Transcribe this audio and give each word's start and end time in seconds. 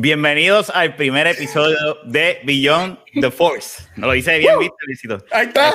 Bienvenidos 0.00 0.70
al 0.70 0.94
primer 0.94 1.26
episodio 1.26 1.76
de 2.04 2.38
Beyond 2.44 2.98
the 3.20 3.32
Force. 3.32 3.82
No 3.96 4.06
lo 4.06 4.14
hice 4.14 4.38
bien, 4.38 4.56
¿viste, 4.60 4.76
Luisito? 4.86 5.18
Ahí 5.32 5.48
está. 5.48 5.74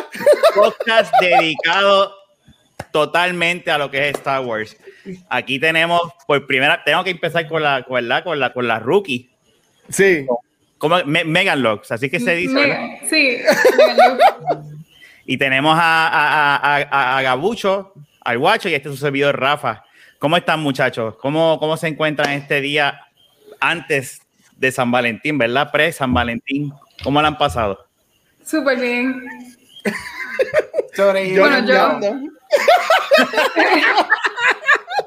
Podcast 0.55 1.13
dedicado 1.19 2.15
totalmente 2.93 3.69
a 3.69 3.77
lo 3.77 3.91
que 3.91 4.07
es 4.09 4.15
Star 4.15 4.39
Wars. 4.45 4.77
Aquí 5.29 5.59
tenemos, 5.59 6.01
por 6.25 6.47
primera, 6.47 6.81
tengo 6.85 7.03
que 7.03 7.09
empezar 7.09 7.49
con 7.49 7.61
la, 7.63 7.83
con 7.83 8.07
la, 8.07 8.23
con 8.23 8.39
la, 8.39 8.53
con 8.53 8.65
la 8.65 8.79
rookie. 8.79 9.29
Sí. 9.89 10.25
Como 10.77 11.03
Me- 11.03 11.25
Megan 11.25 11.61
Locks, 11.61 11.91
así 11.91 12.09
que 12.09 12.21
se 12.21 12.33
dice. 12.35 12.53
Me- 12.53 13.01
Sí, 13.09 13.39
Y 15.25 15.37
tenemos 15.37 15.77
a, 15.77 16.07
a, 16.07 16.77
a, 16.77 17.17
a- 17.17 17.21
Gabucho, 17.21 17.93
al 18.21 18.37
Guacho 18.37 18.69
y 18.69 18.73
este 18.75 18.87
su 18.87 18.95
servidor 18.95 19.37
Rafa. 19.37 19.83
¿Cómo 20.17 20.37
están, 20.37 20.61
muchachos? 20.61 21.17
¿Cómo, 21.17 21.59
¿Cómo 21.59 21.75
se 21.75 21.87
encuentran 21.89 22.31
este 22.31 22.61
día 22.61 23.01
antes 23.63 24.21
de 24.57 24.71
San 24.71 24.91
Valentín, 24.91 25.37
verdad? 25.37 25.71
Pre-San 25.71 26.13
Valentín. 26.13 26.71
¿Cómo 27.03 27.21
lo 27.21 27.27
han 27.27 27.37
pasado? 27.37 27.87
súper 28.45 28.79
bien. 28.79 29.23
Yo 30.97 31.11
Bueno, 31.11 31.65
yo-. 31.65 31.99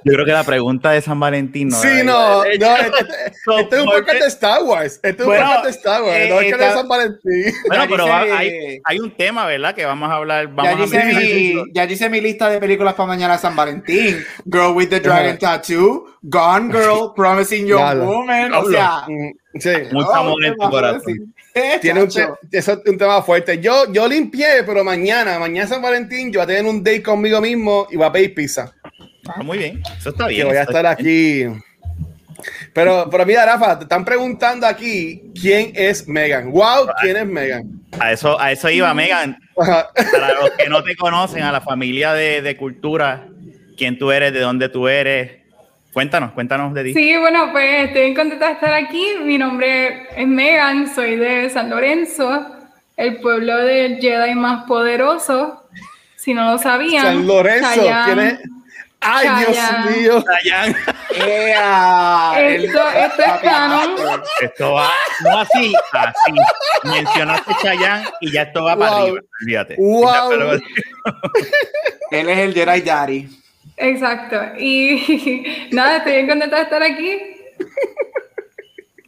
Yo 0.05 0.13
creo 0.13 0.25
que 0.25 0.33
la 0.33 0.45
pregunta 0.45 0.93
de 0.93 1.01
San 1.01 1.19
Valentín 1.19 1.69
no 1.69 1.77
Sí, 1.77 1.89
no, 2.05 2.45
no, 2.45 2.45
este, 2.45 2.65
este- 2.65 3.61
este 3.61 3.77
es 3.77 3.81
un 3.83 3.87
¿por 3.87 3.97
podcast 3.97 4.21
de 4.21 4.27
Star 4.29 4.63
Wars. 4.63 4.95
Este 5.03 5.09
es 5.11 5.19
un 5.21 5.27
Bueno, 5.27 5.45
podcast 5.47 5.65
de 5.65 5.71
Star 5.71 6.03
Wars. 6.03 6.17
eh, 6.17 6.29
no 6.29 6.35
es 6.37 6.43
que 6.43 6.49
está- 6.51 6.69
de 6.69 6.73
San 6.75 6.89
Valentín. 6.89 7.55
Bueno, 7.69 7.85
pero 7.89 8.05
dice- 8.05 8.09
va- 8.31 8.39
hay, 8.39 8.81
hay 8.85 8.99
un 9.01 9.11
tema, 9.17 9.47
¿verdad? 9.47 9.75
Que 9.75 9.85
vamos 9.85 10.09
a 10.09 10.15
hablar. 10.15 10.47
Ya 10.47 10.53
Vamos 10.55 10.87
hice, 10.87 11.01
a 11.03 11.05
mi, 11.07 11.55
ya 11.75 11.85
hice 11.87 12.09
mi 12.09 12.21
lista 12.21 12.49
de 12.49 12.61
películas 12.61 12.95
para 12.95 13.09
mañana 13.09 13.35
de 13.35 13.41
San 13.41 13.57
Valentín. 13.57 14.25
Girl 14.45 14.73
with 14.77 14.89
the 14.91 15.01
Dragon 15.01 15.39
Tattoo, 15.39 16.07
Gone 16.23 16.73
Girl, 16.73 17.13
Promising 17.17 17.67
Young. 17.67 17.99
Woman. 18.05 18.55
O 18.55 18.71
sea, 18.71 19.03
Mm, 19.09 19.31
Sí. 19.59 19.71
Mucho 19.91 20.15
amor 20.15 20.45
en 20.45 20.53
¿qué 20.53 20.59
tu 20.61 20.71
corazón. 20.71 21.35
Eh, 21.59 21.79
Tiene 21.81 22.03
un, 22.03 22.11
es 22.53 22.69
un 22.69 22.99
tema 22.99 23.23
fuerte. 23.23 23.59
Yo, 23.61 23.91
yo 23.91 24.07
limpié, 24.07 24.63
pero 24.67 24.85
mañana, 24.85 25.39
mañana 25.39 25.67
San 25.67 25.81
Valentín, 25.81 26.31
yo 26.31 26.41
voy 26.41 26.45
a 26.45 26.47
tener 26.49 26.71
un 26.71 26.85
date 26.85 27.03
conmigo 27.03 27.41
mismo 27.41 27.87
y 27.91 27.97
voy 27.97 28.05
a 28.07 28.13
pedir 28.13 28.35
pizza. 28.35 28.75
Ah, 29.27 29.43
muy 29.43 29.57
bien. 29.57 29.83
Eso 29.99 30.11
está 30.11 30.27
Que 30.29 30.35
bien. 30.35 30.49
voy 30.49 30.57
a 30.59 30.63
estar 30.65 30.85
aquí. 30.85 31.45
Pero, 32.75 33.09
pero 33.11 33.25
mira, 33.25 33.47
Rafa, 33.47 33.79
te 33.79 33.85
están 33.85 34.05
preguntando 34.05 34.67
aquí 34.67 35.33
quién 35.41 35.73
es 35.75 36.07
Megan. 36.07 36.51
Wow, 36.53 36.89
¿quién 37.01 37.17
es 37.17 37.27
Megan? 37.27 37.81
A 37.99 38.13
eso, 38.13 38.39
a 38.39 38.53
eso 38.53 38.69
iba, 38.69 38.93
Megan. 38.93 39.39
Para 39.55 39.89
los 40.39 40.51
que 40.59 40.69
no 40.69 40.85
te 40.85 40.95
conocen, 40.95 41.43
a 41.43 41.53
la 41.53 41.63
familia 41.63 42.13
de, 42.13 42.43
de 42.43 42.57
cultura, 42.59 43.29
quién 43.79 43.99
tú 43.99 44.11
eres, 44.13 44.35
de 44.35 44.41
dónde 44.41 44.69
tú 44.69 44.89
eres. 44.89 45.46
Cuéntanos, 45.97 46.33
cuéntanos 46.33 46.75
de 46.75 46.85
ti. 46.85 46.93
Sí, 46.93 47.17
bueno, 47.17 47.49
pues 47.53 47.87
estoy 47.87 48.13
contenta 48.13 48.49
de 48.49 48.53
estar 48.53 48.75
aquí. 48.75 49.15
Mi 49.23 49.39
nombre 49.39 50.07
es 50.15 50.27
Megan, 50.29 50.95
soy 50.95 51.17
de 51.17 51.49
San 51.49 51.71
Lorenzo, 51.71 52.55
el 52.99 53.19
pueblo 53.23 53.57
del 53.65 53.97
Jedi 53.99 54.35
más 54.35 54.65
poderoso. 54.65 55.67
Si 56.17 56.35
no 56.35 56.53
lo 56.53 56.59
sabían. 56.59 57.03
San 57.03 57.27
Lorenzo. 57.27 57.81
¿quién 58.05 58.19
es? 58.19 58.39
Ay, 59.01 59.27
Chayanne. 59.27 59.93
Dios 59.93 60.25
mío. 60.45 61.25
Ea, 61.27 62.33
el- 62.41 62.65
Esto, 62.67 62.89
esto 62.91 63.23
es 63.23 63.41
canon. 63.41 63.91
esto 64.43 64.73
va, 64.75 64.91
no 65.25 65.39
así, 65.39 65.73
así. 65.93 66.33
Mencionaste 66.83 67.53
Chayanne 67.63 68.07
y 68.21 68.33
ya 68.33 68.43
esto 68.43 68.65
va 68.65 68.77
para 68.77 68.97
arriba. 68.99 69.21
Olvídate. 69.41 69.77
Wow. 69.79 70.31
Él 72.11 72.29
es 72.29 72.39
el 72.39 72.53
Jedi 72.53 72.81
Daddy. 72.83 73.46
Exacto. 73.77 74.41
Y 74.59 75.69
nada, 75.73 75.99
estoy 75.99 76.13
bien 76.15 76.29
contenta 76.29 76.57
de 76.57 76.63
estar 76.63 76.83
aquí. 76.83 77.19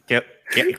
¿qué- 0.07 0.23
qué- 0.51 0.75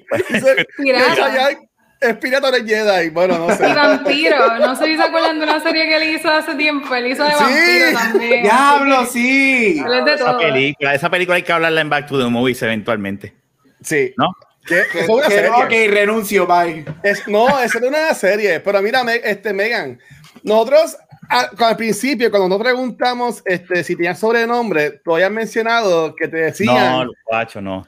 Pirata. 0.76 1.50
Es 2.02 2.16
pirata 2.16 2.50
de 2.50 2.64
Jedi. 2.64 3.10
Bueno, 3.10 3.36
no 3.46 3.54
sé. 3.54 3.68
Y 3.68 3.74
vampiro. 3.74 4.56
No 4.58 4.74
sé 4.74 4.86
si 4.86 4.96
se 4.96 5.02
acuerdan 5.02 5.38
de 5.38 5.44
una 5.44 5.60
serie 5.60 5.84
que 5.86 5.96
él 5.96 6.14
hizo 6.14 6.30
hace 6.30 6.54
tiempo. 6.54 6.94
Él 6.94 7.08
hizo 7.08 7.22
de 7.24 7.30
Sí. 7.32 7.36
vampiro 7.38 7.92
también. 7.92 8.42
Diablo, 8.44 9.04
sí. 9.04 9.78
es 9.86 10.04
de 10.06 10.14
esa 10.14 10.24
todo. 10.30 10.38
película, 10.38 10.94
esa 10.94 11.10
película 11.10 11.36
hay 11.36 11.42
que 11.42 11.52
hablarla 11.52 11.82
en 11.82 11.90
Back 11.90 12.06
to 12.06 12.18
the 12.18 12.24
Movies 12.30 12.62
eventualmente, 12.62 13.34
Sí. 13.82 14.14
¿no? 14.16 14.32
¿Qué? 14.66 14.82
Que- 14.90 15.00
Eso 15.00 15.20
es 15.20 15.26
una 15.26 15.28
que- 15.28 15.34
serie. 15.34 15.50
ok, 15.50 15.94
renuncio, 15.94 16.46
bye. 16.46 16.86
Es, 17.02 17.28
no, 17.28 17.60
es 17.60 17.74
una 17.74 18.14
serie. 18.14 18.60
Pero 18.60 18.80
mira, 18.80 19.04
Me- 19.04 19.20
este, 19.22 19.52
Megan, 19.52 20.00
nosotros 20.42 20.96
a- 21.30 21.66
al 21.68 21.76
principio, 21.76 22.30
cuando 22.30 22.48
nos 22.48 22.58
preguntamos 22.58 23.42
este, 23.44 23.82
si 23.84 23.96
tenían 23.96 24.16
sobrenombre, 24.16 25.00
tú 25.04 25.14
habías 25.14 25.30
mencionado 25.30 26.14
que 26.14 26.28
te 26.28 26.36
decían 26.38 26.74
No, 27.06 27.12
guacho, 27.26 27.60
no. 27.60 27.86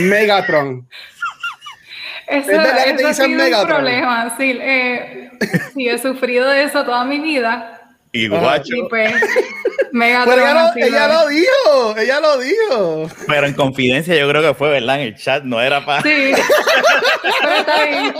Megatron. 0.00 0.88
Eso, 2.26 2.50
¿Es 2.50 2.58
verdad 2.58 2.84
que 2.84 2.92
te 2.94 3.04
ha 3.04 3.08
dicen 3.08 3.26
sido 3.38 3.60
un 3.60 3.66
problema. 3.66 4.34
Sí, 4.36 4.58
eh, 4.60 5.30
sí, 5.74 5.88
he 5.88 5.98
sufrido 5.98 6.48
de 6.50 6.64
eso 6.64 6.84
toda 6.84 7.04
mi 7.04 7.20
vida. 7.20 7.77
Y 8.12 8.28
guacho, 8.28 8.74
Y 8.74 8.88
pues, 8.88 9.12
Megatron 9.92 10.34
Pero 10.34 10.46
ella 10.46 10.54
lo, 10.54 10.72
sido- 10.72 10.86
ella 10.86 11.08
lo 11.08 11.28
dijo, 11.28 11.96
ella 11.98 12.20
lo 12.20 12.38
dijo. 12.38 13.10
pero 13.26 13.46
en 13.46 13.54
confidencia 13.54 14.14
yo 14.14 14.28
creo 14.28 14.42
que 14.42 14.54
fue, 14.54 14.70
¿verdad? 14.70 15.00
En 15.00 15.08
el 15.08 15.16
chat, 15.16 15.44
no 15.44 15.60
era 15.60 15.84
para... 15.84 16.02
Sí. 16.02 16.32
Pero 17.40 17.54
está 17.56 17.84
bien. 17.84 18.14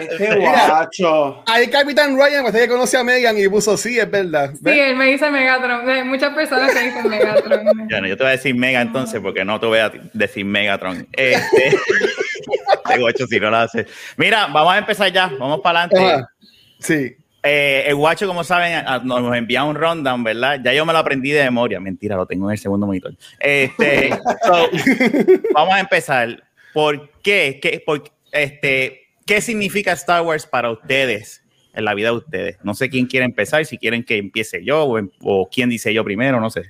Este 0.00 0.36
guacho. 0.36 1.42
Ahí 1.46 1.68
Capitán 1.68 2.16
Ryan, 2.16 2.44
usted 2.46 2.62
que 2.62 2.68
conoce 2.68 2.96
a 2.96 3.04
Megan 3.04 3.38
y 3.38 3.48
puso 3.48 3.76
sí, 3.76 3.98
es 3.98 4.10
verdad. 4.10 4.52
Sí, 4.54 4.70
él 4.70 4.96
me 4.96 5.06
dice 5.06 5.30
Megatron. 5.30 5.88
Hay 5.88 6.04
muchas 6.04 6.34
personas 6.34 6.72
que 6.72 6.80
dicen 6.84 7.08
Megatron. 7.08 7.88
Ya 7.90 8.00
no, 8.00 8.06
yo 8.08 8.16
te 8.16 8.22
voy 8.22 8.28
a 8.30 8.36
decir 8.36 8.54
Mega 8.54 8.80
entonces, 8.80 9.20
porque 9.20 9.44
no 9.44 9.60
te 9.60 9.66
voy 9.66 9.78
a 9.78 9.92
decir 10.12 10.44
Megatron. 10.44 11.06
Este, 11.12 11.68
este 11.68 12.98
guacho 12.98 13.26
si 13.26 13.38
no 13.40 13.50
lo 13.50 13.56
hace. 13.58 13.86
Mira, 14.16 14.46
vamos 14.46 14.72
a 14.74 14.78
empezar 14.78 15.12
ya, 15.12 15.26
vamos 15.38 15.60
para 15.60 15.84
adelante. 15.84 16.24
Sí. 16.80 17.16
Eh, 17.42 17.84
el 17.86 17.94
guacho, 17.94 18.26
como 18.26 18.42
saben, 18.44 18.74
a- 18.74 18.98
nos 19.04 19.36
envía 19.36 19.64
un 19.64 19.76
rundown, 19.76 20.24
¿verdad? 20.24 20.60
Ya 20.62 20.72
yo 20.72 20.84
me 20.84 20.92
lo 20.92 20.98
aprendí 20.98 21.30
de 21.30 21.44
memoria. 21.44 21.78
Mentira, 21.80 22.16
lo 22.16 22.26
tengo 22.26 22.48
en 22.48 22.52
el 22.52 22.58
segundo 22.58 22.86
monitor. 22.86 23.14
Este, 23.38 24.10
so, 24.44 24.68
vamos 25.54 25.74
a 25.74 25.80
empezar. 25.80 26.42
¿Por 26.74 27.10
qué? 27.22 27.58
¿Qué, 27.62 27.82
por, 27.84 28.04
este, 28.32 29.02
¿Qué 29.24 29.40
significa 29.40 29.92
Star 29.92 30.22
Wars 30.22 30.46
para 30.46 30.70
ustedes, 30.70 31.42
en 31.74 31.84
la 31.84 31.94
vida 31.94 32.08
de 32.10 32.16
ustedes? 32.16 32.58
No 32.62 32.74
sé 32.74 32.90
quién 32.90 33.06
quiere 33.06 33.24
empezar, 33.26 33.64
si 33.64 33.78
quieren 33.78 34.02
que 34.04 34.16
empiece 34.16 34.64
yo 34.64 34.84
o, 34.84 35.00
o 35.22 35.48
quién 35.48 35.68
dice 35.70 35.94
yo 35.94 36.04
primero, 36.04 36.40
no 36.40 36.50
sé. 36.50 36.62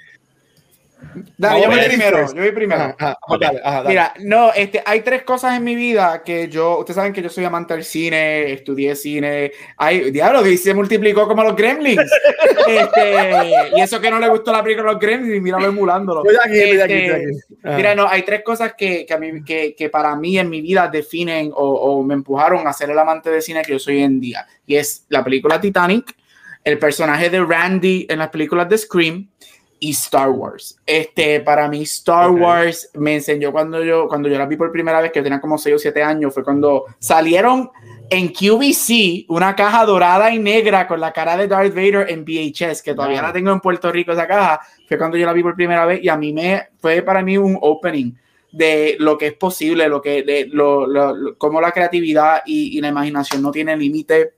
Dale, 1.36 1.62
yo 1.62 1.69
voy 1.69 1.81
primero. 1.86 2.34
Yo 2.34 2.42
voy 2.42 2.53
primero. 2.53 2.81
Ajá, 2.82 2.97
ajá, 2.98 3.19
Ok. 3.28 3.41
dale, 3.41 3.60
ajá, 3.62 3.76
dale. 3.76 3.88
Mira, 3.88 4.14
no, 4.20 4.53
este, 4.53 4.82
hay 4.84 5.00
tres 5.03 5.22
cosas 5.22 5.56
en 5.56 5.64
mi 5.64 5.75
vida 5.75 6.22
que 6.25 6.48
yo, 6.48 6.78
ustedes 6.78 6.97
saben 6.97 7.12
que 7.12 7.22
yo 7.22 7.28
soy 7.28 7.44
amante 7.44 7.75
del 7.75 7.84
cine, 7.84 8.53
estudié 8.53 8.94
cine, 8.97 9.53
hay, 9.76 10.10
diablo, 10.10 10.42
que 10.42 10.56
se 10.56 10.75
multiplicó 10.75 11.26
como 11.28 11.44
los 11.44 11.54
gremlins, 11.54 12.00
este, 12.69 13.70
y 13.76 13.81
eso 13.81 14.00
que 14.00 14.10
no 14.10 14.19
le 14.19 14.28
gustó 14.28 14.53
la 14.53 14.62
película 14.62 14.88
de 14.88 14.92
los 14.94 15.00
gremlins, 15.00 15.42
míralo 15.42 15.66
emulándolo. 15.66 16.22
Estoy 16.25 16.36
aquí, 16.44 16.60
estoy 16.60 16.81
aquí, 16.81 16.92
Este, 16.92 17.22
estoy 17.22 17.32
aquí. 17.62 17.76
Mira, 17.76 17.94
no, 17.94 18.09
hay 18.09 18.22
tres 18.22 18.42
cosas 18.42 18.75
que, 18.76 19.06
que, 19.06 19.15
a 19.15 19.19
mí, 19.19 19.44
que, 19.44 19.75
que 19.76 19.88
para 19.88 20.15
mí 20.16 20.38
en 20.38 20.50
mi 20.50 20.60
vida 20.60 20.88
definen 20.88 21.53
o, 21.54 21.65
o 21.65 22.03
me 22.03 22.15
empujaron 22.15 22.66
a 22.66 22.72
ser 22.72 22.91
el 22.91 22.98
amante 22.98 23.30
de 23.30 23.41
cine 23.41 23.62
que 23.62 23.72
yo 23.72 23.78
soy 23.78 23.97
hoy 23.97 24.03
en 24.03 24.20
día. 24.20 24.47
Y 24.66 24.76
es 24.76 25.06
la 25.09 25.25
película 25.25 25.60
Titanic, 25.60 26.15
el 26.65 26.78
personaje 26.78 27.30
de 27.30 27.42
Randy 27.44 28.06
en 28.09 28.18
las 28.18 28.28
películas 28.28 28.68
de 28.68 28.78
Scream 28.78 29.28
y 29.80 29.91
Star 29.91 30.30
Wars. 30.30 30.77
Este, 30.86 31.41
para 31.41 31.69
mí, 31.69 31.83
Star 31.83 32.30
Ok. 32.30 32.41
Wars 32.41 32.91
me 32.95 33.15
enseñó 33.16 33.53
cuando 33.53 33.83
yo, 33.84 34.09
cuando 34.09 34.28
yo 34.28 34.36
la 34.39 34.47
vi 34.47 34.57
por 34.57 34.72
primera 34.72 35.01
vez, 35.01 35.13
que 35.13 35.21
yo 35.21 35.25
tenía 35.25 35.41
como 35.41 35.57
6 35.59 35.77
o 35.77 35.78
7 35.78 36.03
años, 36.03 36.33
fue 36.34 36.42
cuando 36.45 36.84
salieron 36.98 37.71
en 38.10 38.28
QVC 38.28 39.27
una 39.28 39.54
caja 39.54 39.84
dorada 39.84 40.33
y 40.34 40.39
negra 40.39 40.86
con 40.89 40.98
la 41.01 41.13
cara 41.13 41.36
de 41.36 41.47
Darth 41.47 41.75
Vader 41.75 42.07
en 42.10 42.25
VHS, 42.25 42.83
que 42.83 42.95
todavía 42.95 43.19
Wow. 43.21 43.27
la 43.28 43.33
tengo 43.33 43.53
en 43.53 43.60
Puerto 43.60 43.92
Rico 43.92 44.13
esa 44.13 44.27
caja, 44.27 44.60
fue 44.89 44.97
cuando 44.98 45.16
yo 45.16 45.27
la 45.27 45.33
vi 45.33 45.42
por 45.42 45.54
primera 45.54 45.84
vez 45.86 46.03
y 46.03 46.09
a 46.09 46.16
mí 46.16 46.33
me 46.33 46.69
fue 46.78 47.03
para 47.03 47.22
mí 47.22 47.36
un 47.36 47.59
opening 47.60 48.13
de 48.51 48.97
lo 48.98 49.19
que 49.19 49.27
es 49.27 49.34
posible, 49.34 49.89
lo 49.91 50.01
que 50.01 50.22
de, 50.22 50.47
lo, 50.51 50.86
lo- 50.86 51.15
lo- 51.15 51.36
cómo 51.36 51.60
la 51.60 51.71
creatividad 51.71 52.41
y, 52.47 52.78
y 52.78 52.80
la 52.80 52.89
imaginación 52.89 53.42
no 53.42 53.51
tienen 53.51 53.78
límite. 53.78 54.33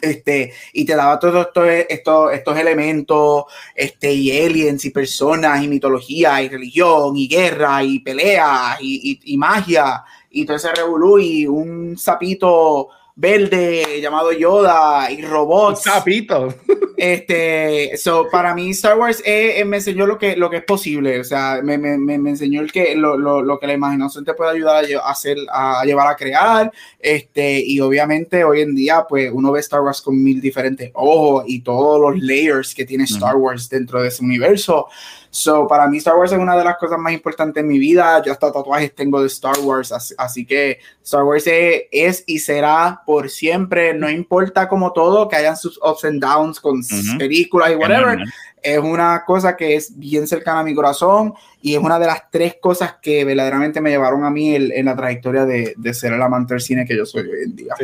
Este, 0.00 0.52
y 0.72 0.84
te 0.84 0.94
daba 0.94 1.18
todos 1.18 1.46
estos, 1.48 1.66
estos, 1.88 2.32
estos 2.32 2.58
elementos, 2.58 3.44
este, 3.74 4.12
y 4.12 4.44
aliens, 4.44 4.84
y 4.84 4.90
personas, 4.90 5.62
y 5.62 5.68
mitología, 5.68 6.40
y 6.42 6.48
religión, 6.48 7.16
y 7.16 7.28
guerra, 7.28 7.82
y 7.82 7.98
pelea, 8.00 8.76
y, 8.80 9.10
y- 9.24 9.34
y 9.34 9.36
magia, 9.36 10.04
y 10.30 10.44
todo 10.44 10.56
ese 10.56 10.72
revolú, 10.72 11.18
y 11.18 11.46
un 11.46 11.96
sapito 11.98 12.88
verde 13.16 14.00
llamado 14.00 14.30
Yoda 14.32 15.10
y 15.10 15.22
robots. 15.22 15.82
Sapito. 15.82 16.54
Este, 17.00 17.96
so, 17.96 18.26
para 18.28 18.56
mí 18.56 18.70
Star 18.70 18.98
Wars 18.98 19.22
eh, 19.24 19.60
eh, 19.60 19.64
me 19.64 19.76
enseñó 19.76 20.04
lo 20.04 20.18
que, 20.18 20.34
lo 20.34 20.50
que 20.50 20.56
es 20.56 20.64
posible, 20.64 21.20
o 21.20 21.24
sea, 21.24 21.60
me, 21.62 21.78
me, 21.78 21.96
me 21.96 22.30
enseñó 22.30 22.60
el 22.60 22.72
que, 22.72 22.96
lo, 22.96 23.16
lo, 23.16 23.40
lo, 23.40 23.60
que 23.60 23.68
la 23.68 23.74
imaginación 23.74 24.24
te 24.24 24.34
puede 24.34 24.50
ayudar 24.50 24.84
a, 24.84 25.08
hacer, 25.08 25.36
a 25.52 25.84
llevar 25.84 26.08
a 26.08 26.16
crear, 26.16 26.72
este, 26.98 27.60
y 27.64 27.78
obviamente 27.78 28.42
hoy 28.42 28.62
en 28.62 28.74
día, 28.74 29.06
pues 29.08 29.30
uno 29.32 29.52
ve 29.52 29.60
Star 29.60 29.80
Wars 29.80 30.02
con 30.02 30.20
mil 30.20 30.40
diferentes 30.40 30.90
ojos 30.92 31.44
y 31.46 31.60
todos 31.60 32.00
los 32.00 32.20
layers 32.20 32.74
que 32.74 32.84
tiene 32.84 33.04
Star 33.04 33.36
Wars 33.36 33.68
dentro 33.68 34.02
de 34.02 34.08
ese 34.08 34.24
universo. 34.24 34.88
So, 35.30 35.66
para 35.66 35.86
mí 35.86 35.98
Star 35.98 36.16
Wars 36.16 36.32
es 36.32 36.38
una 36.38 36.56
de 36.56 36.64
las 36.64 36.76
cosas 36.78 36.98
más 36.98 37.12
importantes 37.12 37.60
en 37.60 37.68
mi 37.68 37.78
vida. 37.78 38.22
Yo 38.24 38.32
hasta 38.32 38.50
tatuajes 38.52 38.94
tengo 38.94 39.20
de 39.20 39.26
Star 39.26 39.58
Wars, 39.60 39.92
así, 39.92 40.46
que 40.46 40.78
Star 41.04 41.24
Wars 41.24 41.44
es, 41.46 42.24
y 42.26 42.38
será 42.38 43.02
por 43.04 43.28
siempre, 43.28 43.94
no 43.94 44.08
importa 44.08 44.68
como 44.68 44.92
todo, 44.92 45.28
que 45.28 45.36
hayan 45.36 45.56
sus 45.56 45.78
ups 45.82 46.04
and 46.04 46.22
downs 46.22 46.60
con 46.60 46.82
películas 47.18 47.72
y 47.72 47.74
whatever 47.74 48.18
es 48.62 48.78
una 48.78 49.24
cosa 49.26 49.56
que 49.56 49.76
es 49.76 49.98
bien 49.98 50.26
cercana 50.26 50.60
a 50.60 50.64
mi 50.64 50.74
corazón 50.74 51.34
y 51.60 51.74
es 51.74 51.80
una 51.80 51.98
de 51.98 52.06
las 52.06 52.30
tres 52.30 52.56
cosas 52.60 52.96
que 53.00 53.24
verdaderamente 53.24 53.80
me 53.80 53.90
llevaron 53.90 54.24
a 54.24 54.30
mí 54.30 54.54
en, 54.54 54.84
la 54.84 54.94
trayectoria 54.94 55.44
de, 55.44 55.74
de, 55.76 55.94
ser 55.94 56.12
el 56.12 56.22
amante 56.22 56.54
del 56.54 56.60
cine 56.60 56.86
que 56.86 56.96
yo 56.96 57.04
soy 57.04 57.22
hoy 57.22 57.42
en 57.44 57.56
día. 57.56 57.74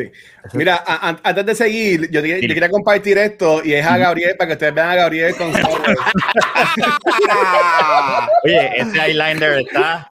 Mira, 0.53 0.85
antes 1.23 1.47
de 1.47 1.55
seguir, 1.55 2.11
yo, 2.11 2.23
quería 2.23 2.71
compartir 2.71 3.19
esto 3.19 3.62
y 3.65 3.75
es 3.75 3.85
a 3.85 3.99
Gabriel 3.99 4.37
para 4.37 4.49
que 4.49 4.53
ustedes 4.55 4.75
vean 4.75 4.91
a 4.91 4.94
Gabriel 4.94 5.35
con 5.37 5.53
Oye, 8.44 8.70
ese 8.77 9.00
eyeliner 9.00 9.61
está. 9.61 10.11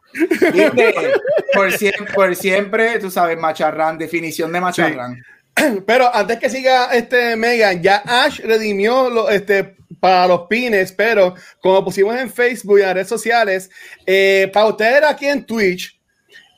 Por 1.54 1.72
siempre, 1.72 2.14
por 2.14 2.36
siempre, 2.36 3.00
tú 3.00 3.10
sabes, 3.10 3.38
macharrán, 3.38 3.98
definición 3.98 4.52
de 4.52 4.62
macharrán. 4.62 5.24
Pero 5.86 6.14
antes 6.14 6.40
que 6.40 6.50
siga 6.50 6.94
este 6.94 7.36
Megan, 7.36 7.82
ya 7.82 8.04
Ash 8.06 8.40
redimió 8.40 9.10
lo, 9.10 9.30
este, 9.30 9.76
para 10.00 10.28
los 10.28 10.48
pines, 10.48 10.92
pero 10.92 11.36
como 11.62 11.84
pusimos 11.84 12.16
en 12.16 12.30
Facebook 12.30 12.80
y 12.80 12.84
en 12.84 12.94
redes 12.94 13.08
sociales, 13.08 13.70
eh, 14.06 14.50
para 14.54 14.68
ustedes 14.68 15.04
aquí 15.04 15.26
en 15.26 15.46
Twitch, 15.46 16.00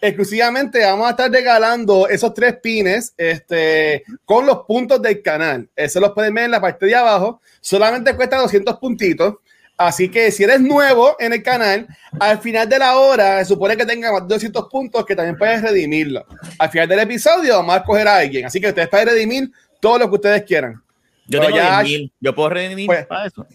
exclusivamente 0.01 0.79
vamos 0.79 1.07
a 1.07 1.11
estar 1.11 1.31
regalando 1.31 2.07
esos 2.07 2.33
tres 2.33 2.57
pines 2.61 3.13
este, 3.17 4.03
con 4.23 4.45
los 4.45 4.59
puntos 4.65 5.01
del 5.01 5.21
canal. 5.21 5.67
Eso 5.75 5.99
los 5.99 6.11
pueden 6.11 6.33
ver 6.33 6.45
en 6.45 6.51
la 6.51 6.61
parte 6.61 6.85
de 6.85 6.95
abajo. 6.95 7.41
Solamente 7.61 8.15
cuesta 8.15 8.37
200 8.37 8.77
puntitos. 8.77 9.35
Así 9.77 10.09
que 10.09 10.31
si 10.31 10.43
eres 10.43 10.61
nuevo 10.61 11.17
en 11.19 11.33
el 11.33 11.43
canal, 11.43 11.85
al 12.19 12.39
final 12.39 12.69
de 12.69 12.79
la 12.79 12.95
hora, 12.95 13.39
se 13.39 13.45
supone 13.45 13.75
que 13.75 13.85
tenga 13.85 14.09
más 14.11 14.21
de 14.21 14.35
200 14.35 14.69
puntos 14.69 15.05
que 15.05 15.15
también 15.15 15.37
puedes 15.37 15.61
redimirlo. 15.61 16.25
Al 16.59 16.69
final 16.69 16.87
del 16.87 16.99
episodio, 16.99 17.57
vamos 17.57 17.75
a 17.75 17.79
escoger 17.79 18.07
a 18.07 18.17
alguien. 18.17 18.45
Así 18.45 18.61
que 18.61 18.69
ustedes 18.69 18.87
pueden 18.87 19.09
redimir 19.09 19.51
todo 19.81 19.99
lo 19.99 20.09
que 20.09 20.15
ustedes 20.15 20.43
quieran. 20.43 20.81
Yo 21.27 21.41
tengo 21.41 21.55
ya, 21.55 21.83
Yo 22.19 22.35
puedo 22.35 22.49
redimir 22.49 22.85
pues, 22.85 23.05
para 23.07 23.25
eso. 23.25 23.47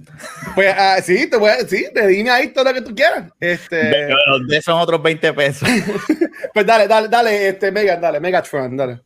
Pues 0.54 0.74
uh, 0.74 1.02
sí, 1.02 1.30
te 1.30 1.36
voy 1.36 1.50
a, 1.50 1.60
sí, 1.60 1.86
redime 1.94 2.30
ahí 2.30 2.48
todo 2.48 2.64
lo 2.64 2.74
que 2.74 2.82
tú 2.82 2.94
quieras. 2.94 3.30
Este... 3.38 3.76
de 4.46 4.62
son 4.62 4.80
otros 4.80 5.00
20 5.02 5.32
pesos. 5.32 5.68
pues 6.54 6.66
dale, 6.66 6.88
dale, 6.88 7.08
dale, 7.08 7.48
este, 7.48 7.70
Megan, 7.70 8.00
dale, 8.00 8.18
Megatron, 8.18 8.76
dale. 8.76 9.00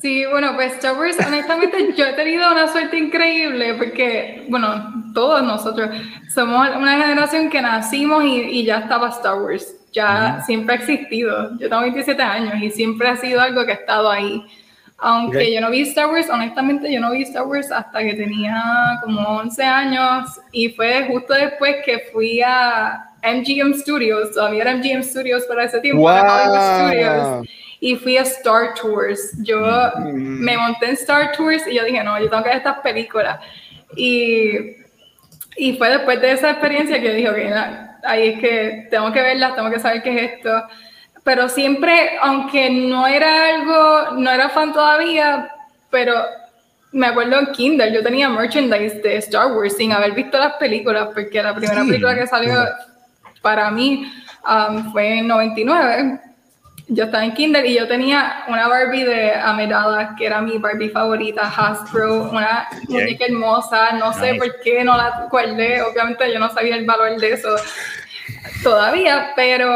Sí, 0.00 0.24
bueno, 0.26 0.54
pues 0.54 0.74
Star 0.74 0.96
Wars, 0.96 1.16
honestamente, 1.26 1.92
yo 1.96 2.06
he 2.06 2.12
tenido 2.14 2.50
una 2.50 2.68
suerte 2.68 2.98
increíble 2.98 3.74
porque, 3.74 4.46
bueno, 4.48 5.12
todos 5.14 5.42
nosotros 5.42 5.90
somos 6.34 6.68
una 6.76 6.98
generación 6.98 7.50
que 7.50 7.60
nacimos 7.60 8.24
y, 8.24 8.40
y 8.40 8.64
ya 8.64 8.78
estaba 8.78 9.10
Star 9.10 9.40
Wars. 9.40 9.74
Ya 9.92 10.42
siempre 10.46 10.74
ha 10.74 10.78
existido. 10.78 11.50
Yo 11.58 11.68
tengo 11.68 11.82
27 11.82 12.22
años 12.22 12.54
y 12.62 12.70
siempre 12.70 13.08
ha 13.08 13.16
sido 13.16 13.42
algo 13.42 13.66
que 13.66 13.72
ha 13.72 13.76
estado 13.76 14.10
ahí. 14.10 14.42
Aunque 15.04 15.52
yo 15.52 15.60
no 15.60 15.70
vi 15.70 15.82
Star 15.82 16.08
Wars, 16.10 16.28
honestamente 16.30 16.90
yo 16.92 17.00
no 17.00 17.10
vi 17.10 17.22
Star 17.22 17.44
Wars 17.44 17.72
hasta 17.72 17.98
que 18.00 18.14
tenía 18.14 19.00
como 19.02 19.20
11 19.38 19.62
años 19.62 20.40
y 20.52 20.68
fue 20.70 21.06
justo 21.08 21.34
después 21.34 21.76
que 21.84 21.98
fui 22.12 22.40
a 22.40 23.10
MGM 23.22 23.74
Studios, 23.74 24.32
todavía 24.32 24.62
era 24.62 24.76
MGM 24.76 25.02
Studios 25.02 25.44
para 25.46 25.64
ese 25.64 25.80
tiempo, 25.80 26.04
Hollywood 26.04 26.88
Studios 26.88 27.48
y 27.82 27.96
fui 27.96 28.16
a 28.16 28.22
Star 28.22 28.74
Tours. 28.80 29.32
Yo 29.42 29.58
mm. 29.58 30.12
me 30.14 30.56
monté 30.56 30.86
en 30.86 30.92
Star 30.92 31.32
Tours 31.32 31.66
y 31.66 31.74
yo 31.74 31.84
dije, 31.84 32.02
no, 32.04 32.16
yo 32.20 32.30
tengo 32.30 32.44
que 32.44 32.50
ver 32.50 32.58
estas 32.58 32.78
películas. 32.78 33.40
Y, 33.96 34.76
y 35.56 35.72
fue 35.76 35.90
después 35.90 36.20
de 36.20 36.30
esa 36.30 36.52
experiencia 36.52 37.00
que 37.00 37.08
yo 37.08 37.12
dije, 37.12 37.28
ok, 37.28 38.04
ahí 38.04 38.28
es 38.28 38.38
que 38.38 38.86
tengo 38.88 39.10
que 39.12 39.20
verlas, 39.20 39.56
tengo 39.56 39.68
que 39.68 39.80
saber 39.80 40.00
qué 40.00 40.14
es 40.14 40.32
esto. 40.34 40.62
Pero 41.24 41.48
siempre, 41.48 42.18
aunque 42.20 42.68
no 42.70 43.06
era 43.06 43.54
algo, 43.54 44.16
no 44.16 44.30
era 44.30 44.48
fan 44.48 44.72
todavía, 44.72 45.50
pero 45.90 46.14
me 46.90 47.06
acuerdo 47.06 47.38
en 47.38 47.46
Kindle, 47.52 47.92
yo 47.92 48.02
tenía 48.02 48.28
merchandise 48.28 49.00
de 49.02 49.16
Star 49.18 49.52
Wars 49.52 49.76
sin 49.76 49.92
haber 49.92 50.12
visto 50.12 50.38
las 50.38 50.54
películas, 50.54 51.08
porque 51.14 51.42
la 51.42 51.54
primera 51.54 51.84
película 51.84 52.14
que 52.14 52.26
salió 52.26 52.64
para 53.40 53.70
mí 53.70 54.12
um, 54.44 54.92
fue 54.92 55.18
en 55.18 55.28
99 55.28 56.20
yo 56.88 57.04
estaba 57.04 57.24
en 57.24 57.32
kinder 57.32 57.64
y 57.64 57.74
yo 57.74 57.88
tenía 57.88 58.44
una 58.48 58.68
Barbie 58.68 59.04
de 59.04 59.34
Amidala, 59.34 60.14
que 60.16 60.26
era 60.26 60.40
mi 60.40 60.58
Barbie 60.58 60.90
favorita, 60.90 61.42
Hasbro, 61.42 62.30
una 62.30 62.68
muñeca 62.88 63.24
hermosa, 63.26 63.92
no 63.92 64.12
sé 64.12 64.34
por 64.34 64.60
qué 64.60 64.84
no 64.84 64.96
la 64.96 65.26
guardé, 65.30 65.80
obviamente 65.82 66.32
yo 66.32 66.38
no 66.38 66.50
sabía 66.52 66.76
el 66.76 66.84
valor 66.84 67.18
de 67.18 67.32
eso 67.32 67.48
todavía, 68.62 69.32
pero 69.36 69.68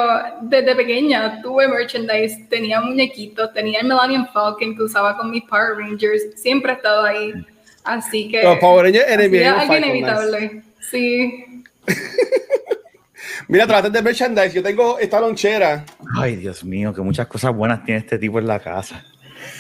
desde 0.43 0.75
pequeña 0.75 1.41
tuve 1.43 1.69
merchandise, 1.69 2.47
tenía 2.49 2.81
muñequitos, 2.81 3.53
tenía 3.53 3.81
el 3.81 3.87
Millennium 3.87 4.27
Falcon 4.33 4.77
que 4.77 4.83
usaba 4.83 5.17
con 5.17 5.31
mis 5.31 5.45
Power 5.45 5.77
Rangers, 5.77 6.23
siempre 6.37 6.73
he 6.73 6.77
estado 6.77 7.05
ahí, 7.05 7.33
así 7.85 8.29
que... 8.29 8.43
Los 8.43 8.59
Power 8.59 8.85
Rangers 8.85 9.47
algo 9.47 9.77
inevitable, 9.77 10.63
sí. 10.81 11.65
Mira, 13.49 13.67
trate 13.67 13.91
de 13.91 14.03
merchandise. 14.03 14.53
Yo 14.53 14.63
tengo 14.63 14.99
esta 14.99 15.21
lonchera. 15.21 15.85
Ay, 16.19 16.37
Dios 16.37 16.65
mío, 16.65 16.93
que 16.93 17.01
muchas 17.01 17.29
cosas 17.29 17.55
buenas 17.55 17.85
tiene 17.85 18.01
este 18.01 18.19
tipo 18.19 18.39
en 18.41 18.47
la 18.47 18.59
casa. 18.59 19.05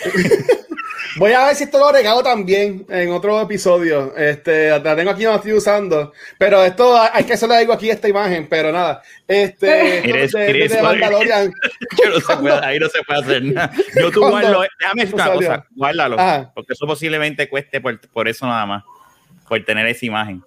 Voy 1.16 1.32
a 1.32 1.46
ver 1.46 1.54
si 1.54 1.64
esto 1.64 1.78
lo 1.78 1.90
regalo 1.90 2.22
también 2.22 2.84
en 2.90 3.10
otro 3.10 3.40
episodio. 3.40 4.14
Este, 4.16 4.68
la 4.68 4.94
tengo 4.94 5.10
aquí, 5.10 5.24
no 5.24 5.30
la 5.30 5.36
estoy 5.36 5.54
usando. 5.54 6.12
Pero 6.38 6.62
esto 6.62 7.00
hay 7.00 7.24
que 7.24 7.32
hacerlo 7.32 7.54
algo 7.54 7.72
aquí 7.72 7.88
esta 7.88 8.08
imagen, 8.08 8.46
pero 8.48 8.70
nada. 8.70 9.02
Este, 9.26 10.08
eres, 10.08 10.32
de, 10.32 10.50
eres, 10.50 10.72
de 10.72 10.82
Mandalorian. 10.82 11.52
no 12.10 12.20
se 12.20 12.36
puede, 12.36 12.64
ahí 12.64 12.78
no 12.78 12.88
se 12.88 13.02
puede 13.02 13.20
hacer 13.20 13.44
nada. 13.44 13.72
Yo 13.98 14.10
tú 14.10 14.20
guardo, 14.20 14.64
déjame 14.78 15.02
decir 15.02 15.14
una 15.14 15.32
cosa, 15.32 15.66
guárdalo. 15.74 16.16
Porque 16.54 16.74
eso 16.74 16.86
posiblemente 16.86 17.48
cueste 17.48 17.80
por, 17.80 17.98
por 18.10 18.28
eso 18.28 18.46
nada 18.46 18.66
más. 18.66 18.84
Por 19.48 19.64
tener 19.64 19.86
esa 19.86 20.04
imagen. 20.04 20.42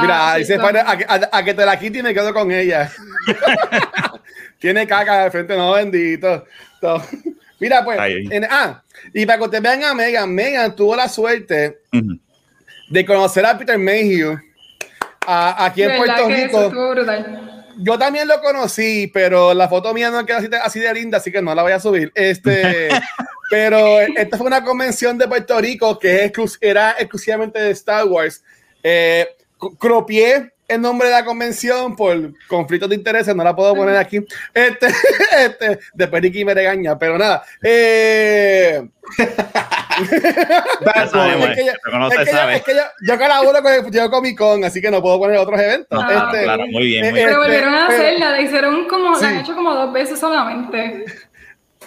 Mira, 0.00 0.34
dice 0.36 0.58
a, 0.60 1.44
que 1.44 1.54
te 1.54 1.66
la 1.66 1.78
quite 1.78 1.98
y 1.98 2.02
me 2.02 2.14
quedo 2.14 2.32
con 2.32 2.50
ella. 2.50 2.90
Tiene 4.58 4.86
caca 4.86 5.24
de 5.24 5.30
frente, 5.30 5.56
no, 5.56 5.72
bendito. 5.72 6.44
Mira, 7.60 7.84
pues, 7.84 7.98
ah, 8.50 8.82
y 9.12 9.26
para 9.26 9.38
que 9.38 9.44
ustedes 9.44 9.62
vean 9.62 9.84
a 9.84 9.94
Megan, 9.94 10.34
Megan 10.34 10.74
tuvo 10.74 10.96
la 10.96 11.08
suerte 11.08 11.80
de 12.88 13.06
conocer 13.06 13.44
a 13.44 13.56
Peter 13.56 13.78
Mayhew 13.78 14.38
aquí 15.26 15.82
en 15.82 15.96
Puerto 15.96 16.28
Rico. 16.28 16.72
Yo 17.82 17.98
también 17.98 18.28
lo 18.28 18.40
conocí, 18.40 19.10
pero 19.12 19.54
la 19.54 19.68
foto 19.68 19.94
mía 19.94 20.10
no 20.10 20.26
queda 20.26 20.38
así 20.38 20.48
de, 20.48 20.56
así 20.56 20.80
de 20.80 20.92
linda, 20.92 21.18
así 21.18 21.30
que 21.30 21.40
no 21.40 21.54
la 21.54 21.62
voy 21.62 21.72
a 21.72 21.80
subir. 21.80 22.10
Este, 22.14 22.88
pero 23.50 24.00
esta 24.00 24.36
fue 24.36 24.46
una 24.46 24.64
convención 24.64 25.16
de 25.16 25.28
Puerto 25.28 25.58
Rico 25.60 25.98
que 25.98 26.30
era 26.60 26.92
exclusivamente 26.98 27.60
de 27.60 27.70
Star 27.70 28.06
Wars. 28.06 28.42
Eh, 28.82 29.26
cropié 29.78 30.52
el 30.70 30.80
nombre 30.80 31.08
de 31.08 31.14
la 31.14 31.24
convención 31.24 31.96
por 31.96 32.32
conflictos 32.46 32.88
de 32.88 32.96
intereses, 32.96 33.34
no 33.34 33.42
la 33.42 33.54
puedo 33.54 33.74
poner 33.74 33.96
aquí. 33.96 34.18
Este, 34.54 34.86
este, 35.44 35.80
después 35.94 36.22
Ricky 36.22 36.44
me 36.44 36.54
regaña, 36.54 36.98
pero 36.98 37.18
nada. 37.18 37.42
Eh, 37.62 38.82
es 39.18 39.28
que, 42.62 42.74
yo, 42.74 42.82
yo, 43.06 43.18
colaboro 43.18 43.62
con 43.62 43.72
el 43.72 44.10
Comic 44.10 44.38
Con, 44.38 44.64
así 44.64 44.80
que 44.80 44.90
no 44.90 45.02
puedo 45.02 45.18
poner 45.18 45.38
otros 45.38 45.60
eventos. 45.60 46.00
Ah, 46.02 46.30
este, 46.30 46.44
claro, 46.44 46.66
muy 46.68 46.86
bien. 46.86 47.10
Muy 47.10 47.20
pero 47.20 47.38
volvieron 47.38 47.74
a 47.74 47.86
hacerla, 47.88 48.30
la 48.30 48.40
hicieron 48.40 48.86
como, 48.88 49.18
la 49.18 49.28
han 49.28 49.38
hecho 49.38 49.54
como 49.54 49.74
dos 49.74 49.92
veces 49.92 50.18
solamente. 50.18 51.04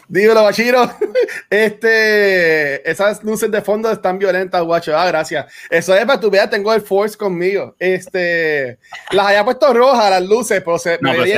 Dímelo, 0.08 0.44
Bachiro. 0.44 0.90
Este, 1.50 2.90
esas 2.90 3.24
luces 3.24 3.50
de 3.52 3.62
fondo 3.62 3.92
están 3.92 4.18
violentas, 4.18 4.62
guacho. 4.64 4.98
Ah, 4.98 5.08
gracias. 5.08 5.46
Eso 5.70 5.96
es 5.96 6.04
para 6.06 6.20
tu 6.20 6.30
veas, 6.32 6.50
tengo 6.50 6.74
el 6.74 6.82
Force 6.82 7.16
conmigo. 7.16 7.76
Este, 7.78 8.80
las 9.12 9.28
había 9.28 9.46
puesto 9.46 9.72
rojas 9.74 10.10
las 10.10 10.24
luces, 10.24 10.62
pero 10.66 10.80
se, 10.80 10.98
no, 11.00 11.12
pero 11.12 11.24
se, 11.24 11.30
ve, 11.30 11.36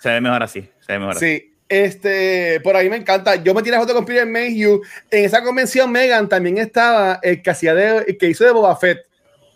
se, 0.00 0.08
ve, 0.08 0.20
mejor 0.20 0.42
así. 0.42 0.68
Se 0.80 0.92
ve 0.92 0.98
mejor 0.98 1.16
sí. 1.16 1.52
Este, 1.68 2.60
por 2.60 2.76
ahí 2.76 2.88
me 2.88 2.96
encanta. 2.96 3.36
Yo 3.36 3.52
me 3.52 3.62
tiré 3.62 3.76
foto 3.76 3.94
con 3.94 4.04
Peter 4.06 4.26
Mayhew. 4.26 4.80
En 5.10 5.24
esa 5.24 5.42
convención, 5.42 5.90
Megan 5.90 6.28
también 6.28 6.58
estaba 6.58 7.20
el 7.22 7.42
que 7.42 7.50
hacía 7.50 7.74
de, 7.74 8.16
que 8.16 8.28
hizo 8.28 8.44
de 8.44 8.52
Boba 8.52 8.76
Fett. 8.76 9.00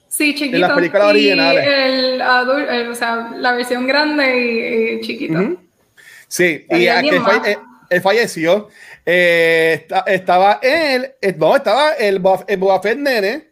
Sí, 0.08 0.34
chiquito. 0.34 0.56
En 0.56 0.62
las 0.62 0.72
películas 0.72 1.06
originales. 1.06 1.66
El, 1.66 2.20
el, 2.20 2.90
o 2.90 2.94
sea, 2.94 3.30
la 3.37 3.52
versión 3.52 3.87
grande 3.87 4.99
y, 4.99 5.00
chiquita. 5.00 5.52
Sí, 6.26 6.66
y, 6.68 6.88
y 6.88 7.10
fue, 7.20 7.52
eh, 7.52 7.58
él 7.90 8.00
falleció. 8.00 8.68
Eh, 9.04 9.87
estaba 10.06 10.61
él, 10.62 11.12
eh, 11.20 11.35
no, 11.37 11.56
estaba 11.56 11.92
el, 11.94 12.23
Fett 12.82 12.99
nene, 12.99 13.49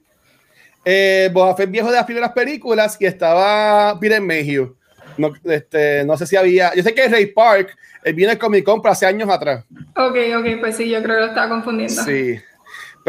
eh, 0.85 1.29
Boba 1.33 1.57
Fett 1.57 1.71
viejo 1.71 1.89
de 1.91 1.97
las 1.97 2.07
primeras 2.07 2.33
películas 2.33 2.97
y 3.01 3.07
estaba 3.07 3.99
Peter 4.01 4.21
Mayhew. 4.21 4.77
No, 5.17 5.33
este, 5.45 6.05
no 6.05 6.17
sé 6.17 6.27
si 6.27 6.37
había, 6.37 6.73
yo 6.75 6.83
sé 6.83 6.95
que 6.95 7.09
Ray 7.09 7.27
Park, 7.27 7.77
él 8.05 8.15
viene 8.15 8.35
el 8.35 8.39
Comic 8.39 8.65
Con 8.65 8.81
hace 8.85 9.05
años 9.05 9.29
atrás. 9.29 9.65
Ok, 9.97 10.17
ok, 10.39 10.61
pues 10.61 10.77
sí, 10.77 10.89
yo 10.89 11.03
creo 11.03 11.17
que 11.17 11.21
lo 11.23 11.27
estaba 11.27 11.49
confundiendo. 11.49 12.05
Sí. 12.05 12.39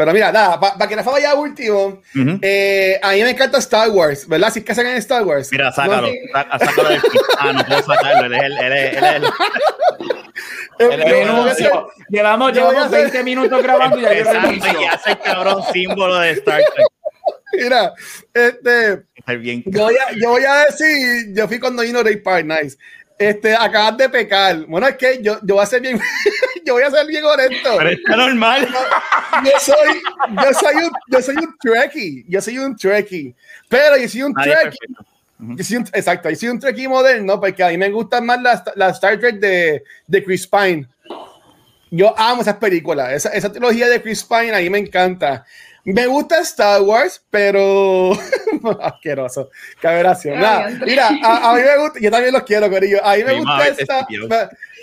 Pero 0.00 0.14
mira, 0.14 0.32
nada, 0.32 0.58
para 0.58 0.88
que 0.88 0.96
Rafa 0.96 1.10
vaya 1.10 1.34
último, 1.34 2.00
eh, 2.40 2.98
a 3.02 3.12
mí 3.12 3.22
me 3.22 3.32
encanta 3.32 3.58
Star 3.58 3.90
Wars, 3.90 4.26
¿verdad? 4.26 4.50
Si 4.50 4.60
es 4.60 4.64
que 4.64 4.72
hacen 4.72 4.86
en 4.86 4.96
Star 4.96 5.24
Wars. 5.24 5.50
Mira, 5.52 5.70
sácalo. 5.72 6.08
sácalo 6.58 6.88
del... 6.88 7.02
Ah, 7.38 7.52
no 7.52 7.64
puedo 7.66 7.82
sacarlo. 7.82 8.24
Él 8.24 8.32
es 8.32 8.42
el. 8.42 8.58
Él 8.58 8.72
es, 8.72 8.96
él 8.96 9.24
es, 10.78 10.94
llevamos 12.08 12.54
llevamos 12.54 12.90
20 12.90 13.24
minutos 13.24 13.62
grabando 13.62 13.98
y 13.98 14.02
ya 14.04 14.14
Y 14.14 14.84
hace 14.86 15.10
el 15.10 15.18
cabrón 15.18 15.62
símbolo 15.70 16.18
de 16.20 16.30
Star 16.30 16.62
Trek. 16.74 16.86
Mira, 17.52 17.92
este. 18.32 19.02
Yo 19.66 19.82
voy, 19.82 19.96
a, 19.96 20.12
yo 20.18 20.30
voy 20.30 20.44
a 20.44 20.64
decir, 20.64 21.34
yo 21.34 21.46
fui 21.46 21.60
cuando 21.60 21.82
vino 21.82 22.02
Ray 22.02 22.16
Park, 22.16 22.46
nice. 22.46 22.78
Este, 23.20 23.54
acabas 23.54 23.98
de 23.98 24.08
pecar. 24.08 24.64
Bueno, 24.64 24.88
es 24.88 24.96
que 24.96 25.22
yo, 25.22 25.38
yo 25.42 25.56
voy 25.56 25.62
a 25.62 25.66
ser 25.66 25.82
bien, 25.82 26.00
yo 26.64 26.72
voy 26.72 26.84
a 26.84 26.90
ser 26.90 27.06
bien 27.06 27.22
honesto. 27.22 27.76
Pero 27.76 27.90
está 27.90 28.16
normal. 28.16 28.66
Yo, 29.44 29.50
soy, 29.60 30.00
yo 30.42 30.54
soy 30.54 30.76
un, 30.76 30.90
yo 31.06 31.20
soy 31.20 31.36
un 31.36 31.54
Trekkie. 31.58 32.24
Yo 32.26 32.40
soy 32.40 32.58
un 32.58 32.74
Trekkie. 32.74 33.34
Pero 33.68 33.98
yo 33.98 34.08
soy 34.08 34.22
un 34.22 34.32
Trekkie. 34.32 34.78
Yo 35.38 35.62
soy 35.62 35.76
un, 35.76 35.82
exacto, 35.92 36.30
yo 36.30 36.36
soy 36.36 36.48
un 36.48 36.58
Trekkie 36.58 36.88
moderno 36.88 37.38
porque 37.38 37.62
a 37.62 37.68
mí 37.68 37.76
me 37.76 37.90
gustan 37.90 38.24
más 38.24 38.40
las 38.40 38.62
la 38.74 38.88
Star 38.88 39.20
Trek 39.20 39.38
de, 39.38 39.84
de 40.06 40.24
Chris 40.24 40.46
Pine. 40.46 40.86
Yo 41.90 42.18
amo 42.18 42.40
esas 42.40 42.56
películas. 42.56 43.12
Esa, 43.12 43.28
esa 43.34 43.52
trilogía 43.52 43.86
de 43.90 44.00
Chris 44.00 44.24
Pine 44.24 44.54
a 44.54 44.60
mí 44.60 44.70
me 44.70 44.78
encanta. 44.78 45.44
Me 45.84 46.06
gusta 46.06 46.40
Star 46.40 46.82
Wars, 46.82 47.22
pero 47.30 48.12
asqueroso. 48.82 49.50
Caberación. 49.80 50.38
mira, 50.84 51.08
a, 51.08 51.54
mí 51.54 51.62
me 51.62 51.78
gusta, 51.78 52.00
yo 52.00 52.10
también 52.10 52.34
los 52.34 52.42
quiero, 52.42 52.68
Corillo. 52.68 53.04
A 53.04 53.16
mí 53.16 53.24
me 53.24 53.38
gusta, 53.38 53.68
esta, 53.68 54.06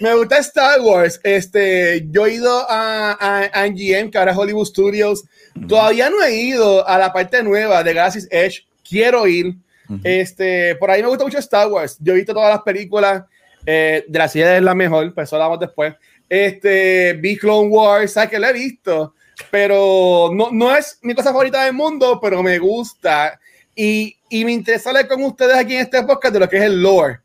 me, 0.01 0.16
gusta 0.16 0.38
Star 0.39 0.82
Wars. 0.82 1.20
Este, 1.24 2.06
yo 2.10 2.25
he 2.25 2.36
ido 2.36 2.66
a, 2.70 3.18
a, 3.20 3.68
NGM, 3.68 4.10
que 4.10 4.18
ahora 4.18 4.32
es 4.32 4.38
Hollywood 4.38 4.66
Studios. 4.66 5.24
Todavía 5.68 6.10
no 6.10 6.24
he 6.24 6.36
ido 6.36 6.88
a 6.88 6.98
la 6.98 7.13
parte 7.13 7.44
nueva 7.44 7.84
de 7.84 7.94
Galaxy's 7.94 8.27
Edge. 8.32 8.66
Quiero 8.88 9.27
ir. 9.27 9.56
Este, 10.04 10.75
por 10.75 10.92
ahí 10.92 11.01
me 11.01 11.10
gusta 11.10 11.24
mucho 11.24 11.38
Star 11.38 11.68
Wars. 11.68 11.98
Yo 12.00 12.13
he 12.13 12.18
visto 12.18 12.34
todas 12.34 12.50
las 12.50 12.63
películas. 12.63 13.24
Eh, 13.66 14.06
de 14.08 14.20
la 14.20 14.27
serie 14.30 14.58
es 14.58 14.63
la 14.63 14.74
mejor, 14.74 15.13
pero 15.13 15.25
eso 15.25 15.36
hablamos 15.36 15.60
después. 15.60 15.94
Este, 16.30 17.13
Big 17.13 17.39
Clone 17.39 17.68
Wars, 17.68 18.13
¿sabes 18.13 18.30
que 18.30 18.39
lo 18.39 18.48
he 18.48 18.54
visto? 18.54 19.13
Pero 19.51 20.29
no, 20.34 20.50
no 20.51 20.75
es 20.75 21.00
mi 21.01 21.13
cosa 21.13 21.32
favorita 21.32 21.63
del 21.63 21.74
mundo, 21.74 22.20
pero 22.22 22.41
me 22.44 22.58
gusta. 22.58 23.39
Y, 23.75 24.17
y 24.29 24.44
me 24.44 24.51
interesa 24.51 24.89
hablar 24.89 25.08
con 25.08 25.24
ustedes 25.24 25.56
aquí 25.56 25.75
en 25.75 25.82
este 25.82 26.01
podcast 26.03 26.34
de 26.34 26.39
lo 26.39 26.50
que 26.50 26.58
es 26.58 26.63
el 26.63 26.82
lore. 26.82 27.20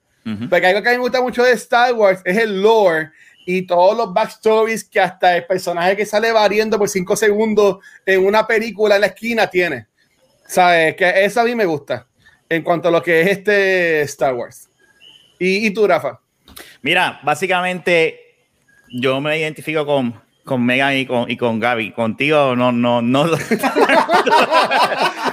Porque 0.48 0.66
algo 0.66 0.82
que 0.82 0.88
a 0.88 0.92
mí 0.92 0.98
me 0.98 1.02
gusta 1.02 1.20
mucho 1.20 1.42
de 1.42 1.52
Star 1.52 1.94
Wars 1.94 2.20
es 2.24 2.36
el 2.36 2.62
lore 2.62 3.10
y 3.44 3.62
todos 3.62 3.96
los 3.96 4.14
backstories 4.14 4.84
que 4.84 5.00
hasta 5.00 5.36
el 5.36 5.46
personaje 5.46 5.96
que 5.96 6.06
sale 6.06 6.30
variando 6.30 6.78
por 6.78 6.88
cinco 6.88 7.16
segundos 7.16 7.78
en 8.06 8.24
una 8.24 8.46
película 8.46 8.94
en 8.94 9.00
la 9.00 9.08
esquina 9.08 9.48
tiene. 9.48 9.88
¿Sabes? 10.46 10.94
Que 10.94 11.24
eso 11.24 11.40
a 11.40 11.44
mí 11.44 11.56
me 11.56 11.64
gusta 11.64 12.06
en 12.48 12.62
cuanto 12.62 12.86
a 12.88 12.90
lo 12.92 13.02
que 13.02 13.22
es 13.22 13.30
este 13.30 14.02
Star 14.02 14.34
Wars. 14.34 14.68
¿Y, 15.40 15.66
y 15.66 15.70
tú, 15.72 15.88
Rafa? 15.88 16.20
Mira, 16.82 17.20
básicamente 17.24 18.20
yo 18.90 19.20
me 19.20 19.38
identifico 19.38 19.84
con 19.84 20.22
con 20.44 20.64
Megan 20.64 20.96
y 20.96 21.06
con, 21.06 21.30
y 21.30 21.36
con 21.36 21.60
Gaby. 21.60 21.92
Contigo 21.92 22.56
no, 22.56 22.72
no, 22.72 23.02
no. 23.02 23.24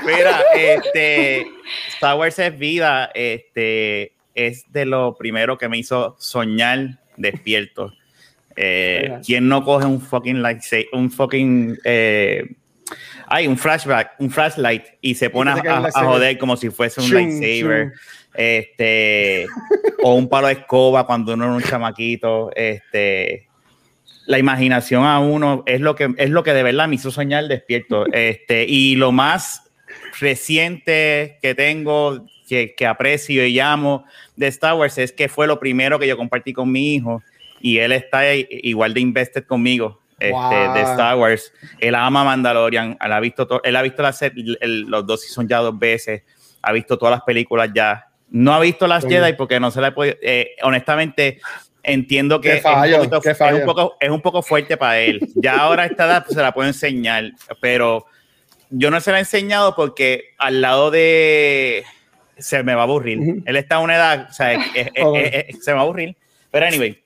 Mira, 0.06 0.42
este, 0.56 1.48
Star 1.94 2.18
Wars 2.18 2.38
es 2.40 2.58
vida, 2.58 3.12
este, 3.14 4.14
es 4.36 4.72
de 4.72 4.86
lo 4.86 5.16
primero 5.16 5.58
que 5.58 5.68
me 5.70 5.78
hizo 5.78 6.16
soñar 6.20 7.00
despierto. 7.18 7.94
Eh, 8.56 9.20
¿Quién 9.26 9.48
no 9.48 9.64
coge 9.64 9.86
un 9.86 10.02
fucking 10.02 10.42
lightsaber, 10.42 10.88
un 10.94 11.10
fucking 11.10 11.78
eh, 11.86 12.44
hay 13.28 13.48
un 13.48 13.58
flashback, 13.58 14.16
un 14.20 14.32
flashlight 14.32 14.84
y 15.02 15.16
se 15.16 15.30
pone 15.30 15.52
a, 15.52 15.92
joder 15.92 16.38
como 16.38 16.58
si 16.58 16.70
fuese 16.70 17.00
un 17.00 17.14
lightsaber? 17.14 17.94
Este, 18.34 19.46
o 20.04 20.16
un 20.16 20.30
palo 20.30 20.48
de 20.48 20.54
escoba 20.54 21.06
cuando 21.06 21.34
uno 21.34 21.46
era 21.46 21.54
un 21.54 21.64
chamaquito, 21.64 22.52
este, 22.56 23.49
la 24.30 24.38
imaginación 24.38 25.06
a 25.06 25.20
uno 25.20 25.64
es 25.66 25.82
lo 25.82 25.96
que 25.96 26.14
es 26.18 26.30
lo 26.30 26.44
que 26.44 26.54
de 26.54 26.62
verdad 26.62 26.88
me 26.88 26.96
hizo 26.96 27.10
soñar 27.10 27.48
despierto. 27.48 28.06
Este, 28.14 28.66
y 28.68 28.96
lo 28.96 29.12
más 29.12 29.64
reciente 30.20 31.40
que 31.42 31.56
tengo, 31.56 32.28
que, 32.48 32.76
que, 32.76 32.86
aprecio 32.86 33.44
y 33.44 33.54
llamo 33.54 34.06
de 34.36 34.46
Star 34.48 34.76
Wars 34.76 35.00
es 35.00 35.12
que 35.12 35.30
fue 35.30 35.48
lo 35.48 35.60
primero 35.60 35.98
que 35.98 36.08
yo 36.08 36.16
compartí 36.16 36.54
con 36.54 36.72
mi 36.72 36.94
hijo 36.94 37.24
y 37.60 37.80
él 37.80 37.92
está 37.92 38.36
igual 38.36 38.94
de 38.94 39.00
invested 39.02 39.46
conmigo. 39.46 40.00
Este, 40.20 40.56
de 40.76 40.82
Star 40.82 41.18
Wars, 41.18 41.52
él 41.80 41.96
ama 41.96 42.24
Mandalorian, 42.24 42.98
él 43.04 43.12
ha 43.14 43.20
visto, 43.20 43.62
él 43.64 43.76
ha 43.76 43.82
visto 43.82 44.04
la 44.04 44.14
los 44.62 45.08
dos 45.08 45.24
son 45.24 45.48
ya 45.48 45.60
dos 45.60 45.80
veces, 45.80 46.24
ha 46.62 46.72
visto 46.72 46.98
todas 47.00 47.14
las 47.14 47.22
películas 47.24 47.70
ya, 47.74 48.10
no 48.30 48.54
ha 48.54 48.60
visto 48.60 48.86
las 48.86 49.06
Jedi 49.06 49.34
porque 49.34 49.60
no 49.60 49.72
se 49.72 49.82
la 49.82 49.96
puede, 49.96 50.20
eh, 50.22 50.56
honestamente, 50.62 51.40
entiendo 51.84 52.42
que 52.42 52.58
es, 52.58 52.66
un 52.66 53.66
poco, 53.66 53.98
es, 54.00 54.10
un 54.10 54.22
poco, 54.22 54.42
fuerte 54.42 54.78
para 54.78 55.00
él. 55.00 55.20
Ya 55.36 55.58
ahora 55.58 55.84
a 55.84 55.86
esta 55.86 56.06
edad 56.06 56.24
pues, 56.26 56.36
se 56.36 56.42
la 56.42 56.54
puedo 56.54 56.68
enseñar, 56.68 57.32
pero 57.62 58.06
yo 58.70 58.92
no 58.92 59.00
se 59.00 59.12
la 59.12 59.18
he 59.18 59.22
enseñado 59.22 59.76
porque 59.76 60.36
al 60.38 60.62
lado 60.62 60.92
de... 60.92 61.84
Se 62.38 62.64
me 62.64 62.74
va 62.74 62.82
a 62.82 62.84
aburrir. 62.86 63.44
Él 63.46 63.56
está 63.58 63.76
a 63.76 63.80
una 63.80 63.96
edad, 63.96 64.28
o 64.30 64.34
sea, 64.34 64.58
se 64.74 64.92
me 65.72 65.74
va 65.74 65.80
a 65.80 65.84
aburrir. 65.84 66.16
Pero 66.52 66.66
anyway, 66.66 66.98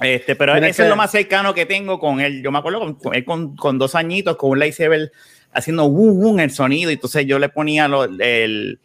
este, 0.00 0.36
pero 0.36 0.54
eso 0.54 0.84
es 0.84 0.88
lo 0.88 0.94
más 0.94 1.10
cercano 1.10 1.52
que 1.52 1.66
tengo 1.66 1.98
con 1.98 2.20
él. 2.20 2.40
Yo 2.40 2.52
me 2.52 2.58
acuerdo 2.58 2.96
con, 2.96 3.14
él 3.14 3.24
con, 3.24 3.56
con 3.56 3.78
dos 3.78 3.96
añitos, 3.96 4.36
con 4.36 4.50
un 4.50 4.60
lightsaber 4.60 5.10
haciendo 5.52 5.86
wum, 5.86 6.38
el 6.38 6.52
sonido. 6.52 6.90
Y 6.90 6.94
entonces 6.94 7.26
yo 7.26 7.40
le 7.40 7.48
ponía 7.48 7.86
el, 7.86 8.78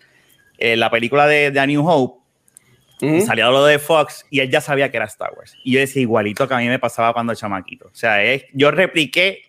eh, 0.57 0.75
la 0.75 0.89
película 0.89 1.27
de, 1.27 1.51
de 1.51 1.59
A 1.59 1.67
New 1.67 1.87
Hope 1.87 2.24
Salía 2.99 3.47
lo 3.49 3.65
de 3.65 3.77
Fox 3.77 4.25
y 4.29 4.39
él 4.39 4.49
ya 4.49 4.61
sabía 4.61 4.89
que 4.89 4.97
era 4.97 5.05
Star 5.05 5.31
Wars. 5.35 5.57
Y 5.63 5.73
yo 5.73 5.79
decía 5.79 6.01
igualito 6.01 6.47
que 6.47 6.53
a 6.53 6.57
mí 6.57 6.67
me 6.67 6.79
pasaba 6.79 7.13
cuando 7.13 7.35
chamaquito. 7.35 7.87
O 7.87 7.95
sea, 7.95 8.23
es, 8.23 8.45
yo 8.53 8.71
repliqué 8.71 9.43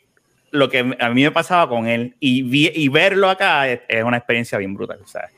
lo 0.50 0.68
que 0.68 0.96
a 0.98 1.08
mí 1.10 1.22
me 1.22 1.30
pasaba 1.30 1.68
con 1.68 1.86
él 1.86 2.14
y, 2.18 2.44
y 2.50 2.88
verlo 2.88 3.28
acá 3.28 3.68
es, 3.68 3.80
una 4.04 4.16
experiencia 4.16 4.58
bien 4.58 4.74
brutal. 4.74 5.00
O 5.02 5.06
sea, 5.06 5.28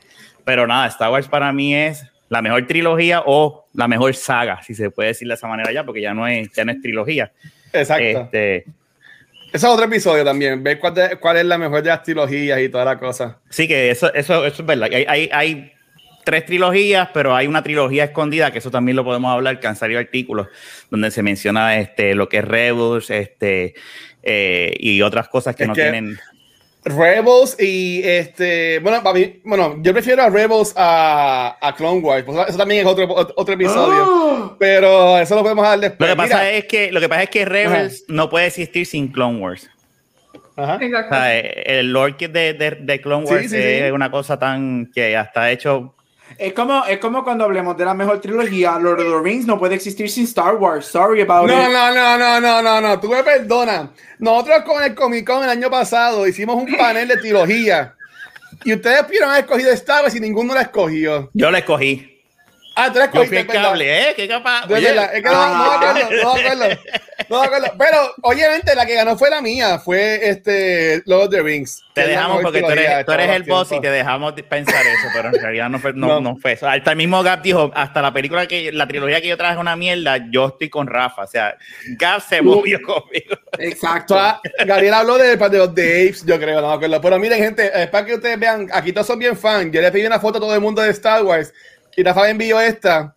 pero 0.43 0.65
nada, 0.65 0.87
Star 0.87 1.11
Wars 1.11 1.27
para 1.27 1.51
mí 1.53 1.75
es 1.75 2.05
la 2.29 2.41
mejor 2.41 2.65
trilogía 2.67 3.23
o 3.25 3.67
la 3.73 3.87
mejor 3.87 4.15
saga, 4.15 4.61
si 4.63 4.73
se 4.73 4.89
puede 4.91 5.09
decir 5.09 5.27
de 5.27 5.33
esa 5.33 5.47
manera 5.47 5.71
ya, 5.71 5.83
porque 5.83 6.01
ya 6.01 6.13
no 6.13 6.27
es, 6.27 6.51
ya 6.53 6.65
no 6.65 6.71
es 6.71 6.81
trilogía. 6.81 7.31
Exacto. 7.73 8.03
Este, 8.03 8.65
ese 9.51 9.57
es 9.57 9.63
otro 9.63 9.85
episodio 9.85 10.23
también, 10.23 10.63
ver 10.63 10.79
cuál, 10.79 10.93
cuál, 11.19 11.37
es 11.37 11.45
la 11.45 11.57
mejor 11.57 11.81
de 11.81 11.89
las 11.89 12.03
trilogías 12.03 12.59
y 12.59 12.69
toda 12.69 12.85
la 12.85 12.99
cosa. 12.99 13.39
Sí, 13.49 13.67
que 13.67 13.89
eso, 13.89 14.13
eso, 14.13 14.45
eso 14.45 14.61
es 14.61 14.65
verdad. 14.65 14.89
Hay, 14.93 15.05
hay, 15.07 15.29
hay 15.31 15.73
tres 16.29 16.45
trilogías, 16.45 17.09
pero 17.11 17.35
hay 17.35 17.47
una 17.47 17.63
trilogía 17.63 18.03
escondida, 18.03 18.51
que 18.51 18.59
eso 18.59 18.69
también 18.69 18.95
lo 18.95 19.03
podemos 19.03 19.31
hablar, 19.31 19.59
que 19.59 19.65
han 19.65 19.75
salido 19.75 19.99
artículos 19.99 20.45
donde 20.91 21.09
se 21.09 21.23
menciona 21.23 21.79
este, 21.79 22.13
lo 22.13 22.29
que 22.29 22.37
es 22.37 22.45
Rebels 22.45 23.09
este, 23.09 23.73
eh, 24.21 24.75
y 24.79 25.01
otras 25.01 25.27
cosas 25.27 25.55
que 25.55 25.65
no 25.65 25.73
tienen. 25.73 26.19
Rebels 26.85 27.59
y 27.59 28.03
este, 28.03 28.77
bueno, 28.77 29.01
bueno, 29.43 29.77
yo 29.81 29.91
prefiero 29.91 30.21
a 30.21 30.29
Rebels 30.29 30.71
a, 30.77 31.57
a 31.59 31.75
Clone 31.75 32.01
Wars, 32.01 32.23
pues 32.23 32.47
eso 32.47 32.59
también 32.59 32.81
es 32.81 32.85
otro, 32.85 33.07
otro 33.11 33.53
episodio, 33.55 34.05
¡Oh! 34.07 34.55
pero 34.59 35.17
eso 35.17 35.33
lo 35.33 35.41
podemos 35.41 35.65
hablar 35.65 35.89
después. 35.89 36.11
Lo 36.11 36.15
que 36.15 36.29
pasa, 36.29 36.51
es, 36.51 36.65
que, 36.65 36.91
lo 36.91 36.99
que, 36.99 37.09
pasa 37.09 37.23
es 37.23 37.29
que 37.31 37.45
Rebels 37.45 38.05
no 38.07 38.29
puede 38.29 38.45
existir 38.45 38.85
sin 38.85 39.07
Clone 39.07 39.39
Wars. 39.39 39.67
Ajá. 40.55 40.77
Exacto. 40.79 41.15
el 41.23 41.91
lore 41.91 42.27
de, 42.27 42.53
de, 42.53 42.77
de 42.79 43.01
Clone 43.01 43.25
Wars 43.25 43.51
es 43.51 43.91
una 43.91 44.11
cosa 44.11 44.37
tan 44.37 44.91
que 44.93 45.17
hasta 45.17 45.49
hecho 45.49 45.95
es 46.37 46.53
como, 46.53 46.85
es 46.85 46.99
como 46.99 47.23
cuando 47.23 47.45
hablemos 47.45 47.75
de 47.77 47.85
la 47.85 47.93
mejor 47.93 48.19
trilogía, 48.21 48.77
Lord 48.79 49.01
of 49.01 49.07
the 49.07 49.29
Rings 49.29 49.45
no 49.45 49.57
puede 49.57 49.75
existir 49.75 50.09
sin 50.09 50.25
Star 50.25 50.55
Wars. 50.55 50.85
Sorry 50.85 51.21
about 51.21 51.49
it. 51.49 51.55
No, 51.55 51.69
no, 51.69 51.93
no, 51.93 52.17
no, 52.17 52.39
no, 52.39 52.61
no, 52.61 52.81
no. 52.81 52.99
Tú 52.99 53.09
me 53.09 53.23
perdonas. 53.23 53.89
Nosotros 54.19 54.63
con 54.65 54.83
el 54.83 54.95
Comic 54.95 55.25
Con 55.25 55.43
el 55.43 55.49
año 55.49 55.69
pasado 55.69 56.27
hicimos 56.27 56.55
un 56.55 56.75
panel 56.77 57.07
de 57.07 57.17
trilogía. 57.17 57.95
Y 58.63 58.73
ustedes 58.73 59.03
pudieron 59.03 59.29
haber 59.29 59.43
escogido 59.43 59.71
Star 59.71 60.03
Wars 60.03 60.15
y 60.15 60.19
ninguno 60.19 60.53
la 60.53 60.61
escogió. 60.63 61.29
Yo 61.33 61.49
la 61.51 61.59
escogí. 61.59 62.18
Ah, 62.81 62.89
tú 62.93 62.99
eres 62.99 63.11
Yo 63.13 63.25
fui 63.25 63.37
el 63.37 63.47
cable, 63.47 64.09
¿eh? 64.09 64.13
¿Qué 64.15 64.25
capaz? 64.25 64.65
De 64.65 64.79
verdad, 64.79 65.13
es 65.13 65.21
que 65.21 65.29
no, 65.29 65.57
no 65.57 65.71
acuerdo, 65.71 66.09
no 66.23 66.31
acuerdo. 66.31 66.81
No 67.29 67.43
acuerdo. 67.43 67.67
Pero, 67.77 67.97
obviamente, 68.21 68.73
la 68.73 68.85
que 68.85 68.95
ganó 68.95 69.17
fue 69.17 69.29
la 69.29 69.41
mía, 69.41 69.79
fue 69.79 70.29
este 70.29 71.03
Lord 71.05 71.25
of 71.25 71.29
the 71.29 71.41
Rings. 71.41 71.83
Te 71.93 72.07
dejamos 72.07 72.41
porque 72.41 72.61
tú 72.61 72.69
eres, 72.69 73.05
tú 73.05 73.11
eres 73.11 73.29
el 73.31 73.43
boss 73.43 73.73
y 73.73 73.81
te 73.81 73.91
dejamos 73.91 74.33
pensar 74.43 74.85
eso, 74.85 75.09
pero 75.13 75.27
en 75.27 75.41
realidad 75.41 75.69
no 75.69 75.79
fue, 75.79 75.91
no, 75.93 76.21
no. 76.21 76.37
fue 76.37 76.53
eso. 76.53 76.69
Hasta 76.69 76.91
el 76.91 76.97
mismo 76.97 77.21
Gap 77.21 77.41
dijo, 77.41 77.69
hasta 77.75 78.01
la 78.01 78.13
película 78.13 78.47
que, 78.47 78.71
la 78.71 78.87
trilogía 78.87 79.19
que 79.19 79.27
yo 79.27 79.35
traje 79.35 79.55
es 79.55 79.59
una 79.59 79.75
mierda, 79.75 80.29
yo 80.31 80.47
estoy 80.47 80.69
con 80.69 80.87
Rafa. 80.87 81.23
O 81.23 81.27
sea, 81.27 81.57
Gap 81.97 82.21
se 82.21 82.41
movió 82.41 82.79
conmigo. 82.81 83.37
Exacto. 83.57 84.17
Gabriel 84.65 84.93
habló 84.93 85.17
de, 85.17 85.35
de 85.35 85.57
los 85.57 85.69
Apes, 85.69 86.25
yo 86.25 86.39
creo, 86.39 86.61
no 86.61 86.69
me 86.69 86.73
acuerdo. 86.75 87.01
Pero 87.01 87.19
miren, 87.19 87.39
gente, 87.39 87.69
es 87.73 87.89
para 87.89 88.05
que 88.05 88.15
ustedes 88.15 88.39
vean, 88.39 88.69
aquí 88.71 88.93
todos 88.93 89.07
son 89.07 89.19
bien 89.19 89.35
fans. 89.35 89.69
Yo 89.73 89.81
le 89.81 89.91
pedí 89.91 90.05
una 90.05 90.19
foto 90.19 90.37
a 90.37 90.41
todo 90.41 90.55
el 90.55 90.61
mundo 90.61 90.81
de 90.81 90.91
Star 90.91 91.23
Wars 91.23 91.53
y 91.99 92.03
Rafa 92.03 92.29
envió 92.29 92.61
esta. 92.61 93.13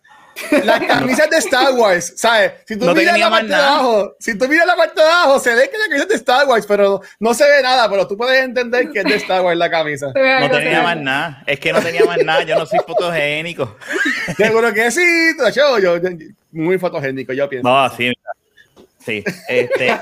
Las 0.63 0.79
camisas 0.87 1.29
de 1.29 1.37
Star 1.37 1.73
Wars, 1.73 2.13
¿sabes? 2.17 2.53
Si 2.65 2.75
tú 2.77 2.93
miras 2.93 3.17
la 3.17 3.29
parte 3.29 3.47
de 3.47 3.55
abajo, 3.55 4.15
si 4.19 4.37
tú 4.37 4.47
miras 4.49 4.67
la 4.67 4.75
parte 4.75 4.99
de 4.99 5.07
abajo, 5.07 5.39
se 5.39 5.53
ve 5.55 5.69
que 5.69 5.77
la 5.77 5.85
camisa 5.85 6.03
es 6.03 6.09
de 6.09 6.15
Star 6.15 6.47
Wars, 6.47 6.65
pero 6.67 7.01
no 7.19 7.33
se 7.33 7.45
ve 7.45 7.61
nada, 7.61 7.89
pero 7.89 8.07
tú 8.07 8.17
puedes 8.17 8.43
entender 8.43 8.89
que 8.91 8.99
es 8.99 9.05
de 9.05 9.15
Star 9.15 9.41
Wars 9.41 9.57
la 9.57 9.69
camisa. 9.69 10.07
No 10.07 10.49
tenía 10.49 10.81
más 10.81 10.97
nada, 10.97 11.43
es 11.47 11.59
que 11.59 11.71
no 11.71 11.81
tenía 11.81 12.03
más 12.03 12.17
nada, 12.25 12.43
yo 12.43 12.57
no 12.57 12.65
soy 12.65 12.79
fotogénico. 12.85 13.77
Seguro 14.35 14.73
que 14.73 14.91
sí, 14.91 15.01
yo, 15.55 15.79
yo, 15.79 15.95
muy 16.51 16.77
fotogénico, 16.77 17.31
yo 17.31 17.47
pienso. 17.47 17.69
No, 17.69 17.89
sí, 17.95 18.11
sí, 18.99 19.23
este. 19.47 19.97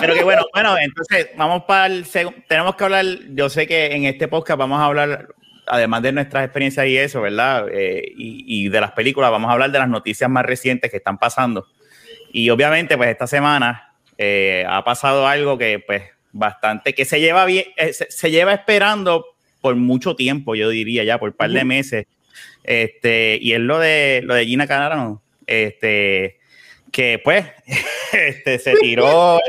pero 0.00 0.14
que 0.14 0.24
bueno, 0.24 0.42
bueno, 0.52 0.76
entonces 0.78 1.28
vamos 1.36 1.62
para 1.64 1.86
el 1.86 2.06
segundo, 2.06 2.42
tenemos 2.48 2.74
que 2.74 2.84
hablar, 2.84 3.04
yo 3.34 3.48
sé 3.48 3.68
que 3.68 3.94
en 3.94 4.04
este 4.06 4.26
podcast 4.26 4.58
vamos 4.58 4.80
a 4.80 4.86
hablar 4.86 5.28
además 5.66 6.02
de 6.02 6.12
nuestras 6.12 6.44
experiencias 6.44 6.86
y 6.86 6.96
eso, 6.96 7.20
¿verdad? 7.20 7.66
Eh, 7.70 8.12
y, 8.16 8.68
de 8.68 8.80
las 8.80 8.92
películas, 8.92 9.30
vamos 9.30 9.50
a 9.50 9.52
hablar 9.52 9.70
de 9.70 9.78
las 9.78 9.88
noticias 9.88 10.30
más 10.30 10.44
recientes 10.44 10.90
que 10.90 10.98
están 10.98 11.18
pasando. 11.18 11.66
Y 12.32 12.50
obviamente, 12.50 12.96
pues 12.96 13.10
esta 13.10 13.26
semana 13.26 13.94
eh, 14.18 14.64
ha 14.68 14.84
pasado 14.84 15.26
algo 15.26 15.58
que, 15.58 15.78
pues, 15.78 16.02
bastante, 16.32 16.94
que 16.94 17.04
se 17.04 17.20
lleva 17.20 17.44
bien, 17.44 17.66
eh, 17.76 17.92
se, 17.92 18.30
lleva 18.30 18.52
esperando 18.52 19.24
por 19.60 19.74
mucho 19.76 20.16
tiempo, 20.16 20.54
yo 20.54 20.68
diría 20.68 21.04
ya, 21.04 21.18
por 21.18 21.30
un 21.30 21.36
par 21.36 21.50
de 21.50 21.64
meses. 21.64 22.06
Este, 22.62 23.38
y 23.40 23.52
es 23.52 23.60
lo 23.60 23.78
de 23.78 24.20
lo 24.24 24.34
de 24.34 24.44
Gina 24.44 24.66
Carano, 24.66 25.22
este, 25.46 26.38
que 26.92 27.20
pues, 27.22 27.46
este, 28.12 28.58
se 28.58 28.74
tiró. 28.74 29.40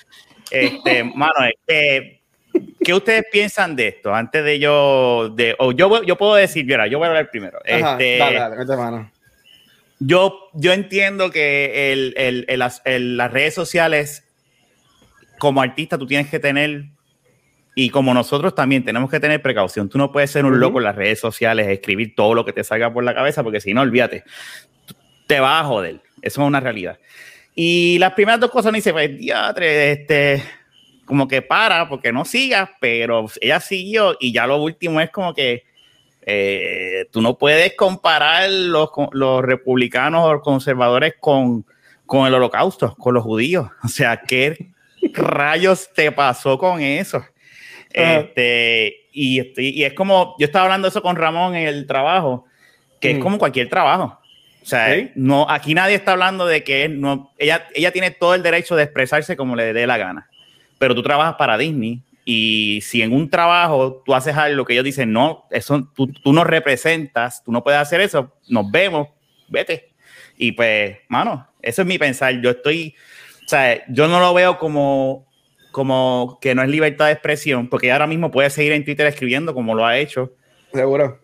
este, 0.50 1.04
mano, 1.04 1.44
es 1.44 1.54
que 1.66 2.19
¿Qué 2.82 2.94
ustedes 2.94 3.24
piensan 3.30 3.76
de 3.76 3.88
esto? 3.88 4.14
Antes 4.14 4.42
de 4.44 4.58
yo, 4.58 5.28
de, 5.28 5.54
o 5.58 5.72
yo, 5.72 6.02
yo 6.02 6.16
puedo 6.16 6.34
decir, 6.34 6.64
mira, 6.64 6.86
yo 6.86 6.98
voy 6.98 7.06
a 7.06 7.08
hablar 7.10 7.30
primero. 7.30 7.58
este, 7.64 8.18
dale, 8.18 8.38
dale, 8.38 8.76
mano. 8.76 9.12
Yo, 9.98 10.48
yo 10.54 10.72
entiendo 10.72 11.30
que 11.30 11.92
el, 11.92 12.14
el, 12.16 12.46
el, 12.84 13.16
las 13.18 13.32
redes 13.32 13.54
sociales, 13.54 14.26
como 15.38 15.60
artista, 15.60 15.98
tú 15.98 16.06
tienes 16.06 16.30
que 16.30 16.38
tener, 16.38 16.86
y 17.74 17.90
como 17.90 18.14
nosotros 18.14 18.54
también 18.54 18.82
tenemos 18.82 19.10
que 19.10 19.20
tener 19.20 19.42
precaución. 19.42 19.90
Tú 19.90 19.98
no 19.98 20.10
puedes 20.10 20.30
ser 20.30 20.46
un 20.46 20.58
loco 20.58 20.78
en 20.78 20.84
las 20.84 20.96
redes 20.96 21.20
sociales, 21.20 21.68
escribir 21.68 22.14
todo 22.14 22.34
lo 22.34 22.46
que 22.46 22.54
te 22.54 22.64
salga 22.64 22.90
por 22.90 23.04
la 23.04 23.14
cabeza, 23.14 23.42
porque 23.42 23.60
si 23.60 23.74
no, 23.74 23.82
olvídate, 23.82 24.24
te 25.26 25.38
va 25.38 25.60
a 25.60 25.64
joder. 25.64 26.00
Eso 26.22 26.40
es 26.40 26.46
una 26.46 26.60
realidad. 26.60 26.98
Y 27.54 27.98
las 27.98 28.14
primeras 28.14 28.40
dos 28.40 28.50
cosas 28.50 28.72
me 28.72 28.78
dice, 28.78 28.92
pues, 28.92 29.18
diatre, 29.18 29.92
este 29.92 30.42
como 31.10 31.26
que 31.26 31.42
para 31.42 31.88
porque 31.88 32.12
no 32.12 32.24
sigas, 32.24 32.70
pero 32.78 33.26
ella 33.40 33.58
siguió 33.58 34.16
y 34.20 34.32
ya 34.32 34.46
lo 34.46 34.62
último 34.62 35.00
es 35.00 35.10
como 35.10 35.34
que 35.34 35.64
eh, 36.22 37.06
tú 37.10 37.20
no 37.20 37.36
puedes 37.36 37.74
comparar 37.74 38.48
los, 38.48 38.90
los 39.10 39.42
republicanos 39.42 40.24
o 40.24 40.40
conservadores 40.40 41.14
con, 41.18 41.66
con 42.06 42.28
el 42.28 42.34
holocausto, 42.34 42.94
con 42.94 43.14
los 43.14 43.24
judíos. 43.24 43.68
O 43.82 43.88
sea, 43.88 44.20
¿qué 44.20 44.70
rayos 45.12 45.90
te 45.92 46.12
pasó 46.12 46.56
con 46.56 46.80
eso? 46.80 47.24
Este, 47.92 49.08
y, 49.10 49.42
y, 49.60 49.82
es 49.82 49.94
como, 49.94 50.36
yo 50.38 50.46
estaba 50.46 50.66
hablando 50.66 50.86
eso 50.86 51.02
con 51.02 51.16
Ramón 51.16 51.56
en 51.56 51.66
el 51.66 51.88
trabajo, 51.88 52.44
que 53.00 53.10
es 53.10 53.18
como 53.18 53.36
cualquier 53.36 53.68
trabajo. 53.68 54.16
O 54.62 54.64
sea, 54.64 54.94
no, 55.16 55.44
aquí 55.50 55.74
nadie 55.74 55.96
está 55.96 56.12
hablando 56.12 56.46
de 56.46 56.62
que 56.62 56.88
no, 56.88 57.32
ella, 57.36 57.66
ella 57.74 57.90
tiene 57.90 58.12
todo 58.12 58.36
el 58.36 58.44
derecho 58.44 58.76
de 58.76 58.84
expresarse 58.84 59.36
como 59.36 59.56
le 59.56 59.72
dé 59.72 59.88
la 59.88 59.98
gana 59.98 60.29
pero 60.80 60.94
tú 60.94 61.02
trabajas 61.02 61.34
para 61.34 61.58
Disney 61.58 62.02
y 62.24 62.80
si 62.82 63.02
en 63.02 63.12
un 63.12 63.28
trabajo 63.28 64.02
tú 64.02 64.14
haces 64.14 64.34
algo 64.34 64.64
que 64.64 64.72
ellos 64.72 64.84
dicen, 64.86 65.12
no, 65.12 65.44
eso 65.50 65.90
tú, 65.94 66.06
tú 66.06 66.32
no 66.32 66.42
representas, 66.42 67.44
tú 67.44 67.52
no 67.52 67.62
puedes 67.62 67.78
hacer 67.78 68.00
eso, 68.00 68.32
nos 68.48 68.70
vemos, 68.70 69.08
vete. 69.46 69.90
Y 70.38 70.52
pues, 70.52 70.96
mano, 71.08 71.46
eso 71.60 71.82
es 71.82 71.88
mi 71.88 71.98
pensar. 71.98 72.40
Yo 72.40 72.48
estoy, 72.48 72.94
o 73.44 73.48
sea, 73.48 73.84
yo 73.88 74.08
no 74.08 74.20
lo 74.20 74.32
veo 74.32 74.56
como, 74.56 75.26
como 75.70 76.38
que 76.40 76.54
no 76.54 76.62
es 76.62 76.70
libertad 76.70 77.06
de 77.06 77.12
expresión, 77.12 77.68
porque 77.68 77.92
ahora 77.92 78.06
mismo 78.06 78.30
puede 78.30 78.48
seguir 78.48 78.72
en 78.72 78.86
Twitter 78.86 79.06
escribiendo 79.06 79.52
como 79.52 79.74
lo 79.74 79.84
ha 79.84 79.98
hecho. 79.98 80.32
Seguro. 80.72 81.20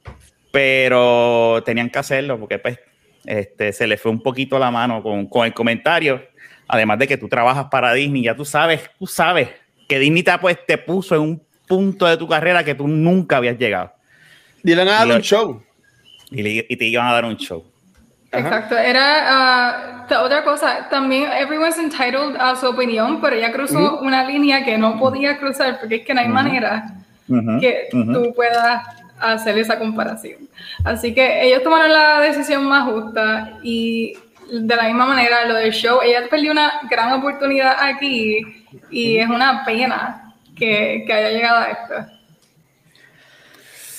Pero 0.52 1.62
tenían 1.64 1.88
que 1.88 1.98
hacerlo 1.98 2.38
porque 2.38 2.58
pues 2.58 2.78
este, 3.24 3.72
se 3.72 3.86
le 3.86 3.96
fue 3.96 4.12
un 4.12 4.22
poquito 4.22 4.58
la 4.58 4.70
mano 4.70 5.02
con, 5.02 5.26
con 5.28 5.46
el 5.46 5.54
comentario 5.54 6.20
además 6.68 6.98
de 6.98 7.08
que 7.08 7.16
tú 7.16 7.28
trabajas 7.28 7.66
para 7.70 7.92
Disney, 7.92 8.24
ya 8.24 8.34
tú 8.34 8.44
sabes, 8.44 8.90
tú 8.98 9.06
sabes 9.06 9.50
que 9.88 9.98
Disney 9.98 10.22
te, 10.22 10.36
pues, 10.38 10.58
te 10.66 10.78
puso 10.78 11.14
en 11.14 11.20
un 11.22 11.42
punto 11.66 12.06
de 12.06 12.16
tu 12.16 12.28
carrera 12.28 12.64
que 12.64 12.74
tú 12.74 12.88
nunca 12.88 13.36
habías 13.36 13.58
llegado. 13.58 13.92
Y 14.62 14.74
le 14.74 14.76
van 14.76 14.88
a 14.88 15.04
dar 15.06 15.16
un 15.16 15.22
show. 15.22 15.62
Y, 16.30 16.76
te 16.76 16.84
iban 16.84 17.06
a 17.06 17.12
dar 17.12 17.24
un 17.24 17.36
show. 17.36 17.64
Exacto, 18.32 18.76
era 18.76 20.04
uh, 20.10 20.14
otra 20.24 20.44
cosa, 20.44 20.88
también 20.90 21.30
everyone's 21.32 21.78
entitled 21.78 22.36
a 22.38 22.54
su 22.56 22.66
opinión, 22.66 23.20
pero 23.20 23.36
ella 23.36 23.52
cruzó 23.52 24.00
una 24.00 24.24
línea 24.24 24.64
que 24.64 24.76
no 24.76 24.98
podía 24.98 25.38
cruzar 25.38 25.78
porque 25.80 25.96
es 25.96 26.04
que 26.04 26.12
no 26.12 26.20
hay 26.20 26.28
manera 26.28 26.84
que 27.60 27.88
tú 27.90 28.34
puedas 28.34 28.82
hacer 29.20 29.56
esa 29.58 29.78
comparación. 29.78 30.48
Así 30.84 31.14
que 31.14 31.46
ellos 31.46 31.62
tomaron 31.62 31.92
la 31.92 32.20
decisión 32.20 32.64
más 32.66 32.84
justa 32.84 33.58
y 33.62 34.18
de 34.50 34.76
la 34.76 34.84
misma 34.84 35.06
manera, 35.06 35.46
lo 35.46 35.54
del 35.54 35.72
show, 35.72 36.00
ella 36.02 36.28
perdió 36.28 36.52
una 36.52 36.80
gran 36.90 37.12
oportunidad 37.12 37.76
aquí 37.80 38.40
y 38.90 39.18
es 39.18 39.28
una 39.28 39.64
pena 39.64 40.34
que, 40.56 41.04
que 41.06 41.12
haya 41.12 41.30
llegado 41.30 41.58
a 41.58 41.70
esto. 41.70 42.15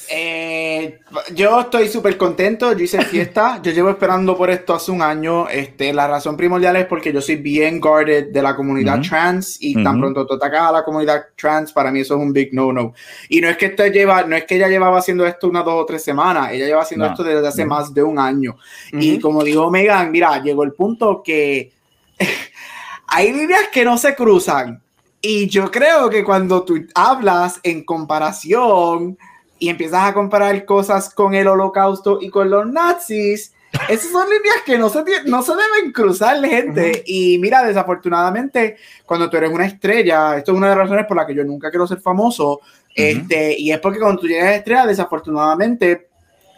Eh, 0.09 0.99
yo 1.33 1.59
estoy 1.59 1.87
súper 1.89 2.17
contento, 2.17 2.71
yo 2.73 2.83
hice 2.83 3.01
fiesta, 3.05 3.61
yo 3.61 3.71
llevo 3.71 3.89
esperando 3.89 4.37
por 4.37 4.49
esto 4.49 4.73
hace 4.73 4.91
un 4.91 5.01
año, 5.01 5.49
este, 5.49 5.93
la 5.93 6.07
razón 6.07 6.37
primordial 6.37 6.75
es 6.77 6.85
porque 6.85 7.11
yo 7.11 7.21
soy 7.21 7.37
bien 7.37 7.79
guarded 7.79 8.31
de 8.31 8.41
la 8.41 8.55
comunidad 8.55 9.01
trans 9.01 9.57
y 9.59 9.81
tan 9.83 9.99
pronto 9.99 10.25
tú 10.25 10.35
atacas 10.35 10.61
a 10.61 10.71
la 10.71 10.83
comunidad 10.83 11.25
trans, 11.35 11.73
para 11.73 11.91
mí 11.91 12.01
eso 12.01 12.15
es 12.15 12.21
un 12.21 12.31
big 12.31 12.53
no-no. 12.53 12.93
Y 13.29 13.41
no 13.41 13.49
es 13.49 13.57
que 13.57 13.67
esto 13.67 13.85
lleva, 13.87 14.23
no 14.23 14.35
es 14.35 14.45
que 14.45 14.55
ella 14.55 14.67
llevaba 14.67 14.99
haciendo 14.99 15.25
esto 15.25 15.47
unas 15.47 15.65
dos 15.65 15.83
o 15.83 15.85
tres 15.85 16.03
semanas, 16.03 16.51
ella 16.51 16.65
lleva 16.65 16.81
haciendo 16.81 17.05
esto 17.05 17.23
desde 17.23 17.47
hace 17.47 17.65
más 17.65 17.93
de 17.93 18.03
un 18.03 18.19
año. 18.19 18.57
Y 18.93 19.19
como 19.19 19.43
dijo 19.43 19.69
Megan, 19.69 20.11
mira, 20.11 20.41
llegó 20.41 20.63
el 20.63 20.73
punto 20.73 21.21
que 21.23 21.71
hay 23.07 23.33
líneas 23.33 23.67
que 23.71 23.83
no 23.83 23.97
se 23.97 24.15
cruzan. 24.15 24.81
Y 25.19 25.47
yo 25.47 25.71
creo 25.71 26.09
que 26.09 26.23
cuando 26.23 26.63
tú 26.63 26.85
hablas 26.93 27.59
en 27.63 27.83
comparación 27.83 29.17
y 29.59 29.69
empiezas 29.69 30.09
a 30.09 30.13
comparar 30.13 30.65
cosas 30.65 31.13
con 31.13 31.33
el 31.33 31.47
holocausto 31.47 32.19
y 32.21 32.29
con 32.29 32.49
los 32.49 32.67
nazis, 32.67 33.53
esas 33.89 34.11
son 34.11 34.29
líneas 34.29 34.57
que 34.65 34.77
no 34.77 34.89
se, 34.89 35.03
no 35.25 35.41
se 35.41 35.51
deben 35.51 35.91
cruzar, 35.91 36.43
gente. 36.43 37.03
Y 37.05 37.37
mira, 37.39 37.63
desafortunadamente, 37.63 38.77
cuando 39.05 39.29
tú 39.29 39.37
eres 39.37 39.51
una 39.51 39.65
estrella, 39.65 40.37
esto 40.37 40.51
es 40.51 40.57
una 40.57 40.69
de 40.69 40.75
las 40.75 40.85
razones 40.85 41.05
por 41.05 41.17
las 41.17 41.25
que 41.25 41.35
yo 41.35 41.43
nunca 41.43 41.69
quiero 41.69 41.87
ser 41.87 41.99
famoso, 41.99 42.61
este, 42.93 43.55
y 43.59 43.71
es 43.71 43.79
porque 43.79 43.99
cuando 43.99 44.21
tú 44.21 44.27
llegas 44.27 44.47
a 44.47 44.55
estrella, 44.55 44.85
desafortunadamente, 44.85 46.07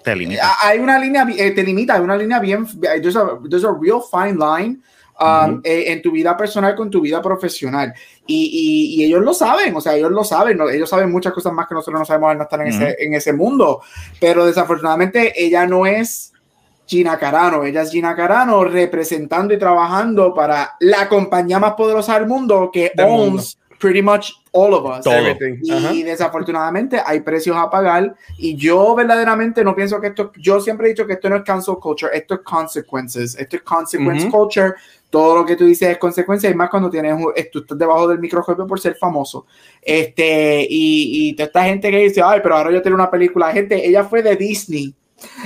te 0.03 0.15
limita. 0.15 0.55
Hay 0.61 0.79
una 0.79 0.97
línea, 0.97 1.27
eh, 1.37 1.51
te 1.51 1.63
limita, 1.63 1.95
hay 1.95 2.01
una 2.01 2.15
línea 2.15 2.39
bien, 2.39 2.65
there's 2.79 3.17
a, 3.17 3.37
there's 3.49 3.65
a 3.65 3.71
real 3.71 4.01
fine 4.01 4.37
line 4.37 4.79
Um, 5.21 5.59
eh, 5.65 5.91
en 5.91 6.01
tu 6.01 6.11
vida 6.11 6.37
personal 6.37 6.75
con 6.75 6.89
tu 6.89 7.01
vida 7.01 7.21
profesional. 7.21 7.93
Y, 8.25 8.95
y, 8.95 9.03
ellos 9.03 9.21
lo 9.21 9.33
saben, 9.33 9.75
o 9.75 9.81
sea, 9.81 9.93
ellos 9.93 10.11
lo 10.11 10.23
saben, 10.23 10.57
ellos 10.71 10.89
saben 10.89 11.11
muchas 11.11 11.33
cosas 11.33 11.51
más 11.51 11.67
que 11.67 11.75
nosotros 11.75 11.99
no 11.99 12.05
sabemos 12.05 12.31
al 12.31 12.37
no 12.37 12.43
estar 12.43 12.61
en, 12.61 12.67
ese, 12.67 12.95
en 12.97 13.13
ese 13.13 13.33
mundo, 13.33 13.81
pero 14.17 14.45
desafortunadamente 14.45 15.33
ella 15.35 15.67
no 15.67 15.85
es 15.85 16.31
Gina 16.87 17.19
Carano, 17.19 17.65
ella 17.65 17.81
es 17.81 17.91
Gina 17.91 18.15
Carano 18.15 18.63
representando 18.63 19.53
y 19.53 19.59
trabajando 19.59 20.33
para 20.33 20.75
la 20.79 21.09
compañía 21.09 21.59
más 21.59 21.73
poderosa 21.73 22.17
del 22.17 22.25
mundo 22.25 22.69
que 22.71 22.93
owns 22.97 23.59
pretty 23.79 24.01
much 24.01 24.31
all 24.51 24.73
of 24.73 24.85
us. 24.85 25.05
Y, 25.61 26.03
desafortunadamente 26.03 27.01
hay 27.03 27.21
precios 27.21 27.55
a 27.57 27.69
pagar 27.69 28.15
y 28.37 28.55
yo 28.55 28.93
verdaderamente 28.93 29.63
no 29.63 29.75
pienso 29.75 29.99
que 29.99 30.07
esto, 30.07 30.31
yo 30.37 30.59
siempre 30.59 30.87
he 30.87 30.89
dicho 30.89 31.07
que 31.07 31.13
esto 31.13 31.29
no 31.29 31.37
es 31.37 31.43
cancel 31.43 31.75
culture, 31.75 32.15
esto 32.15 32.35
es 32.35 32.41
consequences, 32.41 33.35
esto 33.37 33.55
es 33.55 33.61
consequence 33.63 34.29
culture 34.29 34.73
todo 35.09 35.37
lo 35.37 35.45
que 35.45 35.55
tú 35.55 35.65
dices 35.65 35.89
es 35.89 35.97
consecuencia 35.97 36.49
y 36.49 36.53
más 36.53 36.69
cuando 36.69 36.89
tienes 36.89 37.15
tú 37.51 37.59
estás 37.59 37.77
debajo 37.77 38.07
del 38.07 38.19
microscopio 38.19 38.67
por 38.67 38.79
ser 38.79 38.95
famoso 38.95 39.45
este 39.81 40.61
y, 40.69 41.29
y 41.29 41.35
toda 41.35 41.47
esta 41.47 41.63
gente 41.63 41.89
que 41.89 41.97
dice 41.97 42.21
ay 42.23 42.39
pero 42.43 42.55
ahora 42.55 42.71
yo 42.71 42.81
tengo 42.81 42.95
una 42.95 43.09
película 43.09 43.51
gente 43.51 43.87
ella 43.87 44.03
fue 44.03 44.21
de 44.21 44.35
Disney 44.35 44.93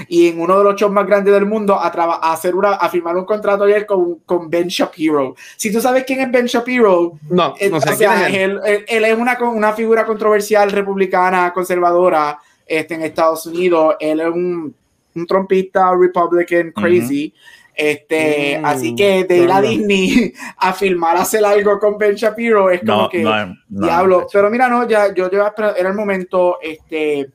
y 0.07 0.27
en 0.27 0.39
uno 0.39 0.57
de 0.57 0.63
los 0.63 0.75
shows 0.75 0.91
más 0.91 1.05
grandes 1.05 1.33
del 1.33 1.45
mundo 1.45 1.75
a, 1.75 1.87
a 1.87 2.33
hacer 2.33 2.55
una, 2.55 2.73
a 2.73 2.89
firmar 2.89 3.15
un 3.15 3.25
contrato 3.25 3.63
ayer 3.63 3.85
con, 3.85 4.19
con 4.25 4.49
Ben 4.49 4.67
Shapiro. 4.67 5.35
Si 5.57 5.71
tú 5.71 5.81
sabes 5.81 6.03
quién 6.05 6.21
es 6.21 6.31
Ben 6.31 6.45
Shapiro, 6.45 7.13
no, 7.29 7.53
no 7.71 7.81
sé 7.81 7.97
quién 7.97 8.11
es 8.11 8.33
él. 8.33 8.59
Él, 8.87 9.05
es 9.05 9.17
una, 9.17 9.37
una 9.41 9.73
figura 9.73 10.05
controversial 10.05 10.71
republicana, 10.71 11.51
conservadora 11.53 12.39
este, 12.65 12.95
en 12.95 13.01
Estados 13.01 13.45
Unidos. 13.45 13.95
Él 13.99 14.19
es 14.19 14.27
un, 14.27 14.75
un 15.15 15.27
trompista 15.27 15.91
republican 15.95 16.71
crazy. 16.71 17.33
Este, 17.75 18.59
mm, 18.59 18.65
así 18.65 18.95
que 18.95 19.23
de 19.23 19.37
ir 19.37 19.51
a 19.51 19.61
Disney 19.61 20.33
a 20.57 20.73
filmar, 20.73 21.17
hacer 21.17 21.43
algo 21.43 21.79
con 21.79 21.97
Ben 21.97 22.15
Shapiro 22.15 22.69
es 22.69 22.81
como 22.81 23.09
que 23.09 23.25
diablo. 23.67 24.27
Pero 24.31 24.49
mira, 24.49 24.69
no, 24.69 24.87
ya 24.87 25.13
yo, 25.13 25.29
yo 25.31 25.45
era 25.55 25.89
el 25.89 25.95
momento, 25.95 26.59
este, 26.61 27.29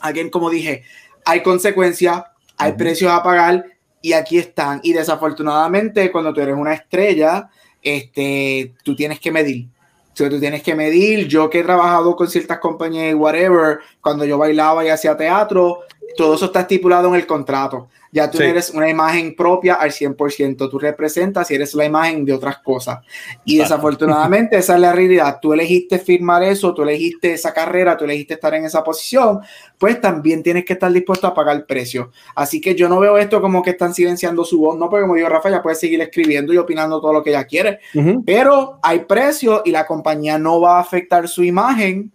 alguien 0.00 0.30
como 0.30 0.50
dije, 0.50 0.84
hay 1.24 1.42
consecuencias, 1.42 2.22
hay 2.56 2.72
precios 2.72 3.10
a 3.10 3.22
pagar 3.22 3.64
y 4.00 4.12
aquí 4.12 4.38
están. 4.38 4.80
Y 4.82 4.92
desafortunadamente, 4.92 6.10
cuando 6.10 6.32
tú 6.32 6.40
eres 6.40 6.56
una 6.56 6.74
estrella, 6.74 7.48
este, 7.82 8.74
tú 8.84 8.94
tienes 8.94 9.20
que 9.20 9.32
medir. 9.32 9.68
O 10.12 10.28
tú 10.28 10.38
tienes 10.38 10.62
que 10.62 10.74
medir. 10.74 11.26
Yo 11.26 11.48
que 11.48 11.60
he 11.60 11.62
trabajado 11.62 12.14
con 12.14 12.28
ciertas 12.28 12.58
compañías 12.58 13.12
y 13.12 13.14
whatever, 13.14 13.78
cuando 14.00 14.24
yo 14.24 14.36
bailaba 14.36 14.84
y 14.84 14.88
hacía 14.88 15.16
teatro, 15.16 15.80
todo 16.16 16.34
eso 16.34 16.46
está 16.46 16.60
estipulado 16.60 17.08
en 17.08 17.14
el 17.14 17.26
contrato 17.26 17.88
ya 18.14 18.30
tú 18.30 18.42
eres 18.42 18.68
una 18.70 18.90
imagen 18.90 19.34
propia 19.34 19.74
al 19.74 19.90
100%, 19.90 20.70
tú 20.70 20.78
representas 20.78 21.50
y 21.50 21.54
eres 21.54 21.72
la 21.72 21.86
imagen 21.86 22.26
de 22.26 22.34
otras 22.34 22.58
cosas. 22.58 22.98
Y 23.46 23.56
desafortunadamente 23.56 24.58
esa 24.58 24.74
es 24.74 24.80
la 24.80 24.92
realidad. 24.92 25.38
Tú 25.40 25.54
elegiste 25.54 25.98
firmar 25.98 26.42
eso, 26.42 26.74
tú 26.74 26.82
elegiste 26.82 27.32
esa 27.32 27.54
carrera, 27.54 27.96
tú 27.96 28.04
elegiste 28.04 28.34
estar 28.34 28.52
en 28.52 28.66
esa 28.66 28.84
posición, 28.84 29.40
pues 29.78 29.98
también 29.98 30.42
tienes 30.42 30.66
que 30.66 30.74
estar 30.74 30.92
dispuesto 30.92 31.26
a 31.26 31.32
pagar 31.32 31.56
el 31.56 31.64
precio. 31.64 32.10
Así 32.34 32.60
que 32.60 32.74
yo 32.74 32.86
no 32.86 33.00
veo 33.00 33.16
esto 33.16 33.40
como 33.40 33.62
que 33.62 33.70
están 33.70 33.94
silenciando 33.94 34.44
su 34.44 34.60
voz, 34.60 34.78
no, 34.78 34.90
porque 34.90 35.02
como 35.02 35.14
digo 35.14 35.30
Rafa, 35.30 35.48
ya 35.48 35.62
puede 35.62 35.76
seguir 35.76 36.02
escribiendo 36.02 36.52
y 36.52 36.58
opinando 36.58 37.00
todo 37.00 37.14
lo 37.14 37.22
que 37.22 37.30
ella 37.30 37.44
quiere, 37.44 37.78
pero 38.26 38.78
hay 38.82 39.00
precio 39.00 39.62
y 39.64 39.70
la 39.70 39.86
compañía 39.86 40.38
no 40.38 40.60
va 40.60 40.76
a 40.76 40.80
afectar 40.80 41.26
su 41.28 41.42
imagen 41.42 42.12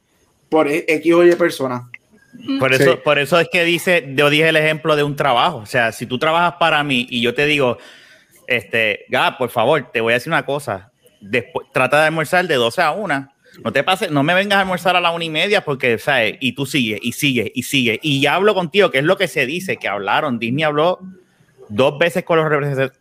por 0.48 0.68
X 0.68 1.14
o 1.14 1.26
Y 1.26 1.36
personas. 1.36 1.86
Por 2.60 2.74
eso, 2.74 3.02
por 3.04 3.20
eso 3.20 3.40
es 3.40 3.48
que 3.52 3.64
dice, 3.64 4.14
yo 4.16 4.30
dije 4.30 4.50
el 4.50 4.56
ejemplo 4.56 4.96
de 4.96 5.04
un 5.04 5.16
trabajo. 5.16 5.58
O 5.58 5.66
sea, 5.66 5.92
si 5.92 6.06
tú 6.06 6.18
trabajas 6.18 6.56
para 6.60 6.84
mí 6.84 7.08
y 7.10 7.22
yo 7.22 7.34
te 7.34 7.46
digo, 7.46 7.78
este, 8.48 9.06
Gab, 9.10 9.38
por 9.38 9.50
favor, 9.50 9.90
te 9.92 10.02
voy 10.02 10.14
a 10.14 10.16
decir 10.16 10.32
una 10.32 10.46
cosa. 10.46 10.92
Después, 11.20 11.68
trata 11.74 12.00
de 12.00 12.08
almorzar 12.08 12.48
de 12.48 12.56
12 12.56 12.82
a 12.82 12.92
1. 12.92 13.34
No 13.64 13.74
te 13.74 13.84
pases, 13.84 14.12
no 14.12 14.22
me 14.24 14.34
vengas 14.34 14.58
a 14.58 14.62
almorzar 14.62 14.96
a 14.96 15.02
la 15.02 15.12
una 15.12 15.26
y 15.26 15.30
media 15.30 15.66
porque, 15.66 15.98
¿sabes? 15.98 16.38
Y 16.40 16.52
tú 16.52 16.66
sigues, 16.66 17.00
y 17.02 17.14
sigues, 17.14 17.52
y 17.56 17.64
sigues. 17.64 18.00
Y 18.04 18.22
ya 18.22 18.36
hablo 18.36 18.54
contigo, 18.54 18.92
que 18.92 19.00
es 19.00 19.04
lo 19.04 19.18
que 19.18 19.28
se 19.28 19.46
dice, 19.46 19.78
que 19.78 19.88
hablaron. 19.88 20.38
Disney 20.38 20.64
habló 20.64 21.00
dos 21.70 21.98
veces 21.98 22.24
con 22.24 22.38
los 22.38 22.50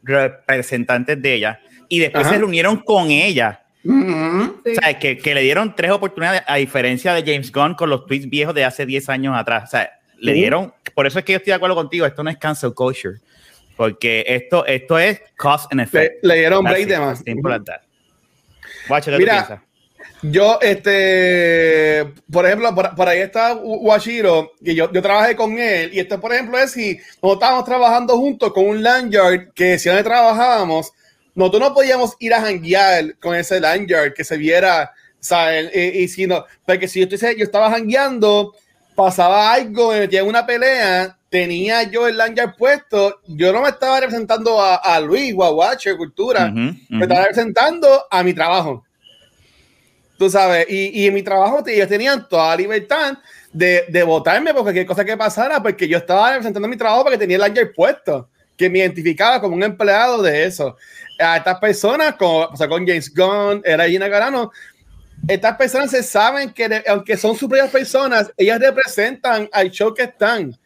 representantes 0.03 1.20
de 1.20 1.35
ella 1.35 1.61
y 1.88 1.99
después 2.01 2.27
se 2.27 2.38
reunieron 2.38 2.79
con 2.79 3.11
ella 3.11 3.65
o 3.88 4.75
sea, 4.81 4.99
que, 4.99 5.18
que, 5.18 5.35
le 5.35 5.42
dieron 5.42 5.75
tres 5.77 5.90
oportunidades, 5.90 6.42
a 6.46 6.57
diferencia 6.57 7.14
de 7.14 7.22
James 7.22 7.53
Gunn 7.53 7.75
con 7.75 7.90
los 7.90 8.07
tweets 8.07 8.29
viejos 8.29 8.55
de 8.55 8.64
hace 8.64 8.87
10 8.87 9.09
años 9.09 9.35
atrás. 9.37 9.64
O 9.64 9.66
sea, 9.68 9.90
le 10.18 10.33
dieron, 10.33 10.72
por 10.94 11.07
eso 11.07 11.18
es 11.18 11.25
que 11.25 11.33
yo 11.33 11.38
estoy 11.38 11.51
de 11.51 11.57
acuerdo 11.57 11.77
contigo, 11.77 12.07
esto 12.07 12.22
no 12.22 12.31
es 12.31 12.38
cancel 12.38 12.75
culture, 12.75 13.18
porque 13.77 14.25
esto, 14.27 14.64
esto 14.66 14.99
es 14.99 15.20
cost 15.37 15.70
and 15.72 15.83
effect. 15.83 16.25
Le, 16.25 16.37
dieron 16.37 16.64
break 16.64 16.87
de 16.87 16.99
más. 16.99 17.22
Mira, 19.18 19.62
yo, 20.22 20.59
este, 20.61 22.14
por 22.31 22.46
ejemplo, 22.46 22.75
por, 22.75 23.09
ahí 23.09 23.20
está 23.20 23.55
Washiro, 23.55 24.53
que 24.64 24.75
yo, 24.75 24.90
yo 24.90 25.03
trabajé 25.03 25.37
con 25.37 25.59
él, 25.59 25.90
y 25.92 26.01
esto, 26.01 26.20
por 26.20 26.33
ejemplo, 26.33 26.59
es 26.59 26.72
si 26.72 26.96
nosotros 27.22 27.35
estábamos 27.35 27.64
trabajando 27.64 28.16
juntos 28.16 28.53
con 28.53 28.66
un 28.66 28.83
lanyard 28.83 29.53
que 29.55 29.79
si 29.79 29.88
no 29.88 30.03
trabajábamos, 30.03 30.92
nosotros 31.37 31.62
no 31.62 31.75
podíamos 31.75 32.16
ir 32.18 32.35
a 32.35 32.40
janguear 32.40 33.16
con 33.18 33.37
ese 33.37 33.61
lanyard 33.61 34.14
que 34.14 34.25
se 34.25 34.37
viera, 34.37 34.90
¿sabes? 35.20 35.70
Y, 35.75 36.01
y 36.01 36.09
si 36.09 36.27
no, 36.27 36.44
porque 36.64 36.88
si 36.88 36.99
yo, 36.99 37.07
estoy, 37.14 37.37
yo 37.37 37.44
estaba 37.44 37.70
jangueando, 37.70 38.55
pasaba 38.96 39.53
algo, 39.53 39.92
me 39.92 40.01
metía 40.01 40.20
en 40.20 40.27
una 40.27 40.46
pelea, 40.46 41.16
tenía 41.29 41.83
yo 41.83 42.09
el 42.09 42.16
lanyard 42.16 42.57
puesto, 42.57 43.20
yo 43.27 43.53
no 43.53 43.61
me 43.61 43.68
estaba 43.68 44.01
representando 44.01 44.61
a, 44.61 44.77
a 44.77 44.99
Luis 44.99 45.35
o 45.37 45.44
a 45.44 45.53
Watcher 45.53 45.96
Cultura, 45.96 46.51
me 46.51 47.03
estaba 47.03 47.20
representando 47.27 48.05
a 48.11 48.22
mi 48.22 48.33
trabajo. 48.33 48.83
Tú 50.18 50.31
sabes, 50.31 50.66
y, 50.70 51.03
y 51.03 51.07
en 51.07 51.12
mi 51.12 51.22
trabajo 51.22 51.62
ellos 51.66 51.88
tenían 51.88 52.27
toda 52.27 52.49
la 52.49 52.57
libertad 52.57 53.18
de, 53.53 53.85
de 53.90 54.03
votarme 54.03 54.55
por 54.55 54.62
cualquier 54.62 54.87
cosa 54.87 55.05
que 55.05 55.14
pasara, 55.14 55.62
porque 55.62 55.87
yo 55.87 55.99
estaba 55.99 56.31
representando 56.31 56.66
mi 56.66 56.77
trabajo 56.79 57.03
porque 57.03 57.18
tenía 57.18 57.37
el 57.37 57.42
lanyard 57.42 57.75
puesto, 57.75 58.31
que 58.57 58.71
me 58.71 58.79
identificaba 58.79 59.40
como 59.40 59.55
un 59.55 59.62
empleado 59.62 60.23
de 60.23 60.45
eso 60.45 60.77
a 61.19 61.38
estas 61.38 61.59
personas, 61.59 62.14
como 62.16 62.55
sea, 62.57 62.69
con 62.69 62.87
James 62.87 63.12
Gunn, 63.14 63.62
era 63.64 63.88
Gina 63.88 64.11
Carano, 64.11 64.51
estas 65.27 65.57
personas 65.57 65.90
se 65.90 66.03
saben 66.03 66.51
que, 66.51 66.83
aunque 66.87 67.16
son 67.16 67.37
sus 67.37 67.49
propias 67.49 67.71
personas, 67.71 68.31
ellas 68.37 68.61
representan 68.61 69.49
al 69.53 69.71
show 69.71 69.95
que 69.95 70.05
están. 70.05 70.57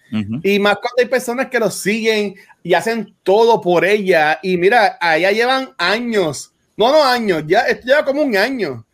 Y 0.42 0.58
más 0.58 0.74
cuando 0.74 0.96
hay 0.98 1.06
personas 1.06 1.46
que 1.48 1.60
lo 1.60 1.70
siguen 1.70 2.34
y 2.64 2.74
hacen 2.74 3.14
todo 3.22 3.60
por 3.60 3.84
ella. 3.84 4.40
Y 4.42 4.56
mira, 4.56 4.98
allá 5.00 5.30
llevan 5.30 5.70
años, 5.78 6.52
no, 6.76 6.90
no 6.90 7.04
años, 7.04 7.44
ya 7.46 7.60
esto 7.60 7.86
lleva 7.86 8.04
como 8.04 8.22
un 8.22 8.36
año. 8.36 8.84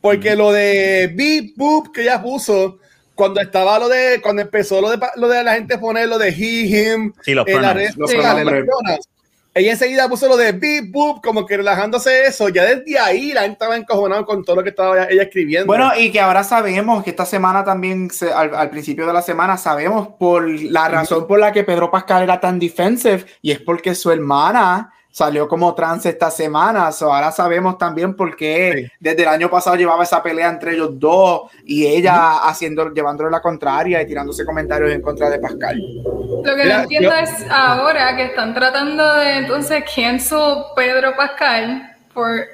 Porque 0.00 0.34
lo 0.34 0.52
de 0.52 1.12
Beep 1.14 1.54
Boop 1.56 1.92
que 1.92 2.02
ella 2.02 2.20
puso, 2.20 2.78
cuando 3.14 3.40
estaba 3.40 3.78
lo 3.78 3.88
de, 3.88 4.20
cuando 4.22 4.42
empezó 4.42 4.80
lo 4.80 4.90
de, 4.90 4.98
lo 5.16 5.28
de 5.28 5.44
la 5.44 5.54
gente 5.54 5.78
poner 5.78 6.08
lo 6.08 6.18
de 6.18 6.28
he, 6.28 6.92
him, 6.94 7.12
sí, 7.22 7.34
los 7.34 7.46
en 7.46 7.62
la 7.62 7.72
red, 7.72 7.94
los 7.96 8.10
ella 9.56 9.70
enseguida 9.70 10.08
puso 10.08 10.26
lo 10.26 10.36
de 10.36 10.50
beep 10.50 10.90
boop, 10.90 11.22
como 11.22 11.46
que 11.46 11.56
relajándose 11.56 12.24
eso. 12.24 12.48
Ya 12.48 12.64
desde 12.64 12.98
ahí 12.98 13.32
la 13.32 13.42
gente 13.42 13.52
estaba 13.52 13.76
encojonada 13.76 14.24
con 14.24 14.44
todo 14.44 14.56
lo 14.56 14.62
que 14.64 14.70
estaba 14.70 15.04
ella 15.04 15.22
escribiendo. 15.22 15.66
Bueno, 15.66 15.92
y 15.96 16.10
que 16.10 16.20
ahora 16.20 16.42
sabemos 16.42 17.04
que 17.04 17.10
esta 17.10 17.24
semana 17.24 17.62
también, 17.62 18.10
al, 18.34 18.70
principio 18.70 19.06
de 19.06 19.12
la 19.12 19.22
semana, 19.22 19.56
sabemos 19.56 20.08
por 20.18 20.48
la 20.48 20.88
razón 20.88 21.28
por 21.28 21.38
la 21.38 21.52
que 21.52 21.62
Pedro 21.62 21.88
Pascal 21.88 22.24
era 22.24 22.40
tan 22.40 22.58
defensive 22.58 23.26
y 23.42 23.52
es 23.52 23.60
porque 23.60 23.94
su 23.94 24.10
hermana 24.10 24.92
salió 25.14 25.46
como 25.46 25.72
trans 25.76 26.06
esta 26.06 26.28
semana. 26.28 26.90
ahora 27.00 27.30
sabemos 27.30 27.78
también 27.78 28.14
por 28.14 28.34
qué 28.34 28.90
desde 28.98 29.22
el 29.22 29.28
año 29.28 29.48
pasado 29.48 29.76
llevaba 29.76 30.02
esa 30.02 30.20
pelea 30.20 30.48
entre 30.48 30.74
ellos 30.74 30.98
dos 30.98 31.52
y 31.64 31.86
ella 31.86 32.38
haciendo, 32.38 32.92
llevándole 32.92 33.30
la 33.30 33.40
contraria 33.40 34.02
y 34.02 34.06
tirándose 34.06 34.44
comentarios 34.44 34.90
en 34.90 35.00
contra 35.00 35.30
de 35.30 35.38
Pascal. 35.38 35.80
Lo 36.42 36.56
que 36.56 36.64
no 36.64 36.80
entiendo 36.80 37.14
es 37.14 37.30
ahora 37.48 38.16
que 38.16 38.24
están 38.24 38.54
tratando 38.54 39.14
de 39.14 39.36
entonces 39.36 39.84
cancel 39.94 40.64
Pedro 40.74 41.14
Pascal 41.16 41.96
por 42.12 42.48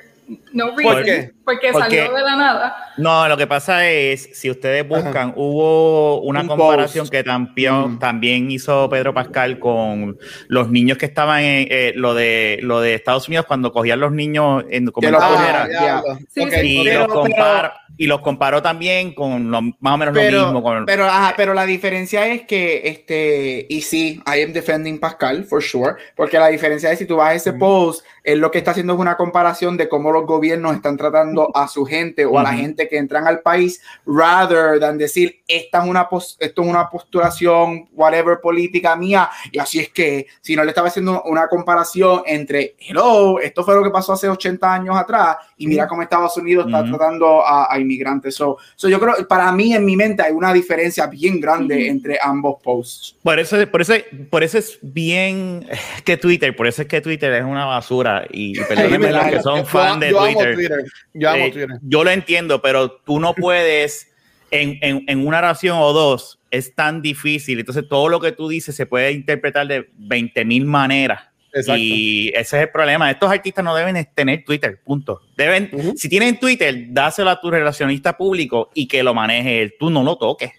no 0.53 0.75
¿Por 0.75 1.05
qué? 1.05 1.33
Porque, 1.45 1.73
salió 1.73 2.13
de 2.13 2.23
la 2.23 2.37
nada. 2.37 2.77
No, 2.97 3.27
lo 3.27 3.37
que 3.37 3.47
pasa 3.47 3.89
es, 3.89 4.31
si 4.35 4.51
ustedes 4.51 4.87
buscan, 4.87 5.33
hubo 5.35 6.21
una 6.23 6.47
comparación 6.47 7.09
que 7.09 7.25
también, 7.25 7.95
mm. 7.95 7.99
también 7.99 8.51
hizo 8.51 8.89
Pedro 8.89 9.13
Pascal 9.13 9.59
con 9.59 10.19
los 10.47 10.71
niños 10.71 10.97
que 10.99 11.07
estaban 11.07 11.43
en 11.43 11.67
eh, 11.71 11.93
lo 11.97 12.15
de 12.15 12.61
lo 12.63 12.81
de 12.81 12.95
Estados 12.95 13.27
Unidos 13.27 13.47
cuando 13.47 13.73
cogían 13.73 13.99
los 13.99 14.13
niños 14.13 14.65
en 14.71 14.87
como 14.87 15.09
y, 15.09 15.11
los 15.11 17.09
comparó, 17.09 17.73
y 17.97 18.07
los 18.07 18.21
comparó 18.21 18.63
también 18.63 19.13
con 19.13 19.51
más 19.51 19.95
o 19.95 19.97
menos 19.97 20.15
lo 20.15 20.23
mismo. 20.23 20.85
pero, 20.87 21.05
ajá, 21.07 21.35
pero 21.37 21.53
la 21.53 21.67
diferencia 21.67 22.27
es 22.27 22.43
que, 22.43 22.83
este, 22.85 23.67
y 23.69 23.83
sí, 23.83 24.23
I 24.27 24.43
am 24.43 24.53
defending 24.53 25.01
Pascal, 25.01 25.45
for 25.45 25.63
sure, 25.63 25.95
porque 26.15 26.39
la 26.39 26.49
diferencia 26.49 26.93
es 26.93 26.99
si 26.99 27.07
tú 27.07 27.17
vas 27.17 27.31
a 27.31 27.35
ese 27.35 27.53
post, 27.55 28.05
él 28.23 28.39
lo 28.39 28.51
que 28.51 28.59
está 28.59 28.73
haciendo 28.73 28.95
es 28.95 28.99
una 28.99 29.17
comparación 29.17 29.77
de 29.77 29.89
cómo 29.89 30.13
los 30.13 30.27
gobiernos 30.27 30.40
están 30.45 30.97
tratando 30.97 31.51
a 31.55 31.69
su 31.69 31.85
gente 31.85 32.25
o 32.25 32.39
a 32.39 32.43
la 32.43 32.53
gente 32.53 32.89
que 32.89 32.99
entran 32.99 33.27
al 33.27 33.41
país, 33.41 33.81
rather 34.07 34.79
than 34.81 34.99
decir, 34.99 35.41
esta 35.47 35.83
es 35.83 35.89
una, 35.89 36.09
esto 36.39 36.63
es 36.63 36.69
una 36.69 36.89
postulación, 36.89 37.89
whatever, 37.93 38.41
política 38.41 38.97
mía, 38.97 39.31
y 39.51 39.59
así 39.59 39.81
es 39.81 39.91
que, 39.91 40.27
si 40.41 40.57
no 40.57 40.65
le 40.65 40.71
estaba 40.71 40.89
haciendo 40.89 41.23
una 41.25 41.49
comparación 41.49 42.23
entre, 42.27 42.75
hello, 42.79 43.39
esto 43.41 43.65
fue 43.65 43.75
lo 43.75 43.83
que 43.83 43.91
pasó 43.91 44.13
hace 44.13 44.29
80 44.29 44.73
años 44.73 44.97
atrás, 44.97 45.37
y 45.57 45.67
mira 45.67 45.87
cómo 45.87 46.03
Estados 46.03 46.37
Unidos 46.37 46.67
está 46.67 46.85
tratando 46.85 47.47
a, 47.47 47.79
inmigrantes. 47.79 48.35
So, 48.35 48.59
yo 48.77 48.99
creo, 49.01 49.27
para 49.29 49.53
mí, 49.53 49.75
en 49.75 49.85
mi 49.85 49.97
mente, 49.97 50.23
hay 50.23 50.33
una 50.33 50.53
diferencia 50.53 51.07
bien 51.07 51.41
grande 51.41 51.89
entre 51.89 52.19
ambos 52.21 52.61
posts. 52.63 53.17
Por 53.23 53.39
eso, 53.39 53.57
por, 53.71 53.83
eso, 53.83 53.95
por 54.31 54.43
eso 54.43 54.59
es 54.59 54.79
bien 54.83 55.67
que 56.05 56.17
Twitter, 56.17 56.55
por 56.55 56.67
eso 56.67 56.83
es 56.83 56.89
que 56.89 57.01
Twitter 57.01 57.33
es 57.33 57.45
una 57.45 57.67
basura, 57.67 58.27
y 58.31 58.59
perdónenme 58.69 59.13
los 59.13 59.25
que 59.27 59.43
son 59.43 59.67
fan 59.67 60.01
de 60.01 60.11
Twitter. 60.11 60.30
Eh, 60.39 61.67
yo 61.83 62.05
lo 62.05 62.11
entiendo, 62.11 62.63
pero 62.63 62.91
tú 62.91 63.21
no 63.21 63.35
puedes 63.35 64.09
en, 64.51 64.79
en, 64.83 65.05
en, 65.07 65.27
una 65.27 65.39
oración 65.39 65.79
o 65.81 65.93
dos, 65.93 66.41
es 66.51 66.75
tan 66.75 67.03
difícil. 67.03 67.61
Entonces, 67.61 67.89
todo 67.89 68.09
lo 68.09 68.21
que 68.21 68.33
tú 68.33 68.49
dices 68.49 68.75
se 68.75 68.87
puede 68.87 69.13
interpretar 69.13 69.67
de 69.67 69.89
20 69.97 70.45
mil 70.45 70.65
maneras. 70.65 71.31
Y 71.77 72.29
ese 72.29 72.57
es 72.59 72.63
el 72.63 72.71
problema. 72.71 73.11
Estos 73.11 73.31
artistas 73.31 73.65
no 73.65 73.75
deben 73.75 74.09
tener 74.15 74.45
Twitter, 74.45 74.81
punto. 74.85 75.23
Deben, 75.37 75.97
si 75.97 76.09
tienen 76.09 76.39
Twitter, 76.39 76.87
dáselo 76.89 77.31
a 77.31 77.41
tu 77.41 77.51
relacionista 77.51 78.17
público 78.17 78.71
y 78.75 78.87
que 78.87 79.03
lo 79.03 79.15
maneje 79.15 79.63
él. 79.63 79.75
Tú 79.79 79.91
no 79.91 80.03
lo 80.03 80.17
toques. 80.17 80.53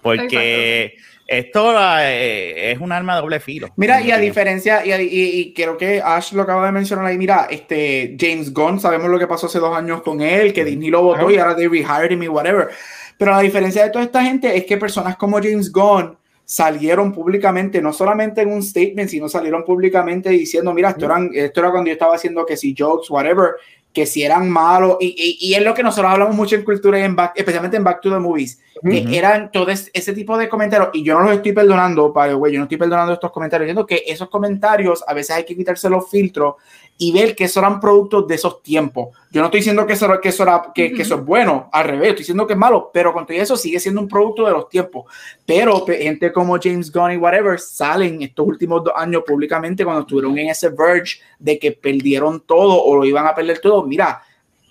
porque 0.00 0.96
esto 1.28 1.74
eh, 2.00 2.72
es 2.72 2.80
un 2.80 2.90
arma 2.90 3.14
de 3.14 3.20
doble 3.20 3.38
filo. 3.38 3.68
Mira, 3.76 4.00
y 4.00 4.10
a 4.10 4.16
diferencia, 4.16 4.84
y, 4.84 4.92
y, 4.92 5.52
creo 5.52 5.76
que 5.76 6.00
Ash 6.02 6.32
lo 6.32 6.40
acaba 6.40 6.64
de 6.64 6.72
mencionar 6.72 7.04
ahí, 7.04 7.18
mira, 7.18 7.46
este 7.50 8.16
James 8.18 8.52
Gunn, 8.54 8.80
sabemos 8.80 9.10
lo 9.10 9.18
que 9.18 9.26
pasó 9.26 9.46
hace 9.46 9.58
dos 9.58 9.76
años 9.76 10.00
con 10.00 10.22
él, 10.22 10.54
que 10.54 10.64
Disney 10.64 10.88
lo 10.88 11.02
votó 11.02 11.30
y 11.30 11.36
ahora 11.36 11.54
they 11.54 11.68
rehired 11.68 12.10
him 12.10 12.22
y 12.22 12.28
whatever. 12.28 12.70
Pero 13.18 13.32
la 13.32 13.40
diferencia 13.40 13.84
de 13.84 13.90
toda 13.90 14.06
esta 14.06 14.24
gente 14.24 14.56
es 14.56 14.64
que 14.64 14.78
personas 14.78 15.16
como 15.16 15.36
James 15.36 15.70
Gunn 15.70 16.16
salieron 16.46 17.12
públicamente, 17.12 17.82
no 17.82 17.92
solamente 17.92 18.40
en 18.40 18.50
un 18.50 18.62
statement, 18.62 19.10
sino 19.10 19.28
salieron 19.28 19.66
públicamente 19.66 20.30
diciendo, 20.30 20.72
mira, 20.72 20.90
esto, 20.90 21.06
esto 21.34 21.60
era 21.60 21.70
cuando 21.70 21.88
yo 21.88 21.92
estaba 21.92 22.14
haciendo 22.14 22.46
que 22.46 22.56
si 22.56 22.74
jokes, 22.76 23.10
whatever, 23.10 23.56
que 23.92 24.06
si 24.06 24.22
eran 24.22 24.48
malos, 24.48 24.96
y, 25.00 25.38
y, 25.40 25.54
es 25.54 25.62
lo 25.62 25.74
que 25.74 25.82
nosotros 25.82 26.12
hablamos 26.12 26.36
mucho 26.36 26.54
en 26.54 26.62
cultura, 26.62 27.00
y 27.00 27.02
en 27.02 27.16
back, 27.16 27.32
especialmente 27.34 27.76
en 27.76 27.84
Back 27.84 28.00
to 28.00 28.10
the 28.10 28.18
Movies, 28.18 28.60
que 28.82 29.18
eran 29.18 29.50
todo 29.50 29.68
ese 29.70 30.12
tipo 30.12 30.36
de 30.38 30.48
comentarios, 30.48 30.90
y 30.92 31.02
yo 31.02 31.14
no 31.14 31.24
los 31.24 31.32
estoy 31.32 31.52
perdonando, 31.52 32.12
para 32.12 32.34
güey, 32.34 32.52
yo 32.52 32.58
no 32.58 32.64
estoy 32.64 32.78
perdonando 32.78 33.14
estos 33.14 33.32
comentarios, 33.32 33.66
viendo 33.66 33.86
que 33.86 34.04
esos 34.06 34.28
comentarios 34.28 35.02
a 35.06 35.14
veces 35.14 35.36
hay 35.36 35.44
que 35.44 35.56
quitarse 35.56 35.88
los 35.88 36.08
filtros 36.08 36.56
y 37.00 37.12
ver 37.12 37.36
que 37.36 37.44
eso 37.44 37.60
eran 37.60 37.78
productos 37.78 38.26
de 38.26 38.34
esos 38.34 38.60
tiempos. 38.60 39.16
Yo 39.30 39.40
no 39.40 39.46
estoy 39.46 39.60
diciendo 39.60 39.86
que 39.86 39.92
eso, 39.92 40.20
que 40.20 40.28
eso, 40.30 40.42
era, 40.42 40.72
que, 40.74 40.92
que 40.92 41.02
eso 41.02 41.14
es 41.14 41.24
bueno, 41.24 41.70
al 41.72 41.84
revés, 41.84 42.08
estoy 42.08 42.18
diciendo 42.22 42.46
que 42.46 42.54
es 42.54 42.58
malo, 42.58 42.90
pero 42.92 43.12
con 43.12 43.24
todo 43.24 43.36
eso 43.36 43.56
sigue 43.56 43.78
siendo 43.78 44.00
un 44.00 44.08
producto 44.08 44.44
de 44.44 44.50
los 44.50 44.68
tiempos. 44.68 45.04
Pero 45.46 45.86
gente 45.86 46.32
como 46.32 46.58
James 46.60 46.90
Gunn 46.90 47.12
y 47.12 47.16
whatever 47.16 47.58
salen 47.60 48.20
estos 48.22 48.44
últimos 48.44 48.82
dos 48.82 48.92
años 48.96 49.22
públicamente 49.24 49.84
cuando 49.84 50.00
estuvieron 50.00 50.36
en 50.38 50.48
ese 50.48 50.70
verge 50.70 51.20
de 51.38 51.56
que 51.56 51.70
perdieron 51.70 52.40
todo 52.40 52.82
o 52.82 52.96
lo 52.96 53.04
iban 53.04 53.26
a 53.28 53.34
perder 53.34 53.60
todo. 53.60 53.84
Mira, 53.84 54.20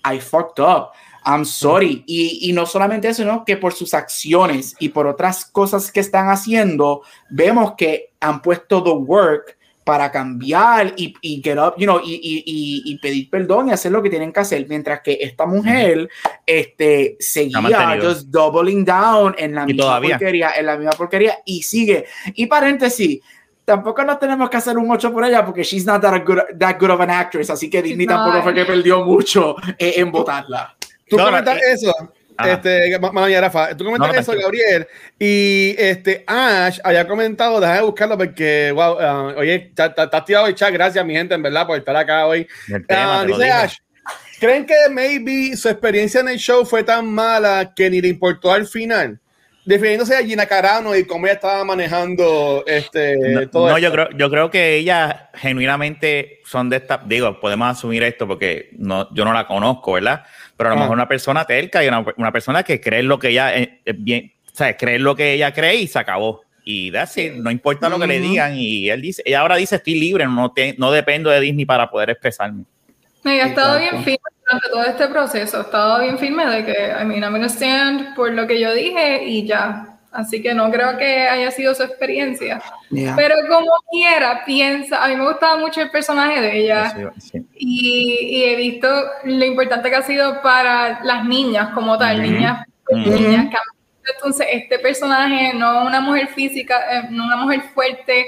I 0.04 0.20
fucked 0.20 0.62
up. 0.62 0.90
I'm 1.26 1.46
sorry. 1.46 2.04
Y, 2.06 2.50
y, 2.50 2.54
no 2.54 2.66
solamente 2.66 3.10
eso, 3.10 3.24
sino 3.24 3.44
que 3.44 3.58
por 3.58 3.74
sus 3.74 3.94
acciones 3.94 4.76
y 4.80 4.90
por 4.90 5.08
otras 5.08 5.46
cosas 5.46 5.92
que 5.92 6.00
están 6.00 6.30
haciendo, 6.30 7.02
vemos 7.30 7.74
que 7.78 8.12
han 8.20 8.42
puesto 8.42 8.82
the 8.82 8.92
work 8.92 9.57
para 9.88 10.12
cambiar 10.12 10.96
y, 10.98 11.14
y 11.22 11.42
get 11.42 11.58
up, 11.58 11.76
you 11.78 11.86
know, 11.86 12.02
y, 12.04 12.14
y, 12.14 12.84
y, 12.84 12.98
pedir 12.98 13.30
perdón 13.30 13.70
y 13.70 13.72
hacer 13.72 13.90
lo 13.90 14.04
que 14.04 14.10
tienen 14.10 14.34
que 14.34 14.42
hacer, 14.42 14.66
mientras 14.68 15.00
que 15.00 15.18
esta 15.22 15.46
mujer 15.46 16.10
este, 16.46 17.16
seguía 17.22 17.98
just 18.02 18.28
doubling 18.28 18.84
down 18.84 19.34
en 19.38 19.56
la 19.56 19.66
misma 19.66 20.02
porquería, 20.02 20.52
en 20.58 20.66
la 20.66 20.76
misma 20.76 20.92
porquería 20.92 21.38
y 21.46 21.64
sigue. 21.64 22.04
Y 22.34 22.48
paréntesis, 22.48 23.22
tampoco 23.64 24.04
nos 24.04 24.20
tenemos 24.20 24.50
que 24.50 24.58
hacer 24.58 24.78
un 24.78 24.92
8 24.92 25.14
por 25.14 25.24
ella 25.24 25.46
porque 25.46 25.64
she's 25.64 25.86
not 25.86 26.02
that 26.02 26.22
good, 26.26 26.40
that 26.60 26.78
good 26.78 26.90
of 26.90 27.00
an 27.00 27.10
actress, 27.10 27.50
así 27.50 27.70
que 27.70 27.82
Disney 27.82 28.06
tampoco 28.06 28.44
fue 28.44 28.54
que 28.54 28.66
perdió 28.66 29.06
mucho 29.06 29.56
eh, 29.80 29.94
en 29.96 30.12
votarla. 30.12 30.76
Tú 31.08 31.16
comentas 31.16 31.56
eh, 31.56 31.76
eso. 31.76 31.94
Este, 32.46 32.98
Rafa, 33.42 33.76
tú 33.76 33.86
comentaste 33.86 34.20
eso, 34.20 34.34
Gabriel, 34.34 34.88
y 35.18 35.76
este 35.78 36.24
Ash 36.28 36.80
había 36.84 37.08
comentado, 37.08 37.60
déjame 37.60 37.82
buscarlo 37.82 38.18
porque, 38.18 38.72
wow, 38.74 38.94
uh, 38.94 39.40
oye, 39.40 39.72
estás 39.76 40.26
tirado 40.26 40.48
el 40.48 40.56
chat, 40.56 40.72
gracias 40.72 41.04
mi 41.06 41.14
gente, 41.14 41.34
en 41.34 41.42
verdad, 41.42 41.66
por 41.66 41.78
estar 41.78 41.96
acá 41.96 42.28
hoy. 42.28 42.48
Uh, 42.70 43.26
dice 43.26 43.50
Ash, 43.50 43.78
¿creen 44.40 44.66
que 44.66 44.76
maybe 44.92 45.56
su 45.56 45.70
experiencia 45.70 46.22
en 46.22 46.30
el 46.30 46.38
show 46.38 46.66
fue 46.66 46.84
tan 46.84 47.08
mala 47.08 47.74
que 47.76 47.90
ni 47.90 48.02
le 48.02 48.10
importó 48.10 48.52
al 48.52 48.68
final? 48.68 49.20
Definiéndose 49.66 50.16
a 50.16 50.24
Gina 50.24 50.46
Carano 50.46 50.96
y 50.96 51.04
cómo 51.04 51.26
ella 51.26 51.34
estaba 51.34 51.62
manejando 51.66 52.64
este 52.66 53.18
no, 53.18 53.50
todo 53.50 53.70
no 53.70 53.78
yo 53.78 53.92
creo 53.92 54.10
yo 54.12 54.30
creo 54.30 54.50
que 54.50 54.78
ella 54.78 55.30
genuinamente 55.34 56.40
son 56.46 56.70
de 56.70 56.78
esta 56.78 57.02
digo 57.06 57.38
podemos 57.42 57.68
asumir 57.68 58.02
esto 58.04 58.26
porque 58.26 58.70
no 58.78 59.14
yo 59.14 59.26
no 59.26 59.34
la 59.34 59.46
conozco 59.46 59.92
verdad 59.92 60.24
pero 60.58 60.70
a 60.70 60.74
lo 60.74 60.80
ah. 60.80 60.82
mejor 60.82 60.96
una 60.96 61.08
persona 61.08 61.46
terca 61.46 61.84
y 61.84 61.88
una, 61.88 62.32
persona 62.32 62.64
que 62.64 62.82
cree 62.82 63.04
lo 63.04 63.20
que 63.20 63.30
ella 63.30 63.56
es, 63.56 63.70
bien, 63.98 64.34
o 64.52 64.56
sea, 64.56 64.76
cree 64.76 65.00
lo 65.00 65.16
que 65.16 65.34
ella 65.34 65.54
cree 65.54 65.76
y 65.76 65.88
se 65.88 66.00
acabó. 66.00 66.42
Y 66.66 66.94
así, 66.98 67.32
no 67.34 67.50
importa 67.50 67.88
lo 67.88 67.98
que 67.98 68.08
le 68.08 68.20
digan. 68.20 68.58
Y 68.58 68.90
él 68.90 69.02
dice, 69.02 69.22
ella 69.24 69.40
ahora 69.40 69.56
dice, 69.56 69.78
estoy 69.78 69.98
libre, 69.98 70.26
no, 70.26 70.54
no 70.78 70.92
dependo 70.92 71.30
de 71.30 71.40
Disney 71.40 71.66
para 71.66 71.90
poder 71.90 72.10
expresarme. 72.10 72.66
No, 73.24 73.32
ha 73.32 73.36
estado 73.36 73.80
bien 73.80 74.04
firme 74.04 74.20
durante 74.46 74.70
todo 74.70 74.84
este 74.84 75.08
proceso, 75.08 75.58
ha 75.60 75.62
estado 75.62 76.02
bien 76.02 76.18
firme 76.18 76.46
de 76.46 76.66
que, 76.66 76.94
I 77.02 77.06
mean, 77.06 77.24
I'm 77.24 77.32
gonna 77.32 77.48
stand 77.48 78.16
por 78.16 78.34
lo 78.34 78.48
que 78.48 78.60
yo 78.60 78.74
dije 78.74 79.24
y 79.26 79.46
ya. 79.46 79.97
Así 80.18 80.42
que 80.42 80.52
no 80.56 80.72
creo 80.72 80.98
que 80.98 81.28
haya 81.28 81.52
sido 81.52 81.76
su 81.76 81.84
experiencia. 81.84 82.60
Pero 82.90 83.36
como 83.48 83.70
quiera, 83.92 84.44
piensa, 84.46 85.04
a 85.04 85.08
mí 85.10 85.16
me 85.16 85.28
gustaba 85.28 85.58
mucho 85.58 85.80
el 85.80 85.92
personaje 85.92 86.42
de 86.42 86.58
ella. 86.58 87.12
Y, 87.54 88.44
he 88.44 88.56
visto 88.56 88.88
lo 89.26 89.46
importante 89.46 89.92
que 89.92 89.96
ha 89.96 90.02
sido 90.02 90.42
para 90.42 91.04
las 91.04 91.24
niñas 91.24 91.70
como 91.76 92.00
tal, 92.00 92.20
niñas, 92.20 92.66
niñas 92.90 93.48
entonces, 94.16 94.48
este 94.52 94.80
personaje, 94.80 95.54
no 95.54 95.86
una 95.86 96.02
mujer 96.02 96.30
física, 96.30 96.80
eh, 96.90 97.08
no 97.12 97.26
una 97.26 97.36
mujer 97.36 97.62
fuerte 97.76 98.28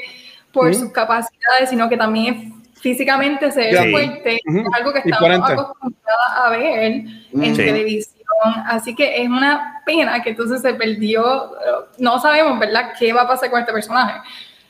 por 0.52 0.76
sus 0.76 0.92
capacidades, 0.92 1.72
sino 1.72 1.90
que 1.90 1.98
también 1.98 2.36
es 2.36 2.82
físicamente 2.82 3.52
se 3.52 3.62
ve 3.62 3.92
fuerte, 3.92 4.36
es 4.36 4.66
algo 4.74 4.94
que 4.94 5.00
estamos 5.00 5.50
acostumbrados 5.50 6.32
a 6.36 6.50
ver 6.52 7.04
en 7.34 7.56
televisión 7.56 8.19
Así 8.66 8.96
que 8.96 9.22
es 9.22 9.28
una 9.28 9.82
pena 9.86 10.22
que 10.22 10.32
entonces 10.32 10.62
se 10.62 10.74
perdió. 10.74 11.52
No 11.98 12.20
sabemos, 12.20 12.60
¿verdad?, 12.60 12.94
qué 12.98 13.14
va 13.14 13.24
a 13.24 13.28
pasar 13.28 13.50
con 13.50 13.60
este 13.60 13.74
personaje. 13.74 14.20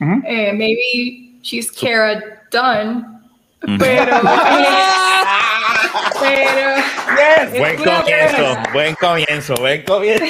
Eh, 0.00 0.52
maybe 0.52 1.38
she's 1.42 1.70
Kara 1.70 2.20
Dunn. 2.50 3.20
Pero. 3.78 3.78
pero. 6.20 6.70
buen 7.58 7.76
comienzo, 7.76 8.56
buen 8.72 8.94
comienzo, 8.94 9.54
buen 9.56 9.82
comienzo. 9.82 10.24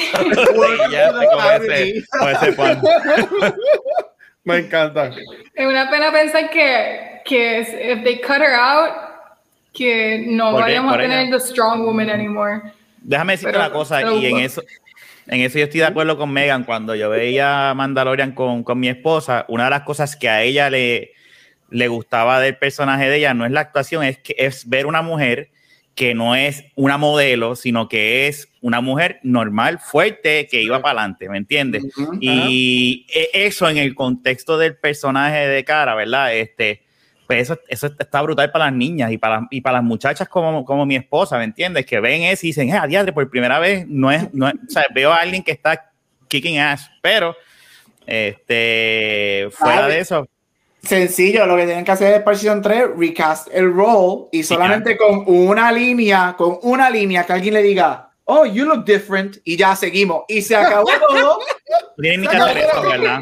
ya 0.91 1.11
Me 4.43 4.57
encanta. 4.57 5.11
Es 5.53 5.67
una 5.67 5.87
pena 5.89 6.11
pensar 6.11 6.49
que, 6.49 7.21
que 7.23 7.59
if 7.59 8.03
they 8.03 8.19
cut 8.19 8.41
her 8.41 8.55
out, 8.55 8.91
que 9.73 10.25
no 10.27 10.51
vayamos 10.53 10.95
a 10.95 10.97
tener 10.97 11.31
the 11.31 11.39
strong 11.39 11.85
woman 11.85 12.09
anymore. 12.09 12.73
Déjame 13.01 13.33
decirte 13.33 13.57
una 13.57 13.71
cosa, 13.71 14.13
y 14.13 14.25
en 14.25 14.37
eso, 14.37 14.63
en 15.27 15.41
eso 15.41 15.57
yo 15.57 15.65
estoy 15.65 15.81
de 15.81 15.87
acuerdo 15.87 16.17
con 16.17 16.31
Megan. 16.31 16.63
Cuando 16.63 16.95
yo 16.95 17.09
veía 17.09 17.73
Mandalorian 17.75 18.33
con, 18.33 18.63
con 18.63 18.79
mi 18.79 18.89
esposa, 18.89 19.45
una 19.47 19.65
de 19.65 19.69
las 19.71 19.81
cosas 19.81 20.15
que 20.15 20.29
a 20.29 20.43
ella 20.43 20.69
le, 20.69 21.13
le 21.71 21.87
gustaba 21.87 22.39
del 22.39 22.57
personaje 22.57 23.09
de 23.09 23.17
ella 23.17 23.33
no 23.33 23.45
es 23.45 23.51
la 23.51 23.61
actuación, 23.61 24.03
es 24.03 24.19
que 24.19 24.35
es 24.37 24.69
ver 24.69 24.85
una 24.85 25.01
mujer 25.01 25.49
que 25.95 26.13
no 26.13 26.35
es 26.35 26.63
una 26.75 26.97
modelo, 26.97 27.55
sino 27.55 27.89
que 27.89 28.27
es 28.27 28.47
una 28.61 28.81
mujer 28.81 29.19
normal, 29.23 29.79
fuerte, 29.79 30.47
que 30.47 30.61
iba 30.61 30.81
para 30.81 31.01
adelante, 31.01 31.27
¿me 31.27 31.37
entiendes? 31.37 31.83
Y 32.19 33.05
e, 33.13 33.29
eso 33.33 33.67
en 33.69 33.77
el 33.77 33.93
contexto 33.93 34.57
del 34.57 34.77
personaje 34.77 35.47
de 35.47 35.63
cara, 35.65 35.95
¿verdad? 35.95 36.33
Este, 36.33 36.83
pues 37.31 37.49
eso, 37.49 37.59
eso 37.69 37.87
está 37.97 38.21
brutal 38.21 38.51
para 38.51 38.65
las 38.65 38.73
niñas 38.73 39.09
y 39.09 39.17
para, 39.17 39.47
y 39.49 39.61
para 39.61 39.77
las 39.77 39.85
muchachas 39.85 40.27
como, 40.27 40.65
como 40.65 40.85
mi 40.85 40.97
esposa, 40.97 41.37
¿me 41.37 41.45
entiendes? 41.45 41.85
Que 41.85 42.01
ven 42.01 42.23
eso 42.23 42.45
y 42.45 42.49
dicen, 42.49 42.69
eh, 42.69 42.87
diadre, 42.89 43.13
por 43.13 43.29
primera 43.29 43.57
vez, 43.57 43.87
no 43.87 44.11
es, 44.11 44.33
no 44.33 44.47
o 44.47 44.51
sea, 44.67 44.83
veo 44.93 45.13
a 45.13 45.17
alguien 45.17 45.41
que 45.41 45.53
está 45.53 45.91
kicking 46.27 46.59
ass, 46.59 46.91
pero 47.01 47.33
este, 48.05 49.47
fuera 49.51 49.87
de 49.87 49.99
eso. 49.99 50.27
Sencillo, 50.83 51.45
lo 51.45 51.55
que 51.55 51.65
tienen 51.67 51.85
que 51.85 51.91
hacer 51.91 52.15
es 52.15 52.21
para 52.21 52.61
3, 52.61 52.97
recast 52.97 53.47
el 53.53 53.71
role 53.71 54.27
y 54.33 54.43
solamente 54.43 54.97
con 54.97 55.23
una 55.25 55.71
línea, 55.71 56.35
con 56.37 56.57
una 56.63 56.89
línea 56.89 57.23
que 57.23 57.31
alguien 57.31 57.53
le 57.53 57.63
diga, 57.63 58.09
oh, 58.25 58.45
you 58.45 58.65
look 58.65 58.83
different, 58.83 59.37
y 59.45 59.55
ya 59.55 59.73
seguimos. 59.77 60.23
Y 60.27 60.41
se 60.41 60.57
acabó 60.57 60.89
todo. 61.07 61.39
Tienen 61.97 62.29
que 62.29 62.35
hacer 62.35 62.57
eso, 62.57 62.81
¿verdad? 62.81 63.21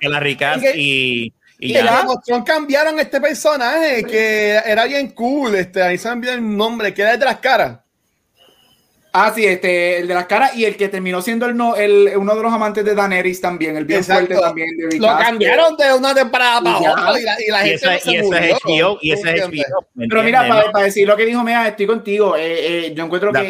Que 0.00 0.08
la 0.08 0.20
recast 0.20 0.64
y 0.74 1.34
y, 1.60 1.72
ya. 1.74 2.04
cambiaron 2.44 2.98
este 2.98 3.20
personaje 3.20 4.02
que 4.04 4.60
era 4.64 4.86
bien 4.86 5.10
cool. 5.10 5.54
Este, 5.54 5.82
ahí 5.82 5.98
se 5.98 6.08
han 6.08 6.24
el 6.24 6.56
nombre, 6.56 6.94
que 6.94 7.02
era 7.02 7.12
el 7.12 7.18
de 7.18 7.26
las 7.26 7.38
caras. 7.38 7.78
Ah, 9.12 9.32
sí, 9.34 9.44
este, 9.44 9.98
el 9.98 10.08
de 10.08 10.14
las 10.14 10.26
caras 10.26 10.54
y 10.54 10.64
el 10.64 10.76
que 10.76 10.88
terminó 10.88 11.20
siendo 11.20 11.46
el, 11.46 11.56
no, 11.56 11.74
el 11.74 12.12
uno 12.16 12.36
de 12.36 12.42
los 12.42 12.52
amantes 12.52 12.84
de 12.84 12.94
Daenerys 12.94 13.40
también, 13.40 13.76
el 13.76 13.84
bien 13.84 14.04
fuerte 14.04 14.36
también. 14.36 14.68
De 14.76 14.98
Lo 15.00 15.08
cambiaron 15.08 15.76
de 15.76 15.92
una 15.94 16.14
temporada 16.14 16.62
para 16.62 16.78
otra 16.78 17.20
y 17.20 17.24
la, 17.24 17.36
y 17.40 17.50
la 17.50 17.58
gente 17.58 17.74
ese, 17.74 17.98
se 17.98 18.10
y 18.12 18.16
ese 18.16 18.50
es 18.50 18.58
HBO, 18.64 18.98
y 19.00 19.12
ese 19.12 19.34
es 19.34 19.48
HBO. 19.48 19.86
Pero 20.08 20.22
mira, 20.22 20.46
para, 20.72 20.84
decir 20.84 21.08
lo 21.08 21.16
que 21.16 21.26
dijo 21.26 21.42
Mea, 21.42 21.66
estoy 21.66 21.86
contigo. 21.86 22.36
Eh, 22.36 22.86
eh, 22.86 22.94
yo 22.94 23.04
encuentro 23.04 23.32
que 23.32 23.40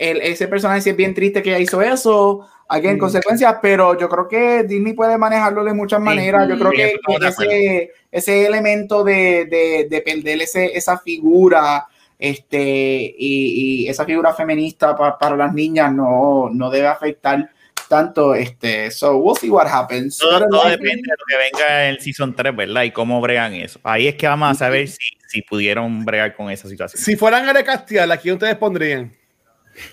el, 0.00 0.20
ese 0.22 0.48
personaje 0.48 0.80
sí 0.80 0.90
es 0.90 0.96
bien 0.96 1.14
triste 1.14 1.42
que 1.42 1.60
hizo 1.60 1.82
eso 1.82 2.48
hay 2.72 2.86
en 2.86 2.96
mm. 2.96 3.00
consecuencias, 3.00 3.56
pero 3.60 3.98
yo 3.98 4.08
creo 4.08 4.28
que 4.28 4.62
Disney 4.62 4.92
puede 4.92 5.18
manejarlo 5.18 5.64
de 5.64 5.74
muchas 5.74 6.00
maneras. 6.00 6.48
Yo 6.48 6.56
creo 6.56 6.70
que, 6.70 7.00
ese, 7.26 7.90
ese, 8.12 8.46
elemento 8.46 9.02
de, 9.02 9.46
de, 9.46 9.88
de 9.90 10.00
perder 10.02 10.40
ese, 10.40 10.66
esa 10.66 10.96
figura 10.96 11.88
este, 12.16 13.12
y, 13.18 13.82
y 13.82 13.88
esa 13.88 14.04
figura 14.04 14.32
feminista 14.34 14.96
para 14.96 15.36
las 15.36 15.52
niñas 15.52 15.92
no, 15.92 16.48
no 16.52 16.70
debe 16.70 16.86
afectar 16.86 17.50
tanto. 17.88 18.36
Este, 18.36 18.92
so 18.92 19.16
we'll 19.16 19.36
see 19.36 19.50
what 19.50 19.66
happens. 19.66 20.18
Todo, 20.18 20.38
depende 20.38 21.02
de 21.02 21.16
lo 21.18 21.24
que 21.26 21.36
venga 21.36 21.88
en 21.88 21.94
el 21.96 22.00
Season 22.00 22.36
3, 22.36 22.54
¿verdad? 22.54 22.84
Y 22.84 22.92
cómo 22.92 23.20
bregan 23.20 23.52
eso. 23.54 23.80
Ahí 23.82 24.06
es 24.06 24.14
que 24.14 24.28
vamos 24.28 24.48
a 24.48 24.54
saber 24.54 24.86
si, 24.86 25.18
si 25.26 25.42
pudieron 25.42 26.04
bregar 26.04 26.36
con 26.36 26.48
esa 26.52 26.68
situación. 26.68 27.02
Si 27.02 27.16
fueran 27.16 27.48
a 27.48 27.52
recastear, 27.52 28.12
¿a 28.12 28.16
quién 28.16 28.34
ustedes 28.34 28.54
pondrían? 28.54 29.10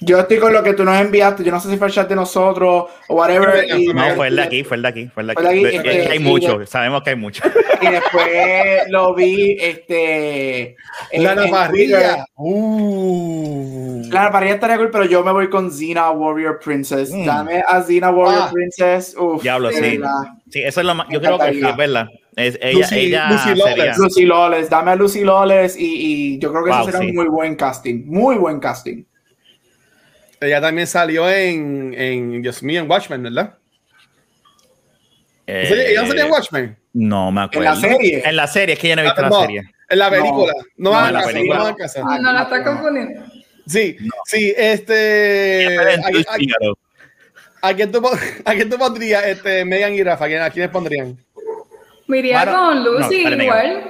Yo 0.02 0.20
estoy 0.20 0.38
con 0.38 0.54
lo 0.54 0.64
que 0.64 0.74
tú 0.74 0.84
nos 0.84 1.00
enviaste. 1.00 1.44
Yo 1.44 1.52
no 1.52 1.60
sé 1.60 1.70
si 1.70 1.78
fue 1.78 1.88
el 1.88 1.94
chat 1.94 2.10
de 2.10 2.16
nosotros 2.16 2.86
o 3.08 3.16
whatever. 3.16 3.66
no, 3.94 4.16
fue 4.16 4.28
el 4.28 4.36
de 4.36 4.44
aquí, 4.44 4.64
fue 4.64 4.78
el 4.78 4.84
de 4.84 4.88
aquí, 4.90 5.08
fue 5.14 5.24
el 5.24 5.28
de 5.28 5.34
aquí. 5.34 5.66
Este, 5.66 6.12
hay 6.12 6.20
mucho, 6.20 6.66
sabemos 6.66 7.04
que 7.04 7.12
hay 7.12 7.16
mucho. 7.16 7.44
Y 7.80 7.90
después 7.90 8.90
lo 8.90 9.14
vi, 9.14 9.56
este. 9.60 10.76
La 11.14 11.36
parrilla. 11.50 12.26
Uh. 12.36 14.02
La 14.10 14.32
parrilla 14.32 14.56
estaría 14.56 14.78
cool, 14.78 14.90
pero 14.90 15.06
yo 15.06 15.24
me 15.24 15.32
voy 15.32 15.48
con 15.48 15.72
Xena 15.72 16.10
Warrior 16.10 16.60
Princess. 16.60 17.12
Mm. 17.14 17.26
Dame 17.26 17.64
a 17.68 17.84
Xena 17.84 18.10
Warrior 18.10 18.44
ah. 18.46 18.50
Princess. 18.52 19.16
Uf, 19.16 19.44
Diablo, 19.44 19.70
sí. 19.72 20.00
Sí, 20.50 20.64
eso 20.64 20.80
es 20.80 20.88
lo 20.88 20.96
más. 20.96 21.08
Yo 21.10 21.22
creo 21.22 21.38
que 21.38 21.50
es 21.50 21.78
verdad. 21.78 22.08
Es, 22.36 22.58
ella, 22.62 22.80
Lucy, 22.80 23.00
ella 23.00 23.94
Lucy 23.98 24.26
Lawless. 24.26 24.70
Dame 24.70 24.92
a 24.92 24.96
Lucy 24.96 25.24
Lawless 25.24 25.78
y, 25.78 26.36
y 26.36 26.40
yo 26.40 26.52
creo 26.52 26.64
que 26.64 26.72
eso 26.72 26.86
será 26.86 27.00
un 27.00 27.14
muy 27.14 27.28
buen 27.28 27.56
casting. 27.56 28.06
Muy 28.08 28.38
buen 28.38 28.60
casting. 28.60 29.04
Ella 30.40 30.62
también 30.62 30.88
salió 30.88 31.30
en, 31.30 31.94
en 31.98 32.42
Dios 32.42 32.62
mío, 32.62 32.82
en 32.82 32.90
Watchmen, 32.90 33.24
¿verdad? 33.24 33.58
Eh, 35.48 35.88
¿Ella 35.92 36.02
no 36.02 36.08
salió 36.08 36.26
en 36.26 36.32
Watchmen? 36.32 36.78
No, 36.94 37.32
me 37.32 37.42
acuerdo. 37.42 37.60
¿En 37.60 37.66
la 37.66 37.76
serie? 37.76 38.24
En 38.26 38.36
la 38.36 38.48
serie, 38.48 38.74
es 38.74 38.80
que 38.80 38.90
yo 38.90 38.96
no 38.96 39.02
he 39.02 39.06
visto 39.06 39.22
la 39.22 39.32
serie. 39.32 39.64
En 39.90 40.00
la 40.00 40.10
película. 40.10 40.54
No, 40.76 40.92
no, 40.92 41.08
en 41.08 41.14
la 41.14 41.24
película. 41.24 41.58
No, 41.60 41.76
casa. 41.76 42.02
no, 42.04 42.32
la 42.32 42.44
está 42.44 42.64
confundiendo. 42.64 43.24
Sí, 43.66 43.98
sí, 44.26 44.54
este. 44.56 45.78
¿A, 47.62 47.74
quién 47.74 47.92
tú, 47.92 48.02
¿A 48.46 48.54
quién 48.54 48.70
tú 48.70 48.78
pondrías, 48.78 49.26
este, 49.26 49.66
Megan 49.66 49.94
y 49.94 50.04
Rafa? 50.04 50.26
¿A 50.26 50.50
quiénes 50.50 50.70
pondrían? 50.70 51.18
Me 52.08 52.20
iría 52.20 52.46
con 52.46 52.84
Lucy 52.84 53.28
igual. 53.28 53.90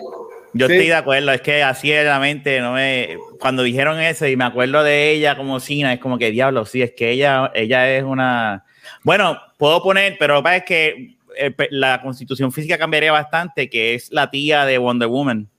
Yo 0.54 0.66
estoy 0.66 0.88
de 0.88 0.96
acuerdo, 0.96 1.32
es 1.32 1.42
que 1.42 1.62
así 1.62 1.92
es 1.92 2.06
la 2.06 2.20
mente, 2.20 2.60
no 2.62 2.74
me, 2.74 3.18
cuando 3.40 3.64
dijeron 3.64 4.00
eso 4.00 4.26
y 4.28 4.36
me 4.36 4.46
acuerdo 4.46 4.84
de 4.84 5.12
ella 5.12 5.36
como 5.36 5.60
Sina, 5.60 5.94
es 5.94 6.00
como 6.00 6.18
que 6.18 6.32
diablo, 6.32 6.66
sí, 6.66 6.82
es 6.82 6.94
que 6.94 7.12
ella, 7.12 7.52
ella 7.54 7.90
es 7.96 8.04
una, 8.04 8.64
bueno, 9.04 9.40
puedo 9.58 9.84
poner, 9.84 10.16
pero 10.18 10.36
lo 10.36 10.40
que 10.40 10.44
pasa 10.44 10.56
es 10.58 10.64
que 10.64 11.18
eh, 11.38 11.54
la 11.70 12.02
constitución 12.02 12.52
física 12.52 12.78
cambiaría 12.78 13.12
bastante, 13.12 13.70
que 13.70 13.94
es 13.94 14.12
la 14.12 14.30
tía 14.32 14.66
de 14.66 14.78
Wonder 14.78 15.08
Woman, 15.08 15.50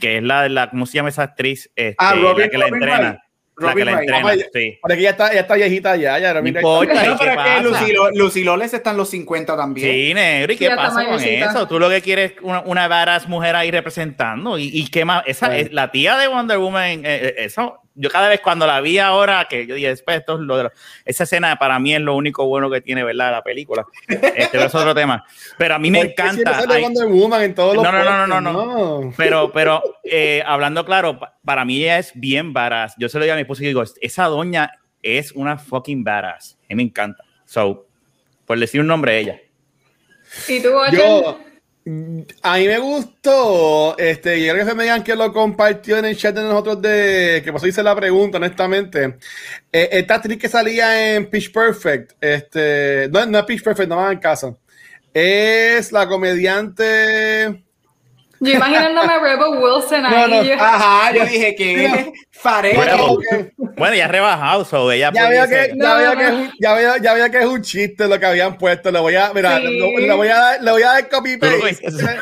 que 0.00 0.18
es 0.18 0.22
la, 0.22 0.48
la 0.48 0.70
¿cómo 0.70 0.86
se 0.86 0.94
llama 0.94 1.08
esa 1.08 1.22
actriz? 1.22 1.70
Este, 1.74 1.96
ah, 1.98 2.14
la 2.14 2.48
que 2.48 2.58
la 2.58 2.68
entrena 2.68 3.22
la 3.66 3.74
que 3.74 3.84
la 3.84 3.92
entrena, 3.92 4.34
sí. 4.52 4.78
Porque 4.80 4.98
ella 4.98 5.10
está, 5.10 5.28
está 5.28 5.54
viejita 5.54 5.96
ya, 5.96 6.18
ya. 6.18 6.34
No 6.34 6.46
importa, 6.46 6.94
no, 7.06 7.16
pero 7.18 7.32
es 7.32 7.38
que 7.38 7.62
Lucy, 7.62 7.92
Lucy 8.14 8.44
Loles 8.44 8.74
está 8.74 8.90
en 8.90 8.96
los 8.96 9.10
50 9.10 9.56
también. 9.56 9.90
Sí, 9.90 10.14
negro, 10.14 10.52
¿y 10.52 10.56
qué 10.56 10.70
pasa 10.70 11.04
con 11.04 11.20
eso? 11.22 11.68
Tú 11.68 11.78
lo 11.78 11.88
que 11.88 12.00
quieres 12.00 12.32
es 12.32 12.36
una, 12.42 12.60
una 12.60 12.88
varas 12.88 13.28
mujer 13.28 13.56
ahí 13.56 13.70
representando. 13.70 14.58
¿Y, 14.58 14.70
y 14.72 14.88
qué 14.88 15.04
más? 15.04 15.24
Esa, 15.26 15.56
es, 15.56 15.72
la 15.72 15.90
tía 15.90 16.16
de 16.16 16.28
Wonder 16.28 16.58
Woman, 16.58 16.84
eh, 16.84 17.02
eh, 17.04 17.34
eso, 17.38 17.81
yo 17.94 18.10
cada 18.10 18.28
vez 18.28 18.40
cuando 18.40 18.66
la 18.66 18.80
vi 18.80 18.98
ahora, 18.98 19.46
que 19.48 19.66
yo 19.66 19.74
dije, 19.74 19.88
después, 19.88 20.18
esto 20.18 20.34
es 20.34 20.40
lo 20.40 20.56
de 20.56 20.70
esa 21.04 21.24
escena 21.24 21.56
para 21.56 21.78
mí 21.78 21.94
es 21.94 22.00
lo 22.00 22.16
único 22.16 22.46
bueno 22.46 22.70
que 22.70 22.80
tiene, 22.80 23.04
¿verdad? 23.04 23.32
La 23.32 23.42
película. 23.42 23.84
Este 24.08 24.64
es 24.64 24.74
otro 24.74 24.94
tema. 24.94 25.24
Pero 25.58 25.74
a 25.74 25.78
mí 25.78 25.90
me 25.90 26.00
encanta. 26.00 26.62
en 26.62 27.54
todos 27.54 27.76
los 27.76 27.84
no, 27.84 27.92
no, 27.92 28.04
no, 28.04 28.26
no, 28.26 28.40
no, 28.40 28.52
no, 28.52 29.14
Pero, 29.16 29.52
pero 29.52 29.82
eh, 30.04 30.42
hablando 30.46 30.84
claro, 30.84 31.18
para 31.44 31.64
mí 31.64 31.82
ella 31.82 31.98
es 31.98 32.12
bien 32.14 32.52
varas. 32.52 32.94
Yo 32.98 33.08
se 33.08 33.18
lo 33.18 33.24
digo 33.24 33.34
a 33.34 33.36
mi 33.36 33.42
esposa 33.42 33.62
y 33.64 33.66
digo, 33.66 33.82
esa 34.00 34.24
doña 34.24 34.72
es 35.02 35.32
una 35.32 35.58
fucking 35.58 36.04
varas. 36.04 36.58
A 36.62 36.66
mí 36.70 36.76
me 36.76 36.82
encanta. 36.84 37.24
So, 37.44 37.86
por 38.46 38.58
decir 38.58 38.80
un 38.80 38.86
nombre 38.86 39.18
ella. 39.18 39.40
¿Y 40.48 40.60
tú, 40.60 40.70
Yo, 40.92 41.38
a 42.42 42.58
mí 42.58 42.66
me 42.68 42.78
gustó, 42.78 43.98
este, 43.98 44.38
y 44.38 44.48
creo 44.48 44.66
que 44.66 44.74
me 44.74 44.84
digan 44.84 45.02
que 45.02 45.16
lo 45.16 45.32
compartió 45.32 45.98
en 45.98 46.04
el 46.04 46.16
chat 46.16 46.34
de 46.34 46.42
nosotros 46.42 46.80
de, 46.80 47.42
que 47.44 47.52
pasó 47.52 47.66
hice 47.66 47.82
la 47.82 47.96
pregunta, 47.96 48.36
honestamente. 48.38 49.18
Eh, 49.72 49.88
esta 49.92 50.16
actriz 50.16 50.38
que 50.38 50.48
salía 50.48 51.14
en 51.14 51.28
Pitch 51.28 51.52
Perfect, 51.52 52.12
este, 52.20 53.08
no, 53.10 53.26
no 53.26 53.38
es 53.38 53.44
Pitch 53.44 53.62
Perfect, 53.64 53.88
no 53.88 53.96
van 53.96 54.12
en 54.12 54.18
casa. 54.20 54.56
Es 55.12 55.92
la 55.92 56.06
comediante. 56.08 57.64
Yo 58.42 58.54
imaginándome 58.54 59.12
a 59.12 59.20
Rebel 59.20 59.62
Wilson 59.62 60.04
ahí. 60.04 60.50
Ajá, 60.50 61.14
yo 61.14 61.24
dije 61.26 61.54
que 61.54 62.12
faré. 62.32 62.76
Bueno, 63.76 63.94
ya 63.94 64.06
ha 64.06 64.08
rebajado, 64.08 64.64
so 64.64 64.90
ella 64.90 65.12
ya 65.14 65.28
veo, 65.28 65.48
que, 65.48 65.72
ya, 65.76 65.94
veo 65.94 66.16
que 66.16 66.26
es 66.26 66.32
un, 66.32 66.52
ya, 66.60 66.74
veo, 66.74 66.96
ya 66.96 67.14
veo 67.14 67.30
que 67.30 67.38
es 67.38 67.46
un 67.46 67.62
chiste 67.62 68.08
lo 68.08 68.18
que 68.18 68.26
habían 68.26 68.58
puesto. 68.58 68.90
Le 68.90 68.98
voy 68.98 69.14
a, 69.14 69.32
mira, 69.32 69.58
sí. 69.58 69.64
le, 69.64 70.14
voy 70.14 70.26
a 70.26 70.36
dar, 70.36 70.62
le 70.62 70.70
voy 70.72 70.82
a 70.82 70.86
dar 70.88 71.08
copy 71.08 71.36
paste. 71.36 71.88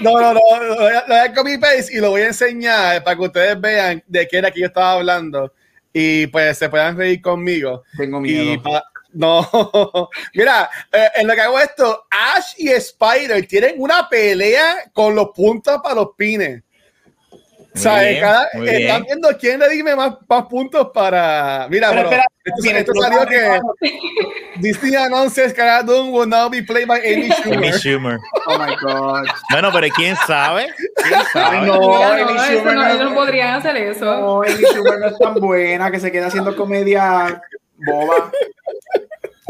No, 0.00 0.12
no, 0.18 0.32
no, 0.32 0.62
le 0.62 0.76
voy 0.76 0.92
a 0.92 1.04
dar 1.06 1.34
copy 1.34 1.58
paste 1.58 1.92
y 1.92 2.00
lo 2.00 2.10
voy 2.10 2.22
a 2.22 2.28
enseñar 2.28 3.02
para 3.04 3.16
que 3.16 3.22
ustedes 3.22 3.60
vean 3.60 4.02
de 4.06 4.26
qué 4.26 4.38
era 4.38 4.50
que 4.50 4.60
yo 4.60 4.66
estaba 4.66 4.92
hablando 4.92 5.52
y 5.92 6.28
pues 6.28 6.56
se 6.56 6.68
puedan 6.70 6.96
reír 6.96 7.20
conmigo. 7.20 7.82
Tengo 7.96 8.20
miedo. 8.20 8.54
Y 8.54 8.62
no, 9.12 10.10
mira, 10.34 10.68
eh, 10.92 11.08
en 11.16 11.26
lo 11.26 11.34
que 11.34 11.40
hago 11.40 11.58
esto, 11.58 12.06
Ash 12.10 12.54
y 12.58 12.68
Spider 12.68 13.46
tienen 13.46 13.76
una 13.78 14.08
pelea 14.08 14.90
con 14.92 15.14
los 15.14 15.30
puntos 15.30 15.80
para 15.82 15.94
los 15.94 16.10
pines. 16.16 16.62
O 17.74 17.80
sea, 17.80 18.20
cada, 18.20 18.44
están 18.64 19.04
viendo 19.04 19.28
quién 19.38 19.60
le 19.60 19.68
dime 19.68 19.94
más, 19.94 20.14
más 20.28 20.46
puntos 20.46 20.88
para. 20.92 21.68
Mira, 21.70 21.90
pero, 21.90 22.02
espera, 22.02 22.24
esto, 22.44 22.70
esto 22.70 22.92
salió 23.00 23.26
que 23.26 23.60
Disney 24.56 24.96
announces 24.96 25.54
Cara 25.54 25.82
Dune 25.84 26.10
will 26.10 26.28
now 26.28 26.48
be 26.48 26.60
played 26.60 26.88
by 26.88 26.98
Amy 26.98 27.28
Schumer. 27.28 27.56
Amy 27.56 27.72
Schumer. 27.72 28.18
Oh 28.46 28.58
my 28.58 28.74
God. 28.82 29.26
Bueno, 29.50 29.70
pero 29.72 29.86
¿quién 29.94 30.16
sabe? 30.26 30.66
¿Quién 30.96 31.20
sabe? 31.32 31.66
No, 31.66 31.78
no, 31.78 32.02
Amy 32.02 32.38
Schumer 32.38 32.74
no, 32.74 32.94
no, 32.94 33.04
no 33.10 33.14
podrían 33.14 33.54
hacer 33.54 33.76
eso. 33.76 34.04
No, 34.04 34.42
Amy 34.42 34.64
Schumer 34.72 34.98
no 34.98 35.06
es 35.06 35.18
tan 35.18 35.34
buena 35.34 35.90
que 35.90 36.00
se 36.00 36.10
queda 36.10 36.26
haciendo 36.26 36.56
comedia 36.56 37.40
boba. 37.78 38.30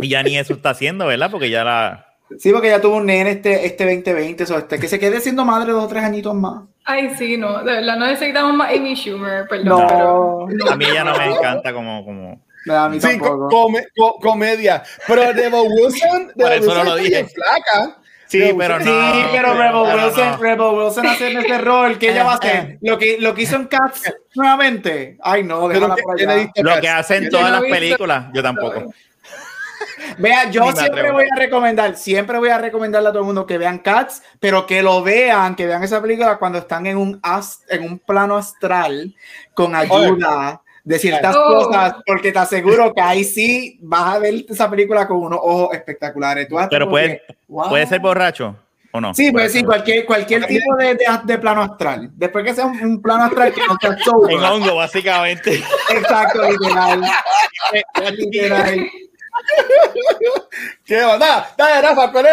Y 0.00 0.08
ya 0.08 0.22
ni 0.22 0.38
eso 0.38 0.54
está 0.54 0.70
haciendo, 0.70 1.06
¿verdad? 1.06 1.30
Porque 1.30 1.50
ya 1.50 1.64
la. 1.64 2.06
Sí, 2.38 2.52
porque 2.52 2.68
ya 2.68 2.80
tuvo 2.80 2.96
un 2.96 3.06
nene 3.06 3.30
este, 3.30 3.66
este 3.66 3.84
2020, 3.84 4.42
eso, 4.42 4.58
este, 4.58 4.78
que 4.78 4.86
se 4.86 4.98
quede 4.98 5.20
siendo 5.20 5.44
madre 5.44 5.72
dos 5.72 5.84
o 5.84 5.88
tres 5.88 6.04
añitos 6.04 6.34
más. 6.34 6.62
Ay, 6.84 7.14
sí, 7.16 7.36
no, 7.36 7.64
de 7.64 7.72
verdad, 7.72 7.96
no 7.96 8.06
necesitamos 8.06 8.54
más 8.54 8.72
Amy 8.74 8.94
Schumer, 8.94 9.48
perdón. 9.48 9.66
No, 9.66 9.86
pero, 10.48 10.72
a 10.72 10.76
mí 10.76 10.84
ella 10.84 11.04
no 11.04 11.16
me 11.16 11.26
encanta 11.26 11.72
como... 11.72 12.04
como... 12.04 12.42
A 12.70 12.88
mí 12.88 13.00
sí, 13.00 13.18
comedia. 14.20 14.82
Pero 15.06 15.32
Rebel 15.32 15.68
Wilson, 15.70 16.32
Por 16.36 16.52
eso 16.52 16.74
no 16.74 16.84
lo 16.84 16.96
dije. 16.96 17.24
flaca. 17.24 17.98
Sí, 18.28 18.54
pero 18.56 18.78
no. 18.78 18.84
Sí, 18.84 19.20
pero 19.32 19.54
Rebel 19.54 20.04
Wilson, 20.04 20.30
no. 20.30 20.36
Rebel 20.36 20.60
Wilson 20.60 21.06
hace 21.06 21.32
este 21.32 21.58
rol 21.62 21.98
que 21.98 22.10
ella 22.10 22.24
va 22.24 22.32
a 22.32 22.36
hacer. 22.36 22.78
Lo 22.82 22.98
que, 22.98 23.16
lo 23.18 23.34
que 23.34 23.42
hizo 23.42 23.56
en 23.56 23.66
Cats 23.66 24.12
nuevamente. 24.34 25.16
Ay, 25.22 25.44
no, 25.44 25.66
déjala 25.66 25.96
por 25.96 26.20
allá. 26.20 26.50
Lo 26.56 26.80
que 26.80 26.88
hacen 26.88 27.30
todas 27.30 27.50
las 27.50 27.62
películas, 27.62 28.26
yo 28.34 28.42
tampoco. 28.42 28.92
Vea, 30.18 30.50
yo 30.50 30.70
siempre 30.72 31.10
voy 31.10 31.24
a 31.24 31.36
recomendar, 31.36 31.96
siempre 31.96 32.38
voy 32.38 32.48
a 32.48 32.58
recomendarle 32.58 33.08
a 33.08 33.12
todo 33.12 33.20
el 33.20 33.26
mundo 33.26 33.46
que 33.46 33.58
vean 33.58 33.78
Cats, 33.78 34.22
pero 34.40 34.66
que 34.66 34.82
lo 34.82 35.02
vean, 35.02 35.54
que 35.54 35.66
vean 35.66 35.82
esa 35.82 36.00
película 36.00 36.38
cuando 36.38 36.58
están 36.58 36.86
en 36.86 36.96
un, 36.96 37.20
en 37.68 37.82
un 37.82 37.98
plano 37.98 38.36
astral 38.36 39.14
con 39.54 39.74
ayuda 39.74 40.62
de 40.88 40.98
ciertas 40.98 41.36
oh. 41.36 41.66
cosas, 41.66 41.96
porque 42.06 42.32
te 42.32 42.38
aseguro 42.38 42.94
que 42.94 43.00
ahí 43.02 43.22
sí 43.22 43.78
vas 43.82 44.14
a 44.14 44.18
ver 44.18 44.46
esa 44.48 44.70
película 44.70 45.06
con 45.06 45.18
unos 45.18 45.38
ojos 45.42 45.74
espectaculares. 45.74 46.48
pero 46.70 46.88
puede, 46.88 47.22
puede 47.46 47.86
ser 47.86 48.00
borracho. 48.00 48.56
¿O 48.90 48.98
no? 49.02 49.12
Sí, 49.12 49.30
pues 49.30 49.52
sí, 49.52 49.62
cualquier, 49.62 50.06
cualquier 50.06 50.46
tipo 50.46 50.74
de, 50.76 50.94
de, 50.94 51.04
de, 51.24 51.38
plano 51.38 51.60
astral. 51.60 52.08
Después 52.14 52.42
que 52.42 52.54
sea 52.54 52.64
un, 52.64 52.82
un 52.82 53.02
plano 53.02 53.24
astral 53.24 53.52
que 53.52 53.60
no 53.66 53.76
sea 53.78 53.98
sober. 53.98 54.34
En 54.34 54.42
hongo, 54.42 54.76
básicamente. 54.76 55.62
Exacto, 55.90 56.50
literal. 56.50 57.02
literal. 58.16 58.90
¿Qué 60.86 61.02
va? 61.02 61.18
Dale, 61.18 61.82
Rafa, 61.82 62.10
¿cuál? 62.10 62.26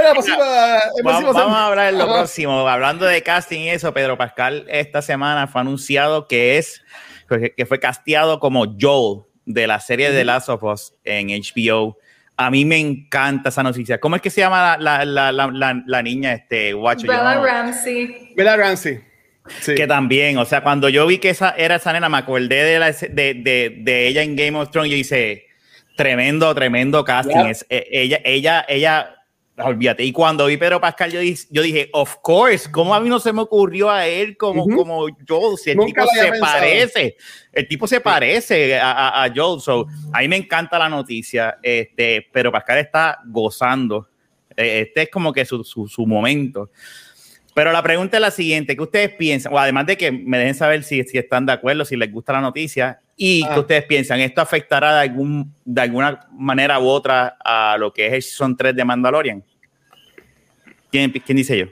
Vamos, 1.04 1.34
vamos, 1.34 1.58
a 1.58 1.68
hablar 1.68 1.92
de 1.92 2.00
lo 2.00 2.06
próximo. 2.06 2.66
Hablando 2.70 3.06
de 3.06 3.22
casting 3.22 3.60
y 3.60 3.70
eso, 3.72 3.94
Pedro 3.94 4.18
Pascal 4.18 4.66
esta 4.70 5.02
semana 5.02 5.48
fue 5.48 5.60
anunciado 5.60 6.30
que 6.30 6.58
es 6.58 6.82
que 7.28 7.66
fue 7.66 7.80
casteado 7.80 8.40
como 8.40 8.76
Joel 8.80 9.24
de 9.46 9.68
la 9.68 9.80
serie 9.80 10.12
de 10.12 10.26
Last 10.26 10.50
of 10.50 10.64
Us 10.64 10.94
en 11.04 11.28
HBO. 11.28 11.98
A 12.38 12.52
mí 12.52 12.66
me 12.66 12.78
encanta 12.78 13.50
esa 13.50 13.64
noticia. 13.64 14.00
¿Cómo 14.00 14.16
es 14.16 14.22
que 14.22 14.30
se 14.30 14.42
llama 14.42 14.78
la, 14.78 15.06
la, 15.06 15.32
la, 15.32 15.84
la 15.86 16.02
niña? 16.04 16.34
Este, 16.34 16.74
Watch, 16.74 17.04
Bella 17.04 17.40
Ramsey. 17.42 18.34
Bella 18.36 18.58
Ramsey. 18.58 19.00
Sí. 19.60 19.76
Que 19.76 19.88
también, 19.88 20.38
o 20.38 20.46
sea, 20.46 20.62
cuando 20.62 20.90
yo 20.90 21.06
vi 21.06 21.20
que 21.20 21.30
esa 21.30 21.52
era 21.52 21.76
esa 21.76 21.94
nena, 21.94 22.10
me 22.10 22.18
acordé 22.18 22.64
de, 22.64 22.80
la, 22.80 22.92
de, 22.92 23.34
de, 23.36 23.76
de 23.80 24.08
ella 24.08 24.24
en 24.24 24.36
Game 24.36 24.58
of 24.58 24.72
Thrones 24.72 24.90
y 24.90 24.96
yo 24.96 24.98
hice, 24.98 25.46
Tremendo, 25.96 26.54
tremendo 26.54 27.04
casting. 27.06 27.46
Es, 27.46 27.66
eh, 27.70 27.88
ella, 27.90 28.20
ella, 28.26 28.66
ella, 28.68 29.16
olvídate. 29.58 30.04
Y 30.04 30.12
cuando 30.12 30.46
vi 30.48 30.58
Pedro 30.58 30.82
Pascal, 30.82 31.12
yo, 31.12 31.20
yo 31.50 31.62
dije, 31.62 31.90
of 31.94 32.18
course, 32.22 32.70
¿cómo 32.72 32.94
a 32.94 33.00
mí 33.00 33.10
no 33.10 33.20
se 33.20 33.32
me 33.32 33.42
ocurrió 33.42 33.90
a 33.90 34.06
él 34.06 34.38
como, 34.38 34.68
como 34.68 35.08
Joel? 35.28 35.58
Si 35.58 35.72
el 35.72 35.80
tipo 35.86 36.06
se 36.08 36.40
parece, 36.40 37.18
el 37.52 37.68
tipo 37.68 37.88
se 37.88 38.02
parece 38.02 38.78
a, 38.78 39.24
a, 39.24 39.34
Joel. 39.34 39.62
So, 39.62 39.88
a 40.12 40.20
mí 40.20 40.28
me 40.28 40.38
encanta 40.38 40.78
la 40.78 40.90
noticia, 40.90 41.58
este, 41.62 42.28
pero 42.32 42.52
Pascal 42.52 42.80
está 42.80 43.20
gozando. 43.26 44.10
E, 44.56 44.82
este 44.82 45.04
es 45.04 45.10
como 45.10 45.32
que 45.32 45.46
su, 45.46 45.64
su, 45.64 45.88
su 45.88 46.06
momento. 46.06 46.70
Pero 47.56 47.72
la 47.72 47.82
pregunta 47.82 48.18
es 48.18 48.22
la 48.22 48.32
siguiente, 48.32 48.76
¿qué 48.76 48.84
ustedes 48.84 49.12
piensan? 49.12 49.54
O 49.54 49.58
además 49.58 49.86
de 49.86 49.96
que 49.96 50.12
me 50.12 50.38
dejen 50.38 50.56
saber 50.56 50.84
si, 50.84 51.02
si 51.04 51.18
están 51.18 51.46
de 51.46 51.54
acuerdo, 51.54 51.86
si 51.86 51.96
les 51.96 52.12
gusta 52.12 52.34
la 52.34 52.42
noticia, 52.42 53.00
y 53.16 53.44
ah. 53.44 53.52
qué 53.54 53.60
ustedes 53.62 53.86
piensan, 53.86 54.20
¿esto 54.20 54.42
afectará 54.42 54.96
de, 54.96 55.02
algún, 55.04 55.54
de 55.64 55.82
alguna 55.82 56.28
manera 56.32 56.80
u 56.80 56.88
otra 56.88 57.38
a 57.44 57.78
lo 57.78 57.94
que 57.94 58.14
es 58.14 58.34
son 58.34 58.58
3 58.58 58.76
de 58.76 58.84
Mandalorian? 58.84 59.44
¿Quién, 60.92 61.12
dice 61.38 61.58
yo? 61.58 61.66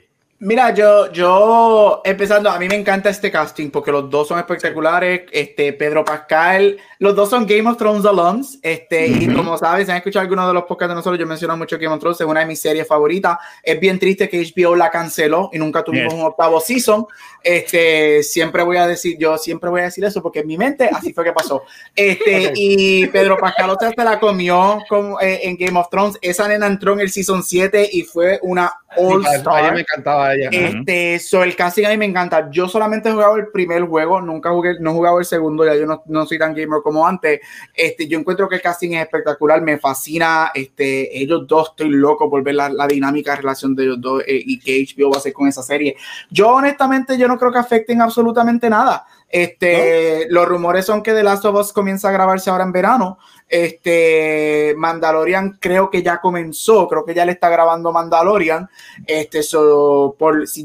Mira, 0.44 0.74
yo, 0.74 1.10
yo 1.10 2.02
empezando, 2.04 2.50
a 2.50 2.58
mí 2.58 2.68
me 2.68 2.74
encanta 2.74 3.08
este 3.08 3.30
casting 3.30 3.70
porque 3.70 3.90
los 3.90 4.10
dos 4.10 4.28
son 4.28 4.38
espectaculares. 4.38 5.22
Este, 5.32 5.72
Pedro 5.72 6.04
Pascal, 6.04 6.76
los 6.98 7.16
dos 7.16 7.30
son 7.30 7.46
Game 7.46 7.66
of 7.66 7.78
Thrones 7.78 8.04
alums. 8.04 8.58
Este, 8.60 9.06
y 9.06 9.32
como 9.34 9.56
sabes, 9.56 9.86
si 9.86 9.92
han 9.92 9.96
escuchado 9.96 10.20
algunos 10.20 10.46
de 10.46 10.52
los 10.52 10.64
podcasts 10.64 10.90
de 10.90 10.96
nosotros, 10.96 11.18
yo 11.18 11.26
menciono 11.26 11.56
mucho 11.56 11.78
Game 11.78 11.94
of 11.94 11.98
Thrones, 11.98 12.20
es 12.20 12.26
una 12.26 12.40
de 12.40 12.46
mis 12.46 12.60
series 12.60 12.86
favoritas. 12.86 13.38
Es 13.62 13.80
bien 13.80 13.98
triste 13.98 14.28
que 14.28 14.42
HBO 14.42 14.76
la 14.76 14.90
canceló 14.90 15.48
y 15.50 15.58
nunca 15.58 15.82
tuvimos 15.82 16.12
un 16.12 16.20
octavo 16.20 16.60
season. 16.60 17.06
Este, 17.42 18.22
siempre 18.22 18.62
voy 18.64 18.76
a 18.76 18.86
decir, 18.86 19.16
yo 19.18 19.38
siempre 19.38 19.70
voy 19.70 19.80
a 19.80 19.84
decir 19.84 20.04
eso 20.04 20.22
porque 20.22 20.40
en 20.40 20.46
mi 20.46 20.58
mente 20.58 20.90
así 20.92 21.14
fue 21.14 21.24
que 21.24 21.32
pasó. 21.32 21.62
Este, 21.96 22.52
y 22.54 23.06
Pedro 23.06 23.38
Pascal, 23.38 23.70
otra 23.70 23.92
se 23.96 24.04
la 24.04 24.20
comió 24.20 24.82
con, 24.90 25.14
eh, 25.22 25.40
en 25.44 25.56
Game 25.56 25.78
of 25.78 25.88
Thrones. 25.88 26.18
Esa 26.20 26.46
nena 26.48 26.66
entró 26.66 26.92
en 26.92 27.00
el 27.00 27.10
season 27.10 27.42
7 27.42 27.88
y 27.90 28.02
fue 28.02 28.38
una 28.42 28.70
all 28.96 29.24
star. 29.26 29.72
me 29.74 29.80
encantaba 29.80 30.33
este, 30.50 31.18
so, 31.18 31.42
el 31.42 31.56
casting 31.56 31.84
a 31.84 31.90
mí 31.90 31.96
me 31.96 32.04
encanta. 32.04 32.50
Yo 32.50 32.68
solamente 32.68 33.08
he 33.08 33.12
jugado 33.12 33.36
el 33.36 33.48
primer 33.48 33.82
juego, 33.82 34.20
nunca 34.20 34.50
jugué, 34.50 34.78
no 34.80 34.90
he 34.90 34.94
jugado 34.94 35.18
el 35.18 35.24
segundo, 35.24 35.64
ya 35.64 35.74
yo 35.74 35.86
no, 35.86 36.02
no, 36.06 36.26
soy 36.26 36.38
tan 36.38 36.54
gamer 36.54 36.80
como 36.82 37.06
antes. 37.06 37.40
Este, 37.74 38.06
yo 38.06 38.18
encuentro 38.18 38.48
que 38.48 38.56
el 38.56 38.62
casting 38.62 38.92
es 38.92 39.02
espectacular, 39.02 39.60
me 39.62 39.78
fascina. 39.78 40.50
Este, 40.54 41.16
ellos 41.18 41.46
dos, 41.46 41.70
estoy 41.70 41.90
loco 41.90 42.30
por 42.30 42.42
ver 42.42 42.54
la, 42.54 42.68
la 42.68 42.86
dinámica 42.86 43.36
relación 43.36 43.74
de 43.74 43.84
ellos 43.84 44.00
dos 44.00 44.22
eh, 44.26 44.42
y 44.44 44.58
que 44.58 44.84
HBO 44.84 45.10
va 45.10 45.16
a 45.16 45.18
hacer 45.18 45.32
con 45.32 45.48
esa 45.48 45.62
serie. 45.62 45.96
Yo, 46.30 46.50
honestamente, 46.50 47.16
yo 47.18 47.28
no 47.28 47.38
creo 47.38 47.52
que 47.52 47.58
afecten 47.58 48.00
absolutamente 48.00 48.68
nada. 48.70 49.06
Este, 49.34 50.28
Los 50.30 50.46
rumores 50.46 50.86
son 50.86 51.02
que 51.02 51.12
The 51.12 51.24
Last 51.24 51.44
of 51.44 51.56
Us 51.56 51.72
comienza 51.72 52.08
a 52.08 52.12
grabarse 52.12 52.50
ahora 52.50 52.62
en 52.62 52.70
verano. 52.70 53.18
Este, 53.48 54.74
Mandalorian 54.76 55.58
creo 55.60 55.90
que 55.90 56.04
ya 56.04 56.20
comenzó, 56.20 56.86
creo 56.86 57.04
que 57.04 57.14
ya 57.14 57.26
le 57.26 57.32
está 57.32 57.48
grabando 57.48 57.90
Mandalorian. 57.90 58.68
Este, 59.04 59.42
so, 59.42 60.14
por, 60.16 60.46
si 60.46 60.62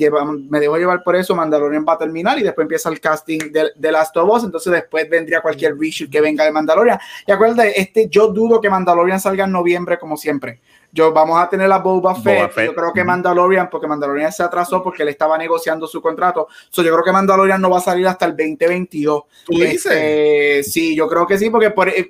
me 0.52 0.60
dejo 0.60 0.78
llevar 0.78 1.02
por 1.04 1.16
eso, 1.16 1.36
Mandalorian 1.36 1.84
va 1.84 1.94
a 1.94 1.98
terminar 1.98 2.38
y 2.38 2.44
después 2.44 2.66
empieza 2.66 2.90
el 2.90 3.00
casting 3.00 3.40
de, 3.52 3.72
The 3.82 3.92
Last 3.92 4.16
of 4.18 4.30
Us. 4.30 4.44
Entonces, 4.44 4.72
después 4.72 5.10
vendría 5.10 5.42
cualquier 5.42 5.76
reshoot 5.76 6.12
que 6.12 6.22
venga 6.22 6.46
de 6.46 6.52
Mandalorian. 6.52 7.00
Y 7.26 7.32
acuérdate, 7.32 7.82
este, 7.82 8.08
yo 8.08 8.28
dudo 8.28 8.62
que 8.62 8.70
Mandalorian 8.70 9.20
salga 9.20 9.46
en 9.46 9.52
noviembre, 9.52 9.98
como 9.98 10.16
siempre. 10.16 10.60
Yo 10.92 11.14
vamos 11.14 11.40
a 11.40 11.48
tener 11.48 11.70
la 11.70 11.80
Boba 11.80 12.16
Fett. 12.16 12.52
Yo 12.66 12.74
creo 12.74 12.94
que 12.94 13.04
Mandalorian, 13.04 13.70
porque 13.70 13.88
Mandalorian 13.88 14.32
se 14.32 14.44
atrasó 14.44 14.82
porque 14.82 15.04
él 15.04 15.10
estaba 15.10 15.38
negociando 15.38 15.88
su 15.88 16.02
contrato. 16.02 16.48
So, 16.70 16.82
yo 16.82 16.92
creo 16.94 17.04
que 17.04 17.12
Mandalorian 17.12 17.62
no 17.62 17.70
va 17.70 17.78
a 17.78 17.82
salir 17.82 18.08
hasta 18.08 18.26
el 18.26 18.36
2022. 18.36 19.24
¿Tú 19.46 19.54
dices? 19.54 19.86
Este, 19.86 20.64
sí, 20.64 20.96
yo 20.96 21.08
creo 21.08 21.28
que 21.28 21.38
sí, 21.38 21.50
porque 21.50 21.70
por, 21.70 21.90
eh, 21.90 22.10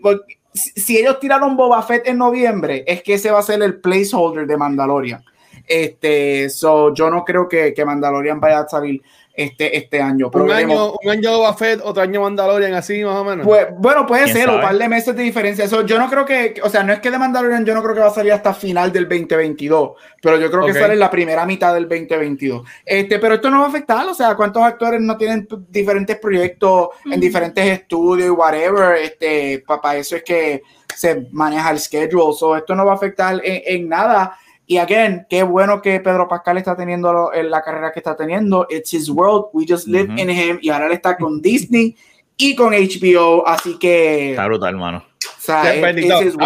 si 0.53 0.97
ellos 0.97 1.19
tiraron 1.19 1.57
Boba 1.57 1.81
Fett 1.83 2.07
en 2.07 2.17
noviembre, 2.17 2.83
es 2.87 3.03
que 3.03 3.15
ese 3.15 3.31
va 3.31 3.39
a 3.39 3.43
ser 3.43 3.61
el 3.61 3.79
placeholder 3.79 4.47
de 4.47 4.57
Mandalorian. 4.57 5.23
Este, 5.67 6.49
so, 6.49 6.93
yo 6.93 7.09
no 7.09 7.23
creo 7.23 7.47
que, 7.47 7.73
que 7.73 7.85
Mandalorian 7.85 8.39
vaya 8.39 8.59
a 8.59 8.67
salir 8.67 9.01
este, 9.39 9.77
este 9.77 10.01
año. 10.01 10.29
un, 10.33 10.51
año 10.51 10.95
un 11.01 11.09
año 11.09 11.37
Boba 11.37 11.53
Fett, 11.53 11.79
otro 11.81 12.03
año 12.03 12.21
Mandalorian, 12.21 12.73
así 12.73 13.01
más 13.05 13.15
o 13.15 13.23
menos. 13.23 13.47
Pues, 13.47 13.67
bueno, 13.77 14.05
puede 14.05 14.27
ser, 14.27 14.49
un 14.49 14.59
par 14.59 14.77
de 14.77 14.89
meses 14.89 15.15
de 15.15 15.23
diferencia. 15.23 15.63
Eso, 15.63 15.85
yo 15.85 15.97
no 15.97 16.09
creo 16.09 16.25
que, 16.25 16.55
o 16.61 16.69
sea, 16.69 16.83
no 16.83 16.91
es 16.91 16.99
que 16.99 17.09
de 17.09 17.17
Mandalorian 17.17 17.65
yo 17.65 17.73
no 17.73 17.81
creo 17.81 17.95
que 17.95 18.01
va 18.01 18.07
a 18.07 18.13
salir 18.13 18.33
hasta 18.33 18.53
final 18.53 18.91
del 18.91 19.07
2022, 19.07 19.91
pero 20.21 20.37
yo 20.37 20.51
creo 20.51 20.65
que 20.65 20.73
sale 20.73 20.93
en 20.93 20.99
la 20.99 21.09
primera 21.09 21.45
mitad 21.45 21.73
del 21.73 21.87
2022. 21.87 22.67
Este, 22.85 23.17
pero 23.17 23.35
esto 23.35 23.49
no 23.49 23.59
va 23.59 23.67
a 23.67 23.69
afectar, 23.69 24.05
o 24.05 24.13
sea, 24.13 24.35
cuántos 24.35 24.61
actores 24.61 24.99
no 24.99 25.15
tienen 25.15 25.47
diferentes 25.69 26.17
proyectos 26.17 26.89
en 27.05 27.19
diferentes 27.21 27.65
estudios 27.65 28.27
y 28.27 28.31
whatever. 28.31 28.97
Este, 28.97 29.63
para 29.65 29.95
eso 29.95 30.17
es 30.17 30.23
que 30.23 30.63
se 30.93 31.27
maneja 31.31 31.71
el 31.71 31.79
schedule. 31.79 32.33
So, 32.33 32.57
esto 32.57 32.75
no 32.75 32.85
va 32.85 32.91
a 32.91 32.95
afectar 32.95 33.39
en, 33.41 33.61
en 33.65 33.87
nada. 33.87 34.37
Y 34.71 34.77
again, 34.77 35.25
qué 35.27 35.41
bueno 35.41 35.81
que 35.81 35.99
Pedro 35.99 36.27
Pascal 36.27 36.59
está 36.59 36.77
teniendo 36.77 37.33
en 37.33 37.49
la 37.49 37.63
carrera 37.63 37.91
que 37.91 38.01
está 38.01 38.15
teniendo. 38.15 38.67
It's 38.69 38.93
his 38.93 39.09
world, 39.09 39.45
we 39.51 39.65
just 39.67 39.87
live 39.87 40.13
in 40.15 40.29
him. 40.29 40.59
Y 40.61 40.69
ahora 40.69 40.85
él 40.85 40.91
está 40.91 41.17
con 41.17 41.41
Disney 41.41 41.97
y 42.37 42.55
con 42.55 42.73
HBO, 42.73 43.47
así 43.47 43.79
que. 43.79 44.29
Está 44.29 44.45
brutal, 44.45 44.75
hermano. 44.75 44.99
O 44.99 45.41
sea, 45.41 45.73
está 45.73 45.87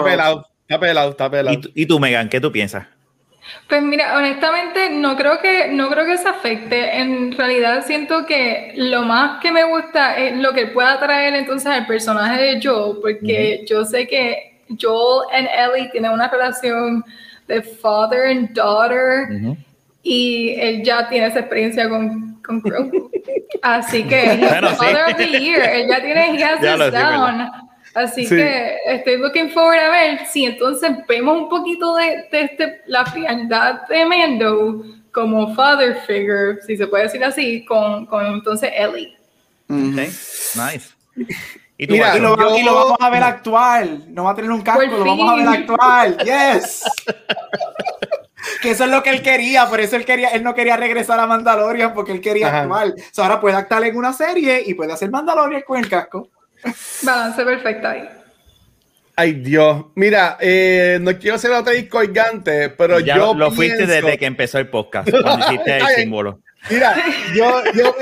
pelado, 0.02 0.48
está 0.62 0.80
pelado, 0.80 1.10
está 1.10 1.30
pelado. 1.30 1.60
¿Y, 1.76 1.86
tú, 1.86 2.00
Megan, 2.00 2.30
qué 2.30 2.40
tú 2.40 2.50
piensas? 2.50 2.88
Pues 3.68 3.82
mira, 3.84 4.18
honestamente 4.18 4.90
no 4.90 5.18
creo 5.18 5.42
que 5.42 5.68
no 5.74 5.90
creo 5.90 6.06
que 6.06 6.18
se 6.18 6.30
afecte. 6.30 7.02
En 7.02 7.34
realidad 7.34 7.84
siento 7.86 8.26
que 8.26 8.72
lo 8.78 9.02
más 9.02 9.42
que 9.42 9.52
me 9.52 9.66
gusta 9.66 10.18
es 10.18 10.38
lo 10.38 10.54
que 10.54 10.68
pueda 10.68 10.98
traer 10.98 11.36
entonces 11.36 11.68
al 11.68 11.86
personaje 11.86 12.42
de 12.42 12.62
Joe, 12.64 13.02
porque 13.02 13.66
yo 13.68 13.84
sé 13.84 14.08
que 14.08 14.62
Joel 14.82 15.28
y 15.30 15.80
Ellie 15.82 15.90
tienen 15.90 16.12
una 16.12 16.30
relación 16.30 17.04
de 17.48 17.62
father 17.62 18.26
and 18.26 18.54
daughter. 18.54 19.58
Y 20.04 20.56
él 20.60 20.84
ya 20.84 21.08
tiene 21.08 21.28
esa 21.28 21.40
experiencia 21.40 21.88
con, 21.90 22.42
con 22.42 22.62
Grogu. 22.62 23.10
Así 23.62 24.04
que, 24.04 24.38
bueno, 24.38 24.70
father 24.72 25.12
of 25.12 25.18
the 25.18 25.40
year. 25.40 25.62
Él 25.62 25.88
ya 25.88 26.02
tiene, 26.02 26.38
he 26.38 26.44
has 26.44 26.60
this 26.62 26.92
down. 26.92 27.50
Así 27.96 28.28
que 28.28 28.78
estoy 28.88 29.18
looking 29.18 29.50
forward 29.52 29.78
a 29.78 29.90
ver 29.92 30.26
si 30.26 30.46
entonces 30.46 30.92
vemos 31.08 31.44
un 31.44 31.50
poquito 31.50 31.96
de, 31.96 32.26
de 32.32 32.42
este, 32.42 32.82
la 32.88 33.06
frialdad 33.06 33.88
de 33.88 34.06
Mando 34.06 34.84
como 35.12 35.54
father 35.54 35.96
figure, 36.08 36.60
si 36.66 36.76
se 36.76 36.88
puede 36.88 37.04
decir 37.04 37.24
así, 37.24 37.64
con, 37.66 38.08
con 38.08 38.26
entonces 38.26 38.72
Ellie. 38.76 39.16
Nice. 39.68 40.94
Y, 41.90 42.20
lo, 42.20 42.36
vamos 42.36 42.98
a 43.00 43.10
ver 43.10 43.24
actual. 43.24 44.06
No 44.10 44.26
va 44.26 44.32
a 44.32 44.36
tener 44.36 44.52
un 44.52 44.62
casco, 44.62 44.86
lo 44.86 45.06
vamos 45.06 45.32
a 45.32 45.36
ver 45.36 45.48
actual. 45.48 46.18
Yes. 46.24 46.84
que 48.62 48.72
eso 48.72 48.84
es 48.84 48.90
lo 48.90 49.02
que 49.04 49.10
él 49.10 49.22
quería, 49.22 49.68
por 49.68 49.80
eso 49.80 49.96
él 49.96 50.06
quería, 50.06 50.30
él 50.30 50.44
no 50.44 50.54
quería 50.54 50.78
regresar 50.78 51.20
a 51.20 51.28
Mandalorian 51.28 51.94
porque 51.94 52.12
él 52.12 52.22
quería 52.22 52.62
actual. 52.62 52.94
ahora 53.18 53.40
puede 53.40 53.56
actuar 53.56 53.84
en 53.86 53.96
una 53.96 54.14
serie 54.14 54.64
y 54.66 54.74
puede 54.74 54.94
hacer 54.94 55.10
Mandalorian 55.10 55.64
con 55.66 55.80
el 55.80 55.90
casco. 55.90 56.30
Balance 57.04 57.44
perfecto 57.44 57.88
ahí. 57.88 58.10
Ay, 59.16 59.34
Dios. 59.34 59.86
Mira, 59.96 60.38
eh, 60.40 60.98
no 61.00 61.18
quiero 61.20 61.38
ser 61.38 61.52
otra 61.52 61.74
discordante, 61.74 62.70
pero 62.70 63.00
ya 63.00 63.18
yo. 63.18 63.34
Lo 63.36 63.52
fuiste 63.52 63.86
desde 63.86 64.18
que 64.18 64.26
empezó 64.26 64.58
el 64.58 64.70
podcast, 64.70 65.10
cuando 65.10 65.46
hiciste 65.48 65.78
el 65.78 65.88
símbolo. 65.96 66.40
Mira, 66.70 66.96
yo, 67.36 67.62
yo, 67.74 67.96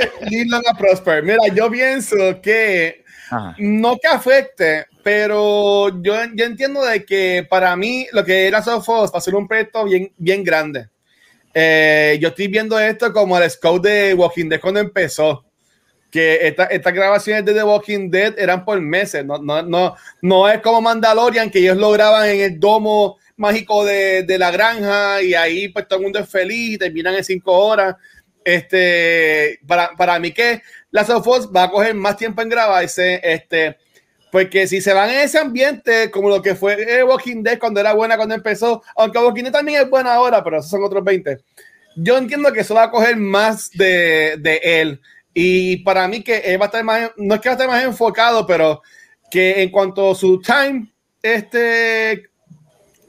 Prosper, 0.77 1.23
mira, 1.23 1.39
yo 1.53 1.69
pienso 1.71 2.15
que 2.41 3.00
no 3.57 3.97
que 3.97 4.07
afecte, 4.07 4.85
pero 5.03 5.89
yo, 6.01 6.15
yo, 6.33 6.45
entiendo 6.45 6.83
de 6.83 7.05
que 7.05 7.45
para 7.49 7.75
mí 7.75 8.07
lo 8.11 8.23
que 8.23 8.47
era 8.47 8.61
Sofos 8.61 9.11
va 9.13 9.17
a 9.17 9.21
ser 9.21 9.35
un 9.35 9.47
proyecto 9.47 9.83
bien, 9.85 10.11
bien 10.17 10.43
grande. 10.43 10.89
Eh, 11.53 12.17
yo 12.21 12.29
estoy 12.29 12.47
viendo 12.47 12.79
esto 12.79 13.11
como 13.11 13.37
el 13.37 13.49
scout 13.49 13.83
de 13.83 14.13
Walking 14.13 14.49
Dead 14.49 14.61
cuando 14.61 14.79
empezó. 14.79 15.45
Que 16.09 16.53
estas 16.69 16.93
grabaciones 16.93 17.45
de 17.45 17.53
The 17.53 17.63
Walking 17.63 18.09
Dead 18.09 18.37
eran 18.37 18.65
por 18.65 18.79
meses. 18.81 19.23
No, 19.25 19.37
no, 19.37 19.61
no, 19.61 19.95
no 20.21 20.49
es 20.49 20.59
como 20.59 20.81
Mandalorian, 20.81 21.49
que 21.49 21.59
ellos 21.59 21.77
lo 21.77 21.91
graban 21.91 22.27
en 22.27 22.41
el 22.41 22.59
domo 22.59 23.17
mágico 23.37 23.85
de, 23.85 24.23
de 24.23 24.37
la 24.37 24.51
granja 24.51 25.21
y 25.21 25.33
ahí 25.33 25.69
pues 25.69 25.87
todo 25.87 25.99
el 25.99 26.03
mundo 26.03 26.19
es 26.19 26.29
feliz 26.29 26.75
y 26.75 26.77
terminan 26.77 27.15
en 27.15 27.23
cinco 27.23 27.53
horas. 27.53 27.95
Este, 28.43 29.59
para, 29.65 29.91
para 29.95 30.19
mí 30.19 30.31
que 30.31 30.61
la 30.91 31.01
of 31.01 31.55
va 31.55 31.63
a 31.63 31.71
coger 31.71 31.95
más 31.95 32.17
tiempo 32.17 32.41
en 32.41 32.49
grabarse, 32.49 33.19
este, 33.23 33.77
porque 34.31 34.67
si 34.67 34.81
se 34.81 34.93
van 34.93 35.09
en 35.09 35.19
ese 35.19 35.39
ambiente, 35.39 36.11
como 36.11 36.29
lo 36.29 36.41
que 36.41 36.55
fue 36.55 37.03
Walking 37.03 37.43
Dead 37.43 37.59
cuando 37.59 37.79
era 37.79 37.93
buena 37.93 38.17
cuando 38.17 38.35
empezó, 38.35 38.83
aunque 38.95 39.17
Walking 39.17 39.43
Dead 39.43 39.51
también 39.51 39.81
es 39.81 39.89
buena 39.89 40.13
ahora, 40.13 40.43
pero 40.43 40.59
esos 40.59 40.69
son 40.69 40.83
otros 40.83 41.03
20. 41.03 41.39
Yo 41.95 42.17
entiendo 42.17 42.51
que 42.53 42.61
eso 42.61 42.75
va 42.75 42.83
a 42.83 42.91
coger 42.91 43.17
más 43.17 43.69
de, 43.71 44.37
de 44.39 44.61
él. 44.63 45.01
Y 45.33 45.77
para 45.77 46.07
mí 46.07 46.23
que 46.23 46.37
él 46.37 46.59
va 46.59 46.65
a 46.65 46.67
estar 46.67 46.83
más, 46.83 47.11
no 47.17 47.35
es 47.35 47.41
que 47.41 47.49
va 47.49 47.53
a 47.53 47.57
estar 47.57 47.67
más 47.67 47.83
enfocado, 47.83 48.45
pero 48.45 48.81
que 49.29 49.61
en 49.61 49.69
cuanto 49.69 50.11
a 50.11 50.15
su 50.15 50.41
time, 50.41 50.87
este 51.21 52.29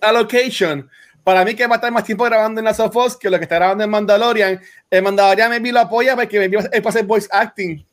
allocation, 0.01 0.89
para 1.25 1.45
mí 1.45 1.55
que 1.55 1.67
va 1.67 1.75
a 1.75 1.77
estar 1.77 1.93
más 1.93 2.05
tiempo 2.05 2.25
grabando 2.25 2.61
en 2.61 2.65
la 2.65 2.73
of 2.73 3.17
que 3.17 3.31
lo 3.31 3.39
que 3.39 3.45
está 3.45 3.57
grabando 3.57 3.85
en 3.85 3.91
Mandalorian. 3.91 4.61
El 4.91 5.03
Mandalorian 5.03 5.51
me 5.51 5.61
vi 5.61 5.71
lo 5.71 5.81
apoya 5.81 6.17
porque 6.17 6.49
me 6.49 6.57
es 6.57 6.69
para 6.69 6.89
hacer 6.89 7.05
voice 7.05 7.29
acting. 7.31 7.85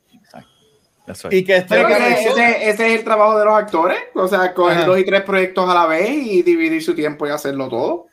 Y 1.31 1.43
que, 1.43 1.57
este 1.57 1.81
ese, 1.81 2.69
es 2.69 2.79
el 2.79 3.03
trabajo 3.03 3.39
de 3.39 3.45
los 3.45 3.55
actores, 3.55 3.97
o 4.13 4.27
sea, 4.27 4.53
coger 4.53 4.85
dos 4.85 4.99
y 4.99 5.03
tres 5.03 5.21
proyectos 5.23 5.67
a 5.67 5.73
la 5.73 5.87
vez 5.87 6.07
y 6.07 6.43
dividir 6.43 6.83
su 6.83 6.93
tiempo 6.93 7.25
y 7.25 7.31
hacerlo 7.31 7.67
todo. 7.67 8.05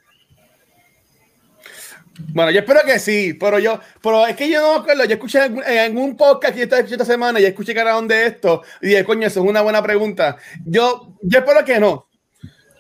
Bueno, 2.19 2.51
yo 2.51 2.61
espero 2.61 2.81
que 2.87 2.99
sí, 2.99 3.35
pero 3.35 3.59
yo, 3.59 3.79
pero 4.03 4.27
es 4.27 4.35
que 4.35 4.49
yo 4.49 4.83
no 4.83 5.05
yo 5.05 5.13
escuché 5.13 5.45
en, 5.45 5.99
un 5.99 6.17
podcast 6.17 6.55
que 6.55 6.61
yo 6.61 6.65
estaba 6.65 6.83
esta 6.83 7.05
semana 7.05 7.39
y 7.39 7.45
escuché 7.45 7.75
que 7.75 7.81
era 7.81 8.01
de 8.01 8.27
esto 8.27 8.63
y 8.81 8.89
dije, 8.89 9.05
coño, 9.05 9.27
eso 9.27 9.41
es 9.41 9.47
una 9.47 9.61
buena 9.61 9.83
pregunta. 9.83 10.39
Yo, 10.65 11.13
yo 11.21 11.41
espero 11.41 11.63
que 11.67 11.79
no, 11.79 12.06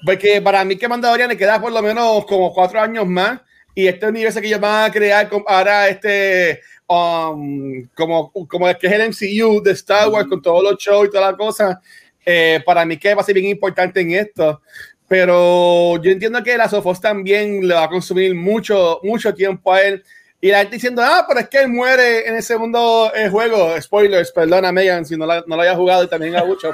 porque 0.04 0.40
para 0.42 0.64
mí 0.64 0.76
que 0.76 0.88
Mandalorian 0.88 1.28
le 1.28 1.36
queda 1.36 1.60
por 1.60 1.72
lo 1.72 1.82
menos 1.82 2.24
como 2.26 2.52
cuatro 2.52 2.80
años 2.80 3.06
más. 3.06 3.40
y 3.74 3.86
este 3.86 4.06
universo 4.06 4.40
que 4.40 4.46
ellos 4.46 4.60
van 4.60 4.90
a 4.90 4.92
crear 4.92 5.28
ahora 5.46 5.88
este 5.88 6.60
um, 6.88 7.86
como, 7.94 8.32
como 8.48 8.68
es 8.68 8.76
que 8.76 8.86
es 8.86 8.92
el 8.92 9.08
MCU 9.08 9.62
de 9.62 9.72
Star 9.72 10.08
Wars 10.08 10.28
con 10.28 10.40
todos 10.40 10.62
los 10.62 10.78
shows 10.78 11.08
y 11.08 11.10
todas 11.10 11.30
las 11.30 11.38
cosas, 11.38 11.76
eh, 12.24 12.60
para 12.64 12.84
mí 12.84 12.96
que 12.96 13.14
va 13.14 13.22
a 13.22 13.24
ser 13.24 13.34
bien 13.34 13.46
importante 13.46 14.00
en 14.00 14.12
esto. 14.12 14.62
Pero 15.08 16.02
yo 16.02 16.10
entiendo 16.10 16.42
que 16.42 16.56
la 16.56 16.68
Sofos 16.68 17.00
también 17.00 17.66
le 17.66 17.74
va 17.74 17.84
a 17.84 17.88
consumir 17.88 18.34
mucho, 18.34 19.00
mucho 19.04 19.32
tiempo 19.34 19.72
a 19.72 19.82
él. 19.82 20.02
Y 20.46 20.50
la 20.52 20.58
gente 20.58 20.76
diciendo, 20.76 21.02
ah, 21.04 21.24
pero 21.26 21.40
es 21.40 21.48
que 21.48 21.58
él 21.58 21.68
muere 21.68 22.28
en 22.28 22.36
el 22.36 22.42
segundo 22.44 23.10
eh, 23.12 23.28
juego. 23.28 23.74
Spoilers, 23.82 24.30
perdona, 24.30 24.70
Megan, 24.70 25.04
si 25.04 25.16
no, 25.16 25.26
la, 25.26 25.42
no 25.44 25.56
lo 25.56 25.62
haya 25.62 25.74
jugado 25.74 26.04
y 26.04 26.08
también 26.08 26.36
a 26.36 26.44
mucho. 26.44 26.72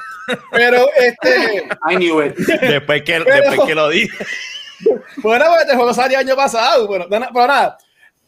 Pero 0.51 0.91
este. 0.95 1.69
I 1.91 1.97
knew 1.97 2.23
it. 2.23 2.37
Después 2.37 3.03
que, 3.03 3.21
después 3.21 3.61
que 3.67 3.75
lo 3.75 3.89
dije. 3.89 4.15
Bueno, 5.19 5.45
pues 5.47 5.63
este 5.63 5.77
juego 5.77 5.95
salió 5.95 6.19
año 6.19 6.35
pasado. 6.35 6.89
Bueno, 6.89 7.07
pero 7.09 7.47
nada, 7.47 7.79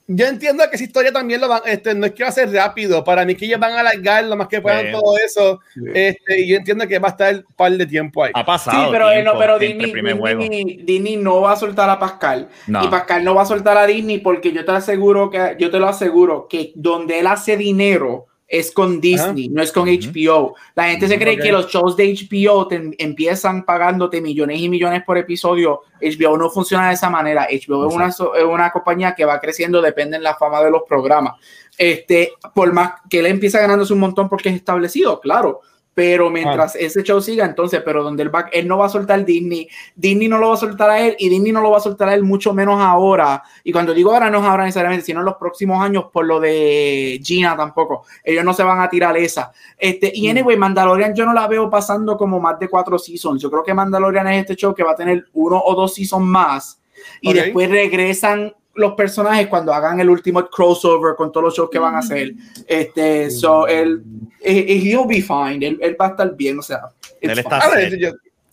yo 0.06 0.26
entiendo 0.26 0.64
que 0.68 0.76
esa 0.76 0.84
historia 0.84 1.12
también 1.12 1.40
lo 1.40 1.48
van, 1.48 1.62
este, 1.64 1.94
no 1.94 2.06
es 2.06 2.12
que 2.12 2.22
va 2.22 2.28
a 2.28 2.32
ser 2.32 2.52
rápido, 2.52 3.02
para 3.02 3.24
mí 3.24 3.34
que 3.34 3.46
ellos 3.46 3.58
van 3.58 3.72
a 3.72 3.80
alargar 3.80 4.24
lo 4.24 4.36
más 4.36 4.48
que 4.48 4.60
puedan 4.60 4.92
todo 4.92 5.16
eso, 5.16 5.60
este, 5.94 6.40
y 6.40 6.48
yo 6.48 6.56
entiendo 6.56 6.86
que 6.86 6.98
va 6.98 7.08
a 7.08 7.10
estar 7.12 7.34
un 7.36 7.54
par 7.54 7.72
de 7.72 7.86
tiempo 7.86 8.22
ahí. 8.22 8.32
Ha 8.34 8.44
pasado. 8.44 8.84
Sí, 8.84 8.88
pero, 8.92 9.10
eh, 9.10 9.22
no, 9.22 9.38
pero 9.38 9.58
Disney, 9.58 10.82
Disney, 10.84 11.16
no 11.16 11.40
va 11.40 11.52
a 11.52 11.56
soltar 11.56 11.88
a 11.88 11.98
Pascal, 11.98 12.48
y 12.66 12.88
Pascal 12.88 13.24
no 13.24 13.34
va 13.34 13.42
a 13.42 13.46
soltar 13.46 13.78
a 13.78 13.86
Disney 13.86 14.18
porque 14.18 14.52
yo 14.52 14.64
te 14.64 14.72
aseguro 14.72 15.30
que, 15.30 15.56
yo 15.58 15.70
te 15.70 15.78
lo 15.78 15.88
aseguro, 15.88 16.48
que 16.48 16.72
donde 16.74 17.20
él 17.20 17.26
hace 17.26 17.56
dinero, 17.56 18.26
es 18.54 18.70
con 18.70 19.00
Disney, 19.00 19.48
no 19.48 19.62
es 19.62 19.72
con 19.72 19.88
HBO. 19.88 20.54
La 20.76 20.84
gente 20.84 21.08
se 21.08 21.18
cree 21.18 21.36
que 21.36 21.50
los 21.50 21.66
shows 21.66 21.96
de 21.96 22.14
HBO 22.14 22.68
te 22.68 22.94
empiezan 22.98 23.64
pagándote 23.64 24.20
millones 24.20 24.60
y 24.60 24.68
millones 24.68 25.02
por 25.04 25.18
episodio. 25.18 25.80
HBO 26.00 26.36
no 26.36 26.48
funciona 26.50 26.86
de 26.86 26.94
esa 26.94 27.10
manera. 27.10 27.48
HBO 27.50 27.88
es 27.88 27.94
una, 27.94 28.08
es 28.08 28.44
una, 28.48 28.70
compañía 28.70 29.12
que 29.16 29.24
va 29.24 29.40
creciendo, 29.40 29.82
depende 29.82 30.18
de 30.18 30.22
la 30.22 30.36
fama 30.36 30.62
de 30.62 30.70
los 30.70 30.82
programas. 30.88 31.34
Este, 31.76 32.34
por 32.54 32.72
más 32.72 32.92
que 33.10 33.18
él 33.18 33.26
empieza 33.26 33.58
ganándose 33.58 33.92
un 33.92 33.98
montón 33.98 34.28
porque 34.28 34.50
es 34.50 34.54
establecido, 34.54 35.18
claro 35.18 35.62
pero 35.94 36.28
mientras 36.28 36.74
ese 36.74 37.02
show 37.02 37.20
siga, 37.20 37.44
entonces, 37.44 37.80
pero 37.84 38.02
donde 38.02 38.24
el 38.24 38.28
back, 38.28 38.50
él 38.52 38.66
no 38.66 38.76
va 38.76 38.86
a 38.86 38.88
soltar 38.88 39.24
Disney, 39.24 39.68
Disney 39.94 40.28
no 40.28 40.38
lo 40.38 40.48
va 40.48 40.54
a 40.54 40.58
soltar 40.58 40.90
a 40.90 41.00
él 41.00 41.16
y 41.18 41.28
Disney 41.28 41.52
no 41.52 41.60
lo 41.60 41.70
va 41.70 41.78
a 41.78 41.80
soltar 41.80 42.08
a 42.08 42.14
él 42.14 42.24
mucho 42.24 42.52
menos 42.52 42.80
ahora. 42.80 43.42
Y 43.62 43.72
cuando 43.72 43.94
digo 43.94 44.12
ahora, 44.12 44.28
no 44.28 44.38
es 44.38 44.44
ahora 44.44 44.64
necesariamente, 44.64 45.06
sino 45.06 45.20
en 45.20 45.26
los 45.26 45.36
próximos 45.36 45.82
años 45.82 46.06
por 46.12 46.26
lo 46.26 46.40
de 46.40 47.20
Gina 47.22 47.56
tampoco. 47.56 48.04
Ellos 48.24 48.44
no 48.44 48.52
se 48.52 48.64
van 48.64 48.80
a 48.80 48.88
tirar 48.88 49.16
esa. 49.16 49.52
Este, 49.78 50.10
y 50.14 50.26
mm. 50.26 50.30
anyway, 50.30 50.56
Mandalorian 50.56 51.14
yo 51.14 51.24
no 51.24 51.32
la 51.32 51.46
veo 51.46 51.70
pasando 51.70 52.16
como 52.16 52.40
más 52.40 52.58
de 52.58 52.68
cuatro 52.68 52.98
seasons. 52.98 53.40
Yo 53.40 53.50
creo 53.50 53.62
que 53.62 53.72
Mandalorian 53.72 54.26
es 54.28 54.40
este 54.40 54.56
show 54.56 54.74
que 54.74 54.82
va 54.82 54.92
a 54.92 54.96
tener 54.96 55.26
uno 55.34 55.62
o 55.64 55.74
dos 55.74 55.94
seasons 55.94 56.26
más 56.26 56.80
y 57.20 57.32
después 57.32 57.70
regresan 57.70 58.52
los 58.74 58.94
personajes 58.94 59.46
cuando 59.48 59.72
hagan 59.72 60.00
el 60.00 60.10
último 60.10 60.44
crossover 60.46 61.14
con 61.16 61.30
todos 61.30 61.44
los 61.44 61.56
shows 61.56 61.70
que 61.70 61.78
van 61.78 61.94
a 61.94 61.98
hacer. 61.98 62.32
Este, 62.66 63.30
so, 63.30 63.66
él, 63.66 64.02
he'll 64.42 65.06
be 65.06 65.22
fine, 65.22 65.64
él, 65.64 65.96
va 66.00 66.06
a 66.06 66.10
estar 66.10 66.34
bien, 66.34 66.58
o 66.58 66.62
sea. 66.62 66.80
Él 67.20 67.38
está 67.38 67.60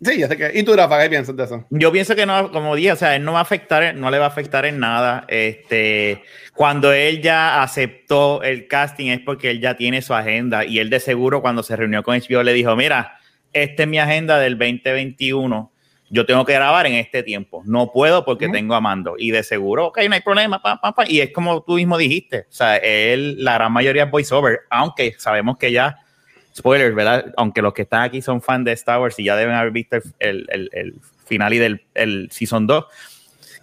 Sí, 0.03 0.17
ya 0.17 0.27
sé 0.27 0.35
que. 0.35 0.51
¿Y 0.55 0.63
tú, 0.63 0.75
Rafa, 0.75 0.99
qué 0.99 1.09
piensas 1.09 1.35
de 1.35 1.43
eso? 1.43 1.63
Yo 1.69 1.91
pienso 1.91 2.15
que 2.15 2.25
no, 2.25 2.51
como 2.51 2.75
dije, 2.75 2.91
o 2.91 2.95
sea, 2.95 3.15
él 3.15 3.23
no 3.23 3.33
va 3.33 3.39
a 3.39 3.43
afectar, 3.43 3.93
no 3.95 4.09
le 4.09 4.17
va 4.17 4.25
a 4.25 4.29
afectar 4.29 4.65
en 4.65 4.79
nada. 4.79 5.25
Este, 5.27 6.23
cuando 6.55 6.91
él 6.91 7.21
ya 7.21 7.61
aceptó 7.61 8.41
el 8.41 8.67
casting 8.67 9.11
es 9.11 9.19
porque 9.19 9.51
él 9.51 9.61
ya 9.61 9.77
tiene 9.77 10.01
su 10.01 10.15
agenda 10.15 10.65
y 10.65 10.79
él 10.79 10.89
de 10.89 10.99
seguro 10.99 11.43
cuando 11.43 11.61
se 11.61 11.75
reunió 11.75 12.01
con 12.01 12.17
HBO 12.17 12.41
le 12.41 12.53
dijo, 12.53 12.75
mira, 12.75 13.19
esta 13.53 13.83
es 13.83 13.89
mi 13.89 13.99
agenda 13.99 14.39
del 14.39 14.57
2021 14.57 15.70
yo 16.11 16.25
tengo 16.25 16.43
que 16.43 16.53
grabar 16.53 16.85
en 16.85 16.93
este 16.93 17.23
tiempo. 17.23 17.63
No 17.65 17.91
puedo 17.93 18.25
porque 18.25 18.49
tengo 18.49 18.75
a 18.75 18.81
Mando. 18.81 19.15
Y 19.17 19.31
de 19.31 19.43
seguro, 19.43 19.87
ok, 19.87 20.01
no 20.09 20.15
hay 20.15 20.19
problema. 20.19 20.61
Pa, 20.61 20.79
pa, 20.79 20.93
pa. 20.93 21.05
Y 21.07 21.21
es 21.21 21.31
como 21.31 21.63
tú 21.63 21.75
mismo 21.75 21.97
dijiste. 21.97 22.41
O 22.41 22.53
sea, 22.53 22.75
él, 22.75 23.41
la 23.43 23.53
gran 23.53 23.71
mayoría 23.71 24.03
es 24.03 24.11
voiceover, 24.11 24.59
aunque 24.69 25.15
sabemos 25.17 25.57
que 25.57 25.71
ya, 25.71 25.99
spoilers, 26.55 26.93
¿verdad? 26.93 27.33
Aunque 27.37 27.61
los 27.61 27.73
que 27.73 27.83
están 27.83 28.03
aquí 28.03 28.21
son 28.21 28.41
fans 28.41 28.65
de 28.65 28.73
Star 28.73 28.99
Wars 28.99 29.17
y 29.19 29.23
ya 29.23 29.37
deben 29.37 29.55
haber 29.55 29.71
visto 29.71 29.97
el, 30.19 30.45
el, 30.49 30.69
el 30.73 30.95
final 31.25 31.53
y 31.53 31.59
del 31.59 31.85
el 31.93 32.29
Season 32.29 32.67
2 32.67 32.85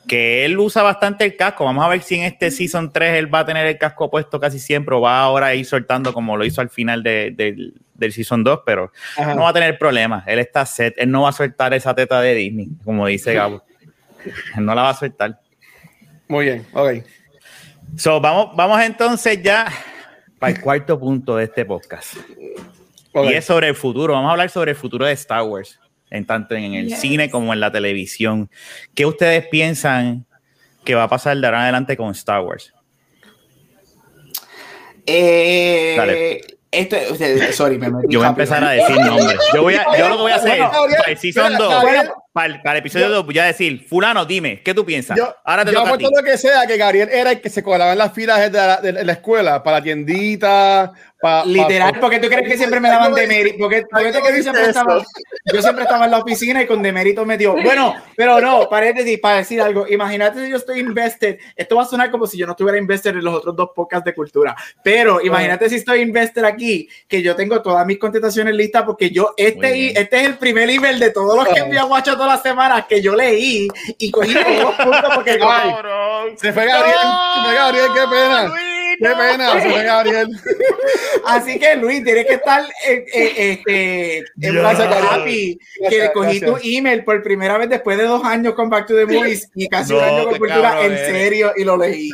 que 0.09 0.47
él 0.47 0.59
usa 0.59 0.83
bastante 0.83 1.27
el 1.27 1.37
casco. 1.37 1.67
Vamos 1.67 1.85
a 1.85 1.89
ver 1.89 2.01
si 2.01 2.15
en 2.15 2.23
este 2.23 2.51
Season 2.51 2.91
3 2.91 3.19
él 3.19 3.33
va 3.33 3.41
a 3.41 3.45
tener 3.45 3.67
el 3.67 3.77
casco 3.77 4.11
puesto 4.11 4.41
casi 4.41 4.59
siempre 4.59 4.97
o 4.97 5.03
va 5.03 5.21
ahora 5.21 5.49
a 5.49 5.55
ir 5.55 5.67
soltando 5.67 6.15
como 6.15 6.37
lo 6.39 6.47
hizo 6.47 6.63
al 6.63 6.71
final 6.71 7.03
del 7.99 8.13
Season 8.13 8.43
2, 8.43 8.61
pero 8.65 8.91
no 9.19 9.43
va 9.43 9.51
a 9.51 9.53
tener 9.53 9.79
problemas. 9.79 10.25
Él 10.27 10.39
está 10.39 10.65
set, 10.65 10.95
él 10.97 11.11
no 11.11 11.23
va 11.23 11.29
a 11.29 11.33
soltar 11.33 11.75
esa 11.75 11.95
teta 11.95 12.21
de 12.21 12.35
Disney, 12.35 12.69
como 12.85 13.07
dice 13.07 13.35
Gabo. 13.35 13.63
él 14.57 14.65
no 14.65 14.75
la 14.75 14.83
va 14.83 14.91
a 14.91 14.95
soltar. 14.95 15.41
Muy 16.29 16.47
bien, 16.47 16.67
ok. 16.73 17.05
So, 17.97 18.21
vamos, 18.21 18.55
vamos 18.55 18.81
entonces 18.83 19.43
ya 19.43 19.67
para 20.39 20.53
el 20.53 20.61
cuarto 20.61 20.99
punto 20.99 21.37
de 21.37 21.45
este 21.45 21.65
podcast. 21.65 22.17
Y 23.15 23.33
es 23.33 23.45
sobre 23.45 23.69
el 23.69 23.75
futuro. 23.75 24.15
Vamos 24.15 24.29
a 24.29 24.33
hablar 24.33 24.51
sobre 24.51 24.73
el 24.73 24.77
futuro 24.77 25.07
de 25.07 25.13
Star 25.13 25.43
Wars 25.43 25.81
en 26.11 26.25
tanto 26.25 26.55
en 26.55 26.75
el 26.75 26.95
cine 26.95 27.31
como 27.31 27.53
en 27.53 27.61
la 27.61 27.73
televisión. 27.73 28.51
¿Qué 28.95 29.07
ustedes 29.07 29.47
piensan 29.49 30.27
que 30.85 30.95
va 30.95 31.05
a 31.05 31.09
pasar 31.09 31.37
de 31.37 31.47
ahora 31.47 31.59
en 31.59 31.63
adelante 31.65 31.97
con 31.97 32.11
Star 32.13 32.41
Wars? 32.43 32.73
Eh, 35.07 35.95
Dale. 35.97 36.58
Esto, 36.71 36.97
sorry, 37.53 37.79
me 37.79 37.91
Yo 38.09 38.19
voy 38.19 38.27
a 38.27 38.31
empezar 38.31 38.63
a 38.63 38.71
decir 38.71 38.97
nombres. 38.97 39.39
Yo, 39.55 39.63
voy 39.63 39.75
a, 39.75 39.87
yo 39.97 40.09
lo 40.09 40.17
que 40.17 40.23
voy 40.23 40.33
a 40.33 40.37
hacer, 40.37 40.59
para 40.59 41.11
el 41.11 41.17
Season 41.17 41.57
2, 41.57 41.85
para, 42.33 42.47
el, 42.73 42.79
episodio 42.79 43.09
2, 43.09 43.25
voy 43.25 43.39
a 43.39 43.45
decir, 43.45 43.87
fulano, 43.89 44.27
dime, 44.27 44.63
¿qué 44.63 44.75
tú 44.75 44.85
piensas? 44.85 45.17
Yo, 45.17 45.35
Ahora 45.45 45.65
te 45.65 45.73
yo 45.73 45.81
toca 45.81 45.95
a 45.95 45.99
ti. 45.99 46.05
lo 46.05 46.23
que 46.23 46.37
sea, 46.37 46.67
que 46.67 46.77
Gabriel 46.77 47.09
era 47.11 47.33
el 47.33 47.41
que 47.41 47.49
se 47.49 47.63
colaba 47.63 47.93
en 47.93 47.99
las 47.99 48.13
filas 48.13 48.53
de 48.53 48.59
la, 48.59 48.81
de 48.83 49.05
la 49.05 49.13
escuela, 49.13 49.63
para 49.63 49.79
la 49.79 49.83
tiendita, 49.83 50.93
Literal, 51.47 51.99
porque 52.01 52.21
tú 52.21 52.29
crees 52.29 52.49
que 52.49 52.57
siempre 52.57 52.79
me 52.79 52.89
daban 52.89 53.13
demérito. 53.13 53.59
Porque, 53.59 53.85
porque 53.91 54.13
yo, 54.13 54.43
siempre 54.43 54.67
estaba, 54.67 55.05
yo 55.53 55.63
siempre 55.63 55.83
estaba 55.83 56.05
en 56.05 56.13
la 56.13 56.19
oficina 56.19 56.63
y 56.63 56.67
con 56.67 56.81
demérito 56.81 57.27
me 57.27 57.37
dio. 57.37 57.55
Bueno, 57.55 57.97
pero 58.17 58.41
no, 58.41 58.69
paréntesis, 58.69 59.19
para 59.19 59.39
decir 59.39 59.61
algo. 59.61 59.87
Imagínate 59.89 60.45
si 60.45 60.51
yo 60.51 60.57
estoy 60.59 60.79
invested. 60.79 61.39
Esto 61.57 61.75
va 61.75 61.83
a 61.83 61.87
sonar 61.87 62.13
como 62.13 62.27
si 62.29 62.39
yo 62.39 62.47
no 62.47 62.53
estuviera 62.53 62.79
invested 62.79 63.17
en 63.17 63.25
los 63.25 63.35
otros 63.35 63.57
dos 63.57 63.71
podcasts 63.75 64.05
de 64.05 64.15
cultura. 64.15 64.55
Pero 64.83 65.21
imagínate 65.21 65.69
si 65.69 65.77
estoy 65.77 66.03
invested 66.03 66.45
aquí, 66.45 66.89
que 67.09 67.21
yo 67.21 67.35
tengo 67.35 67.61
todas 67.63 67.85
mis 67.85 67.99
contestaciones 67.99 68.55
listas, 68.55 68.85
porque 68.85 69.11
yo, 69.11 69.35
este, 69.37 70.01
este 70.01 70.21
es 70.21 70.27
el 70.27 70.39
primer 70.39 70.71
email 70.71 71.01
de 71.01 71.11
todos 71.11 71.37
los 71.37 71.49
que 71.49 71.61
envío 71.61 71.87
guacho 71.89 72.13
todas 72.15 72.33
las 72.33 72.43
semanas 72.43 72.85
que 72.89 73.03
yo 73.03 73.17
leí 73.17 73.67
y 73.99 74.11
cogí 74.13 74.35
todos 74.35 74.63
los 74.63 74.75
puntos 74.77 75.15
porque. 75.17 75.33
se 76.37 76.53
fue 76.53 76.65
Gabriel, 76.65 76.97
se 77.35 77.45
fue 77.45 77.55
Gabriel, 77.55 77.87
qué 77.93 78.01
pena. 78.09 78.53
Qué 78.99 79.07
pena, 79.07 79.55
Gabriel. 79.85 80.29
Así 81.25 81.59
que 81.59 81.77
Luis, 81.77 82.03
tienes 82.03 82.27
que 82.27 82.35
estar 82.35 82.63
eh, 82.87 83.05
eh, 83.15 83.53
este, 83.53 84.19
en 84.41 84.59
happy 84.59 85.59
que 85.89 86.11
cogí 86.13 86.41
tu 86.41 86.57
email 86.63 87.05
por 87.05 87.23
primera 87.23 87.59
vez 87.59 87.69
después 87.69 87.97
de 87.97 88.05
dos 88.05 88.25
años 88.25 88.55
con 88.55 88.69
Back 88.69 88.87
to 88.87 88.95
the 88.95 89.07
Movies 89.07 89.51
y 89.55 89.69
casi 89.69 89.93
un 89.93 90.01
año 90.01 90.25
con 90.25 90.39
cultura 90.39 90.85
en 90.85 90.97
serio 90.97 91.53
y 91.57 91.65
lo 91.65 91.77
leí. 91.77 92.11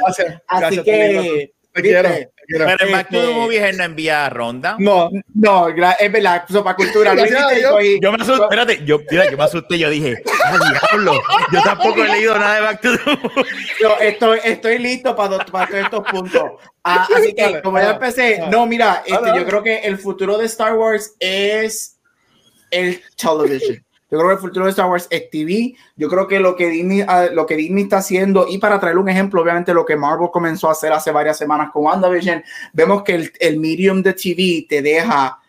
Así 0.49 0.83
que 0.83 1.53
te 1.75 1.83
quiero. 1.83 2.09
Pero 2.47 2.69
el 2.69 2.93
Back 2.93 3.09
to 3.11 3.21
the 3.21 3.33
Movies 3.33 3.77
no 3.77 3.85
envía 3.85 4.29
ronda. 4.29 4.77
No, 4.79 5.11
no, 5.35 5.69
es 5.69 6.13
verdad, 6.13 6.47
para 6.63 6.77
cultura. 6.77 7.15
yo, 8.01 8.13
me 8.13 8.23
asusté, 8.23 8.43
espérate, 8.43 8.85
yo, 8.85 9.01
mira, 9.11 9.25
me 9.37 9.45
asusté, 9.45 9.79
yo 9.79 9.91
dije, 9.91 10.23
¡ah, 10.45 10.59
diablo! 10.91 11.21
Yo 11.53 11.63
tampoco 11.63 12.05
he 12.05 12.09
leído 12.09 12.39
nada 12.39 12.55
de 12.55 12.61
Back 12.61 12.81
to 12.81 12.97
the 12.97 13.11
Movies. 13.11 13.53
Yo 13.81 13.97
estoy, 14.01 14.41
estoy 14.45 14.79
listo 14.79 15.17
para, 15.17 15.39
para 15.47 15.67
todos 15.67 15.85
estos 15.85 16.05
puntos. 16.11 16.43
Ah, 16.85 17.09
así 17.15 17.35
que, 17.35 17.63
como 17.63 17.79
ya 17.79 17.93
empecé, 17.93 18.43
no, 18.51 18.67
mira, 18.67 19.03
este, 19.07 19.35
yo 19.35 19.45
creo 19.47 19.63
que 19.63 19.79
el 19.79 19.99
futuro 19.99 20.37
de 20.37 20.47
Star 20.47 20.75
Wars 20.75 21.15
es 21.19 21.99
el 22.71 23.03
television. 23.17 23.85
Yo 24.15 24.21
creo 24.21 24.29
que 24.29 24.35
el 24.35 24.41
futuro 24.41 24.65
de 24.67 24.71
Star 24.71 24.89
Wars 24.89 25.09
es 25.11 25.29
TV. 25.29 25.75
Yo 25.97 26.09
creo 26.09 26.29
que 26.29 26.39
lo 26.39 26.55
que 26.55 26.69
Disney, 26.69 27.05
ah, 27.09 27.27
lo 27.33 27.47
que 27.47 27.57
Disney 27.57 27.83
está 27.83 27.97
haciendo, 27.97 28.47
y 28.49 28.59
para 28.59 28.79
traer 28.79 28.97
un 28.97 29.09
ejemplo, 29.09 29.43
obviamente 29.43 29.75
lo 29.75 29.85
que 29.85 29.97
Marvel 29.97 30.29
comenzó 30.33 30.69
a 30.69 30.73
hacer 30.73 30.93
hace 30.93 31.11
varias 31.11 31.37
semanas 31.37 31.71
con 31.73 31.85
WandaVision, 31.85 32.45
vemos 32.73 33.03
que 33.03 33.17
el, 33.17 33.33
el 33.41 33.59
medium 33.59 34.03
de 34.03 34.13
TV 34.13 34.67
te 34.69 34.83
deja 34.83 35.41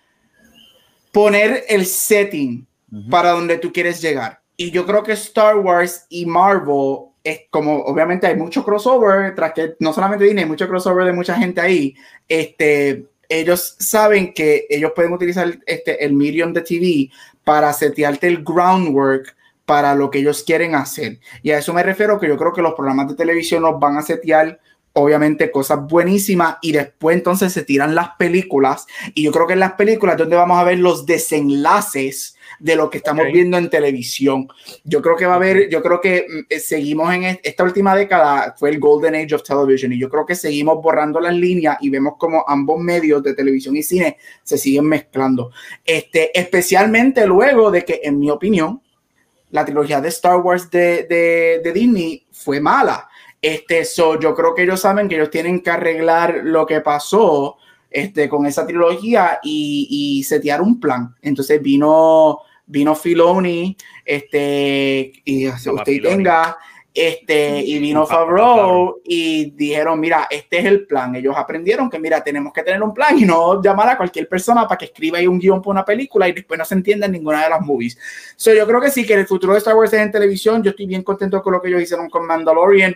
poner 1.12 1.64
el 1.70 1.86
setting 1.86 2.66
para 3.12 3.32
donde 3.32 3.60
tú 3.60 3.72
quieres 3.72 4.02
llegar. 4.02 4.42
Y 4.58 4.72
yo 4.72 4.84
creo 4.88 5.04
que 5.04 5.12
Star 5.12 5.58
Wars 5.58 6.08
y 6.10 6.26
Marvel 6.26 7.10
es 7.24 7.42
como, 7.52 7.84
obviamente 7.84 8.26
hay 8.26 8.36
mucho 8.36 8.66
crossover, 8.66 9.36
tras 9.36 9.54
que 9.54 9.76
no 9.80 9.94
solamente 9.94 10.26
Disney, 10.26 10.44
hay 10.44 10.50
mucho 10.50 10.68
crossover 10.68 11.06
de 11.06 11.14
mucha 11.14 11.36
gente 11.36 11.62
ahí. 11.62 11.96
Este, 12.28 13.06
ellos 13.30 13.76
saben 13.80 14.34
que 14.34 14.66
ellos 14.70 14.92
pueden 14.96 15.14
utilizar 15.14 15.58
este, 15.66 16.04
el 16.04 16.14
medium 16.14 16.54
de 16.54 16.62
TV 16.62 17.10
para 17.46 17.72
setearte 17.72 18.28
el 18.28 18.44
groundwork 18.44 19.36
para 19.66 19.96
lo 19.96 20.12
que 20.12 20.20
ellos 20.20 20.44
quieren 20.44 20.76
hacer. 20.76 21.20
Y 21.42 21.52
a 21.52 21.58
eso 21.58 21.74
me 21.74 21.84
refiero 21.84 22.20
que 22.20 22.28
yo 22.28 22.38
creo 22.38 22.52
que 22.52 22.62
los 22.62 22.74
programas 22.74 23.08
de 23.08 23.16
televisión 23.16 23.64
nos 23.64 23.80
van 23.80 23.98
a 23.98 24.02
setear 24.02 24.60
obviamente 24.98 25.52
cosas 25.52 25.86
buenísimas 25.88 26.58
y 26.62 26.72
después 26.72 27.18
entonces 27.18 27.52
se 27.52 27.64
tiran 27.64 27.96
las 27.96 28.12
películas 28.18 28.88
y 29.14 29.24
yo 29.24 29.32
creo 29.32 29.46
que 29.46 29.54
en 29.54 29.60
las 29.60 29.74
películas 29.74 30.18
donde 30.18 30.38
vamos 30.38 30.58
a 30.58 30.64
ver 30.64 30.80
los 30.80 31.06
desenlaces 31.06 32.35
de 32.60 32.76
lo 32.76 32.90
que 32.90 32.98
estamos 32.98 33.26
viendo 33.32 33.58
en 33.58 33.70
televisión. 33.70 34.48
Yo 34.84 35.02
creo 35.02 35.16
que 35.16 35.26
va 35.26 35.34
a 35.34 35.36
haber, 35.38 35.70
yo 35.70 35.82
creo 35.82 36.02
que 36.02 36.26
mm, 36.28 36.40
eh, 36.50 36.60
seguimos 36.60 37.14
en 37.14 37.40
esta 37.44 37.64
última 37.64 37.96
década, 37.96 38.56
fue 38.58 38.70
el 38.70 38.80
Golden 38.80 39.16
Age 39.16 39.36
of 39.36 39.44
Television, 39.44 39.94
y 39.94 40.00
yo 40.00 40.10
creo 40.10 40.26
que 40.26 40.36
seguimos 40.36 40.82
borrando 40.82 41.20
las 41.20 41.34
líneas 41.34 41.78
y 41.82 41.90
vemos 41.90 42.16
como 42.18 42.44
ambos 42.48 42.80
medios 42.80 43.24
de 43.24 43.34
televisión 43.34 43.76
y 43.76 43.84
cine 43.84 44.18
se 44.44 44.58
siguen 44.58 44.86
mezclando. 44.86 45.52
Este, 45.86 46.38
especialmente 46.38 47.26
luego 47.26 47.72
de 47.72 47.84
que, 47.84 48.02
en 48.04 48.20
mi 48.20 48.30
opinión, 48.30 48.82
la 49.52 49.64
trilogía 49.64 50.02
de 50.02 50.10
Star 50.10 50.38
Wars 50.38 50.70
de, 50.70 51.04
de, 51.04 51.62
de 51.64 51.74
Disney 51.74 52.26
fue 52.32 52.60
mala. 52.60 53.08
Este, 53.42 53.86
so, 53.86 54.20
yo 54.20 54.34
creo 54.34 54.56
que 54.56 54.64
ellos 54.64 54.82
saben 54.82 55.08
que 55.08 55.16
ellos 55.16 55.30
tienen 55.30 55.62
que 55.62 55.70
arreglar 55.70 56.42
lo 56.44 56.66
que 56.66 56.82
pasó 56.82 57.58
este, 57.96 58.28
con 58.28 58.46
esa 58.46 58.68
trilogía 58.68 59.40
y, 59.42 59.88
y 59.90 60.24
setear 60.24 60.62
un 60.62 60.82
plan. 60.82 61.16
Entonces 61.22 61.62
vino, 61.62 62.42
vino 62.66 62.94
Filoni, 62.94 63.78
este, 64.04 65.14
y 65.24 65.48
usted 65.48 66.02
tenga, 66.02 66.58
este, 66.94 67.62
y 67.64 67.80
vino 67.80 68.06
Favreau 68.06 69.02
y 69.06 69.52
dijeron, 69.52 69.98
mira, 70.02 70.28
este 70.30 70.60
es 70.60 70.66
el 70.66 70.86
plan. 70.86 71.16
Ellos 71.16 71.36
aprendieron 71.38 71.90
que, 71.90 71.98
mira, 71.98 72.22
tenemos 72.22 72.52
que 72.52 72.64
tener 72.64 72.84
un 72.84 72.94
plan 72.94 73.18
y 73.18 73.24
no 73.24 73.62
llamar 73.62 73.88
a 73.88 73.98
cualquier 73.98 74.28
persona 74.28 74.68
para 74.68 74.78
que 74.78 74.86
escriba 74.86 75.20
ahí 75.20 75.28
un 75.28 75.40
guion 75.40 75.62
para 75.62 75.72
una 75.72 75.86
película 75.86 76.28
y 76.28 76.34
después 76.34 76.58
no 76.58 76.66
se 76.66 76.76
entienda 76.76 77.06
en 77.06 77.14
ninguna 77.14 77.46
de 77.46 77.50
las 77.50 77.62
movies. 77.62 77.98
So, 78.36 78.54
yo 78.54 78.68
creo 78.68 78.82
que 78.82 78.92
sí, 78.92 79.06
que 79.06 79.14
el 79.14 79.26
futuro 79.26 79.54
de 79.54 79.60
Star 79.60 79.76
Wars 79.76 79.94
es 79.94 80.02
en 80.02 80.12
televisión. 80.12 80.62
Yo 80.62 80.72
estoy 80.72 80.86
bien 80.86 81.02
contento 81.02 81.42
con 81.42 81.54
lo 81.54 81.62
que 81.62 81.70
ellos 81.70 81.82
hicieron 81.82 82.10
con 82.10 82.28
Mandalorian 82.28 82.94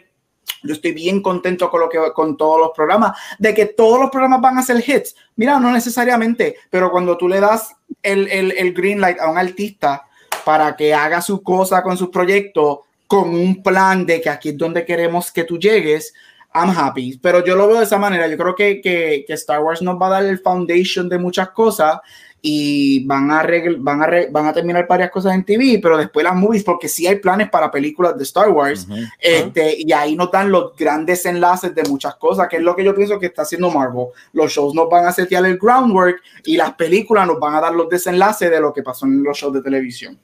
yo 0.64 0.74
estoy 0.74 0.92
bien 0.92 1.22
contento 1.22 1.70
con 1.70 1.82
lo 1.82 1.90
que 1.90 2.00
con 2.14 2.38
todos 2.38 2.60
los 2.60 2.72
programas, 2.76 3.18
de 3.38 3.54
que 3.54 3.66
todos 3.68 4.00
los 4.00 4.10
programas 4.10 4.42
van 4.42 4.58
a 4.58 4.64
ser 4.64 4.84
hits. 4.86 5.16
Mira, 5.36 5.60
no 5.60 5.72
necesariamente, 5.72 6.56
pero 6.70 6.92
cuando 6.92 7.18
tú 7.18 7.28
le 7.28 7.40
das 7.40 7.76
el, 8.02 8.28
el, 8.30 8.52
el 8.52 8.74
green 8.74 9.02
light 9.02 9.20
a 9.20 9.30
un 9.30 9.38
artista 9.38 10.06
para 10.46 10.76
que 10.76 10.94
haga 10.94 11.22
su 11.22 11.42
cosa 11.44 11.84
con 11.84 11.98
su 11.98 12.10
proyecto, 12.10 12.84
con 13.08 13.30
un 13.30 13.64
plan 13.64 14.06
de 14.06 14.22
que 14.22 14.30
aquí 14.30 14.50
es 14.50 14.58
donde 14.58 14.86
queremos 14.86 15.32
que 15.32 15.44
tú 15.44 15.58
llegues, 15.58 16.14
I'm 16.54 16.70
happy. 16.70 17.20
Pero 17.22 17.44
yo 17.44 17.56
lo 17.56 17.68
veo 17.68 17.78
de 17.78 17.86
esa 17.86 17.98
manera. 17.98 18.28
Yo 18.28 18.38
creo 18.38 18.56
que, 18.56 18.82
que, 18.82 19.24
que 19.26 19.34
Star 19.34 19.62
Wars 19.62 19.82
nos 19.82 20.00
va 20.02 20.08
a 20.08 20.22
dar 20.22 20.26
el 20.26 20.40
foundation 20.40 21.10
de 21.10 21.18
muchas 21.18 21.50
cosas 21.52 22.00
y 22.42 23.06
van 23.06 23.32
a, 23.32 23.46
van, 23.80 24.02
a 24.02 24.10
van 24.32 24.46
a 24.48 24.54
terminar 24.54 24.88
varias 24.88 25.12
cosas 25.12 25.34
en 25.36 25.44
TV, 25.44 25.80
pero 25.82 25.98
después 25.98 26.24
las 26.24 26.36
movies, 26.36 26.64
porque 26.64 26.88
sí 26.88 27.06
hay 27.06 27.18
planes 27.18 27.50
para 27.50 27.70
películas 27.70 28.18
de 28.18 28.24
Star 28.24 28.50
Wars, 28.50 28.88
este, 29.20 29.76
y 29.80 29.92
ahí 29.92 30.16
nos 30.16 30.32
dan 30.32 30.52
los 30.52 30.76
grandes 30.76 31.26
enlaces 31.26 31.76
de 31.76 31.84
muchas 31.84 32.16
cosas, 32.16 32.48
que 32.48 32.58
es 32.58 32.62
lo 32.62 32.76
que 32.76 32.84
yo 32.84 32.96
pienso 32.96 33.20
que 33.20 33.28
está 33.28 33.42
haciendo 33.42 33.70
Marvel. 33.70 34.08
Los 34.34 34.52
shows 34.52 34.74
nos 34.74 34.90
van 34.90 35.06
a 35.06 35.12
setear 35.12 35.46
el 35.46 35.58
groundwork 35.58 36.22
y 36.46 36.56
las 36.56 36.74
películas 36.74 37.28
nos 37.28 37.40
van 37.40 37.56
a 37.56 37.62
dar 37.62 37.74
los 37.74 37.90
desenlaces 37.90 38.50
de 38.50 38.60
lo 38.60 38.74
que 38.74 38.84
pasó 38.84 39.06
en 39.06 39.24
los 39.24 39.38
shows 39.38 39.54
de 39.54 39.62
televisión. 39.62 40.18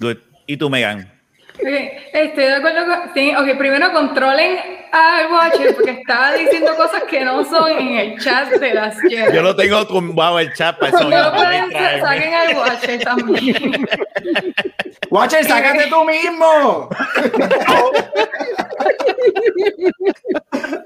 Good. 0.00 0.18
¿Y 0.46 0.56
tú, 0.56 0.68
Megan? 0.68 1.21
Estoy 1.58 2.44
de 2.44 2.54
acuerdo 2.54 2.86
con. 2.86 3.14
Sí, 3.14 3.34
ok, 3.34 3.56
primero 3.58 3.92
controlen 3.92 4.58
al 4.92 5.32
Watcher 5.32 5.74
porque 5.74 5.90
estaba 5.92 6.32
diciendo 6.34 6.74
cosas 6.76 7.02
que 7.04 7.24
no 7.24 7.44
son 7.44 7.70
en 7.70 7.96
el 7.96 8.18
chat 8.18 8.48
de 8.50 8.74
las 8.74 9.00
Jedi. 9.00 9.34
Yo 9.34 9.42
no 9.42 9.54
tengo 9.54 9.86
tumbado 9.86 10.38
el 10.38 10.52
chat 10.54 10.78
para 10.78 10.96
eso. 10.96 11.08
No 11.08 11.32
pueden, 11.34 11.70
saquen 12.00 12.34
al 12.34 12.56
Watcher 12.56 13.02
también. 13.02 13.86
Watcher, 15.10 15.44
sácate 15.44 15.86
tú 15.88 16.04
mismo. 16.04 16.88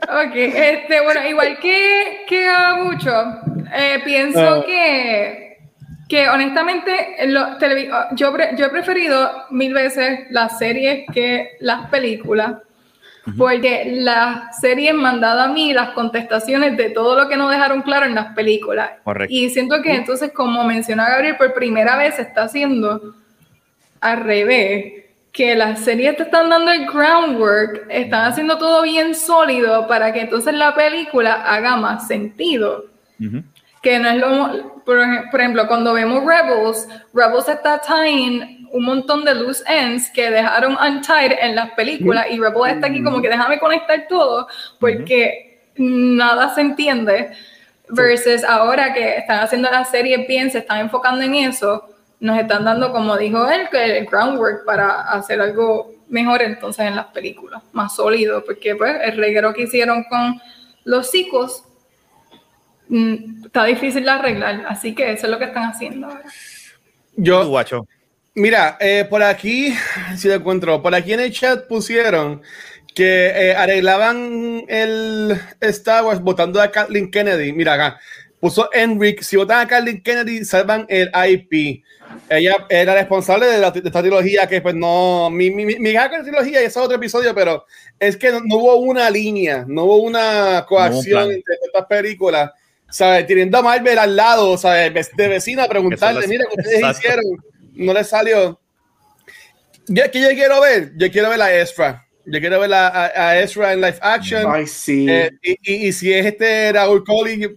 ok, 0.03 0.35
este, 0.35 1.01
bueno, 1.03 1.27
igual 1.29 1.59
que, 1.61 2.25
que 2.29 2.49
mucho, 2.77 3.13
eh, 3.73 4.01
pienso 4.05 4.41
ah. 4.41 4.65
que 4.65 5.56
que 6.09 6.29
honestamente 6.29 7.17
yo, 8.15 8.37
yo 8.57 8.67
he 8.67 8.69
preferido 8.71 9.47
mil 9.51 9.73
veces 9.75 10.21
las 10.31 10.59
series 10.59 11.05
que 11.13 11.57
las 11.61 11.89
películas, 11.91 12.57
porque 13.37 13.91
las 13.93 14.61
series 14.61 14.95
me 14.95 15.09
han 15.09 15.21
dado 15.21 15.41
a 15.41 15.49
mí 15.49 15.73
las 15.73 15.91
contestaciones 15.91 16.77
de 16.77 16.91
todo 16.91 17.21
lo 17.21 17.29
que 17.29 17.37
no 17.37 17.49
dejaron 17.49 17.83
claro 17.83 18.07
en 18.07 18.15
las 18.15 18.35
películas. 18.35 18.91
Y 19.29 19.51
siento 19.51 19.83
que 19.83 19.97
entonces, 19.97 20.31
como 20.33 20.63
menciona 20.63 21.09
Gabriel, 21.09 21.37
por 21.37 21.53
primera 21.53 21.97
vez 21.97 22.15
se 22.15 22.23
está 22.23 22.45
haciendo 22.45 23.15
al 24.01 24.21
revés, 24.23 24.93
que 25.33 25.57
las 25.57 25.81
series 25.81 26.17
te 26.17 26.23
están 26.23 26.49
dando 26.49 26.71
el 26.71 26.87
groundwork, 26.87 27.87
están 27.91 28.27
haciendo 28.27 28.57
todo 28.59 28.83
bien 28.83 29.15
sólido 29.15 29.87
para 29.89 30.13
que 30.13 30.21
entonces 30.21 30.55
la 30.55 30.75
película 30.75 31.35
haga 31.43 31.77
más 31.77 32.07
sentido 32.07 32.85
que 33.87 34.01
no 34.01 34.09
es 34.09 34.17
lo, 34.17 34.83
por, 34.85 34.99
ejemplo, 35.41 35.69
cuando 35.69 35.93
vemos 35.93 36.25
Rebels, 36.25 36.89
Rebels 37.15 37.49
está 37.49 37.81
tying 37.81 38.69
un 38.73 38.83
montón 38.83 39.25
de 39.25 39.33
loose 39.33 39.63
ends 39.69 40.11
que 40.11 40.29
dejaron 40.29 40.73
untied 40.73 41.39
en 41.41 41.55
las 41.55 41.71
películas 41.75 42.27
y 42.29 42.41
Rebels 42.41 42.73
está 42.73 42.89
aquí 42.89 43.01
como 43.05 43.23
que 43.23 43.29
déjame 43.29 43.61
conectar 43.61 44.09
todo 44.09 44.49
porque 44.81 45.71
nada 45.77 46.53
se 46.53 46.63
entiende 46.63 47.31
versus 47.91 48.43
ahora 48.43 48.93
que 48.93 49.19
están 49.19 49.39
haciendo 49.39 49.71
la 49.71 49.85
serie 49.85 50.27
bien, 50.27 50.51
se 50.51 50.59
están 50.59 50.81
enfocando 50.81 51.23
en 51.23 51.37
eso, 51.37 51.89
nos 52.19 52.41
están 52.41 52.65
dando, 52.65 52.91
como 52.91 53.17
dijo 53.17 53.49
él, 53.49 53.69
el 53.71 54.07
groundwork 54.07 54.65
para 54.65 55.03
hacer 55.13 55.41
algo 55.41 55.95
mejor 56.09 56.43
entonces 56.43 56.87
en 56.87 56.97
las 56.97 57.07
películas, 57.07 57.63
más 57.71 57.95
sólido, 57.95 58.45
porque 58.45 58.75
pues 58.75 58.97
el 59.05 59.17
reguero 59.17 59.55
que 59.55 59.63
hicieron 59.63 60.03
con 60.11 60.43
los 60.83 61.09
psicos 61.09 61.66
está 63.45 63.65
difícil 63.65 64.05
de 64.05 64.11
arreglar, 64.11 64.65
así 64.69 64.95
que 64.95 65.13
eso 65.13 65.27
es 65.27 65.31
lo 65.31 65.39
que 65.39 65.47
están 65.47 65.65
haciendo 65.65 66.07
ahora. 66.07 66.25
Yo, 67.17 67.49
guacho. 67.49 67.87
Mira, 68.35 68.77
eh, 68.81 69.07
por 69.09 69.23
aquí, 69.23 69.75
si 70.17 70.29
lo 70.29 70.35
encuentro, 70.35 70.83
por 70.83 70.95
aquí 70.95 71.13
en 71.13 71.21
el 71.21 71.33
chat 71.33 71.67
pusieron 71.67 72.43
que 72.95 73.27
eh, 73.27 73.55
arreglaban 73.55 74.65
el 74.69 75.39
Star 75.61 76.05
Wars 76.05 76.21
votando 76.21 76.61
a 76.61 76.71
Kathleen 76.71 77.11
Kennedy. 77.11 77.53
Mira 77.53 77.75
acá, 77.75 78.01
puso 78.41 78.71
Enric, 78.73 79.23
si 79.23 79.37
votan 79.37 79.61
a 79.61 79.69
Kathleen 79.69 80.03
Kennedy, 80.03 80.45
salvan 80.45 80.87
el 80.89 81.11
IP. 81.29 81.83
Ella 82.29 82.67
era 82.69 82.95
responsable 82.95 83.47
de, 83.47 83.67
esta 83.85 84.01
trilogía 84.01 84.47
que 84.47 84.61
pues 84.61 84.75
no, 84.75 85.29
mi, 85.31 85.51
mi, 85.51 85.67
mi, 85.67 85.95
trilogía 86.23 86.63
y 86.63 86.65
ese 86.65 86.67
es 86.67 86.77
otro 86.77 86.97
episodio, 86.97 87.35
pero 87.35 87.67
es 87.99 88.17
que 88.17 88.31
no, 88.33 88.57
hubo 88.57 88.77
una 88.77 89.11
línea, 89.11 89.65
no 89.67 89.85
hubo 89.85 89.99
una 89.99 90.65
coacción 90.67 91.33
entre 91.33 91.55
estas 91.63 91.87
películas 91.87 92.51
¿sabes? 92.91 93.27
Teniendo 93.27 93.59
a 93.59 93.63
Marvel 93.63 93.99
al 93.99 94.17
lado, 94.17 94.57
¿sabes? 94.57 95.11
De 95.17 95.29
vecina, 95.29 95.67
preguntarle, 95.69 96.27
mira, 96.27 96.45
¿qué 96.51 96.61
ustedes 96.61 96.99
hicieron? 96.99 97.25
No 97.75 97.93
le 97.93 98.05
salió. 98.05 98.61
Yo, 99.89 100.11
¿Qué 100.11 100.21
yo 100.21 100.29
quiero 100.31 100.61
ver? 100.61 100.93
Yo 100.97 101.11
quiero 101.11 101.31
ver 101.31 101.43
a 101.43 101.55
Ezra. 101.55 102.07
Yo 102.25 102.41
quiero 102.41 102.59
ver 102.59 102.75
a, 102.75 103.29
a, 103.29 103.39
Ezra 103.39 103.73
en 103.73 103.81
live 103.81 103.99
action. 104.01 104.45
Ay, 104.53 104.67
sí. 104.67 105.07
Eh, 105.09 105.31
y, 105.43 105.89
y, 105.89 105.93
si 105.93 106.13
es 106.13 106.27
este 106.27 106.73
Raúl 106.73 107.05
Collins, 107.05 107.51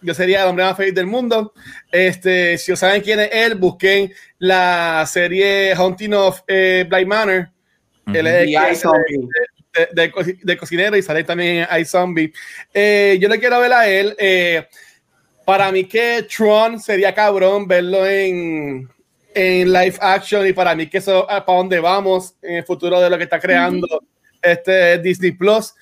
yo 0.00 0.14
sería 0.14 0.42
el 0.42 0.48
hombre 0.48 0.64
más 0.64 0.76
feliz 0.76 0.94
del 0.94 1.06
mundo. 1.06 1.52
Este, 1.92 2.56
si 2.56 2.74
saben 2.76 3.02
quién 3.02 3.20
es 3.20 3.28
él, 3.32 3.56
busquen 3.56 4.12
la 4.38 5.04
serie 5.06 5.74
Haunting 5.74 6.14
of 6.14 6.40
eh, 6.46 6.86
Blind 6.88 7.08
Manor. 7.08 7.50
Uh 8.06 8.12
de, 9.92 10.56
cocinero 10.56 10.96
y 10.96 11.02
sale 11.02 11.24
también 11.24 11.66
en 11.70 11.80
iZombie. 11.80 12.32
Eh, 12.72 13.18
yo 13.20 13.28
le 13.28 13.38
quiero 13.38 13.60
ver 13.60 13.72
a 13.72 13.88
él. 13.88 14.14
Eh, 14.18 14.66
para 15.44 15.72
mí 15.72 15.84
que 15.84 16.26
Tron 16.34 16.78
sería 16.78 17.14
cabrón 17.14 17.66
verlo 17.66 18.06
en, 18.06 18.88
en 19.34 19.72
live 19.72 19.96
action 20.00 20.46
y 20.46 20.52
para 20.52 20.74
mí 20.74 20.88
que 20.88 20.98
eso 20.98 21.22
es 21.22 21.42
para 21.42 21.58
dónde 21.58 21.80
vamos 21.80 22.34
en 22.42 22.56
el 22.56 22.64
futuro 22.64 23.00
de 23.00 23.08
lo 23.08 23.16
que 23.16 23.24
está 23.24 23.40
creando 23.40 23.86
este 24.42 24.98
Disney 24.98 25.32
Plus. 25.32 25.74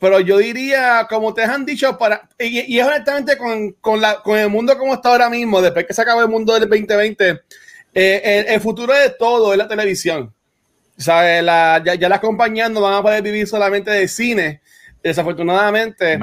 Pero 0.00 0.20
yo 0.20 0.38
diría, 0.38 1.06
como 1.08 1.34
te 1.34 1.42
han 1.42 1.64
dicho, 1.64 1.98
para, 1.98 2.28
y, 2.38 2.78
es 2.78 2.86
honestamente 2.86 3.36
con, 3.36 3.72
con, 3.80 4.00
la, 4.00 4.22
con 4.22 4.38
el 4.38 4.48
mundo 4.48 4.78
como 4.78 4.94
está 4.94 5.10
ahora 5.10 5.28
mismo, 5.28 5.60
después 5.60 5.86
que 5.86 5.94
se 5.94 6.02
acabó 6.02 6.22
el 6.22 6.28
mundo 6.28 6.52
del 6.52 6.68
2020, 6.68 7.40
eh, 7.94 8.44
el, 8.48 8.60
futuro 8.60 8.94
de 8.94 9.10
todo 9.10 9.52
es 9.52 9.58
la 9.58 9.66
televisión. 9.66 10.32
La, 11.06 11.82
ya, 11.84 11.94
ya, 11.94 12.08
las 12.08 12.20
compañías 12.20 12.70
no 12.70 12.80
van 12.80 12.94
a 12.94 13.02
poder 13.02 13.22
vivir 13.22 13.46
solamente 13.46 13.90
de 13.90 14.08
cine, 14.08 14.60
desafortunadamente. 15.02 16.18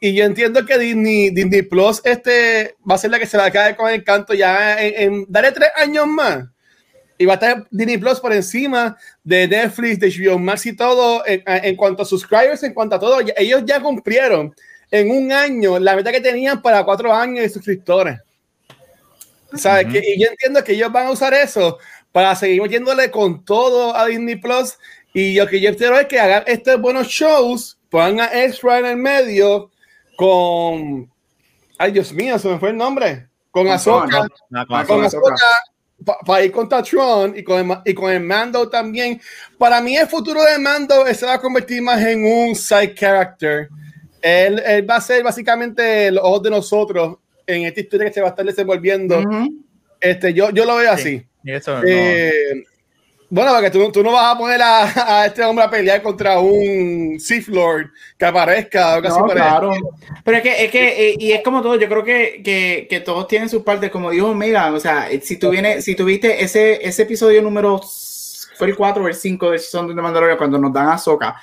Y, 0.00 0.14
yo 0.14 0.24
entiendo 0.24 0.66
que 0.66 0.78
Disney, 0.78 1.30
Disney 1.30 1.62
Plus 1.62 2.00
este, 2.04 2.74
va 2.88 2.96
a 2.96 2.98
ser 2.98 3.12
la 3.12 3.20
que 3.20 3.26
se 3.26 3.36
la 3.36 3.50
cae 3.50 3.76
con 3.76 3.90
el 3.90 4.02
canto 4.02 4.34
ya 4.34 4.82
en, 4.82 5.26
daré 5.28 5.52
tres 5.52 5.70
años 5.76 6.06
más. 6.08 6.44
Y 7.18 7.24
va 7.24 7.34
a 7.34 7.36
estar 7.36 7.68
Disney 7.70 7.98
Plus 7.98 8.18
por 8.18 8.32
encima 8.32 8.96
de 9.22 9.46
Netflix, 9.46 10.00
de 10.00 10.08
HBO 10.08 10.38
Max 10.40 10.66
y 10.66 10.74
todo 10.74 11.22
en, 11.24 11.76
cuanto 11.76 12.02
a 12.02 12.06
subscribers, 12.06 12.64
en 12.64 12.74
cuanto 12.74 12.96
a 12.96 12.98
todo. 12.98 13.20
Ellos 13.36 13.62
ya 13.64 13.80
cumplieron 13.80 14.52
en 14.90 15.10
un 15.10 15.30
año 15.30 15.78
la 15.78 15.94
meta 15.94 16.10
que 16.10 16.20
tenían 16.20 16.60
para 16.60 16.82
cuatro 16.82 17.14
años 17.14 17.42
de 17.42 17.48
suscriptores. 17.48 18.18
¿Sabes? 19.54 19.86
que, 19.92 19.98
y 19.98 20.20
yo 20.20 20.28
entiendo 20.30 20.64
que 20.64 20.72
ellos 20.72 20.90
van 20.90 21.06
a 21.06 21.10
usar 21.10 21.34
eso 21.34 21.78
para 22.12 22.34
seguir 22.36 22.62
metiéndole 22.62 23.10
con 23.10 23.44
todo 23.44 23.96
a 23.96 24.06
Disney 24.06 24.36
Plus. 24.36 24.78
Y 25.14 25.34
lo 25.34 25.46
que 25.46 25.60
yo 25.60 25.74
quiero 25.76 25.98
es 25.98 26.06
que 26.06 26.20
hagan 26.20 26.44
estos 26.46 26.80
buenos 26.80 27.08
shows, 27.08 27.78
pongan 27.90 28.20
a 28.20 28.44
Extra 28.44 28.78
en 28.78 28.86
el 28.86 28.96
medio 28.96 29.70
con. 30.16 31.10
Ay, 31.78 31.92
Dios 31.92 32.12
mío, 32.12 32.38
se 32.38 32.48
me 32.48 32.58
fue 32.58 32.70
el 32.70 32.76
nombre. 32.76 33.28
con 33.50 33.68
Ahsoka, 33.68 34.28
con 34.86 35.04
Ahsoka 35.04 35.34
para 36.04 36.44
ir 36.44 36.52
contra 36.52 36.82
Tron 36.82 37.36
y 37.36 37.42
con, 37.42 37.70
el, 37.70 37.78
y 37.84 37.94
con 37.94 38.10
el 38.10 38.20
Mando 38.20 38.68
también. 38.68 39.20
Para 39.58 39.80
mí 39.80 39.96
el 39.96 40.06
futuro 40.06 40.42
de 40.42 40.58
Mando 40.58 41.06
se 41.14 41.26
va 41.26 41.34
a 41.34 41.40
convertir 41.40 41.82
más 41.82 42.00
en 42.00 42.24
un 42.24 42.54
side 42.54 42.94
character. 42.94 43.68
Él, 44.20 44.62
él 44.64 44.88
va 44.88 44.96
a 44.96 45.00
ser 45.00 45.22
básicamente 45.22 46.06
el 46.06 46.18
ojo 46.18 46.40
de 46.40 46.50
nosotros 46.50 47.16
en 47.46 47.64
esta 47.64 47.80
historia 47.80 48.06
que 48.06 48.14
se 48.14 48.20
va 48.20 48.28
a 48.28 48.30
estar 48.30 48.44
desenvolviendo. 48.44 49.20
este, 50.00 50.32
yo, 50.32 50.50
yo 50.50 50.64
lo 50.64 50.76
veo 50.76 50.92
así. 50.92 51.24
Eh, 51.44 52.64
bueno, 53.30 53.52
porque 53.54 53.70
tú, 53.70 53.90
tú, 53.90 54.02
no 54.02 54.12
vas 54.12 54.34
a 54.34 54.38
poner 54.38 54.60
a, 54.60 55.20
a, 55.20 55.26
este 55.26 55.42
hombre 55.42 55.64
a 55.64 55.70
pelear 55.70 56.02
contra 56.02 56.38
un 56.38 57.18
Sith 57.18 57.48
Lord 57.48 57.90
que 58.18 58.26
aparezca. 58.26 59.00
no, 59.00 59.26
claro. 59.26 59.72
Pero 60.22 60.36
es 60.36 60.42
que, 60.42 60.64
es 60.64 60.70
que 60.70 61.08
eh, 61.08 61.16
y 61.18 61.32
es 61.32 61.42
como 61.42 61.62
todo, 61.62 61.76
yo 61.76 61.88
creo 61.88 62.04
que, 62.04 62.42
que, 62.44 62.86
que, 62.90 63.00
todos 63.00 63.26
tienen 63.28 63.48
sus 63.48 63.62
partes, 63.62 63.90
como 63.90 64.10
dijo 64.10 64.28
Omega, 64.28 64.70
o 64.72 64.78
sea, 64.78 65.08
si 65.22 65.38
tú 65.38 65.48
vienes, 65.48 65.82
si 65.82 65.94
tuviste 65.94 66.44
ese, 66.44 66.86
ese 66.86 67.02
episodio 67.04 67.40
número 67.40 67.80
fue 68.62 68.68
el 68.68 68.76
4 68.76 69.02
o 69.02 69.08
el 69.08 69.14
5 69.14 69.50
de 69.50 69.58
Season 69.58 69.88
de 69.88 70.00
Mandalorian 70.00 70.38
cuando 70.38 70.56
nos 70.56 70.72
dan 70.72 70.90
a 70.90 70.96
Soka. 70.96 71.34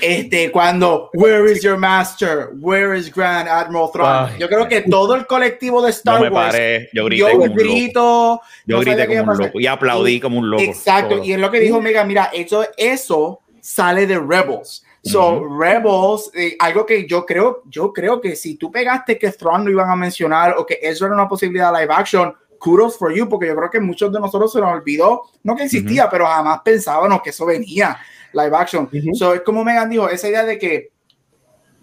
Este, 0.00 0.50
cuando 0.50 1.10
Where 1.12 1.52
is 1.52 1.62
your 1.62 1.76
master? 1.76 2.48
Where 2.58 2.98
is 2.98 3.14
Grand 3.14 3.46
Admiral 3.46 3.90
Thrawn? 3.92 4.38
yo 4.38 4.48
creo 4.48 4.66
que 4.66 4.80
todo 4.80 5.14
el 5.14 5.26
colectivo 5.26 5.82
de 5.82 5.90
Star 5.90 6.14
no 6.14 6.20
me 6.22 6.30
Wars. 6.30 6.52
Paré. 6.52 6.88
Yo 6.94 7.04
grité 7.04 7.20
yo 7.20 7.30
como 7.32 7.54
grito, 7.54 8.00
un 8.00 8.30
loco. 8.30 8.44
Yo 8.64 8.76
no 8.76 8.80
grité 8.80 9.06
como 9.06 9.32
un 9.32 9.38
loco 9.38 9.60
y 9.60 9.66
aplaudí 9.66 10.18
como 10.18 10.38
un 10.38 10.48
loco. 10.48 10.62
Exacto, 10.62 11.16
todo. 11.16 11.24
y 11.24 11.34
es 11.34 11.38
lo 11.38 11.50
que 11.50 11.60
dijo 11.60 11.78
Mega, 11.82 12.04
mira, 12.04 12.30
eso, 12.32 12.64
eso 12.78 13.42
sale 13.60 14.06
de 14.06 14.18
Rebels. 14.18 14.82
So, 15.04 15.28
uh 15.28 15.40
-huh. 15.42 15.60
Rebels, 15.60 16.30
eh, 16.32 16.56
algo 16.58 16.86
que 16.86 17.06
yo 17.06 17.26
creo, 17.26 17.64
yo 17.68 17.92
creo 17.92 18.18
que 18.18 18.34
si 18.34 18.54
tú 18.54 18.72
pegaste 18.72 19.18
que 19.18 19.30
Thrawn 19.30 19.66
lo 19.66 19.70
iban 19.72 19.90
a 19.90 19.96
mencionar 19.96 20.54
o 20.56 20.64
que 20.64 20.78
eso 20.80 21.04
era 21.04 21.14
una 21.14 21.28
posibilidad 21.28 21.70
live 21.78 21.92
action, 21.92 22.34
kudos 22.62 22.96
for 22.96 23.12
you, 23.12 23.28
porque 23.28 23.48
yo 23.48 23.56
creo 23.56 23.70
que 23.70 23.80
muchos 23.80 24.12
de 24.12 24.20
nosotros 24.20 24.52
se 24.52 24.60
nos 24.60 24.72
olvidó, 24.72 25.22
no 25.42 25.56
que 25.56 25.64
existía, 25.64 26.04
uh 26.04 26.06
-huh. 26.06 26.10
pero 26.10 26.26
jamás 26.26 26.60
pensábamos 26.64 27.20
que 27.20 27.30
eso 27.30 27.44
venía 27.44 27.98
live 28.32 28.56
action. 28.56 28.84
Uh 28.84 28.96
-huh. 28.96 29.14
So, 29.14 29.34
es 29.34 29.40
como 29.40 29.64
Megan 29.64 29.90
dijo, 29.90 30.08
esa 30.08 30.28
idea 30.28 30.44
de 30.44 30.58
que 30.58 30.90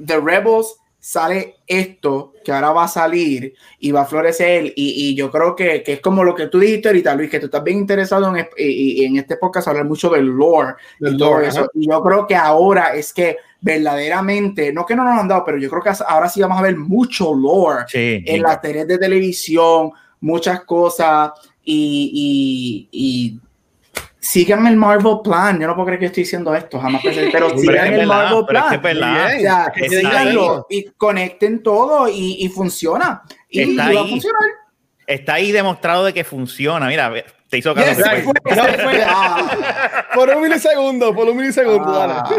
The 0.04 0.22
Rebels 0.22 0.78
sale 1.02 1.56
esto 1.66 2.34
que 2.44 2.52
ahora 2.52 2.72
va 2.72 2.84
a 2.84 2.88
salir 2.88 3.54
y 3.80 3.92
va 3.92 4.02
a 4.02 4.06
florecer 4.06 4.66
y, 4.66 4.74
y 4.76 5.16
yo 5.16 5.32
creo 5.32 5.56
que, 5.56 5.82
que, 5.82 5.94
es 5.94 6.02
como 6.02 6.26
lo 6.26 6.36
que 6.36 6.48
tú 6.48 6.60
dijiste 6.60 6.90
ahorita 6.90 7.16
Luis 7.16 7.30
que 7.30 7.40
tú 7.40 7.46
estás 7.46 7.64
bien 7.64 7.78
interesado 7.78 8.36
en, 8.36 8.48
y, 8.58 9.02
y 9.02 9.06
en 9.06 9.16
este 9.16 9.38
podcast 9.38 9.70
hablar 9.70 9.86
mucho 9.86 10.10
del 10.10 10.26
lore 10.26 10.74
y 11.00 11.18
todo 11.18 11.36
lore, 11.36 11.48
eso 11.48 11.70
y 11.74 11.90
yo 11.90 12.04
creo 12.04 12.28
que 12.28 12.36
ahora 12.36 12.94
es 12.96 13.14
que 13.14 13.38
verdaderamente 13.62 14.74
no 14.74 14.86
que 14.86 14.96
no 14.96 15.06
nos 15.06 15.18
han 15.18 15.30
dado 15.30 15.46
pero 15.46 15.58
yo 15.58 15.70
creo 15.70 15.82
que 15.82 15.92
ahora 16.06 16.28
sí 16.28 16.42
vamos 16.42 16.60
a 16.60 16.64
ver 16.64 16.76
mucho 16.76 17.34
lore 17.34 17.86
sí, 17.88 18.22
en 18.26 18.42
las 18.42 18.60
series 18.62 18.88
de 18.88 18.98
televisión 18.98 19.92
muchas 20.22 20.64
cosas 20.66 21.32
y, 21.64 22.88
y, 22.92 23.36
y 23.36 23.40
sigan 24.20 24.68
el 24.68 24.76
Marvel 24.76 25.18
Plan. 25.24 25.60
Yo 25.60 25.68
no 25.68 25.76
puedo 25.76 25.88
creer 25.88 26.00
que 26.00 26.06
estoy 26.08 26.24
diciendo 26.24 26.54
esto, 26.54 26.80
jamás 26.80 27.02
pensé, 27.02 27.30
pero 27.32 27.58
sigan 27.58 27.94
el 27.94 28.08
Marvel 28.08 28.46
Plan. 28.46 28.74
Es 28.74 28.80
que 28.82 28.88
o 28.88 29.40
sea, 29.40 29.72
que 29.74 29.90
síganlo 29.90 30.68
y 30.70 30.86
conecten 30.92 31.64
todo 31.64 32.08
y, 32.08 32.38
y 32.40 32.50
funciona. 32.50 33.24
Y, 33.50 33.62
y, 33.62 33.76
va 33.76 33.84
a 33.86 34.08
funcionar. 34.08 34.42
Está 35.08 35.36
ahí 35.36 35.52
demostrado 35.52 36.06
de 36.06 36.14
que 36.14 36.24
funciona. 36.24 36.88
Mira, 36.88 37.12
te 37.50 37.58
hizo 37.58 37.74
caso. 37.74 37.88
Yes, 37.88 38.24
fue, 38.24 38.34
fue, 38.44 39.04
ah. 39.06 40.08
por 40.14 40.30
un 40.30 40.42
milisegundo, 40.42 41.14
por 41.14 41.28
un 41.28 41.38
milisegundo. 41.38 42.02
Ah. 42.02 42.30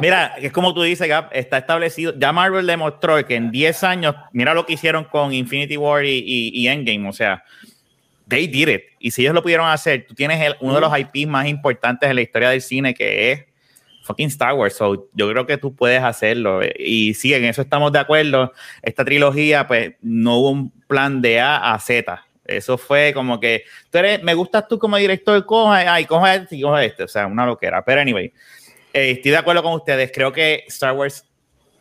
Mira, 0.00 0.34
es 0.38 0.52
como 0.52 0.74
tú 0.74 0.82
dices, 0.82 1.08
Gap, 1.08 1.30
está 1.32 1.58
establecido. 1.58 2.12
Ya 2.18 2.32
Marvel 2.32 2.66
demostró 2.66 3.24
que 3.26 3.34
en 3.34 3.50
10 3.50 3.84
años, 3.84 4.14
mira 4.32 4.52
lo 4.52 4.66
que 4.66 4.74
hicieron 4.74 5.04
con 5.04 5.32
Infinity 5.32 5.76
War 5.76 6.04
y, 6.04 6.18
y, 6.18 6.50
y 6.52 6.68
Endgame, 6.68 7.08
o 7.08 7.12
sea, 7.12 7.42
they 8.28 8.46
did 8.46 8.68
it. 8.68 8.82
Y 8.98 9.10
si 9.10 9.22
ellos 9.22 9.34
lo 9.34 9.42
pudieron 9.42 9.66
hacer, 9.68 10.06
tú 10.06 10.14
tienes 10.14 10.40
el, 10.40 10.56
uno 10.60 10.74
de 10.74 10.80
los 10.80 10.92
IPs 10.98 11.28
más 11.28 11.46
importantes 11.46 12.08
en 12.08 12.16
la 12.16 12.22
historia 12.22 12.50
del 12.50 12.60
cine, 12.60 12.94
que 12.94 13.32
es 13.32 13.44
fucking 14.02 14.28
Star 14.28 14.54
Wars. 14.54 14.76
So, 14.76 15.08
yo 15.14 15.30
creo 15.30 15.46
que 15.46 15.56
tú 15.56 15.74
puedes 15.74 16.02
hacerlo. 16.02 16.60
Y 16.78 17.14
sí, 17.14 17.32
en 17.34 17.44
eso 17.44 17.62
estamos 17.62 17.92
de 17.92 17.98
acuerdo. 17.98 18.52
Esta 18.82 19.04
trilogía, 19.04 19.66
pues, 19.66 19.94
no 20.02 20.38
hubo 20.38 20.50
un 20.50 20.70
plan 20.86 21.22
de 21.22 21.40
A 21.40 21.72
a 21.72 21.78
Z. 21.78 22.22
Eso 22.46 22.78
fue 22.78 23.12
como 23.12 23.38
que, 23.40 23.64
tú 23.90 23.98
eres, 23.98 24.22
me 24.22 24.34
gustas 24.34 24.68
tú 24.68 24.78
como 24.78 24.96
director, 24.96 25.44
coja, 25.44 25.92
ay, 25.92 26.04
coja 26.04 26.34
este 26.34 26.56
y 26.56 26.62
coja 26.62 26.84
este. 26.84 27.02
O 27.04 27.08
sea, 27.08 27.26
una 27.26 27.44
loquera. 27.46 27.84
Pero 27.84 28.00
anyway, 28.00 28.32
eh, 28.92 29.10
estoy 29.10 29.32
de 29.32 29.36
acuerdo 29.36 29.62
con 29.62 29.74
ustedes. 29.74 30.10
Creo 30.12 30.32
que 30.32 30.64
Star 30.68 30.92
Wars 30.92 31.24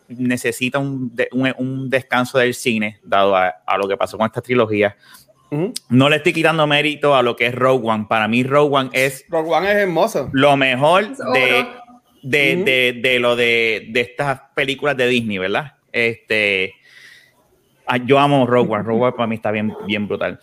necesita 0.07 0.79
un, 0.79 1.15
un, 1.31 1.53
un 1.57 1.89
descanso 1.89 2.37
del 2.37 2.53
cine, 2.53 2.99
dado 3.03 3.35
a, 3.35 3.47
a 3.65 3.77
lo 3.77 3.87
que 3.87 3.97
pasó 3.97 4.17
con 4.17 4.25
esta 4.27 4.41
trilogía. 4.41 4.95
Uh 5.51 5.57
-huh. 5.57 5.73
No 5.89 6.09
le 6.09 6.17
estoy 6.17 6.33
quitando 6.33 6.65
mérito 6.67 7.15
a 7.15 7.21
lo 7.21 7.35
que 7.35 7.47
es 7.47 7.55
Rogue 7.55 7.87
One. 7.87 8.05
Para 8.09 8.27
mí, 8.27 8.43
Rogue 8.43 8.75
One 8.75 8.89
es. 8.93 9.25
Rogue 9.29 9.51
One 9.51 9.71
es 9.71 9.77
hermoso. 9.77 10.29
Lo 10.33 10.57
mejor 10.57 11.15
de, 11.15 11.65
de, 12.23 12.55
uh 12.55 12.59
-huh. 12.59 12.63
de, 12.63 12.99
de, 13.01 13.19
lo 13.19 13.35
de, 13.35 13.87
de 13.89 14.01
estas 14.01 14.41
películas 14.55 14.97
de 14.97 15.07
Disney, 15.07 15.37
¿verdad? 15.37 15.73
Este. 15.91 16.73
Yo 18.05 18.19
amo 18.19 18.45
Rogue 18.45 18.73
One. 18.73 18.83
Rogue 18.83 19.03
One 19.03 19.11
para 19.13 19.27
mí 19.27 19.35
está 19.35 19.51
bien, 19.51 19.73
bien 19.85 20.07
brutal. 20.07 20.39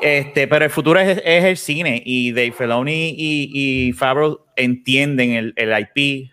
Este, 0.00 0.46
pero 0.46 0.64
el 0.64 0.70
futuro 0.70 1.00
es, 1.00 1.20
es 1.24 1.44
el 1.44 1.56
cine 1.56 2.00
y 2.04 2.32
Dave 2.32 2.52
Filoni 2.52 3.14
y, 3.16 3.88
y 3.88 3.92
Favreau 3.92 4.40
entienden 4.56 5.32
el, 5.32 5.52
el 5.56 5.72
IP. 5.80 6.30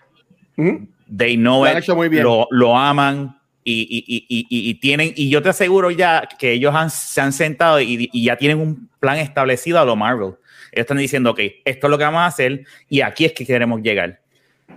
-huh. 0.58 0.88
They 1.18 1.36
know 1.38 1.64
lo 1.64 2.06
it, 2.06 2.14
lo, 2.14 2.48
lo 2.50 2.78
aman 2.78 3.40
y, 3.64 3.82
y, 4.08 4.26
y, 4.28 4.46
y, 4.70 4.74
tienen, 4.76 5.12
y 5.16 5.30
yo 5.30 5.42
te 5.42 5.50
aseguro 5.50 5.90
ya 5.92 6.28
que 6.38 6.52
ellos 6.52 6.74
han, 6.76 6.90
se 6.90 7.20
han 7.22 7.34
sentado 7.34 7.82
y, 7.82 8.10
ya 8.14 8.36
tienen 8.38 8.60
un 8.60 8.90
plan 9.00 9.18
establecido 9.18 9.80
a 9.80 9.86
lo 9.86 9.96
Marvel. 9.96 10.36
Ellos 10.72 10.84
están 10.84 10.98
diciendo, 10.98 11.32
ok, 11.32 11.40
esto 11.64 11.88
es 11.88 11.92
lo 11.92 11.98
que 11.98 12.04
vamos 12.04 12.22
a 12.22 12.28
hacer 12.28 12.64
y 12.90 13.02
aquí 13.02 13.26
es 13.26 13.34
que 13.34 13.46
queremos 13.46 13.82
llegar. 13.82 14.20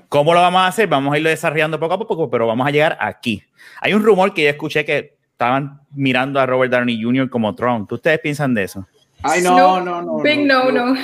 ¿Cómo 0.09 0.33
lo 0.33 0.41
vamos 0.41 0.61
a 0.63 0.69
hacer? 0.69 0.87
Vamos 0.87 1.13
a 1.13 1.19
irlo 1.19 1.29
desarrollando 1.29 1.79
poco 1.79 1.95
a 1.95 1.99
poco, 1.99 2.31
pero 2.31 2.47
vamos 2.47 2.67
a 2.67 2.71
llegar 2.71 2.97
aquí. 3.01 3.43
Hay 3.81 3.93
un 3.93 4.03
rumor 4.03 4.33
que 4.33 4.45
yo 4.45 4.49
escuché 4.51 4.85
que 4.85 5.18
estaban 5.39 5.81
mirando 5.95 6.41
a 6.41 6.47
Robert 6.47 6.73
Downey 6.73 7.01
Jr. 7.01 7.31
como 7.31 7.55
Tron. 7.55 7.87
¿Qué 7.87 7.95
ustedes 7.95 8.19
piensan 8.19 8.55
de 8.55 8.65
eso? 8.65 8.85
Ay, 9.23 9.41
no, 9.41 9.81
no, 9.81 10.03
no. 10.03 10.03
no 10.03 10.19
big 10.19 10.45
no, 10.45 10.65
no. 10.73 10.95
no. 10.95 11.01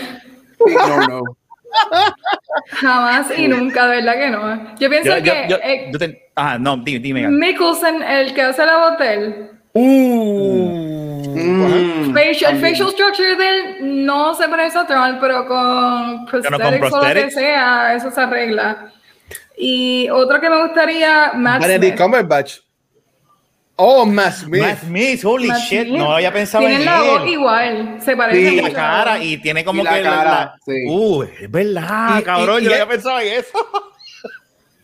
Big 0.66 0.76
no, 0.76 1.06
no. 1.06 1.22
Jamás 2.70 3.38
y 3.38 3.46
nunca, 3.46 3.86
de 3.86 3.96
verdad 3.96 4.14
que 4.14 4.30
no. 4.30 4.76
Yo 4.78 4.90
pienso 4.90 5.18
yo, 5.18 5.32
que. 5.32 5.46
Yo, 5.48 5.56
eh, 5.62 5.90
yo 5.92 5.98
te, 5.98 6.30
ah, 6.34 6.58
no, 6.58 6.76
dime. 6.78 6.98
dime 6.98 7.28
Mickelson, 7.28 8.02
el 8.02 8.34
que 8.34 8.42
hace 8.42 8.66
la 8.66 8.90
botel. 8.90 9.50
Uh, 9.72 11.34
mm. 11.36 12.14
facial, 12.14 12.54
el 12.54 12.60
facial 12.60 12.90
structure 12.90 13.36
de 13.36 13.48
él 13.48 14.06
no 14.06 14.34
se 14.34 14.48
parece 14.48 14.78
a 14.78 14.86
Tron, 14.86 15.18
pero 15.20 15.46
con 15.46 16.26
prosthetics, 16.26 16.92
o 16.92 17.04
lo 17.04 17.14
que 17.14 17.30
sea, 17.30 17.94
eso 17.94 18.10
se 18.10 18.20
arregla. 18.20 18.92
Y 19.56 20.08
otro 20.10 20.40
que 20.40 20.50
me 20.50 20.62
gustaría, 20.62 21.32
Matt 21.34 21.62
Benedict 21.62 22.00
Cumberbatch. 22.00 22.63
Oh, 23.76 24.06
Matt 24.06 24.34
Smith. 24.34 24.62
Matt 24.62 24.80
Smith, 24.84 25.24
holy 25.24 25.48
Matt 25.48 25.58
shit, 25.62 25.86
Smith. 25.88 25.98
no 25.98 26.12
había 26.14 26.32
pensado 26.32 26.60
Tienen 26.64 26.80
en 26.82 26.86
la 26.86 27.02
voz 27.02 27.26
igual, 27.28 27.98
se 28.00 28.16
parece 28.16 28.48
sí, 28.50 28.56
mucho. 28.56 28.68
la 28.68 28.72
cara 28.74 29.18
y 29.24 29.36
tiene 29.38 29.64
como 29.64 29.82
y 29.82 29.86
que 29.86 29.90
la 29.90 30.02
cara, 30.02 30.24
la, 30.24 30.56
sí. 30.64 30.84
Uh, 30.88 31.22
es 31.24 31.50
verdad, 31.50 32.18
Y- 32.20 32.22
cabrón, 32.22 32.60
y- 32.60 32.64
yo 32.64 32.68
no 32.70 32.74
había 32.74 32.84
es- 32.84 32.90
pensado 32.90 33.20
en 33.20 33.32
eso. 33.32 33.58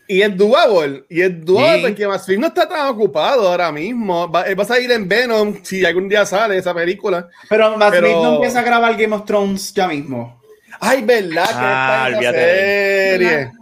Y 0.09 0.23
es 0.23 0.37
doable. 0.37 1.05
Y 1.09 1.21
es 1.23 1.45
doable 1.45 1.77
Sí. 1.77 1.83
porque 1.87 2.09
Matt 2.09 2.23
Smith 2.25 2.39
no 2.41 2.49
está 2.49 2.69
tan 2.69 2.89
ocupado 2.89 3.49
ahora 3.49 3.71
mismo. 3.71 4.29
Va, 4.29 4.43
él 4.43 4.59
va 4.59 4.65
a 4.65 4.67
salir 4.67 4.91
en 4.91 5.09
Venom 5.09 5.55
si 5.63 5.85
algún 5.85 6.09
día 6.09 6.27
sale 6.27 6.57
esa 6.59 6.75
película. 6.75 7.29
Pero 7.49 7.77
Matt 7.77 7.93
Pero- 7.93 8.07
Smith 8.09 8.17
no 8.21 8.35
empieza 8.35 8.59
a 8.59 8.63
grabar 8.65 8.97
Game 8.97 9.15
of 9.15 9.25
Thrones 9.25 9.73
ya 9.73 9.87
mismo. 9.87 10.43
Ay, 10.81 11.03
verdad 11.03 11.47
que 11.47 11.53
Ah, 11.55 12.09
está 12.11 12.19
en 12.19 12.25
la 12.25 12.33
serie. 12.33 13.53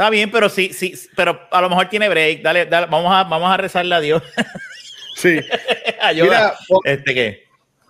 Está 0.00 0.08
bien, 0.08 0.30
pero 0.30 0.48
sí, 0.48 0.72
sí, 0.72 0.94
pero 1.14 1.38
a 1.50 1.60
lo 1.60 1.68
mejor 1.68 1.90
tiene 1.90 2.08
break. 2.08 2.40
Dale, 2.40 2.64
dale, 2.64 2.86
vamos 2.86 3.12
a, 3.14 3.24
vamos 3.24 3.52
a 3.52 3.58
rezarle 3.58 3.94
a 3.94 4.00
Dios. 4.00 4.22
Sí. 5.14 5.38
Ayuda. 6.00 6.54
Mira, 6.70 6.94
este 6.94 7.12
qué. 7.12 7.44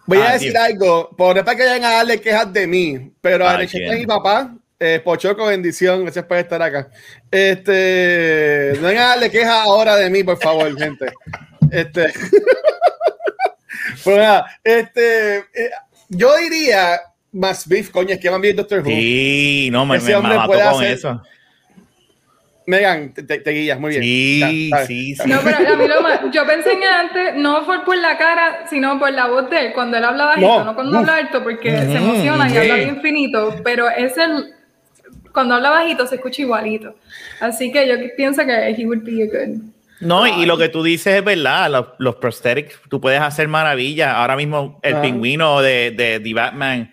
Voy 0.07 0.19
Ah, 0.19 0.31
a 0.31 0.33
decir 0.33 0.51
Dios. 0.51 0.65
algo, 0.65 1.11
por 1.17 1.37
para 1.45 1.57
que 1.57 1.63
vayan 1.65 1.85
a 1.85 1.93
darle 1.99 2.21
quejas 2.21 2.53
de 2.53 2.67
mí, 2.67 3.13
pero 3.21 3.47
a 3.47 3.57
Ay, 3.59 3.69
mi 3.97 4.05
papá, 4.07 4.53
eh, 4.81 5.01
Pochoco, 5.05 5.47
bendición, 5.47 6.03
gracias 6.03 6.25
por 6.25 6.39
estar 6.39 6.61
acá. 6.61 6.89
Este, 7.31 8.73
no 8.81 8.89
vengan 8.89 9.05
a 9.05 9.09
darle 9.11 9.31
quejas 9.31 9.61
ahora 9.61 9.95
de 9.95 10.11
mí, 10.11 10.25
por 10.25 10.39
favor, 10.43 10.77
gente. 10.77 11.13
Este, 11.71 12.13
pues 14.03 14.17
nada, 14.17 14.47
este, 14.65 15.37
eh, 15.39 15.71
yo 16.09 16.37
diría 16.39 17.01
más 17.31 17.69
beef, 17.69 17.91
coño, 17.91 18.15
es 18.15 18.19
que 18.19 18.29
van 18.29 18.41
bien 18.41 18.57
Doctor 18.57 18.81
Who. 18.81 18.87
Sí, 18.87 19.69
no, 19.71 19.87
me, 19.87 20.01
me, 20.01 20.17
mató 20.17 20.51
con 20.51 20.61
hacer- 20.61 20.91
eso. 20.91 21.23
Megan, 22.71 23.12
te, 23.12 23.23
te- 23.25 23.51
guías, 23.51 23.79
muy 23.79 23.91
bien. 23.91 24.03
Sí, 24.03 24.71
Ya, 24.71 24.87
sí, 24.87 25.14
sí. 25.16 25.29
No, 25.29 25.41
pero 25.43 25.57
a 25.57 25.77
mí 25.77 25.87
lo 25.89 26.01
más, 26.01 26.21
yo 26.33 26.47
pensé 26.47 26.73
en 26.73 26.85
antes, 26.85 27.35
no 27.35 27.64
fue 27.64 27.85
por 27.85 27.97
la 27.99 28.16
cara, 28.16 28.64
sino 28.71 28.99
por 28.99 29.11
la 29.12 29.27
voz 29.27 29.51
de 29.51 29.66
él, 29.66 29.73
cuando 29.75 29.97
él 29.97 30.05
habla 30.05 30.25
bajito, 30.27 30.47
No. 30.47 30.64
no, 30.64 30.75
cuando 30.75 30.99
habla 30.99 31.16
alto, 31.16 31.43
porque 31.43 31.71
Mm, 31.73 31.93
se 31.93 31.97
emociona 31.99 32.47
y 32.49 32.51
sí. 32.53 32.57
habla 32.59 32.75
bien 32.77 33.01
finito, 33.03 33.57
pero 33.64 33.91
es 33.91 34.16
el, 34.16 34.55
cuando 35.33 35.57
habla 35.57 35.71
bajito 35.71 36.07
se 36.07 36.14
escucha 36.14 36.43
igualito. 36.43 36.95
Así 37.41 37.71
que 37.73 37.87
yo 37.89 37.95
pienso 38.16 38.45
que 38.47 38.53
he 38.71 38.87
would 38.87 39.03
be 39.03 39.23
a 39.23 39.27
good. 39.27 39.61
No, 40.01 40.27
y 40.27 40.47
lo 40.47 40.57
que 40.57 40.71
tú 40.71 40.83
dices 40.83 41.16
es 41.16 41.23
verdad, 41.25 41.71
los, 41.71 41.87
los 41.99 42.16
prosthetics, 42.16 42.81
tú 42.89 43.01
puedes 43.03 43.21
hacer 43.21 43.49
maravillas. 43.49 44.14
Ahora 44.14 44.35
mismo 44.35 44.81
el 44.83 44.97
pingüino 45.03 45.61
de, 45.61 45.91
de 45.91 46.21
The 46.21 46.33
Batman 46.33 46.91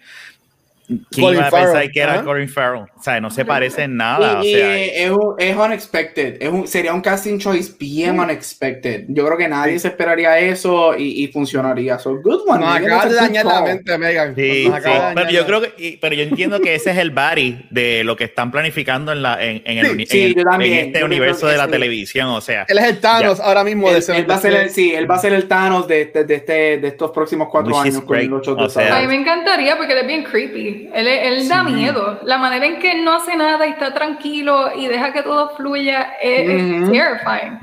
¿Quién 1.11 1.33
iba 1.33 1.47
a 1.47 1.51
pensar 1.51 1.91
que 1.91 1.99
era 1.99 2.23
Colin 2.23 2.47
Farrell? 2.47 2.83
O 2.97 3.03
sea, 3.03 3.19
no 3.19 3.29
se 3.29 3.43
parece 3.43 3.83
en 3.83 3.97
nada. 3.97 4.43
Y, 4.43 4.53
es, 4.53 5.11
es, 5.37 5.55
unexpected. 5.57 6.37
Es 6.41 6.49
un, 6.49 6.65
sería 6.65 6.93
un 6.93 7.01
casting 7.01 7.39
choice 7.39 7.73
bien 7.77 8.17
unexpected. 8.17 9.05
Yo 9.09 9.25
creo 9.25 9.37
que 9.37 9.49
nadie 9.49 9.77
se 9.79 9.89
esperaría 9.89 10.39
eso 10.39 10.97
y, 10.97 11.23
y 11.23 11.27
funcionaría. 11.27 11.99
So, 11.99 12.21
good 12.21 12.43
one. 12.47 12.59
Nos 12.59 12.75
acaba 12.77 13.05
de 13.05 13.15
dañar 13.15 13.45
la 13.45 13.61
mente, 13.63 13.97
Megan. 13.97 14.33
Sí, 14.35 14.63
sí. 14.63 14.91
Pero 15.13 15.29
yo 15.29 15.45
creo 15.45 15.61
que, 15.61 15.97
pero 15.99 16.15
yo 16.15 16.23
entiendo 16.23 16.61
que 16.61 16.75
ese 16.75 16.91
es 16.91 16.97
el 16.97 17.11
body 17.11 17.65
de 17.69 18.05
lo 18.05 18.15
que 18.15 18.23
están 18.23 18.49
planificando 18.51 19.11
en, 19.11 19.21
la, 19.21 19.43
en, 19.43 19.61
en, 19.65 19.77
el, 19.79 20.07
sí, 20.07 20.35
en, 20.37 20.39
el, 20.39 20.61
en 20.61 20.73
este 20.87 21.03
universo 21.03 21.47
de 21.47 21.57
la 21.57 21.67
televisión. 21.67 22.29
O 22.29 22.39
sea, 22.39 22.65
él 22.69 22.77
es 22.77 22.85
el 22.85 22.99
Thanos 23.01 23.41
ahora 23.41 23.65
mismo. 23.65 23.89
Él, 23.89 24.01
de 24.01 24.17
él 24.19 24.29
va 24.29 24.35
a 24.35 24.39
ser 24.39 24.53
el, 24.53 24.69
sí, 24.69 24.93
él 24.93 25.09
va 25.09 25.15
a 25.15 25.19
ser 25.19 25.33
el 25.33 25.49
Thanos 25.49 25.85
de, 25.85 26.05
de, 26.05 26.23
de, 26.23 26.35
este, 26.35 26.77
de 26.77 26.87
estos 26.87 27.11
próximos 27.11 27.49
cuatro 27.51 27.77
años. 27.77 28.01
Con 28.03 28.17
el 28.17 28.31
o 28.31 28.69
sea, 28.69 28.99
a 28.99 29.01
mí 29.01 29.07
me 29.07 29.15
encantaría 29.15 29.75
porque 29.75 29.91
él 29.91 29.99
es 29.99 30.07
bien 30.07 30.23
creepy. 30.23 30.76
Él, 30.93 31.07
él 31.07 31.47
da 31.47 31.63
miedo. 31.63 32.19
La 32.23 32.37
manera 32.37 32.65
en 32.65 32.79
que 32.79 32.95
no 32.95 33.15
hace 33.15 33.35
nada 33.35 33.65
y 33.67 33.71
está 33.71 33.93
tranquilo 33.93 34.71
y 34.75 34.87
deja 34.87 35.13
que 35.13 35.23
todo 35.23 35.55
fluya 35.55 36.13
es, 36.21 36.45
terrifying. 36.91 37.59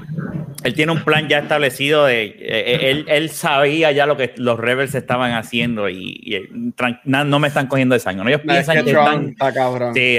Él 0.62 0.72
tiene 0.72 0.92
un 0.92 1.04
plan 1.04 1.28
ya 1.28 1.40
establecido 1.40 2.06
de 2.06 2.24
eh, 2.24 2.36
eh, 2.38 2.78
él, 2.90 3.04
él, 3.08 3.28
sabía 3.28 3.92
ya 3.92 4.06
lo 4.06 4.16
que 4.16 4.32
los 4.36 4.58
rebels 4.58 4.94
estaban 4.94 5.32
haciendo 5.32 5.90
y, 5.90 6.48
no, 7.04 7.38
me 7.38 7.48
están 7.48 7.66
cogiendo 7.66 7.94
de 7.94 8.00
sangre. 8.00 8.30
Ellos 8.30 8.40
piensan 8.46 8.82
que, 8.82 8.90
están. 8.90 9.28
Está 9.28 9.52
cabrón. 9.52 9.92
Sí, 9.94 10.16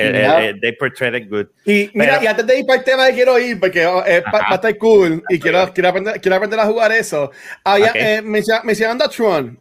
they 0.61 0.71
portray 0.73 1.15
it 1.19 1.29
good. 1.29 1.47
Y 1.65 1.89
mira, 1.95 2.19
y 2.23 2.27
antes 2.27 2.45
de 2.45 2.59
ir 2.59 2.65
para 2.65 2.77
el 2.77 2.85
tema 2.85 3.05
de 3.05 3.13
quiero 3.13 3.39
ir, 3.39 3.59
porque 3.59 3.87
oh, 3.87 4.03
va 4.03 4.47
a 4.51 4.55
estar 4.55 4.77
cool 4.77 5.23
y 5.29 5.39
quiero, 5.39 5.73
quiero, 5.73 5.89
aprender, 5.89 6.21
quiero 6.21 6.35
aprender 6.35 6.59
a 6.59 6.65
jugar 6.65 6.91
eso. 6.91 7.31
Había, 7.63 7.89
okay. 7.89 8.01
eh, 8.03 8.21
mencionando 8.21 9.03
a 9.03 9.09
Tron, 9.09 9.59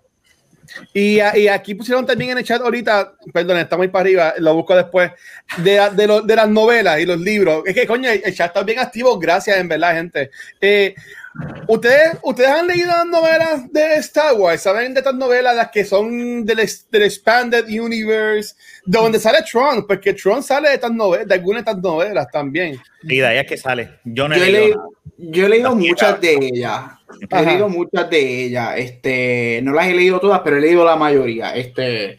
y, 0.92 1.16
y, 1.16 1.48
aquí 1.48 1.74
pusieron 1.74 2.06
también 2.06 2.30
en 2.30 2.38
el 2.38 2.44
chat 2.44 2.60
ahorita, 2.60 3.14
perdón, 3.32 3.58
está 3.58 3.76
muy 3.76 3.88
para 3.88 4.02
arriba, 4.02 4.34
lo 4.38 4.54
busco 4.54 4.74
después, 4.74 5.10
de, 5.58 5.80
de, 5.94 6.06
lo, 6.06 6.22
de 6.22 6.36
las 6.36 6.48
novelas 6.48 7.00
y 7.00 7.06
los 7.06 7.18
libros. 7.20 7.62
Es 7.66 7.74
que, 7.74 7.86
coño, 7.86 8.10
el 8.10 8.34
chat 8.34 8.48
está 8.48 8.62
bien 8.62 8.78
activo, 8.78 9.18
gracias, 9.18 9.58
en 9.58 9.68
verdad, 9.68 9.94
gente. 9.94 10.30
Eh, 10.60 10.94
¿ustedes, 11.68 12.18
¿Ustedes 12.22 12.50
han 12.50 12.66
leído 12.66 12.88
las 12.88 13.06
novelas 13.06 13.72
de 13.72 13.96
Star 13.96 14.34
Wars? 14.34 14.62
¿Saben 14.62 14.94
de 14.94 15.00
estas 15.00 15.14
novelas, 15.14 15.54
las 15.54 15.70
que 15.70 15.84
son 15.84 16.44
del, 16.44 16.68
del 16.90 17.02
Expanded 17.02 17.66
Universe, 17.66 18.54
de 18.86 18.98
donde 18.98 19.20
sale 19.20 19.38
Tron? 19.50 19.86
Porque 19.86 20.14
Tron 20.14 20.42
sale 20.42 20.68
de, 20.68 20.74
estas 20.74 20.92
novelas, 20.92 21.26
de 21.26 21.34
algunas 21.34 21.64
de 21.64 21.70
estas 21.70 21.82
novelas 21.82 22.26
también. 22.32 22.80
Y 23.02 23.18
de 23.18 23.26
ahí 23.26 23.38
es 23.38 23.46
que 23.46 23.56
sale. 23.56 23.98
Yo 24.04 24.28
no 24.28 24.34
he 24.34 24.50
leído, 24.50 24.92
yo 25.16 25.46
he 25.46 25.48
leído 25.48 25.74
muchas 25.74 26.20
de 26.20 26.34
ellas. 26.34 26.84
He 27.30 27.42
leído 27.42 27.68
muchas 27.68 28.10
de 28.10 28.44
ellas. 28.44 28.74
Este, 28.76 29.60
no 29.62 29.72
las 29.72 29.86
he 29.86 29.94
leído 29.94 30.20
todas, 30.20 30.40
pero 30.40 30.56
he 30.56 30.60
leído 30.60 30.84
la 30.84 30.96
mayoría. 30.96 31.54
Este, 31.54 32.18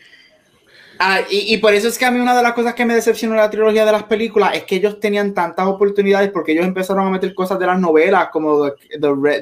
ah, 1.00 1.22
y, 1.30 1.54
y, 1.54 1.58
por 1.58 1.74
eso 1.74 1.88
es 1.88 1.98
que 1.98 2.06
a 2.06 2.12
mí 2.12 2.20
una 2.20 2.36
de 2.36 2.44
las 2.44 2.54
cosas 2.54 2.74
que 2.74 2.86
me 2.86 2.96
decepcionó 2.96 3.36
de 3.36 3.42
la 3.42 3.50
trilogía 3.50 3.86
de 3.86 3.92
las 3.92 4.04
películas 4.04 4.56
es 4.56 4.64
que 4.64 4.76
ellos 4.76 5.00
tenían 5.00 5.34
tantas 5.34 5.68
oportunidades 5.68 6.32
porque 6.32 6.54
ellos 6.54 6.66
empezaron 6.66 7.08
a 7.08 7.12
meter 7.12 7.34
cosas 7.34 7.60
de 7.60 7.66
las 7.66 7.80
novelas 7.80 8.30
como 8.32 8.66
de, 8.66 8.74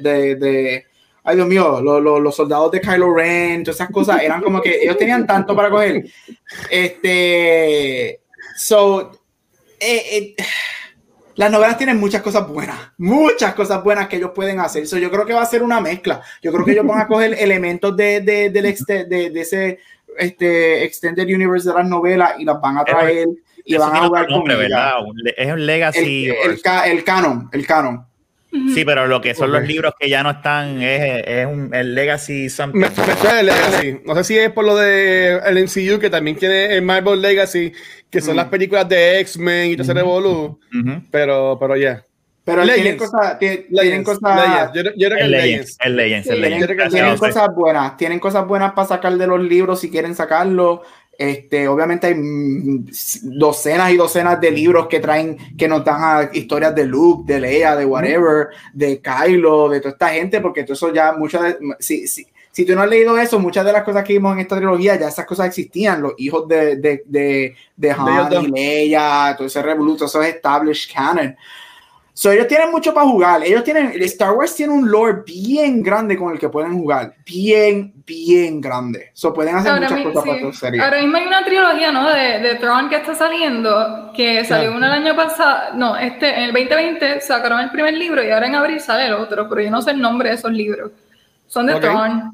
de, 0.02 0.36
de, 0.36 0.86
ay 1.24 1.36
Dios 1.36 1.48
mío, 1.48 1.82
lo, 1.82 2.00
lo, 2.00 2.20
los 2.20 2.36
soldados 2.36 2.72
de 2.72 2.82
Kylo 2.82 3.14
Ren, 3.14 3.64
todas 3.64 3.78
esas 3.78 3.92
cosas, 3.92 4.22
eran 4.22 4.42
como 4.42 4.62
que 4.62 4.82
ellos 4.84 4.98
tenían 4.98 5.26
tanto 5.28 5.56
para 5.56 5.70
coger. 5.70 6.06
Este, 6.70 8.22
so, 8.56 9.12
eh, 9.80 10.04
eh, 10.12 10.36
las 11.36 11.52
novelas 11.52 11.78
tienen 11.78 12.00
muchas 12.00 12.22
cosas 12.22 12.48
buenas, 12.48 12.78
muchas 12.98 13.54
cosas 13.54 13.84
buenas 13.84 14.08
que 14.08 14.18
ellos 14.18 14.32
pueden 14.34 14.60
hacer. 14.60 14.88
So, 14.88 14.98
yo 14.98 15.10
creo 15.10 15.26
que 15.26 15.34
va 15.34 15.42
a 15.42 15.46
ser 15.48 15.64
una 15.64 15.82
mezcla. 15.82 16.22
Yo 16.42 16.52
creo 16.52 16.66
que 16.66 16.72
ellos 16.72 16.86
van 16.86 17.02
a 17.02 17.08
coger 17.08 17.34
elementos 17.40 17.96
de, 17.96 18.22
de, 18.22 18.50
de, 18.50 19.30
de, 19.30 19.42
ese 19.42 19.80
este, 20.18 20.84
Extended 20.84 21.26
Universe 21.26 21.68
de 21.68 21.76
las 21.76 21.88
novelas 21.88 22.34
y 22.38 22.46
las 22.46 22.60
van 22.62 22.78
a 22.78 22.84
traer 22.84 23.28
y 23.66 23.76
van 23.78 23.96
a 23.96 24.08
jugar 24.08 24.28
con 24.28 24.44
¿verdad? 24.44 24.94
Es 25.38 25.52
un 25.52 25.66
legacy. 25.66 26.30
El, 26.30 26.52
el, 26.52 26.62
el, 26.86 27.04
canon, 27.04 27.50
el 27.52 27.66
canon. 27.66 28.06
Sí, 28.74 28.86
pero 28.86 29.08
lo 29.08 29.20
que 29.20 29.34
son 29.34 29.52
los 29.52 29.68
libros 29.68 29.94
que 30.00 30.10
ya 30.10 30.22
no 30.22 30.30
están 30.30 30.82
es, 30.82 31.24
es 31.26 31.46
un, 31.48 31.74
el 31.74 31.96
Legacy 31.96 32.50
something. 32.50 32.80
Me, 32.80 32.88
me 32.88 33.40
el 33.40 33.46
Legacy. 33.48 34.02
No 34.06 34.16
sé 34.16 34.24
si 34.24 34.38
es 34.38 34.52
por 34.52 34.64
lo 34.64 34.76
de 34.76 35.40
el 35.46 35.64
MCU, 35.64 36.00
que 36.00 36.10
también 36.10 36.38
tiene 36.38 36.76
el 36.76 36.84
Marvel 36.84 37.20
Legacy, 37.22 37.74
que 38.10 38.22
son 38.22 38.36
las 38.36 38.48
películas 38.48 38.88
de 38.88 39.20
X-Men 39.22 39.72
y 39.72 39.74
todo 39.74 39.84
ese 39.84 39.94
revolú. 39.94 40.60
Pero, 41.10 41.58
pero 41.60 41.76
ya. 41.76 41.82
Yeah. 41.82 42.04
Pero 42.46 42.64
tienen 42.64 42.98
cosas. 42.98 43.40
Tienen 43.40 44.04
cosas. 44.04 44.72
Yo, 44.74 44.84
yo, 44.84 44.92
creo 45.08 45.18
que 45.18 45.24
el 45.24 45.32
Legends. 45.32 45.78
El 45.80 45.96
Legends. 45.96 46.28
El 46.28 46.42
Legends. 46.42 46.94
Tienen 46.94 47.18
cosas 47.18 47.48
buenas. 47.56 47.98
Tienen 47.98 48.20
cosas 48.20 48.46
buenas 48.46 48.74
para 48.74 48.88
sacar 48.88 49.18
de 49.18 49.28
los 49.28 49.42
libros 49.42 49.80
si 49.80 49.90
quieren 49.90 50.14
sacarlo. 50.14 50.84
Este, 51.18 51.68
obviamente 51.68 52.08
hay 52.08 52.16
mm, 52.16 52.86
docenas 53.24 53.92
y 53.92 53.98
docenas 53.98 54.42
de 54.42 54.52
libros 54.52 54.88
que 54.88 55.00
traen, 55.00 55.38
que 55.56 55.68
nos 55.68 55.86
dan 55.86 56.02
a 56.02 56.30
historias 56.34 56.74
de 56.74 56.86
Luke, 56.86 57.32
de 57.32 57.40
Leia, 57.40 57.76
de 57.76 57.86
whatever, 57.86 58.48
de 58.74 59.00
Kylo, 59.00 59.70
de 59.70 59.80
toda 59.80 59.92
esta 59.92 60.10
gente, 60.10 60.42
porque 60.42 60.64
todo 60.64 60.74
eso 60.74 60.94
ya, 60.94 61.14
muchas 61.14 61.58
si, 61.80 62.08
si, 62.08 62.26
si, 62.52 62.66
tú 62.66 62.74
no 62.74 62.82
has 62.82 62.90
leído 62.90 63.18
eso, 63.18 63.40
muchas 63.40 63.64
de 63.64 63.74
las 63.74 63.84
cosas 63.84 64.04
que 64.04 64.14
vimos 64.14 64.34
en 64.34 64.40
esta 64.40 64.56
trilogía, 64.56 64.96
ya 64.96 65.08
esas 65.08 65.26
cosas 65.26 65.48
existían, 65.48 66.02
los 66.02 66.14
hijos 66.18 66.48
de, 66.48 66.78
de, 66.78 67.04
de, 67.06 67.56
de 67.78 67.92
Han 67.92 68.46
y 68.46 68.48
Leia, 68.48 69.36
todo 69.38 69.48
ese 69.48 69.62
revoluto, 69.62 70.06
eso 70.06 70.22
es 70.22 70.36
established 70.36 70.92
canon. 70.94 71.36
So, 72.16 72.32
ellos 72.32 72.48
tienen 72.48 72.70
mucho 72.70 72.94
para 72.94 73.08
jugar. 73.08 73.44
Ellos 73.44 73.64
tienen, 73.64 73.92
Star 74.04 74.34
Wars 74.34 74.56
tiene 74.56 74.72
un 74.72 74.90
lore 74.90 75.24
bien 75.26 75.82
grande 75.82 76.16
con 76.16 76.32
el 76.32 76.38
que 76.38 76.48
pueden 76.48 76.74
jugar. 76.78 77.16
Bien, 77.26 77.92
bien 78.06 78.62
grande. 78.62 79.10
So, 79.14 79.34
pueden 79.34 79.56
hacer 79.56 79.74
muchas 79.82 80.02
cosas 80.04 80.24
para 80.24 80.40
tu 80.40 80.54
serie. 80.54 80.80
Ahora 80.80 81.02
mismo 81.02 81.18
hay 81.18 81.26
una 81.26 81.44
trilogía, 81.44 81.92
¿no? 81.92 82.08
De, 82.14 82.40
de 82.40 82.56
Tron 82.56 82.88
que 82.88 82.98
está 82.98 83.16
saliendo, 83.16 84.12
que 84.16 84.46
salió 84.46 84.72
uno 84.76 84.86
el 84.86 84.92
año 84.92 85.16
pasado. 85.16 85.74
No, 85.76 85.98
este, 85.98 86.30
en 86.30 86.44
el 86.44 86.54
2020 86.54 87.22
sacaron 87.22 87.60
el 87.60 87.72
primer 87.72 87.96
libro 87.96 88.24
y 88.24 88.30
ahora 88.30 88.46
en 88.46 88.56
abril 88.56 88.80
sale 88.80 89.08
el 89.08 89.14
otro, 89.14 89.50
pero 89.50 89.62
yo 89.62 89.72
no 89.72 89.82
sé 89.82 89.92
el 89.92 90.00
nombre 90.00 90.30
de 90.30 90.36
esos 90.36 90.52
libros. 90.52 90.92
Son 91.48 91.66
de 91.66 91.80
Tron. 91.80 92.32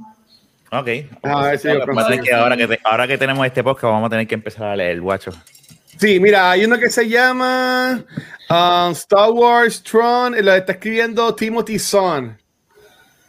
Ok. 0.72 0.88
Ah, 1.24 1.54
sí, 1.58 1.68
que 2.24 2.34
ahora, 2.34 2.58
que 2.58 2.80
ahora 2.84 3.08
que 3.08 3.18
tenemos 3.18 3.46
este 3.46 3.64
podcast 3.64 3.86
vamos 3.86 4.08
a 4.08 4.10
tener 4.10 4.28
que 4.28 4.36
empezar 4.36 4.68
a 4.68 4.76
leer, 4.76 5.00
guacho. 5.00 5.32
Sí, 6.00 6.18
mira, 6.20 6.52
hay 6.52 6.64
uno 6.64 6.80
que 6.80 6.90
se 6.90 7.10
llama 7.10 8.06
um, 8.50 8.92
Star 8.92 9.32
Wars 9.32 9.84
Tron, 9.84 10.34
lo 10.44 10.54
está 10.54 10.72
escribiendo 10.72 11.36
Timothy 11.36 11.78
Son. 11.78 12.38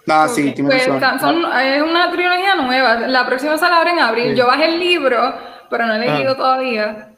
Ah, 0.07 0.29
sí, 0.33 0.53
Timothy 0.53 0.77
pues, 0.87 1.21
Son. 1.21 1.45
es 1.61 1.83
una 1.83 2.13
trilogía 2.13 2.55
nueva. 2.55 3.09
La 3.09 3.27
próxima 3.27 3.59
sale 3.59 3.75
ahora 3.75 3.93
en 3.93 3.99
abril. 3.99 4.35
Yo 4.37 4.47
bajé 4.47 4.67
el 4.67 4.79
libro, 4.79 5.35
pero 5.69 5.87
no 5.87 5.95
he 5.95 5.99
leído 5.99 6.33
ah. 6.33 6.37
todavía. 6.37 7.09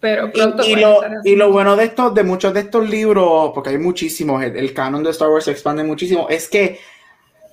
Pero 0.00 0.32
pronto 0.32 0.64
y, 0.64 0.72
y, 0.72 0.76
lo, 0.76 1.00
y, 1.22 1.36
lo, 1.36 1.52
bueno 1.52 1.76
de 1.76 1.84
estos, 1.84 2.14
de 2.14 2.24
muchos 2.24 2.54
de 2.54 2.60
estos 2.60 2.88
libros, 2.88 3.52
porque 3.54 3.70
hay 3.70 3.78
muchísimos, 3.78 4.42
el, 4.42 4.56
el 4.56 4.72
canon 4.72 5.02
de 5.02 5.10
Star 5.10 5.28
Wars 5.28 5.44
se 5.44 5.50
expande 5.50 5.84
muchísimo, 5.84 6.28
es 6.28 6.48
que 6.48 6.78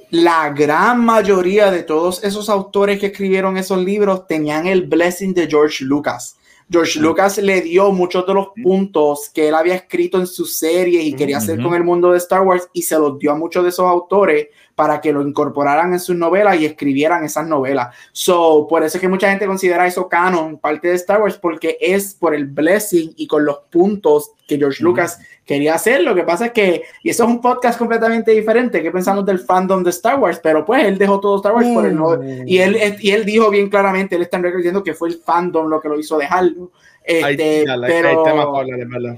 la 0.10 0.50
gran 0.50 1.00
mayoría 1.04 1.72
de 1.72 1.84
todos 1.84 2.24
esos 2.24 2.50
autores 2.50 3.00
que 3.00 3.08
escribieron 3.08 3.58
esos 3.58 3.78
libros 3.78 4.28
tenían 4.28 4.68
el 4.68 4.84
blessing 4.84 5.34
de 5.34 5.48
George 5.48 5.86
Lucas. 5.86 6.38
George 6.72 7.02
Lucas 7.02 7.38
le 7.38 7.60
dio 7.60 7.92
muchos 7.92 8.26
de 8.26 8.34
los 8.34 8.48
puntos 8.64 9.30
que 9.34 9.50
él 9.50 9.56
había 9.56 9.76
escrito 9.76 10.18
en 10.18 10.26
sus 10.26 10.56
series 10.56 11.04
y 11.04 11.14
quería 11.14 11.40
hacer 11.40 11.62
con 11.62 11.74
el 11.74 11.84
mundo 11.84 12.14
de 12.14 12.18
Star 12.18 12.44
Wars 12.44 12.70
y 12.72 12.84
se 12.84 12.98
los 12.98 13.20
dio 13.20 13.34
a 13.34 13.36
muchos 13.36 13.64
de 13.64 13.70
esos 13.70 13.86
autores 13.86 14.48
para 14.76 15.02
que 15.02 15.12
lo 15.12 15.22
incorporaran 15.22 15.94
en 15.94 16.00
sus 16.00 16.16
novelas 16.16 16.60
y 16.60 16.66
escribieran 16.66 17.24
esas 17.24 17.48
novelas. 17.48 17.96
So, 18.12 18.68
por 18.70 18.84
eso 18.84 18.98
es 18.98 19.02
que 19.02 19.08
mucha 19.08 19.30
gente 19.30 19.46
considera 19.46 19.88
eso 19.88 20.08
canon, 20.08 20.58
parte 20.58 20.88
de 20.88 20.96
Star 20.96 21.22
Wars, 21.22 21.38
porque 21.38 21.78
es 21.80 22.16
por 22.16 22.34
el 22.34 22.46
blessing 22.46 23.14
y 23.16 23.28
con 23.28 23.46
los 23.46 23.60
puntos 23.70 24.32
que 24.48 24.58
George 24.58 24.84
Lucas 24.84 25.20
quería 25.46 25.76
hacer. 25.76 26.04
Lo 26.04 26.16
que 26.16 26.24
pasa 26.24 26.48
es 26.48 26.52
que, 26.52 26.84
y 27.04 27.10
eso 27.10 27.24
es 27.24 27.30
un 27.30 27.42
podcast 27.42 27.78
completamente 27.78 28.32
diferente, 28.32 28.82
que 28.82 28.92
pensamos 28.92 29.26
del 29.26 29.40
fandom 29.40 29.84
de 29.84 29.90
Star 29.92 30.20
Wars, 30.20 30.40
pero 30.42 30.66
pues 30.66 30.86
él 30.86 30.98
dejó 30.98 31.20
todo 31.20 31.38
Star 31.38 31.54
Wars 31.54 31.68
por 31.74 31.86
el 31.86 31.96
no, 31.96 32.20
y 32.46 32.58
él, 32.58 32.78
y 33.00 33.12
él 33.12 33.26
dijo 33.26 33.50
bien 33.50 33.70
claramente, 33.70 34.16
él 34.16 34.22
está 34.22 34.40
diciendo 34.40 34.84
que 34.84 34.94
fue 34.94 35.10
el 35.10 35.16
fandom 35.16 35.68
lo 35.68 35.80
que 35.80 35.90
lo 35.90 36.00
hizo 36.00 36.18
dejarlo. 36.18 36.72
Este, 37.04 37.66
pero, 37.88 38.24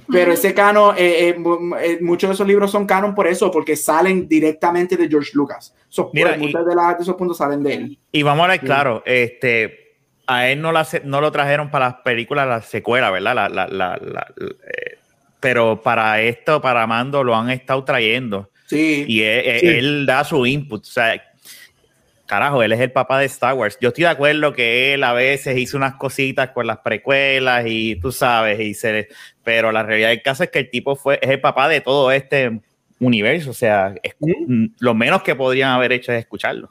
pero 0.09 0.31
ese 0.31 0.53
canon, 0.53 0.95
eh, 0.97 1.29
eh, 1.29 1.43
eh, 1.81 1.97
muchos 2.01 2.29
de 2.29 2.33
esos 2.33 2.47
libros 2.47 2.71
son 2.71 2.85
canon 2.85 3.13
por 3.13 3.27
eso, 3.27 3.51
porque 3.51 3.75
salen 3.75 4.27
directamente 4.27 4.95
de 4.95 5.09
George 5.09 5.31
Lucas. 5.33 5.75
Mira, 6.13 6.37
muchos 6.37 6.65
de, 6.65 6.73
de, 6.73 7.01
esos 7.01 7.15
puntos 7.15 7.37
salen 7.37 7.61
de 7.61 7.73
él. 7.73 7.99
Y 8.11 8.23
vamos 8.23 8.45
a 8.45 8.49
ver, 8.49 8.61
claro, 8.61 9.03
este, 9.05 9.95
a 10.27 10.47
él 10.47 10.61
no, 10.61 10.71
la, 10.71 10.87
no 11.03 11.19
lo 11.19 11.31
trajeron 11.31 11.69
para 11.69 11.87
las 11.87 11.95
películas, 11.95 12.47
la 12.47 12.61
secuela, 12.61 13.11
¿verdad? 13.11 13.35
La, 13.35 13.49
la, 13.49 13.67
la, 13.67 14.27
pero 15.41 15.81
para 15.81 16.21
esto, 16.21 16.61
para 16.61 16.87
Mando, 16.87 17.21
lo 17.21 17.35
han 17.35 17.49
estado 17.49 17.83
trayendo. 17.83 18.49
Sí. 18.65 19.03
Y 19.07 19.23
él, 19.23 20.05
da 20.05 20.23
su 20.23 20.45
input. 20.45 20.83
O 20.83 20.85
sea, 20.89 21.21
carajo, 22.25 22.63
él 22.63 22.71
es 22.71 22.79
el 22.79 22.91
papá 22.91 23.19
de 23.19 23.25
Star 23.25 23.53
Wars. 23.53 23.77
Yo 23.81 23.89
estoy 23.89 24.03
de 24.03 24.09
acuerdo 24.09 24.53
que 24.53 24.93
él 24.93 25.03
a 25.03 25.13
veces 25.13 25.57
hizo 25.57 25.77
unas 25.77 25.95
cositas 25.95 26.49
con 26.49 26.67
las 26.67 26.79
precuelas 26.79 27.65
y 27.67 27.95
tú 27.97 28.11
sabes, 28.11 28.59
y 28.59 28.73
se, 28.73 29.09
pero 29.43 29.71
la 29.71 29.83
realidad 29.83 30.09
del 30.09 30.21
caso 30.21 30.43
es 30.43 30.49
que 30.49 30.59
el 30.59 30.69
tipo 30.69 30.95
fue, 30.95 31.19
es 31.21 31.29
el 31.29 31.41
papá 31.41 31.67
de 31.67 31.81
todo 31.81 32.11
este 32.11 32.61
universo. 32.99 33.51
O 33.51 33.53
sea, 33.53 33.93
lo 34.79 34.93
menos 34.93 35.23
que 35.23 35.35
podrían 35.35 35.71
haber 35.71 35.91
hecho 35.91 36.11
es 36.11 36.19
escucharlo. 36.19 36.69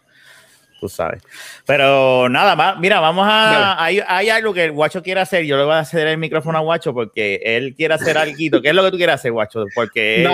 Tú 0.80 0.88
sabes. 0.88 1.22
Pero 1.64 2.28
nada 2.28 2.57
más, 2.57 2.76
mira, 2.80 2.98
vamos 2.98 3.24
a. 3.28 3.80
Hay, 3.82 4.00
hay, 4.05 4.30
algo 4.30 4.53
que 4.53 4.64
el 4.64 4.72
guacho 4.72 5.00
quiere 5.00 5.20
hacer. 5.20 5.44
Yo 5.44 5.57
le 5.57 5.62
voy 5.62 5.74
a 5.74 5.84
ceder 5.84 6.09
el 6.09 6.18
micrófono 6.18 6.59
a 6.59 6.61
guacho 6.61 6.92
porque 6.92 7.40
él 7.44 7.74
quiere 7.76 7.94
hacer 7.94 8.18
algo. 8.18 8.34
¿Qué 8.36 8.68
es 8.68 8.74
lo 8.74 8.82
que 8.82 8.90
tú 8.90 8.96
quieres 8.96 9.14
hacer, 9.14 9.30
guacho? 9.30 9.64
Porque 9.76 10.24
es 10.24 10.30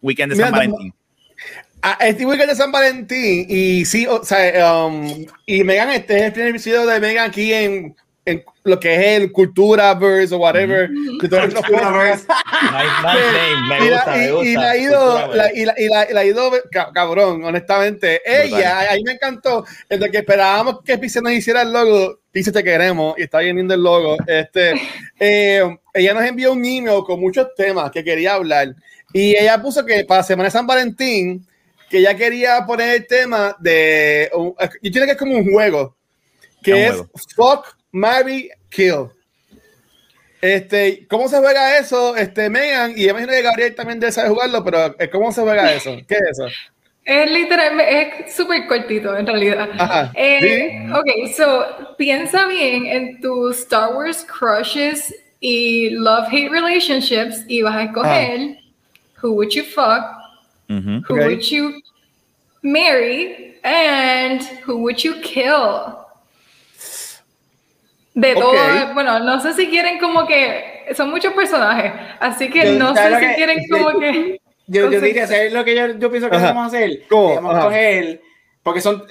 weekend 0.00 0.32
de 0.32 0.38
San 0.38 0.52
Valentín. 0.52 0.94
Ah, 1.82 1.96
este 2.00 2.26
weekend 2.26 2.50
de 2.50 2.56
San 2.56 2.70
Valentín 2.70 3.46
y 3.48 3.84
sí, 3.86 4.06
o 4.06 4.22
sea, 4.22 4.84
um, 4.84 5.26
y 5.46 5.64
Megan, 5.64 5.90
este 5.90 6.18
es 6.18 6.22
el 6.24 6.32
primer 6.32 6.50
episodio 6.50 6.86
de 6.86 7.00
Megan 7.00 7.28
aquí 7.28 7.52
en 7.52 7.96
en 8.24 8.44
lo 8.64 8.78
que 8.78 8.94
es 8.94 9.22
el 9.22 9.32
cultura 9.32 9.94
verse 9.94 10.34
o 10.34 10.38
whatever. 10.38 10.90
Y 10.90 11.28
la 14.54 14.70
ha 14.70 14.76
ido, 14.76 15.34
y 15.54 15.64
la, 16.12 16.24
ido, 16.24 16.52
cabrón, 16.92 17.44
honestamente. 17.44 18.20
Ella, 18.24 18.80
ahí 18.90 19.02
me 19.02 19.12
encantó, 19.12 19.64
desde 19.88 20.10
que 20.10 20.18
esperábamos 20.18 20.82
que 20.84 20.98
Pizza 20.98 21.20
nos 21.20 21.32
hiciera 21.32 21.62
el 21.62 21.72
logo, 21.72 22.20
Pizza 22.30 22.52
te 22.52 22.62
queremos, 22.62 23.14
y 23.18 23.22
está 23.22 23.38
viendo 23.38 23.74
el 23.74 23.82
logo. 23.82 24.16
Este, 24.26 24.74
eh, 25.18 25.78
ella 25.94 26.14
nos 26.14 26.24
envió 26.24 26.52
un 26.52 26.64
email 26.64 27.02
con 27.04 27.20
muchos 27.20 27.54
temas 27.56 27.90
que 27.90 28.04
quería 28.04 28.34
hablar. 28.34 28.74
Y 29.12 29.36
ella 29.36 29.60
puso 29.60 29.84
que 29.84 30.04
para 30.04 30.22
Semana 30.22 30.48
de 30.48 30.52
San 30.52 30.66
Valentín, 30.66 31.46
que 31.90 31.98
ella 31.98 32.16
quería 32.16 32.64
poner 32.64 32.94
el 32.94 33.06
tema 33.06 33.56
de. 33.58 34.30
Yo 34.32 34.92
tiene 34.92 35.06
que 35.06 35.12
es 35.12 35.18
como 35.18 35.36
un 35.36 35.50
juego, 35.50 35.96
que 36.62 36.86
es, 36.86 37.02
Fuck 37.34 37.76
Marry, 37.90 38.50
Kill. 38.70 39.08
Este, 40.40 41.06
¿Cómo 41.08 41.28
se 41.28 41.38
juega 41.38 41.76
eso, 41.76 42.16
este, 42.16 42.48
Megan? 42.48 42.94
Y 42.96 43.08
imagino 43.08 43.32
que 43.32 43.42
Gabriel 43.42 43.74
también 43.74 44.00
debe 44.00 44.12
saber 44.12 44.30
jugarlo, 44.30 44.64
pero 44.64 44.96
eh, 44.98 45.10
¿cómo 45.10 45.30
se 45.32 45.42
juega 45.42 45.70
eso? 45.74 45.98
¿Qué 46.08 46.14
es 46.14 46.38
eso? 46.38 46.46
Es 47.04 47.30
literalmente, 47.30 48.24
es 48.26 48.34
súper 48.34 48.66
cortito 48.66 49.14
en 49.16 49.26
realidad. 49.26 49.68
Ajá, 49.76 50.12
eh, 50.14 50.86
Ok, 50.94 51.34
so 51.36 51.96
piensa 51.98 52.46
bien 52.46 52.86
en 52.86 53.20
tus 53.20 53.58
Star 53.58 53.94
Wars 53.94 54.24
crushes 54.24 55.14
y 55.40 55.90
love-hate 55.90 56.50
relationships 56.50 57.44
y 57.48 57.62
vas 57.62 57.76
a 57.76 57.82
escoger 57.84 58.58
who 59.22 59.32
would 59.32 59.50
you 59.50 59.64
fuck, 59.64 60.19
who 60.70 61.16
would 61.16 61.42
you 61.42 61.82
marry, 62.62 63.58
and 63.62 64.42
who 64.66 64.78
would 64.78 64.98
you 65.02 65.20
kill. 65.22 65.96
De 68.14 68.34
todo, 68.34 68.94
bueno, 68.94 69.20
no 69.20 69.40
sé 69.40 69.54
si 69.54 69.68
quieren 69.68 69.98
como 69.98 70.26
que, 70.26 70.86
son 70.94 71.10
muchos 71.10 71.32
personajes, 71.32 71.92
así 72.18 72.50
que 72.50 72.72
no 72.72 72.94
sé 72.94 73.20
si 73.20 73.34
quieren 73.34 73.58
como 73.70 73.98
que... 74.00 74.40
Yo, 74.66 74.90
yo 74.90 75.00
diría, 75.00 75.26
¿sabes 75.26 75.52
lo 75.52 75.64
que 75.64 75.76
yo, 75.76 75.86
yo 75.96 76.10
pienso 76.10 76.28
que 76.28 76.36
vamos 76.36 76.64
a 76.64 76.66
hacer? 76.66 77.02
¿Cómo? 77.08 77.36
Vamos 77.36 77.54
a 77.56 77.60
coger, 77.62 78.20
porque 78.62 78.80
son, 78.80 79.04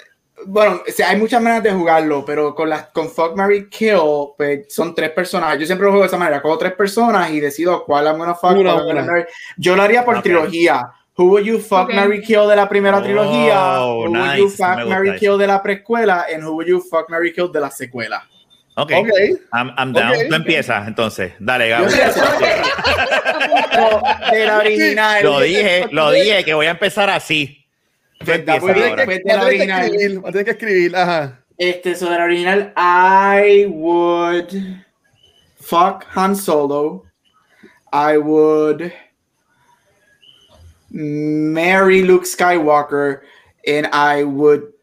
bueno, 0.45 0.82
o 0.88 0.91
sea, 0.91 1.10
hay 1.10 1.18
muchas 1.18 1.41
maneras 1.41 1.64
de 1.64 1.72
jugarlo, 1.72 2.24
pero 2.26 2.53
con 2.53 2.70
las 2.70 2.88
con 2.88 3.10
Fuck, 3.10 3.36
Mary 3.36 3.70
Kill, 3.70 3.99
pues 4.38 4.74
son 4.74 4.93
tres 4.93 5.12
personajes. 5.12 5.60
Yo 5.60 5.66
siempre 5.66 5.86
lo 5.86 5.91
juego 5.91 6.03
de 6.03 6.07
esa 6.07 6.18
manera, 6.18 6.41
cojo 6.41 6.57
tres 6.57 6.74
personas 6.74 7.32
y 7.32 7.39
decido 7.39 7.84
cuál 7.86 8.05
I'm 8.05 8.18
gonna 8.18 8.36
fuck, 8.36 8.57
una, 8.57 8.84
una. 8.84 9.26
Yo 9.57 9.76
lo 9.76 9.82
haría 9.82 10.05
por 10.05 10.22
trilogía. 10.22 10.91
Who 11.20 11.28
would 11.32 11.45
you 11.45 11.59
fuck, 11.59 11.93
Mary 11.93 12.22
Kill 12.22 12.47
de 12.47 12.55
la 12.55 12.70
primera 12.70 13.03
trilogía? 13.03 13.82
Oh, 13.82 14.05
who 14.05 14.13
would 14.13 14.38
you 14.38 14.49
fuck, 14.49 14.88
Mary 14.88 15.20
Kill 15.20 15.38
de 15.38 15.47
la 15.47 15.61
precuela? 15.61 16.26
And 16.34 16.41
who 16.41 16.55
would 16.55 16.65
you 16.65 16.80
fuck, 16.80 17.09
Mary 17.09 17.34
Kill 17.34 17.51
de 17.51 17.59
la 17.59 17.70
secuela? 17.70 18.24
Ok, 18.78 18.93
okay. 18.93 19.36
I'm, 19.51 19.74
I'm 19.78 19.91
down. 19.91 20.13
Tú 20.30 20.36
empiezas 20.36 20.88
entonces. 20.88 21.34
Dale, 21.38 21.65
de 24.32 24.45
la 24.45 24.59
original. 24.59 25.22
Lo 25.22 25.41
dije, 25.41 25.89
lo 25.91 26.11
dije 26.11 26.45
que 26.45 26.53
voy 26.53 26.67
a 26.67 26.72
empezar 26.72 27.09
así. 27.09 27.65
Pues, 28.24 28.39
pues, 28.39 28.74
de 28.74 29.22
la 29.26 29.43
original. 29.43 29.91
Tienes 29.91 30.45
que 30.45 30.51
escribir, 30.51 30.95
ajá. 30.95 31.43
Este, 31.57 31.95
so 31.95 32.09
de 32.09 32.17
la 32.17 32.24
original, 32.24 32.74
I 32.78 33.65
would 33.65 34.53
fuck 35.59 36.05
Han 36.15 36.34
Solo. 36.34 37.03
I 37.91 38.17
would 38.17 38.93
marry 40.92 42.04
Luke 42.04 42.26
Skywalker. 42.26 43.22
And 43.68 43.88
I 43.88 44.24
would 44.24 44.74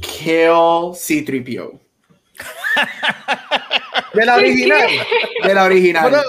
kill 0.00 0.94
C3PO. 0.94 1.78
De 4.14 4.26
la 4.26 4.36
original. 4.36 4.88
De 5.42 5.54
la 5.54 5.64
original. 5.64 6.10
Pero, 6.10 6.22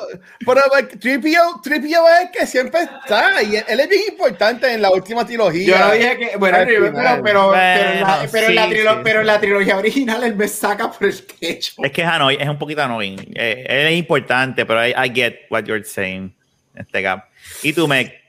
pero 0.45 0.61
Tripio, 0.99 1.41
Tripio 1.61 2.01
es 2.21 2.29
que 2.31 2.47
siempre 2.47 2.81
está. 2.81 3.43
Y 3.43 3.55
él 3.55 3.79
es 3.79 3.89
bien 3.89 4.03
importante 4.09 4.73
en 4.73 4.81
la 4.81 4.91
última 4.91 5.25
trilogía. 5.25 5.65
Yo 5.65 5.77
no 5.77 5.91
dije 5.91 6.17
que. 6.17 6.37
Bueno, 6.37 6.59
pero, 6.65 6.93
pero, 6.93 7.21
pero, 7.23 7.51
la, 7.51 8.27
pero, 8.31 8.49
la 8.83 9.03
pero, 9.03 9.21
en 9.21 9.27
la 9.27 9.39
trilogía 9.39 9.77
original 9.77 10.23
él 10.23 10.35
me 10.35 10.47
saca 10.47 10.91
por 10.91 11.07
el 11.07 11.25
techo. 11.25 11.73
Es 11.83 11.91
que 11.91 12.03
Hanoi 12.03 12.37
es 12.39 12.47
un 12.47 12.57
poquito 12.57 12.81
annoying. 12.81 13.19
Eh, 13.35 13.65
él 13.67 13.87
es 13.87 13.99
importante, 13.99 14.65
pero 14.65 14.85
I, 14.85 14.91
I, 14.91 15.11
get 15.13 15.41
what 15.49 15.63
you're 15.63 15.83
saying. 15.83 16.33
Este 16.75 17.01
gap. 17.01 17.25
¿Y 17.61 17.73
tú, 17.73 17.87
Meg? 17.87 18.22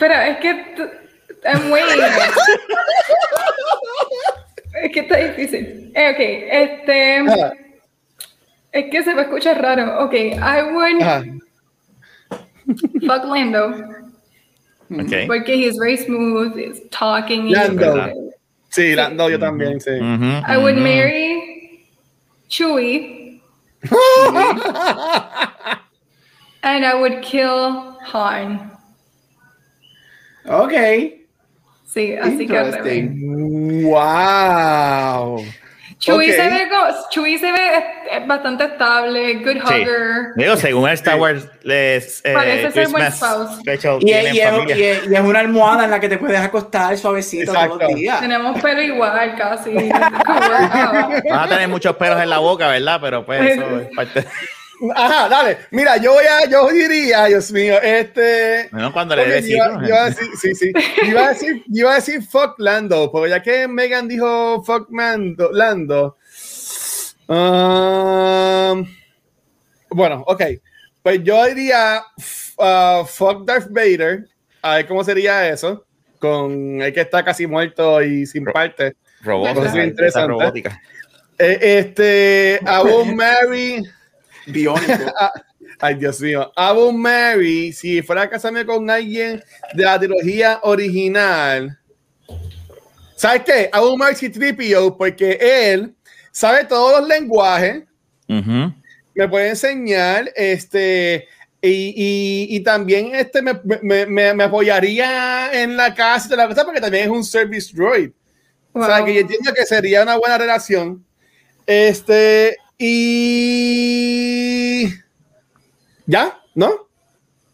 Pero 0.00 0.14
es 0.14 0.38
que. 0.38 0.50
I'm 1.44 1.68
muy. 1.68 1.80
Es 4.82 4.92
que 4.92 5.00
está 5.00 5.16
difícil. 5.16 5.92
Eh, 5.94 6.10
ok, 6.10 6.20
este. 6.50 7.24
Es 8.72 8.90
que 8.90 9.02
se 9.04 9.14
me 9.14 9.22
escucha 9.22 9.54
raro. 9.54 10.04
Ok, 10.04 10.14
I 10.14 10.62
would. 10.72 11.40
Fuck 13.06 13.24
Lando. 13.24 13.74
Okay. 14.92 15.26
Porque 15.26 15.54
he's 15.54 15.76
very 15.76 15.96
smooth, 15.96 16.56
he's 16.56 16.80
talking. 16.90 17.50
Lando. 17.50 18.32
Sí, 18.70 18.94
Lando, 18.94 19.28
yo 19.28 19.38
también, 19.38 19.80
sí. 19.80 19.90
I 20.46 20.56
would 20.56 20.76
marry 20.76 21.86
Chewie. 22.48 23.40
and 26.62 26.84
I 26.84 26.94
would 26.94 27.22
kill 27.22 27.98
Han. 28.12 28.79
Okay. 30.44 31.26
Sí, 31.86 32.14
así 32.14 32.46
que 32.46 33.10
¡Wow! 33.82 35.44
Chuy, 36.00 36.32
se 36.32 36.48
ve, 36.48 36.68
Chuy 37.10 37.36
se 37.36 37.52
ve 37.52 38.24
bastante 38.26 38.64
estable, 38.64 39.34
good 39.34 39.62
hugger. 39.62 40.32
Digo, 40.34 40.56
según 40.56 40.88
Star 40.88 41.20
Wars, 41.20 41.46
les, 41.62 42.24
eh, 42.24 42.32
Parece 42.32 42.70
ser 42.70 42.88
buen 42.88 43.12
spouse. 43.12 43.60
Y, 44.00 44.10
y, 44.10 44.40
es, 44.40 45.20
una 45.20 45.40
almohada 45.40 45.84
en 45.84 45.90
la 45.90 46.00
que 46.00 46.08
te 46.08 46.16
puedes 46.16 46.40
acostar 46.40 46.96
suavecito 46.96 47.52
todos 47.52 47.78
los 47.82 47.94
días. 47.94 48.18
Tenemos 48.18 48.58
pelo 48.62 48.80
igual, 48.80 49.36
casi. 49.36 49.74
Vas 49.90 51.44
a 51.44 51.48
tener 51.48 51.68
muchos 51.68 51.94
pelos 51.96 52.22
en 52.22 52.30
la 52.30 52.38
boca, 52.38 52.68
¿verdad? 52.68 52.98
Pero 53.02 53.26
pues 53.26 53.58
eso 53.58 53.80
es 53.80 53.88
parte. 53.94 54.24
Ajá, 54.94 55.28
dale. 55.28 55.58
Mira, 55.70 55.96
yo 55.98 56.12
voy 56.12 56.24
a, 56.24 56.48
yo 56.48 56.68
diría, 56.68 57.26
Dios 57.26 57.52
mío, 57.52 57.80
este. 57.82 58.68
Bueno, 58.72 58.92
cuando 58.92 59.14
le 59.14 59.26
dé 59.26 59.50
iba, 59.50 59.66
a 59.66 60.10
decir, 60.10 60.28
sí, 60.40 60.54
sí. 60.54 60.72
Iba 61.02 61.26
a 61.26 61.28
decir, 61.30 61.64
iba 61.72 61.92
a 61.92 61.94
decir 61.96 62.22
fuck 62.22 62.58
Lando, 62.58 63.10
porque 63.10 63.30
ya 63.30 63.42
que 63.42 63.68
Megan 63.68 64.08
dijo 64.08 64.62
fuck 64.64 64.88
Mando, 64.90 65.50
Lando. 65.52 66.16
Um, 67.26 68.86
bueno, 69.90 70.24
ok. 70.26 70.42
Pues 71.02 71.22
yo 71.22 71.44
diría 71.46 72.02
uh, 72.56 73.04
fuck 73.04 73.44
Darth 73.44 73.68
Vader. 73.70 74.26
A 74.62 74.76
ver 74.76 74.86
cómo 74.86 75.04
sería 75.04 75.48
eso. 75.48 75.84
Con 76.18 76.82
el 76.82 76.92
que 76.92 77.00
está 77.00 77.24
casi 77.24 77.46
muerto 77.46 78.02
y 78.02 78.26
sin 78.26 78.44
parte. 78.44 78.96
Robótica. 79.22 80.26
Robótica. 80.26 80.80
Eh, 81.38 81.58
este, 81.78 82.60
I 82.62 82.84
will 82.84 83.14
marry. 83.14 83.82
Biónico. 84.46 85.12
Ay, 85.78 85.94
Dios 85.94 86.20
mío. 86.20 86.52
Abu 86.56 86.92
Mary, 86.92 87.72
si 87.72 88.02
fuera 88.02 88.22
a 88.22 88.30
casarme 88.30 88.66
con 88.66 88.88
alguien 88.90 89.42
de 89.74 89.84
la 89.84 89.98
trilogía 89.98 90.60
original, 90.62 91.78
¿sabes 93.16 93.42
qué? 93.44 93.70
Abu 93.72 93.96
Mary 93.96 94.28
Tripio, 94.28 94.96
porque 94.96 95.38
él 95.40 95.94
sabe 96.32 96.64
todos 96.64 97.00
los 97.00 97.08
lenguajes, 97.08 97.84
me 98.26 99.28
puede 99.28 99.48
enseñar, 99.50 100.30
este, 100.36 101.26
y, 101.62 102.46
y, 102.48 102.60
también 102.60 103.14
este 103.14 103.42
me, 103.42 103.60
me, 103.82 104.34
me, 104.34 104.44
apoyaría 104.44 105.50
en 105.52 105.76
la 105.76 105.94
casa 105.94 106.28
de 106.28 106.36
la 106.36 106.48
cosa 106.48 106.64
porque 106.64 106.80
también 106.80 107.04
es 107.04 107.10
un 107.10 107.24
service 107.24 107.74
droid. 107.74 108.10
O 108.72 108.84
sea, 108.84 109.04
que 109.04 109.12
yo 109.12 109.20
entiendo 109.20 109.52
que 109.52 109.66
sería 109.66 110.02
una 110.02 110.16
buena 110.16 110.38
relación. 110.38 111.04
Este, 111.66 112.56
y. 112.80 114.00
¿Ya? 116.06 116.40
¿No? 116.54 116.88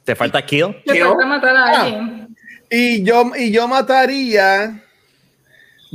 ¿Te 0.04 0.14
falta 0.14 0.40
kill? 0.46 0.76
Te 0.86 1.02
falta 1.02 1.26
matar 1.26 1.56
a 1.56 1.64
ah. 1.64 1.82
alguien. 1.82 2.28
Y 2.70 3.02
yo, 3.02 3.32
y 3.36 3.50
yo 3.50 3.66
mataría. 3.66 4.82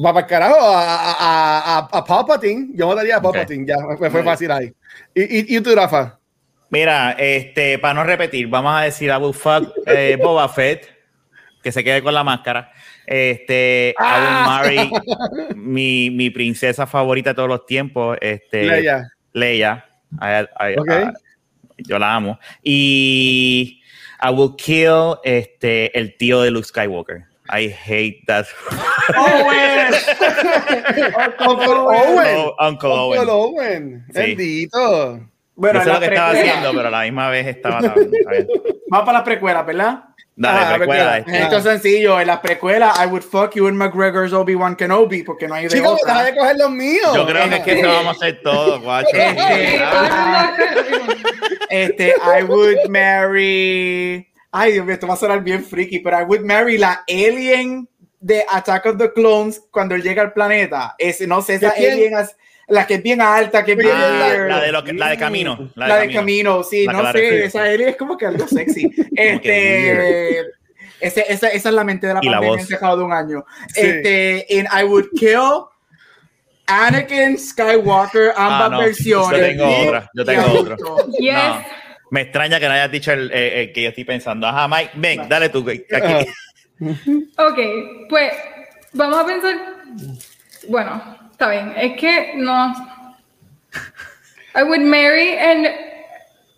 Va 0.04 0.14
para 0.14 0.28
carajo 0.28 0.58
a, 0.60 1.12
a, 1.14 1.78
a, 1.92 2.06
Palpatine. 2.06 2.72
Yo 2.74 2.88
mataría 2.88 3.18
a 3.18 3.22
Palpatine. 3.22 3.66
Ya, 3.66 3.78
me 4.00 4.10
fue 4.10 4.24
fácil 4.24 4.52
ahí. 4.52 4.74
¿Y, 5.16 5.56
y, 5.56 5.62
tú, 5.62 5.74
Rafa? 5.76 6.20
Mira, 6.70 7.12
este, 7.18 7.80
para 7.80 7.94
no 7.94 8.04
repetir, 8.04 8.48
vamos 8.48 8.74
a 8.74 8.82
decir 8.82 9.12
a 9.12 9.20
Fuck 9.20 9.74
eh, 9.86 10.18
Boba 10.22 10.48
Fett. 10.50 10.88
que 11.62 11.72
se 11.72 11.84
quede 11.84 12.02
con 12.02 12.14
la 12.14 12.24
máscara. 12.24 12.72
Este, 13.06 13.94
ah. 13.98 14.18
I 14.18 14.48
marry 14.48 14.92
mi, 15.56 16.10
mi, 16.10 16.30
princesa 16.30 16.88
favorita 16.88 17.32
de 17.32 17.36
todos 17.36 17.50
los 17.50 17.66
tiempos, 17.66 18.18
este, 18.22 18.64
Leia. 18.64 19.12
Leia. 19.34 19.86
yo 21.78 22.00
la 22.00 22.16
amo. 22.16 22.40
Y 22.64 23.82
I 24.22 24.30
will 24.32 24.56
kill 24.56 25.18
este, 25.24 25.98
el 25.98 26.16
tío 26.18 26.42
de 26.42 26.52
Luke 26.52 26.68
Skywalker. 26.68 27.26
I 27.50 27.68
hate 27.68 28.24
that. 28.28 28.46
Owen. 29.18 29.94
Uncle 31.40 31.76
Owen. 31.76 32.52
Uncle 32.60 32.90
Owen. 32.92 33.20
Uncle 33.20 33.32
Owen. 33.32 34.06
Bendito. 34.14 35.28
Bueno, 35.56 35.80
Yo 35.80 35.86
sé 35.86 35.94
lo 35.94 36.00
que 36.00 36.06
estaba 36.06 36.32
haciendo, 36.32 36.72
pero 36.74 36.88
a 36.88 36.92
la 36.92 37.02
misma 37.02 37.30
vez 37.30 37.48
estaba. 37.48 37.82
Vamos 37.82 39.06
para 39.06 39.20
la 39.20 39.24
precuela, 39.24 39.64
¿verdad? 39.64 40.06
Dale, 40.36 40.60
ah, 40.60 40.78
precuela. 40.78 41.18
Este. 41.20 41.38
Esto 41.38 41.58
es 41.58 41.64
sencillo. 41.64 42.20
En 42.20 42.28
la 42.28 42.42
precuela, 42.42 42.94
I 42.98 43.08
would 43.08 43.24
fuck 43.24 43.54
you 43.54 43.68
in 43.68 43.76
McGregor's 43.76 44.34
Obi-Wan 44.34 44.76
Kenobi, 44.76 45.24
porque 45.24 45.48
no 45.48 45.56
hay 45.56 45.64
de 45.64 45.70
Chico, 45.70 45.92
otra. 45.92 46.24
de 46.24 46.36
coger 46.36 46.58
los 46.58 46.72
míos. 46.72 47.12
Yo 47.14 47.26
creo 47.26 47.50
que 47.50 47.56
es 47.56 47.64
que 47.64 47.80
eso 47.80 47.88
vamos 47.88 48.08
a 48.08 48.12
hacer 48.12 48.42
todo, 48.42 48.80
guacho. 48.82 49.10
Este, 51.72 52.10
este, 52.10 52.16
I 52.18 52.44
would 52.44 52.90
marry... 52.90 54.28
Ay, 54.52 54.74
Dios 54.74 54.86
mío, 54.86 54.94
esto 54.94 55.08
va 55.08 55.14
a 55.14 55.18
sonar 55.18 55.42
bien 55.42 55.64
freaky, 55.64 56.00
pero 56.00 56.20
I 56.20 56.24
would 56.24 56.42
marry 56.42 56.78
la 56.78 57.02
alien 57.08 57.88
de 58.20 58.46
Attack 58.52 58.88
of 58.88 58.98
the 58.98 59.14
Clones 59.14 59.62
cuando 59.72 59.96
él 59.96 60.04
llega 60.04 60.22
al 60.22 60.34
planeta. 60.34 60.96
Es, 60.98 61.26
no 61.26 61.42
sé, 61.42 61.56
esa 61.56 61.70
alien... 61.70 62.14
la 62.72 62.88
que 62.88 62.96
es 62.96 63.04
bien 63.04 63.22
alta, 63.22 63.64
que 63.64 63.74
es 63.74 63.78
bien 63.78 63.92
ah, 63.94 64.46
la, 64.48 64.62
de 64.62 64.72
lo 64.72 64.84
que, 64.84 64.94
la 64.94 65.10
de 65.10 65.18
camino. 65.18 65.70
La 65.76 65.98
de, 65.98 66.12
camino. 66.12 66.64
sí, 66.64 66.88
no 66.88 67.12
sé, 67.12 67.46
esa 67.46 67.64
alien 67.64 67.90
es 67.90 67.98
como 67.98 68.18
que 68.18 68.26
algo 68.26 68.48
sexy. 68.48 68.90
este, 69.16 70.40
ese, 71.00 71.26
esa, 71.28 71.48
esa, 71.50 71.70
es 71.70 71.76
la 71.76 71.84
mente 71.84 72.08
de 72.08 72.14
la 72.14 72.22
pandemia 72.22 72.66
dejado 72.68 72.98
de 72.98 73.04
un 73.04 73.14
año. 73.14 73.46
Sí. 73.74 73.82
Este, 73.82 74.58
en 74.58 74.68
I 74.68 74.84
would 74.86 75.10
kill 75.16 75.66
Anakin 76.68 77.38
Skywalker, 77.38 78.34
ambas 78.38 78.62
ah, 78.62 78.70
no. 78.70 78.80
versiones. 78.80 79.40
Yo 79.40 79.48
tengo 79.48 79.88
otra, 79.88 80.10
yo 80.14 80.26
tengo 80.26 80.60
otra. 80.60 80.78
Yes. 81.20 81.34
No. 81.34 81.66
Me 82.12 82.22
extraña 82.22 82.60
que 82.60 82.68
no 82.68 82.74
hayas 82.74 82.92
dicho 82.92 83.12
el, 83.12 83.32
el, 83.32 83.74
que 83.74 83.84
yo 83.84 83.90
estoy 83.90 84.06
pensando. 84.06 84.48
Ajá, 84.48 84.68
Mike, 84.68 84.92
ven, 84.96 85.28
dale 85.28 85.50
tú. 85.50 85.60
Aquí. 85.70 86.30
Ok, 87.38 87.60
pues 88.10 88.34
vamos 88.94 89.20
a 89.20 89.26
pensar. 89.26 89.56
Bueno, 90.68 91.21
está 91.42 91.50
bien. 91.50 91.74
Es 91.76 92.00
que 92.00 92.34
no. 92.36 92.74
I 94.56 94.64
would 94.64 94.82
marry 94.82 95.38
and. 95.38 95.68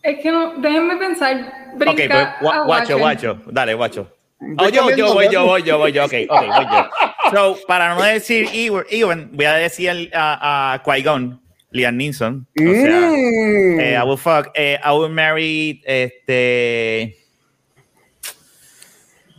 Es 0.04 0.20
que 0.22 0.32
no. 0.32 0.56
Déjenme 0.58 0.98
pensar. 0.98 1.54
ok, 1.76 2.02
pues 2.42 2.56
guacho, 2.66 2.98
guacho. 2.98 3.42
Dale, 3.48 3.74
guacho. 3.74 4.12
Oh, 4.58 4.68
yo, 4.68 4.90
yo 4.92 5.14
voy, 5.14 5.30
yo 5.32 5.46
voy, 5.46 5.64
yo 5.64 5.78
voy, 5.78 5.94
yo. 5.94 6.04
Ok, 6.04 6.14
ok, 6.30 6.48
voy 6.48 6.66
yo. 6.66 6.90
So, 7.32 7.58
para 7.66 7.96
no 7.96 8.04
decir 8.04 8.50
Ewan, 8.52 9.30
voy 9.32 9.46
a 9.46 9.54
decir 9.54 10.12
a, 10.14 10.74
a 10.74 10.84
Qui-Gon, 10.84 11.42
Liam 11.72 11.96
Neeson. 11.96 12.46
O 12.60 12.62
sea, 12.62 13.00
mm. 13.00 13.80
eh, 13.80 13.98
I 13.98 14.04
will 14.06 14.18
fuck, 14.18 14.50
eh, 14.54 14.78
I 14.84 14.92
will 14.92 15.10
marry, 15.10 15.82
este. 15.86 17.16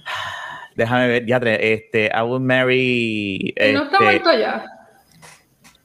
Déjame 0.74 1.08
ver, 1.08 1.26
ya, 1.26 1.36
este, 1.36 2.06
I 2.06 2.22
will 2.22 2.40
marry. 2.40 3.54
¿No 3.74 3.82
está 3.84 3.96
este, 3.96 4.04
muerto 4.04 4.32
ya? 4.32 4.73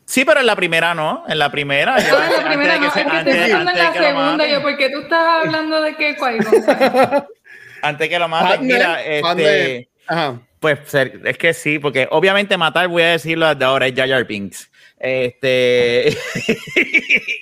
Sí, 0.09 0.25
pero 0.25 0.39
en 0.39 0.47
la 0.47 0.55
primera 0.55 0.95
no. 0.95 1.23
En 1.27 1.37
la 1.37 1.51
primera. 1.51 1.93
Ah, 1.95 1.99
en 1.99 2.43
la 2.43 2.49
primera 2.49 2.79
no. 2.79 2.87
Es 2.87 2.93
que 2.93 2.99
estoy 3.01 3.23
pensando 3.23 3.71
en 3.71 3.77
la 3.77 3.93
segunda. 3.93 4.47
Yo, 4.47 4.61
porque 4.63 4.89
tú 4.89 5.01
estás 5.01 5.45
hablando 5.45 5.83
de 5.83 5.95
que 5.95 6.17
Antes 7.83 8.09
que 8.09 8.17
lo 8.17 8.27
maten, 8.27 8.65
mira, 8.65 9.03
este. 9.03 9.87
Pues 10.59 10.79
es 10.95 11.37
que 11.37 11.53
sí, 11.53 11.77
porque 11.77 12.07
obviamente 12.09 12.57
matar, 12.57 12.87
voy 12.87 13.03
a 13.03 13.11
decirlo 13.11 13.53
de 13.53 13.63
ahora, 13.63 13.85
es 13.85 13.93
Jar 13.95 14.25
Binks. 14.25 14.71
Este. 14.97 16.09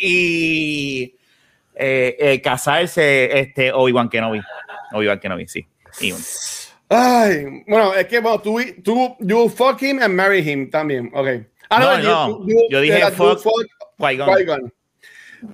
y. 0.02 1.16
Eh, 1.74 2.18
eh, 2.20 2.42
casarse, 2.42 3.40
este, 3.40 3.72
Obi-Wan 3.72 4.10
Kenobi. 4.10 4.42
Obi-Wan 4.92 5.20
Kenobi, 5.20 5.48
sí. 5.48 5.66
Ay, 6.90 7.64
bueno, 7.66 7.94
es 7.94 8.08
que 8.08 8.20
bueno, 8.20 8.42
tú, 8.42 8.60
tú, 8.84 9.16
you 9.22 9.48
fuck 9.48 9.82
him 9.82 10.02
and 10.02 10.14
marry 10.14 10.40
him 10.40 10.70
también, 10.70 11.10
ok. 11.14 11.28
Ah, 11.70 12.00
no, 12.02 12.40
no, 12.40 12.48
yo 12.70 12.82
dije 12.82 13.12
fuck 13.12 13.42
Qui-Gon. 14.00 14.74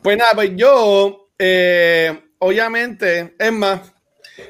pues 0.01 0.17
nada, 0.17 0.33
pues 0.35 0.51
yo, 0.55 1.29
eh, 1.39 2.19
obviamente, 2.39 3.35
es 3.39 3.51
más, 3.51 3.93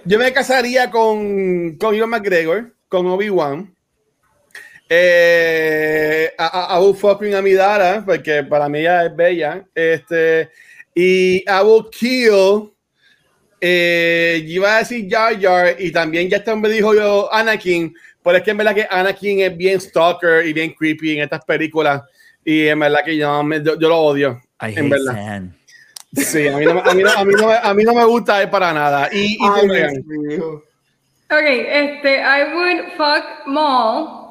yo 0.03 0.20
me 0.20 0.34
casaría 0.34 0.89
con, 0.89 1.78
con 1.78 1.95
Ivan 1.95 2.09
McGregor, 2.09 2.74
con 2.88 3.07
Obi-Wan. 3.07 3.74
Eh, 4.89 6.32
a, 6.38 6.76
a, 6.76 6.78
a 6.78 6.93
fucking 6.93 7.34
Amidara, 7.34 8.03
porque 8.05 8.43
para 8.43 8.70
mí 8.70 8.80
ella 8.80 9.05
es 9.05 9.16
bella. 9.16 9.66
Este, 9.74 10.49
y 10.93 11.43
will 11.64 11.89
kill. 11.91 12.72
Eh, 13.66 14.43
iba 14.45 14.76
a 14.76 14.80
decir 14.80 15.07
Jar 15.09 15.39
Jar 15.39 15.76
y 15.80 15.89
también 15.89 16.30
ya 16.30 16.38
está 16.38 16.53
me 16.53 16.68
dijo 16.68 16.93
yo 16.93 17.34
Anakin, 17.34 17.95
pero 18.24 18.38
es 18.38 18.43
que 18.43 18.51
en 18.51 18.57
verdad 18.57 18.76
que 18.76 18.88
Anakin 18.89 19.41
es 19.41 19.57
bien 19.57 19.80
stalker 19.80 20.45
y 20.45 20.53
bien 20.53 20.74
creepy 20.74 21.17
en 21.17 21.24
estas 21.24 21.43
películas 21.45 22.01
y 22.43 22.67
en 22.67 22.80
verdad 22.80 22.99
que 23.03 23.17
yo, 23.17 23.41
yo, 23.63 23.89
lo 23.89 23.97
odio. 23.97 24.41
en 24.59 24.89
verdad. 24.89 25.43
Sí, 26.15 26.47
a 26.47 26.57
mí, 26.57 26.65
no, 26.65 26.80
a, 26.80 26.93
mí 26.93 27.01
no, 27.01 27.11
a, 27.11 27.26
mí 27.26 27.34
no, 27.34 27.49
a 27.49 27.74
mí 27.74 27.84
no 27.84 27.93
me 27.95 28.05
gusta 28.05 28.49
para 28.51 28.71
nada. 28.71 29.09
Y, 29.11 29.34
y 29.34 29.38
Ay, 29.41 30.39
Ok, 31.34 31.45
este, 31.47 32.21
I 32.21 32.53
would 32.53 32.91
fuck 32.95 33.47
Maul. 33.47 34.24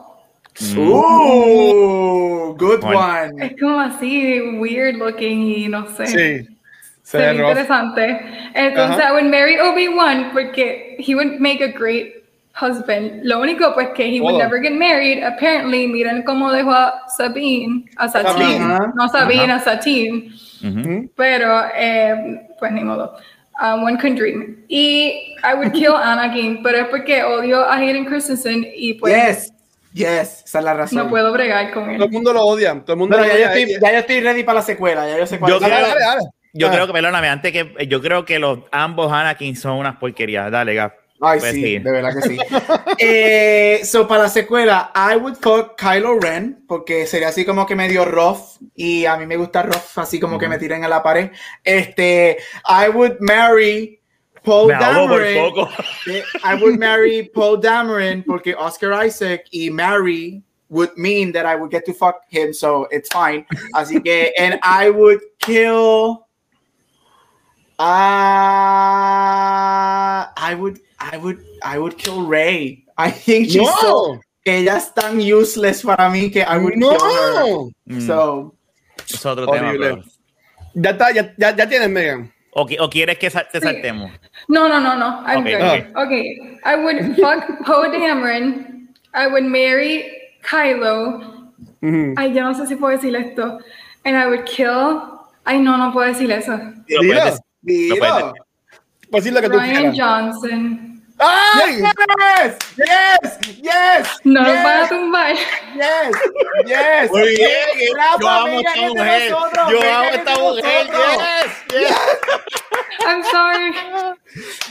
Ooh, 0.76 2.54
good 2.56 2.84
one. 2.84 3.32
Es 3.44 3.58
como 3.58 3.80
así, 3.80 4.40
weird 4.60 4.96
looking 4.96 5.42
y 5.42 5.68
no 5.68 5.88
sé. 5.96 6.06
Sí. 6.06 6.58
Se 7.02 7.18
ve 7.18 7.34
interesante. 7.34 8.20
Entonces, 8.54 9.04
I 9.04 9.12
would 9.12 9.24
marry 9.24 9.58
Obi-Wan 9.58 10.30
porque 10.32 10.96
he 11.00 11.16
would 11.16 11.40
make 11.40 11.60
a 11.60 11.72
great 11.72 12.21
husband. 12.60 13.20
Lo 13.24 13.40
único 13.40 13.72
pues 13.74 13.88
que 13.94 14.04
he 14.06 14.20
would 14.20 14.38
never 14.38 14.60
get 14.60 14.72
married. 14.72 15.22
Apparently, 15.22 15.86
miren 15.86 16.22
cómo 16.22 16.52
dejó 16.52 16.72
a 16.72 17.02
Sabine, 17.16 17.84
a 17.96 18.08
Satine, 18.08 18.92
no 18.94 19.08
Sabine, 19.08 19.52
a 19.52 19.60
Satine. 19.60 20.32
Pero, 21.16 21.64
eh, 21.74 22.46
pues 22.58 22.72
ni 22.72 22.84
modo. 22.84 23.16
Um, 23.60 23.84
one 23.84 23.98
can 23.98 24.14
dream. 24.14 24.64
Y 24.68 25.36
I 25.44 25.54
would 25.54 25.72
kill 25.72 25.94
Anakin, 25.96 26.62
pero 26.62 26.78
es 26.78 26.88
porque 26.88 27.22
odio 27.22 27.60
a 27.60 27.76
Hayden 27.76 28.04
Christensen 28.06 28.66
y 28.74 28.94
pues. 28.94 29.14
Yes, 29.14 29.52
yes, 29.92 30.42
esa 30.44 30.58
es 30.58 30.64
la 30.64 30.74
razón. 30.74 30.98
No 30.98 31.08
puedo 31.08 31.32
bregar 31.32 31.72
con 31.72 31.90
él. 31.90 31.96
Todo 31.96 32.06
el 32.06 32.12
mundo 32.12 32.32
lo 32.32 32.44
odia. 32.44 32.80
Todo 32.80 32.94
el 32.94 32.98
mundo 32.98 33.18
ya, 33.18 33.38
yo 33.38 33.46
estoy, 33.46 33.78
ya, 33.80 33.92
yo 33.92 33.98
estoy, 33.98 34.20
ready 34.20 34.42
para 34.42 34.60
la 34.60 34.64
secuela. 34.64 35.06
Ya 35.06 35.18
yo 35.18 35.26
sé 35.26 35.38
cuál 35.38 35.52
yo, 35.52 35.58
creo, 35.60 35.86
yo 36.54 36.70
creo 36.70 36.86
que, 36.86 36.92
perdóname, 36.92 37.28
antes 37.28 37.52
que 37.52 37.86
yo 37.86 38.00
creo 38.00 38.24
que 38.24 38.38
los 38.38 38.60
ambos 38.70 39.12
Anakin 39.12 39.54
son 39.54 39.78
unas 39.78 39.96
porquerías. 39.96 40.50
Dale, 40.50 40.74
Gap. 40.74 41.01
Ay, 41.24 41.40
sí, 41.40 41.78
de 41.78 41.90
verdad 41.90 42.12
que 42.14 42.22
sí. 42.22 42.36
eh, 42.98 43.80
so, 43.84 44.08
para 44.08 44.24
la 44.24 44.28
secuela, 44.28 44.90
I 44.94 45.16
would 45.16 45.36
fuck 45.36 45.80
Kylo 45.80 46.18
Ren, 46.18 46.64
porque 46.66 47.06
sería 47.06 47.28
así 47.28 47.44
como 47.44 47.64
que 47.64 47.76
medio 47.76 48.04
rough, 48.04 48.58
y 48.74 49.06
a 49.06 49.16
mí 49.16 49.24
me 49.24 49.36
gusta 49.36 49.62
rough, 49.62 49.98
así 49.98 50.18
como 50.18 50.36
que 50.36 50.48
me 50.48 50.58
tiren 50.58 50.84
a 50.84 50.88
la 50.88 51.00
pared. 51.00 51.30
Este, 51.62 52.38
I 52.66 52.88
would 52.92 53.18
marry 53.20 54.00
Paul 54.42 54.70
Dameron. 54.70 55.68
I 56.42 56.54
would 56.60 56.80
marry 56.80 57.30
Paul 57.32 57.60
Dameron, 57.60 58.24
porque 58.26 58.56
Oscar 58.56 59.06
Isaac 59.06 59.44
y 59.52 59.70
Mary 59.70 60.42
would 60.70 60.90
mean 60.96 61.30
that 61.32 61.46
I 61.46 61.54
would 61.54 61.70
get 61.70 61.84
to 61.86 61.94
fuck 61.94 62.22
him, 62.30 62.52
so 62.52 62.88
it's 62.90 63.08
fine. 63.12 63.46
Así 63.74 64.02
que, 64.02 64.32
and 64.36 64.58
I 64.64 64.90
would 64.90 65.20
kill. 65.38 66.26
Uh, 67.78 67.84
I 70.36 70.56
would 70.58 70.80
I 71.12 71.16
would 71.16 71.38
I 71.62 71.78
would 71.78 71.98
kill 71.98 72.22
Ray. 72.22 72.84
I 72.96 73.10
think 73.10 73.48
she's 73.48 73.66
no. 73.66 73.76
so 73.80 74.20
ella 74.44 74.76
es 74.76 74.92
tan 74.94 75.20
useless 75.20 75.82
para 75.82 76.08
mí 76.10 76.30
que 76.30 76.42
I 76.42 76.58
would 76.58 76.76
no. 76.76 76.96
kill 76.96 77.00
her. 77.00 77.70
Mm. 77.88 78.06
So 78.06 78.54
es 79.08 79.26
otro 79.26 79.46
tema, 79.46 79.72
pero... 79.72 80.02
Ya 80.74 80.90
está, 80.90 81.12
ya, 81.12 81.34
ya, 81.36 81.54
ya 81.54 81.68
tienes 81.68 81.90
Megan. 81.90 82.32
O, 82.54 82.66
o, 82.80 82.90
quieres 82.90 83.18
que 83.18 83.30
te 83.30 83.60
saltemos? 83.60 84.10
No, 84.48 84.68
no, 84.68 84.80
no, 84.80 84.94
no. 84.96 85.22
I'm 85.26 85.40
okay. 85.40 85.52
good. 85.56 85.92
Oh. 85.96 86.04
Okay. 86.04 86.58
I 86.64 86.76
would 86.76 87.16
fuck 87.16 87.64
Poe 87.64 87.88
Dameron. 87.88 88.88
I 89.14 89.26
would 89.26 89.44
marry 89.44 90.04
Kylo. 90.42 91.20
Mm 91.80 91.92
-hmm. 91.92 92.14
Ay, 92.16 92.32
yo 92.34 92.42
no 92.42 92.54
sé 92.54 92.66
si 92.66 92.76
puedo 92.76 92.96
decir 92.96 93.14
esto. 93.16 93.58
And 94.04 94.16
I 94.16 94.26
would 94.26 94.44
kill. 94.44 95.00
Ay, 95.44 95.58
no, 95.60 95.76
no 95.76 95.92
puedo 95.92 96.08
decir 96.08 96.30
eso. 96.30 96.58
Dilo. 96.86 97.38
Dilo. 97.62 98.32
Pues 99.10 99.24
decir 99.24 99.32
lo 99.32 99.40
que 99.40 99.48
tú 99.48 99.58
Ryan 99.58 99.94
Johnson. 99.94 100.91
¡Ay! 101.24 101.82
Yes, 101.82 102.58
yes, 102.76 103.38
yes. 103.62 104.08
No 104.24 104.44
yes, 104.44 104.64
van 104.64 104.82
a 104.82 104.88
tumbar. 104.88 105.36
Yes, 105.76 106.16
yes. 106.66 107.10
Muy 107.10 107.36
bien. 107.36 107.94
Yo 108.20 108.28
amo 108.28 108.60
esta 108.60 108.80
mujer. 108.80 109.34
Yo 109.70 109.94
amo 109.94 110.10
esta 110.10 110.38
mujer. 110.38 110.86
Yes. 110.88 111.61
I'm 113.04 113.22
sorry. 113.24 113.72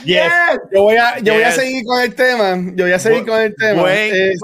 Yes. 0.04 0.32
Yo 0.72 0.82
voy 0.82 0.96
a, 0.96 1.18
yo 1.18 1.34
voy 1.34 1.42
a 1.42 1.52
seguir 1.52 1.84
con 1.84 2.00
el 2.00 2.14
tema. 2.14 2.56
Yo 2.74 2.84
voy 2.84 2.92
a 2.92 2.98
seguir 2.98 3.26
con 3.26 3.40
el 3.40 3.54
tema. 3.54 3.92
Este, 3.92 4.34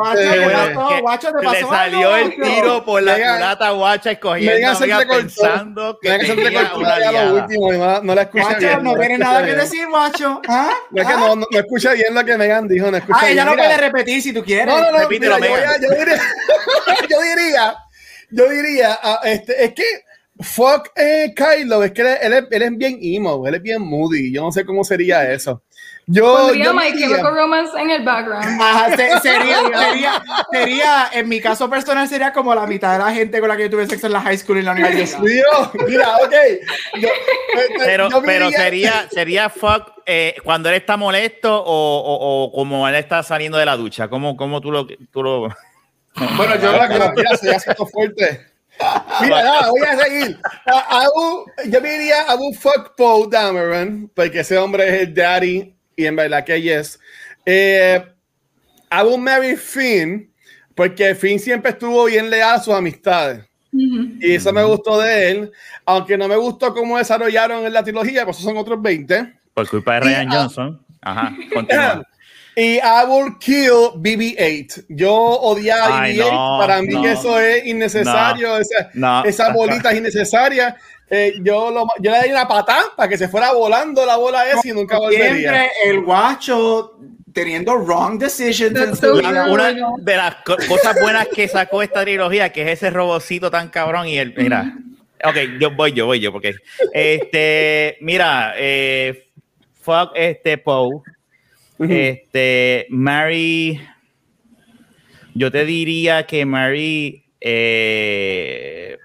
guacho, 1.01 1.33
te 1.33 1.49
le 1.49 1.61
salió 1.61 2.17
el 2.17 2.35
tiro 2.35 2.85
por 2.85 3.03
la 3.03 3.15
culata 3.15 3.71
guacha 3.71 4.11
escogiendo 4.13 4.79
pensando 5.09 5.99
que 6.01 6.19
tenía 6.19 6.75
una 6.75 6.99
lo 6.99 7.35
último, 7.37 7.73
no, 7.73 8.03
no 8.03 8.15
la 8.15 8.23
escucha 8.23 8.59
bien. 8.59 8.83
No 8.83 8.95
tiene 8.95 9.19
nada 9.19 9.45
que 9.45 9.55
decir, 9.55 9.87
guacho. 9.89 10.41
¿Ah? 10.49 10.71
No, 10.91 11.03
es 11.03 11.09
que 11.09 11.15
no, 11.15 11.37
no, 11.37 11.47
escucha 11.51 11.93
bien 11.93 12.15
lo 12.15 12.25
que 12.25 12.37
Megan 12.37 12.69
dijo. 12.69 12.91
No 12.91 12.97
escucha 12.97 13.19
ah, 13.23 13.31
ella 13.31 13.45
no 13.45 13.55
puede 13.55 13.77
repetir 13.77 14.23
si 14.23 14.33
tú 14.33 14.45
quieres. 14.45 14.67
No, 14.67 14.81
no, 14.81 14.93
no. 14.93 14.99
Repítelo, 14.99 15.39
mira, 15.39 15.77
yo, 15.81 15.89
diría, 15.91 16.21
yo 17.09 17.21
diría, 17.21 17.77
yo 18.31 18.49
diría, 18.49 19.01
uh, 19.05 19.27
este, 19.27 19.65
es 19.65 19.75
que 19.75 20.08
Fuck 20.41 20.91
eh, 20.95 21.35
Kylo, 21.35 21.83
es 21.83 21.93
que 21.93 22.03
él, 22.03 22.33
es, 22.33 22.45
él, 22.51 22.63
es, 22.63 22.77
bien 22.77 22.99
emo, 23.03 23.47
él 23.47 23.57
es 23.57 23.63
bien 23.63 23.83
moody. 23.83 24.33
Yo 24.33 24.43
no 24.43 24.53
sé 24.53 24.65
cómo 24.65 24.85
sería 24.85 25.31
eso. 25.33 25.63
Yo, 26.07 26.37
Pondría 26.37 26.65
yo 26.65 26.75
My 26.75 26.99
Chemical 26.99 27.35
Romance 27.35 27.79
en 27.79 27.91
el 27.91 28.03
background. 28.03 28.63
Ajá, 28.63 28.97
sería, 28.97 29.21
sería, 29.21 30.23
sería, 30.51 31.11
en 31.13 31.29
mi 31.29 31.41
caso 31.41 31.69
personal, 31.69 32.09
sería 32.09 32.33
como 32.33 32.55
la 32.55 32.67
mitad 32.67 32.93
de 32.93 33.05
la 33.05 33.13
gente 33.13 33.41
con 33.41 33.49
la 33.49 33.57
que 33.57 33.65
yo 33.65 33.71
tuve 33.71 33.87
sexo 33.87 34.07
en 34.07 34.15
la 34.15 34.21
high 34.23 34.39
school 34.39 34.57
y 34.57 34.61
en 34.61 34.67
la 34.67 34.73
universidad. 34.73 35.23
mira, 35.87 36.17
ok. 36.17 36.35
Yo, 37.01 37.09
pero 37.85 38.09
pero 38.25 38.51
sería, 38.51 39.07
sería 39.11 39.51
fuck 39.51 39.93
eh, 40.07 40.37
cuando 40.45 40.71
él 40.71 40.77
está 40.77 40.97
molesto 40.97 41.63
o, 41.63 41.99
o, 41.99 42.45
o, 42.45 42.53
como 42.53 42.89
él 42.89 42.95
está 42.95 43.23
saliendo 43.23 43.59
de 43.59 43.67
la 43.67 43.77
ducha. 43.77 44.09
¿Cómo, 44.09 44.37
cómo 44.37 44.61
tú, 44.61 44.71
lo, 44.71 44.87
tú 44.87 45.23
lo.? 45.23 45.49
Bueno, 46.37 46.57
yo 46.57 46.73
la 46.77 46.89
que 46.89 47.23
ya 47.23 47.37
se 47.37 47.55
hace 47.55 47.75
fuerte. 47.75 48.58
Mira, 49.21 49.43
no, 49.45 49.71
voy 49.71 49.87
a 49.87 49.99
seguir. 49.99 50.39
Abu, 50.67 51.47
yo 51.67 51.81
diría 51.81 52.23
Abu 52.29 52.53
fuck 52.55 52.95
Paul 52.97 53.29
Dameron, 53.31 54.11
porque 54.15 54.41
ese 54.41 54.57
hombre 54.57 54.89
es 54.89 55.03
el 55.03 55.15
daddy 55.15 55.75
y 55.97 56.07
en 56.07 56.17
verdad 56.17 56.45
que 56.45 56.75
es. 56.75 56.99
Eh, 57.45 58.05
Abu 58.91 59.19
Mary 59.19 59.57
Finn, 59.57 60.33
porque 60.75 61.15
Finn 61.15 61.39
siempre 61.39 61.73
estuvo 61.73 62.05
bien 62.05 62.31
leal 62.31 62.55
a 62.55 62.61
sus 62.61 62.75
amistades. 62.75 63.45
Y 63.71 64.35
eso 64.35 64.53
me 64.53 64.65
gustó 64.65 64.99
de 64.99 65.31
él, 65.31 65.53
aunque 65.85 66.17
no 66.17 66.27
me 66.27 66.37
gustó 66.37 66.73
cómo 66.73 66.97
desarrollaron 66.97 67.67
en 67.67 67.73
la 67.73 67.83
trilogía, 67.83 68.25
pues 68.25 68.39
son 68.39 68.57
otros 68.57 68.81
20. 68.81 69.35
Por 69.53 69.69
culpa 69.69 69.95
de 69.95 70.01
Ryan 70.01 70.31
Johnson. 70.31 70.87
Ajá, 71.01 71.37
continúa. 71.53 72.03
Y 72.59 72.79
I 72.79 73.05
will 73.07 73.39
kill 73.39 73.93
BB-8. 73.95 74.87
Yo 74.89 75.15
odiaba 75.15 76.03
a 76.03 76.09
BB-8. 76.09 76.59
Para 76.59 76.83
mí 76.83 77.07
eso 77.07 77.39
es 77.39 77.65
innecesario. 77.65 78.57
esa, 78.59 79.23
esa 79.25 79.53
bolita 79.53 79.93
es 79.93 79.99
innecesaria. 79.99 80.77
Eh, 81.09 81.35
yo, 81.41 81.71
lo, 81.71 81.87
yo 82.01 82.11
le 82.11 82.25
di 82.25 82.31
una 82.31 82.49
patada 82.49 82.93
para 82.97 83.09
que 83.09 83.17
se 83.17 83.29
fuera 83.29 83.53
volando 83.53 84.05
la 84.05 84.17
bola 84.17 84.45
esa 84.51 84.67
y 84.67 84.73
nunca 84.73 84.99
volvería. 84.99 85.35
Siempre 85.35 85.71
el 85.85 86.01
guacho 86.01 86.99
teniendo 87.33 87.79
wrong 87.79 88.19
decisions. 88.19 89.01
una 89.05 89.73
de 89.99 90.17
las 90.17 90.35
cosas 90.45 91.01
buenas 91.01 91.29
que 91.29 91.47
sacó 91.47 91.81
esta 91.81 92.03
trilogía, 92.03 92.51
que 92.51 92.63
es 92.63 92.69
ese 92.71 92.91
robocito 92.91 93.53
tan 93.53 93.69
cabrón 93.69 94.09
y 94.09 94.19
el, 94.19 94.35
mira, 94.37 94.77
ok, 95.23 95.61
yo 95.61 95.71
voy 95.77 95.93
yo, 95.93 96.07
voy 96.07 96.19
yo, 96.19 96.33
porque 96.33 96.57
este, 96.93 97.99
mira, 98.01 98.55
eh, 98.57 99.29
fuck 99.81 100.11
este 100.17 100.59
Poe, 100.59 101.03
este, 101.79 102.87
Mary, 102.91 103.81
yo 105.35 105.51
te 105.53 105.65
diría 105.65 106.27
que 106.27 106.45
Mary, 106.45 107.25
eh, 107.41 108.99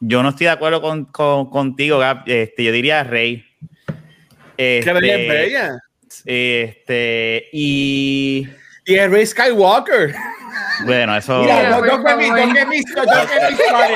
yo 0.00 0.22
no 0.22 0.30
estoy 0.30 0.46
de 0.46 0.52
acuerdo 0.52 0.80
con, 0.80 1.04
contigo, 1.04 1.98
Gab. 1.98 2.22
Este, 2.26 2.64
yo 2.64 2.72
diría 2.72 3.04
Rey. 3.04 3.44
Este, 4.56 4.90
es 4.90 5.28
bella. 5.28 5.78
Este, 6.24 7.48
y. 7.52 8.48
Y 8.86 8.94
el 8.94 9.10
Rey 9.12 9.26
Skywalker. 9.26 10.14
Bueno, 10.84 11.16
eso. 11.16 11.46
yo, 11.46 11.52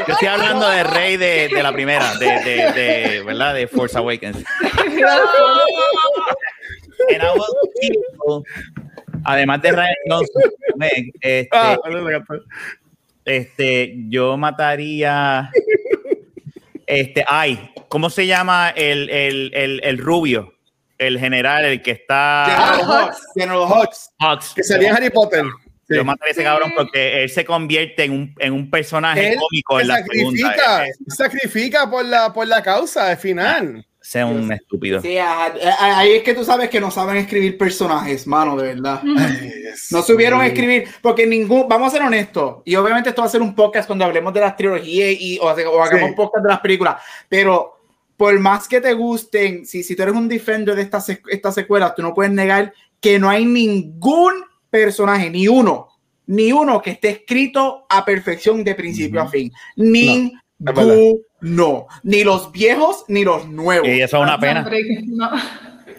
estoy 0.07 0.29
hablando 0.29 0.69
de 0.69 0.85
Rey 0.85 1.17
de, 1.17 1.49
de 1.49 1.63
la 1.63 1.73
primera, 1.73 2.15
de, 2.17 2.27
de, 2.27 2.73
de, 2.73 3.23
¿verdad? 3.23 3.55
De 3.55 3.67
Force 3.67 3.97
Awakens. 3.97 4.37
además 9.25 9.63
de 9.63 9.73
Ryan 9.73 9.95
Johnson, 10.09 10.43
este, 11.21 11.49
ah, 11.53 11.79
este, 13.25 13.95
yo 14.09 14.37
mataría. 14.37 15.51
Este, 16.87 17.25
ay, 17.27 17.73
¿cómo 17.89 18.11
se 18.11 18.27
llama 18.27 18.71
el, 18.77 19.09
el, 19.09 19.51
el, 19.55 19.81
el 19.83 19.99
rubio? 19.99 20.53
El 20.99 21.19
general, 21.19 21.65
el 21.65 21.83
que 21.83 21.93
está. 21.93 22.47
General 23.35 23.63
Hux. 23.63 24.11
Hux. 24.21 24.55
Que 24.55 24.63
sería 24.63 24.95
Harry 24.95 25.11
Potter. 25.11 25.45
Yo 25.89 26.05
mataría 26.05 26.31
a 26.31 26.33
ese 26.33 26.45
cabrón 26.45 26.73
porque 26.77 27.25
él 27.25 27.31
se 27.31 27.45
convierte 27.45 28.05
en 28.05 28.13
un, 28.13 28.35
en 28.39 28.53
un 28.53 28.71
personaje 28.71 29.37
cómico 29.37 29.81
en 29.81 29.89
la 29.89 29.99
sacrifica, 29.99 30.85
Sacrifica 31.09 31.91
por 31.91 32.05
la, 32.05 32.33
por 32.33 32.47
la 32.47 32.63
causa 32.63 33.11
al 33.11 33.19
final 33.19 33.87
sea 34.05 34.27
un 34.27 34.53
estúpido. 34.53 35.01
Sí, 35.01 35.17
ahí 35.17 36.13
es 36.13 36.23
que 36.23 36.35
tú 36.35 36.45
sabes 36.45 36.69
que 36.69 36.79
no 36.79 36.91
saben 36.91 37.17
escribir 37.17 37.57
personajes, 37.57 38.27
mano, 38.27 38.55
de 38.55 38.75
verdad. 38.75 39.03
no 39.91 40.03
supieron 40.03 40.43
escribir, 40.43 40.89
porque 41.01 41.27
ningún, 41.27 41.67
vamos 41.67 41.89
a 41.89 41.97
ser 41.97 42.07
honestos, 42.07 42.59
y 42.67 42.75
obviamente 42.77 43.09
esto 43.09 43.23
va 43.23 43.29
a 43.29 43.31
ser 43.31 43.41
un 43.41 43.55
podcast 43.55 43.87
cuando 43.87 44.05
hablemos 44.05 44.35
de 44.35 44.41
las 44.41 44.57
trilogías 44.57 45.17
y, 45.19 45.39
o, 45.39 45.49
hagamos 45.49 46.11
un 46.11 46.15
podcast 46.15 46.45
de 46.45 46.51
las 46.51 46.61
películas, 46.61 46.97
pero 47.31 47.81
por 48.15 48.39
más 48.39 48.69
que 48.69 48.83
te 48.83 48.93
gusten, 48.93 49.65
si, 49.65 49.83
si 49.83 49.97
tú 49.97 50.03
eres 50.03 50.15
un 50.15 50.29
defender 50.29 50.77
de 50.77 50.83
estas 50.83 51.09
esta 51.09 51.51
secuelas, 51.51 51.95
tú 51.95 52.03
no 52.03 52.13
puedes 52.13 52.33
negar 52.33 52.75
que 53.01 53.19
no 53.19 53.31
hay 53.31 53.47
ningún 53.47 54.35
personaje, 54.69 55.31
ni 55.31 55.49
uno, 55.49 55.89
ni 56.27 56.53
uno 56.53 56.83
que 56.83 56.91
esté 56.91 57.09
escrito 57.09 57.87
a 57.89 58.05
perfección 58.05 58.63
de 58.65 58.75
principio 58.75 59.23
a 59.23 59.29
fin. 59.29 59.51
Ni 59.77 60.31
no, 60.31 60.41
ni 62.03 62.25
los 62.25 62.53
viejos 62.53 63.05
ni 63.09 63.25
los 63.25 63.49
nuevos. 63.49 63.89
Y 63.89 64.01
eso 64.01 64.17
es 64.19 64.23
una 64.23 64.39
pena. 64.39 64.69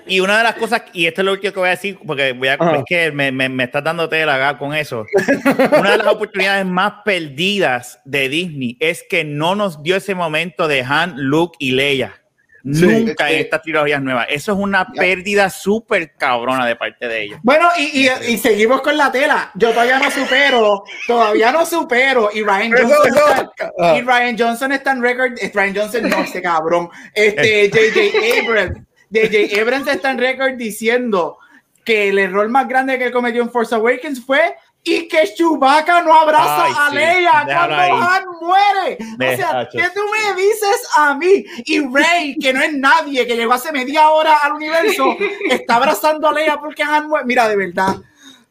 Y 0.07 0.19
una 0.19 0.37
de 0.37 0.43
las 0.43 0.55
cosas, 0.55 0.83
y 0.93 1.07
esto 1.07 1.21
es 1.21 1.25
lo 1.25 1.31
último 1.31 1.51
que 1.51 1.59
voy 1.59 1.67
a 1.67 1.71
decir, 1.71 1.97
porque 2.05 2.33
voy 2.33 2.47
a, 2.47 2.53
es 2.53 2.83
que 2.85 3.11
me, 3.11 3.31
me, 3.31 3.49
me 3.49 3.63
estás 3.63 3.83
dando 3.83 4.07
tela 4.07 4.55
con 4.57 4.73
eso. 4.75 5.05
una 5.79 5.91
de 5.91 5.97
las 5.97 6.07
oportunidades 6.07 6.65
más 6.65 6.93
perdidas 7.03 7.99
de 8.05 8.29
Disney 8.29 8.77
es 8.79 9.03
que 9.09 9.23
no 9.23 9.55
nos 9.55 9.81
dio 9.81 9.95
ese 9.95 10.13
momento 10.13 10.67
de 10.67 10.81
Han, 10.81 11.15
Luke 11.17 11.55
y 11.59 11.71
Leia. 11.71 12.21
Nunca 12.65 13.29
en 13.29 13.41
estas 13.41 13.61
trilogías 13.61 14.01
nuevas. 14.01 14.25
Eso 14.27 14.53
es 14.53 14.57
una 14.57 14.91
pérdida 14.91 15.51
súper 15.51 16.13
cabrona 16.13 16.65
de 16.65 16.75
parte 16.75 17.07
de 17.07 17.21
ellos. 17.21 17.39
Bueno, 17.43 17.69
y, 17.77 18.09
y, 18.27 18.37
seguimos 18.39 18.81
con 18.81 18.97
la 18.97 19.11
tela. 19.11 19.51
Yo 19.53 19.69
todavía 19.69 19.99
no 19.99 20.09
supero, 20.09 20.83
todavía 21.05 21.51
no 21.51 21.63
supero. 21.63 22.31
Y 22.33 22.41
Ryan 22.41 22.71
Johnson, 22.71 23.05
está, 23.05 23.95
y 23.95 24.01
Ryan 24.01 24.37
Johnson 24.37 24.71
está 24.71 24.91
en 24.93 25.01
record. 25.03 25.33
Eh, 25.39 25.51
Ryan 25.53 25.75
Johnson 25.75 26.09
no, 26.09 26.23
este 26.23 26.41
cabrón. 26.41 26.89
Este 27.13 27.69
JJ 27.69 28.47
Abrams. 28.47 28.79
JJ 29.11 29.61
Abrams 29.61 29.87
está 29.87 30.09
en 30.09 30.17
record 30.17 30.53
diciendo 30.55 31.37
que 31.83 32.09
el 32.09 32.17
error 32.17 32.49
más 32.49 32.67
grande 32.67 32.97
que 32.97 33.11
cometió 33.11 33.43
en 33.43 33.51
Force 33.51 33.75
Awakens 33.75 34.25
fue 34.25 34.55
y 34.87 35.07
que 35.07 35.33
Chewbacca 35.33 36.03
no 36.03 36.13
abraza 36.13 36.85
a 36.85 36.93
Leia 36.93 37.43
cuando 37.43 37.75
Han 37.75 38.23
muere. 38.39 38.97
o 38.99 39.35
sea, 39.35 39.67
¿qué 39.71 39.83
tú 39.93 40.01
me 40.11 40.41
dices 40.41 40.87
a 40.95 41.15
mí? 41.15 41.43
Y 41.65 41.79
Rey, 41.87 42.35
que 42.39 42.53
no 42.53 42.61
es 42.61 42.71
nadie, 42.73 43.25
que 43.25 43.35
llegó 43.35 43.53
hace 43.53 43.71
media 43.71 44.09
hora 44.09 44.37
al 44.37 44.53
universo, 44.53 45.17
está 45.49 45.77
abrazando 45.77 46.29
a 46.29 46.33
Leia 46.33 46.57
porque 46.57 46.83
Han 46.83 47.07
muere. 47.07 47.25
Mira, 47.25 47.49
de 47.49 47.55
verdad. 47.55 47.95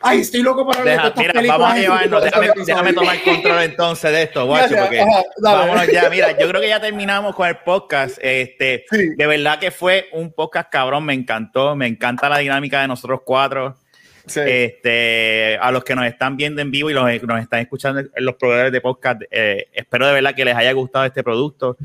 Ay, 0.00 0.20
estoy 0.20 0.42
loco 0.42 0.68
hablar 0.70 0.84
de 0.84 0.94
estas 1.08 1.16
mira, 1.16 1.56
Vamos 1.56 1.70
a 1.70 1.78
llevarnos, 1.78 2.24
déjame, 2.24 2.50
déjame, 2.66 2.92
tomar 2.92 3.22
control 3.22 3.62
entonces 3.62 4.12
de 4.12 4.22
esto, 4.24 4.44
guacho, 4.44 4.74
porque 4.76 5.02
vámonos 5.40 5.86
ya. 5.86 6.10
Mira, 6.10 6.36
yo 6.36 6.48
creo 6.48 6.60
que 6.60 6.68
ya 6.68 6.80
terminamos 6.80 7.34
con 7.36 7.48
el 7.48 7.58
podcast. 7.58 8.18
Este, 8.20 8.84
de 8.90 9.26
verdad 9.26 9.60
que 9.60 9.70
fue 9.70 10.08
un 10.12 10.32
podcast 10.32 10.68
cabrón, 10.68 11.04
me 11.04 11.14
encantó, 11.14 11.76
me 11.76 11.86
encanta 11.86 12.28
la 12.28 12.38
dinámica 12.38 12.82
de 12.82 12.88
nosotros 12.88 13.20
cuatro. 13.24 13.76
Este, 14.26 15.58
a 15.60 15.70
los 15.70 15.84
que 15.84 15.94
nos 15.94 16.06
están 16.06 16.36
viendo 16.36 16.62
en 16.62 16.70
vivo 16.70 16.88
y 16.90 16.94
los 16.94 17.06
que 17.06 17.26
nos 17.26 17.42
están 17.42 17.60
escuchando 17.60 18.00
en 18.00 18.24
los 18.24 18.34
proveedores 18.36 18.72
de 18.72 18.80
podcast, 18.80 19.22
eh, 19.30 19.68
espero 19.72 20.06
de 20.06 20.14
verdad 20.14 20.34
que 20.34 20.44
les 20.44 20.56
haya 20.56 20.72
gustado 20.72 21.04
este 21.04 21.22
producto. 21.22 21.76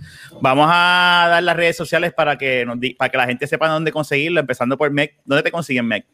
Vamos 0.42 0.70
a 0.72 1.28
dar 1.30 1.44
las 1.44 1.56
redes 1.56 1.76
sociales 1.76 2.14
para 2.14 2.38
que, 2.38 2.66
nos, 2.66 2.78
para 2.98 3.10
que 3.10 3.18
la 3.18 3.26
gente 3.26 3.46
sepa 3.46 3.68
dónde 3.68 3.92
conseguirlo, 3.92 4.40
empezando 4.40 4.78
por 4.78 4.90
Meg. 4.92 5.16
¿Dónde 5.26 5.44
te 5.44 5.52
consiguen, 5.52 5.86
Meg? 5.86 6.06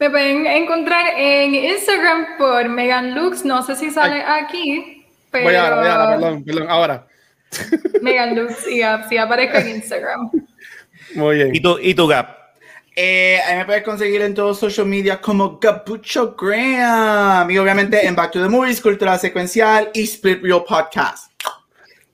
Me 0.00 0.10
pueden 0.10 0.46
encontrar 0.46 1.06
en 1.16 1.54
Instagram 1.54 2.38
por 2.38 2.68
Megan 2.68 3.14
Lux. 3.14 3.44
No 3.44 3.62
sé 3.62 3.76
si 3.76 3.90
sale 3.90 4.22
aquí, 4.22 5.04
pero. 5.30 5.44
Voy 5.44 5.54
a, 5.54 5.74
voy 5.74 5.88
a, 5.88 6.08
perdón, 6.08 6.44
perdón, 6.44 6.66
ahora. 6.68 7.06
Megan 8.02 8.36
Lux, 8.36 8.66
y 8.68 8.82
sí, 9.08 9.16
aparezco 9.16 9.58
en 9.58 9.68
Instagram. 9.76 10.30
Muy 11.14 11.36
bien. 11.36 11.54
¿Y 11.54 11.60
tú, 11.60 11.78
y 11.80 11.94
tú 11.94 12.06
Gap? 12.06 12.37
Eh, 13.00 13.38
me 13.54 13.64
puedes 13.64 13.84
conseguir 13.84 14.22
en 14.22 14.34
todos 14.34 14.58
social 14.58 14.84
media 14.84 15.20
como 15.20 15.60
Capucho 15.60 16.34
Graham. 16.34 17.48
Y 17.48 17.56
obviamente 17.56 18.04
en 18.04 18.16
Back 18.16 18.32
to 18.32 18.42
the 18.42 18.48
Movies, 18.48 18.80
Cultura 18.80 19.16
Secuencial 19.16 19.88
y 19.94 20.02
Split 20.02 20.42
Real 20.42 20.64
Podcast. 20.66 21.30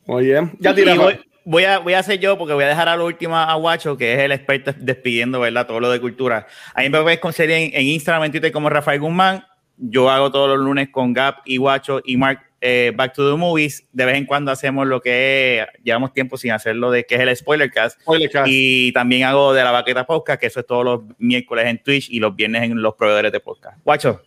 Muy 0.05 0.27
bien. 0.27 0.53
Ya 0.59 0.75
tiramos. 0.75 1.15
voy 1.47 1.65
a, 1.65 1.79
voy 1.79 1.95
a 1.95 2.01
hacer 2.01 2.19
yo 2.19 2.37
porque 2.37 2.53
voy 2.53 2.65
a 2.65 2.69
dejar 2.69 2.91
a 2.91 2.99
la 2.99 3.03
última 3.03 3.51
a 3.51 3.55
Guacho, 3.55 3.97
que 3.97 4.13
es 4.13 4.19
el 4.19 4.33
experto 4.33 4.75
despidiendo, 4.77 5.41
¿verdad? 5.41 5.67
Todo 5.67 5.81
lo 5.81 5.91
de 5.91 6.03
cultura. 6.03 6.47
A 6.75 6.83
mí 6.83 6.91
me 6.91 7.01
puedes 7.01 7.19
conseguir 7.19 7.53
en, 7.53 7.71
en 7.73 7.87
Instagram, 7.87 8.25
en 8.25 8.33
Twitter 8.33 8.53
como 8.53 8.69
Rafael 8.69 9.01
Guzmán. 9.01 9.43
Yo 9.79 10.11
hago 10.11 10.31
todos 10.31 10.51
los 10.51 10.59
lunes 10.59 10.91
con 10.91 11.15
Gap 11.15 11.37
y 11.47 11.57
Guacho 11.57 12.03
y 12.05 12.19
Mark 12.19 12.43
eh, 12.67 12.93
Back 12.97 13.13
to 13.13 13.31
the 13.31 13.37
Movies. 13.37 13.87
De 13.93 14.07
vez 14.07 14.17
en 14.17 14.25
cuando 14.25 14.51
hacemos 14.51 14.87
lo 14.87 15.03
que 15.03 15.67
llevamos 15.83 16.15
tiempo 16.15 16.39
sin 16.39 16.51
hacerlo 16.53 16.91
de 16.91 17.05
que 17.05 17.17
es 17.17 17.21
el 17.21 17.37
spoiler 17.37 17.71
cast. 17.71 18.01
Y 18.47 18.91
también 18.93 19.25
hago 19.25 19.53
de 19.53 19.63
la 19.63 19.71
baqueta 19.71 20.07
podcast, 20.07 20.41
que 20.41 20.47
eso 20.47 20.61
es 20.61 20.67
todos 20.67 20.83
los 20.83 21.01
miércoles 21.19 21.67
en 21.67 21.83
Twitch 21.83 22.09
y 22.09 22.21
los 22.21 22.35
viernes 22.35 22.63
en 22.63 22.81
los 22.81 22.95
proveedores 22.95 23.31
de 23.33 23.41
podcast. 23.41 23.79
Guacho. 23.85 24.23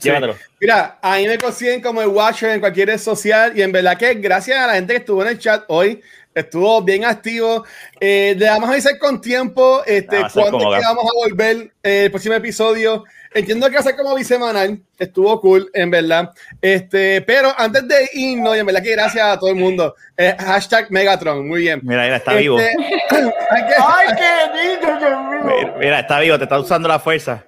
Llévatelo. 0.00 0.36
Mira, 0.58 0.98
a 1.02 1.16
mí 1.16 1.26
me 1.26 1.36
consiguen 1.36 1.82
como 1.82 2.00
el 2.00 2.08
Watcher 2.08 2.50
en 2.50 2.60
cualquier 2.60 2.88
red 2.88 2.98
social 2.98 3.52
y 3.54 3.60
en 3.60 3.72
verdad 3.72 3.98
que 3.98 4.14
gracias 4.14 4.58
a 4.58 4.66
la 4.66 4.74
gente 4.74 4.94
que 4.94 4.98
estuvo 5.00 5.22
en 5.22 5.28
el 5.28 5.38
chat 5.38 5.64
hoy, 5.68 6.00
estuvo 6.36 6.82
bien 6.82 7.04
activo. 7.04 7.64
Eh, 7.98 8.36
le 8.38 8.46
vamos 8.46 8.68
a 8.68 8.72
avisar 8.72 8.98
con 8.98 9.20
tiempo 9.20 9.82
este, 9.86 10.18
cuándo 10.32 10.70
vamos 10.70 11.04
a 11.04 11.28
volver 11.28 11.72
eh, 11.82 12.04
el 12.04 12.10
próximo 12.10 12.34
episodio. 12.34 13.04
Entiendo 13.34 13.66
que 13.68 13.74
va 13.74 13.80
a 13.80 13.82
ser 13.82 13.96
como 13.96 14.14
bisemanal, 14.14 14.80
estuvo 14.98 15.40
cool, 15.40 15.70
en 15.74 15.90
verdad. 15.90 16.32
Este, 16.60 17.20
pero 17.22 17.52
antes 17.56 17.86
de 17.88 18.08
irnos, 18.14 18.56
y 18.56 18.60
en 18.60 18.66
verdad 18.66 18.82
que 18.82 18.92
gracias 18.92 19.26
a 19.26 19.38
todo 19.38 19.50
el 19.50 19.56
mundo. 19.56 19.94
Eh, 20.16 20.34
hashtag 20.38 20.90
Megatron, 20.90 21.46
muy 21.46 21.62
bien. 21.62 21.80
Mira, 21.82 22.04
mira, 22.04 22.16
está 22.16 22.34
vivo. 22.34 22.58
Este, 22.58 22.76
¡Ay, 23.10 24.06
qué 24.16 24.80
lindo! 24.80 25.78
Mira, 25.78 26.00
está 26.00 26.20
vivo, 26.20 26.38
te 26.38 26.44
está 26.44 26.58
usando 26.58 26.88
la 26.88 26.98
fuerza. 26.98 27.44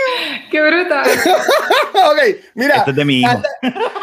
¡Qué 0.50 0.60
brutal! 0.60 1.06
ok, 1.94 2.36
mira. 2.54 2.76
Este 2.76 2.90
es 2.90 2.96
de 2.96 3.04
mi 3.04 3.20
hijo. 3.20 3.42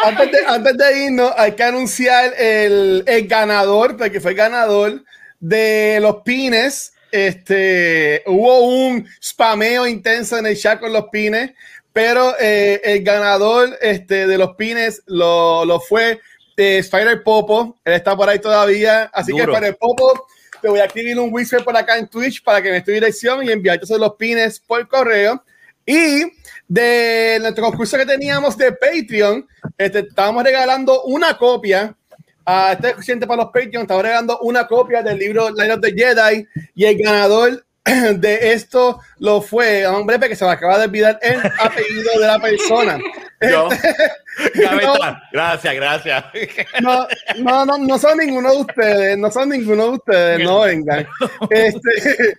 Antes, 0.04 0.32
de, 0.32 0.46
antes, 0.46 0.78
de, 0.78 1.06
irnos, 1.06 1.32
hay 1.38 1.54
que 1.54 1.64
anunciar 1.64 2.34
el, 2.38 3.04
el 3.06 3.28
ganador, 3.28 3.98
porque 3.98 4.20
fue 4.20 4.32
el 4.32 4.38
ganador 4.38 5.04
de 5.40 6.00
los 6.02 6.18
pines. 6.24 6.94
Este, 7.12 8.24
hubo 8.26 8.62
un 8.62 9.08
spameo 9.22 9.86
intenso 9.86 10.38
en 10.38 10.48
el 10.48 10.58
chat 10.58 10.80
con 10.80 10.92
los 10.92 11.06
pines, 11.12 11.52
pero 11.92 12.34
eh, 12.40 12.82
el 12.84 13.04
ganador 13.04 13.78
este, 13.82 14.26
de 14.26 14.38
los 14.38 14.56
pines 14.56 15.04
lo, 15.06 15.64
lo 15.64 15.80
fue 15.80 16.20
eh, 16.58 16.78
Spider 16.80 17.22
Popo. 17.24 17.78
Él 17.86 17.94
está 17.94 18.16
por 18.16 18.30
ahí 18.30 18.40
todavía. 18.40 19.12
Así 19.14 19.34
que 19.34 19.42
Spider 19.42 19.78
Popo, 19.78 20.28
te 20.62 20.70
voy 20.70 20.80
a 20.80 20.86
escribir 20.86 21.20
un 21.20 21.32
whisper 21.32 21.64
por 21.64 21.76
acá 21.76 21.98
en 21.98 22.08
Twitch 22.08 22.44
para 22.44 22.62
que 22.62 22.72
me 22.72 22.78
esté 22.78 22.94
dirección 22.94 23.44
y 23.44 23.52
enviarte 23.52 23.86
los 23.98 24.16
pines 24.16 24.60
por 24.60 24.88
correo. 24.88 25.44
Y 25.86 26.24
de 26.68 27.38
nuestro 27.42 27.66
concurso 27.66 27.98
que 27.98 28.06
teníamos 28.06 28.58
de 28.58 28.72
Patreon, 28.72 29.48
este, 29.78 30.00
estábamos 30.00 30.44
regalando 30.44 31.04
una 31.04 31.38
copia 31.38 31.96
a 32.46 32.74
este 32.74 32.94
cliente 32.96 33.28
para 33.28 33.44
los 33.44 33.52
Patreon, 33.52 33.84
estaba 33.84 34.02
regalando 34.02 34.40
una 34.40 34.68
copia 34.68 35.02
del 35.02 35.18
libro 35.18 35.50
Light 35.52 35.72
of 35.72 35.82
the 35.82 35.94
Jedi 35.94 36.46
y 36.76 36.86
el 36.86 36.98
ganador 36.98 37.66
de 38.16 38.54
esto 38.54 39.00
lo 39.20 39.42
fue 39.42 39.84
a 39.84 39.92
un 39.92 40.06
breve 40.06 40.30
que 40.30 40.36
se 40.36 40.46
me 40.46 40.52
acaba 40.52 40.78
de 40.78 40.86
olvidar 40.86 41.20
el 41.22 41.40
apellido 41.60 42.20
de 42.20 42.28
la 42.28 42.40
persona. 42.40 43.00
Yo. 43.42 43.70
gracias, 45.32 45.76
gracias. 45.76 46.26
No, 46.82 47.08
no, 47.40 47.66
no, 47.66 47.78
no 47.78 47.98
son 47.98 48.18
ninguno 48.18 48.52
de 48.52 48.58
ustedes, 48.58 49.18
no 49.18 49.30
son 49.30 49.50
ninguno 49.50 49.84
de 49.84 49.90
ustedes, 49.90 50.40
no 50.44 50.62
vengan. 50.62 51.06
Este, 51.50 52.38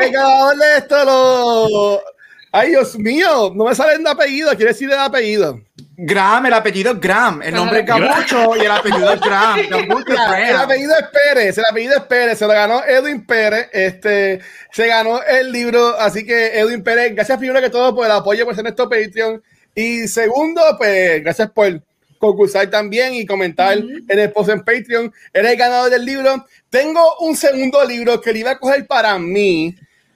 el 0.00 0.10
ganador 0.10 0.56
de 0.56 0.76
esto 0.76 1.04
lo. 1.04 2.02
Ay, 2.52 2.70
Dios 2.70 2.98
mío, 2.98 3.52
no 3.54 3.64
me 3.64 3.74
salen 3.74 4.02
de 4.02 4.10
apellido, 4.10 4.50
quiere 4.50 4.72
decir 4.72 4.90
el 4.90 4.98
apellido. 4.98 5.60
Graham, 5.96 6.46
el 6.46 6.54
apellido 6.54 6.92
es 6.92 7.00
Graham, 7.00 7.42
el 7.42 7.54
nombre 7.54 7.80
es 7.80 7.86
Gabucho 7.86 8.56
y 8.56 8.60
el 8.60 8.70
apellido 8.70 9.12
es 9.12 9.20
Graham. 9.20 9.60
el 9.68 10.56
apellido 10.56 10.94
es 10.98 11.06
Pérez, 11.08 11.58
el 11.58 11.64
apellido 11.70 11.96
es 11.96 12.02
Pérez, 12.04 12.38
se 12.38 12.46
lo 12.46 12.52
ganó 12.52 12.82
Edwin 12.84 13.24
Pérez, 13.24 13.68
este, 13.72 14.40
se 14.72 14.86
ganó 14.88 15.22
el 15.22 15.52
libro, 15.52 15.94
así 16.00 16.24
que 16.24 16.58
Edwin 16.58 16.82
Pérez, 16.82 17.14
gracias 17.14 17.38
primero 17.38 17.60
que 17.60 17.70
todo 17.70 17.94
por 17.94 18.06
el 18.06 18.12
apoyo 18.12 18.44
por 18.44 18.54
ser 18.54 18.64
nuestro 18.64 18.88
Patreon 18.88 19.40
y 19.74 20.08
segundo, 20.08 20.62
pues 20.76 21.22
gracias 21.22 21.50
por 21.50 21.80
concursar 22.18 22.68
también 22.68 23.14
y 23.14 23.26
comentar 23.26 23.78
en 23.78 24.18
el 24.18 24.32
post 24.32 24.50
en 24.50 24.60
Patreon, 24.60 25.12
eres 25.32 25.52
el 25.52 25.56
ganador 25.56 25.90
del 25.90 26.04
libro. 26.04 26.46
Tengo 26.68 27.18
un 27.20 27.36
segundo 27.36 27.84
libro 27.84 28.20
que 28.20 28.32
le 28.32 28.40
iba 28.40 28.50
a 28.52 28.58
coger 28.58 28.86
para 28.86 29.18
mí, 29.18 29.74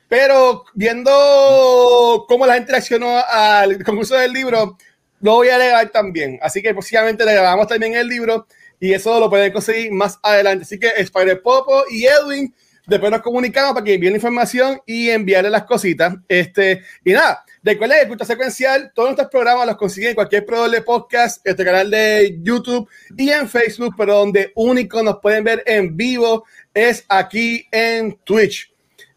pero 0.09 0.65
viendo 0.75 2.25
cómo 2.29 2.47
la 2.47 2.55
gente 2.55 2.73
reaccionó 2.73 3.23
al 3.29 3.83
concurso 3.85 4.15
del 4.15 4.33
libro, 4.33 4.77
lo 5.21 5.33
voy 5.37 5.49
a 5.49 5.59
leer 5.59 5.89
también. 5.91 6.39
Así 6.43 6.61
que 6.61 6.75
posiblemente 6.75 7.25
le 7.25 7.33
grabamos 7.33 7.67
también 7.67 7.95
el 7.95 8.09
libro 8.09 8.47
y 8.79 8.93
eso 8.93 9.19
lo 9.19 9.31
pueden 9.31 9.53
conseguir 9.53 9.91
más 9.93 10.19
adelante. 10.23 10.65
Así 10.65 10.79
que 10.79 10.89
Spider 10.99 11.41
Popo 11.41 11.85
y 11.91 12.05
Edwin, 12.05 12.55
después 12.87 13.11
nos 13.11 13.23
comunicamos 13.23 13.73
para 13.73 13.85
que 13.85 13.95
envíen 13.95 14.13
la 14.13 14.19
información 14.19 14.83
y 14.85 15.09
enviarle 15.09 15.49
las 15.49 15.65
cositas. 15.65 16.15
Este, 16.29 16.83
y 17.03 17.13
nada, 17.13 17.43
recuerden 17.63 18.01
que 18.01 18.09
Cultura 18.09 18.27
Secuencial, 18.27 18.93
todos 18.95 19.09
nuestros 19.09 19.31
programas 19.31 19.67
los 19.67 19.77
consiguen 19.77 20.11
en 20.11 20.15
cualquier 20.15 20.45
proveedor 20.45 20.71
de 20.71 20.83
podcast, 20.83 21.41
este 21.47 21.65
canal 21.65 21.91
de 21.91 22.39
YouTube 22.43 22.87
y 23.17 23.31
en 23.31 23.49
Facebook, 23.49 23.95
pero 23.97 24.17
donde 24.17 24.53
único 24.55 25.03
nos 25.03 25.21
pueden 25.21 25.45
ver 25.45 25.63
en 25.65 25.97
vivo 25.97 26.45
es 26.75 27.07
aquí 27.09 27.67
en 27.73 28.19
Twitch. 28.25 28.74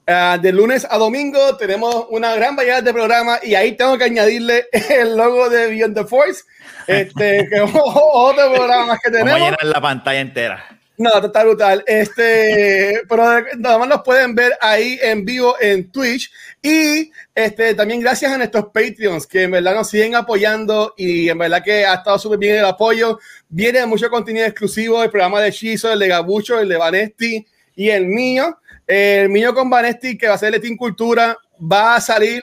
Uh, 0.10 0.40
de 0.40 0.54
lunes 0.54 0.88
a 0.90 0.98
domingo 0.98 1.58
tenemos 1.58 2.06
una 2.12 2.34
gran 2.34 2.56
variedad 2.56 2.82
de 2.82 2.94
programas 2.94 3.44
y 3.44 3.56
ahí 3.56 3.74
tengo 3.74 3.98
que 3.98 4.06
añadirle 4.06 4.68
el 4.90 5.18
logo 5.18 5.50
de 5.50 5.68
Beyond 5.68 5.96
the 5.96 6.06
Force, 6.06 6.46
este, 6.88 7.46
que 7.50 7.56
es 7.58 7.72
otro 7.74 8.54
programa 8.54 8.98
que 9.04 9.12
tenemos. 9.12 9.34
Vamos 9.34 9.48
a 9.48 9.52
llenar 9.52 9.66
la 9.66 9.82
pantalla 9.82 10.20
entera. 10.22 10.78
No, 10.98 11.12
está 11.24 11.44
brutal. 11.44 11.84
Este, 11.86 13.02
pero 13.08 13.44
nada 13.58 13.78
más 13.78 13.88
nos 13.88 14.02
pueden 14.02 14.34
ver 14.34 14.54
ahí 14.62 14.98
en 15.02 15.26
vivo 15.26 15.56
en 15.60 15.92
Twitch. 15.92 16.32
Y 16.62 17.12
este, 17.36 17.76
también 17.76 18.00
gracias 18.00 18.32
a 18.32 18.38
nuestros 18.38 18.66
Patreons 18.74 19.28
que 19.28 19.44
en 19.44 19.52
verdad 19.52 19.76
nos 19.76 19.90
siguen 19.90 20.16
apoyando 20.16 20.96
y 20.98 21.30
en 21.30 21.38
verdad 21.38 21.64
que 21.64 21.86
ha 21.86 21.96
estado 21.96 22.18
súper 22.18 22.40
bien 22.40 22.56
el 22.56 22.66
apoyo. 22.66 23.20
Viene 23.48 23.86
mucho 23.86 24.10
contenido 24.10 24.46
exclusivo, 24.46 25.04
el 25.04 25.12
programa 25.12 25.42
de 25.42 25.52
Shizo, 25.52 25.92
el 25.92 26.00
de 26.00 26.08
Gabucho, 26.08 26.60
el 26.60 26.70
de 26.70 26.78
Vanesti 26.78 27.46
y 27.76 27.90
el 27.90 28.08
mío. 28.08 28.58
El 28.88 29.28
mío 29.30 29.54
con 29.54 29.70
Vanesti, 29.70 30.18
que 30.18 30.30
va 30.30 30.36
a 30.36 30.38
ser 30.38 30.60
Team 30.62 30.78
Cultura, 30.78 31.38
va 31.60 31.96
a 31.96 32.02
salir 32.02 32.42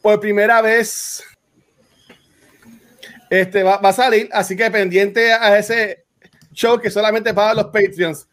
por 0.00 0.18
primera 0.18 0.62
vez. 0.62 1.22
Este 3.28 3.62
va, 3.62 3.74
a 3.74 3.92
salir, 3.92 4.28
así 4.32 4.56
que 4.56 4.70
pendiente 4.70 5.32
a 5.32 5.58
ese 5.58 6.04
show 6.52 6.78
que 6.78 6.90
solamente 6.90 7.34
para 7.34 7.52
los 7.52 7.66
Patreons. 7.66 8.26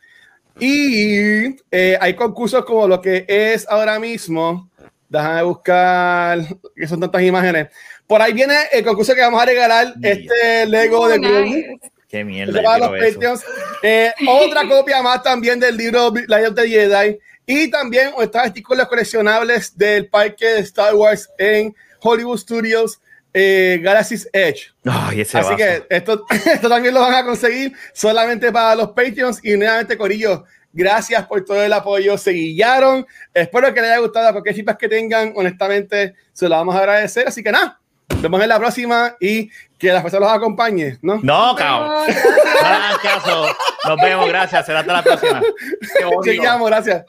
Y 0.60 1.56
eh, 1.72 1.98
hay 2.00 2.14
concursos 2.14 2.64
como 2.66 2.88
lo 2.88 3.02
que 3.02 3.26
es 3.28 3.68
ahora 3.68 4.00
mismo. 4.00 4.70
Déjame 5.10 5.44
buscar, 5.44 6.40
que 6.76 6.88
son 6.88 7.00
tantas 7.02 7.22
imágenes. 7.22 7.68
Por 8.08 8.22
ahí 8.22 8.32
viene 8.32 8.56
el 8.72 8.86
concurso 8.86 9.14
que 9.14 9.22
vamos 9.22 9.42
a 9.42 9.46
regalar, 9.46 9.94
este 10.02 10.66
Lego 10.68 11.08
de 11.08 11.18
Groovy. 11.20 11.80
Qué 12.08 12.24
mierda. 12.24 12.78
los 12.78 12.90
Patreons. 12.90 13.44
Eh, 13.84 14.12
otra 14.28 14.68
copia 14.68 15.02
más 15.02 15.24
también 15.24 15.60
del 15.60 15.78
libro 15.78 16.14
Light 16.28 16.48
of 16.48 16.56
the 16.56 16.68
Jedi. 16.68 17.18
Y 17.54 17.70
también 17.70 18.14
están 18.22 18.46
artículos 18.46 18.88
coleccionables 18.88 19.78
del 19.78 20.08
parque 20.08 20.46
de 20.46 20.60
Star 20.62 20.96
Wars 20.96 21.30
en 21.38 21.76
Hollywood 22.00 22.38
Studios. 22.38 23.02
Eh, 23.34 23.78
Galaxy's 23.84 24.30
Edge. 24.32 24.72
Así 24.86 25.56
que 25.58 25.86
esto, 25.90 26.26
esto 26.46 26.70
también 26.70 26.94
lo 26.94 27.02
van 27.02 27.14
a 27.14 27.26
conseguir 27.26 27.74
solamente 27.94 28.54
para 28.54 28.74
los 28.76 28.92
Patreons. 28.92 29.44
Y 29.44 29.58
nuevamente, 29.58 29.98
Corillo, 29.98 30.46
gracias 30.72 31.28
por 31.28 31.44
todo 31.44 31.62
el 31.62 31.74
apoyo. 31.74 32.18
Se 32.18 32.32
guiaron. 32.32 33.06
Espero 33.34 33.74
que 33.74 33.82
les 33.82 33.90
haya 33.90 34.00
gustado. 34.00 34.32
Cualquier 34.32 34.56
feedback 34.56 34.78
que 34.78 34.88
tengan, 34.88 35.34
honestamente, 35.36 36.16
se 36.32 36.48
lo 36.48 36.56
vamos 36.56 36.74
a 36.74 36.80
agradecer. 36.80 37.28
Así 37.28 37.44
que 37.44 37.52
nada, 37.52 37.82
nos 38.08 38.22
vemos 38.22 38.42
en 38.42 38.50
la 38.50 38.60
próxima 38.60 39.16
y 39.20 39.50
que 39.78 39.92
la 39.92 40.00
fuerza 40.00 40.20
los 40.20 40.32
acompañe, 40.32 41.00
¿no? 41.02 41.20
No, 41.22 41.56
cabrón. 41.56 42.06
No, 42.08 42.98
caso. 43.02 43.48
Nos 43.88 44.02
vemos, 44.02 44.28
gracias. 44.28 44.66
Será 44.66 44.80
hasta 44.82 44.94
la 44.94 45.04
próxima. 45.04 45.42
Seguimos, 46.24 46.68
gracias. 46.68 47.06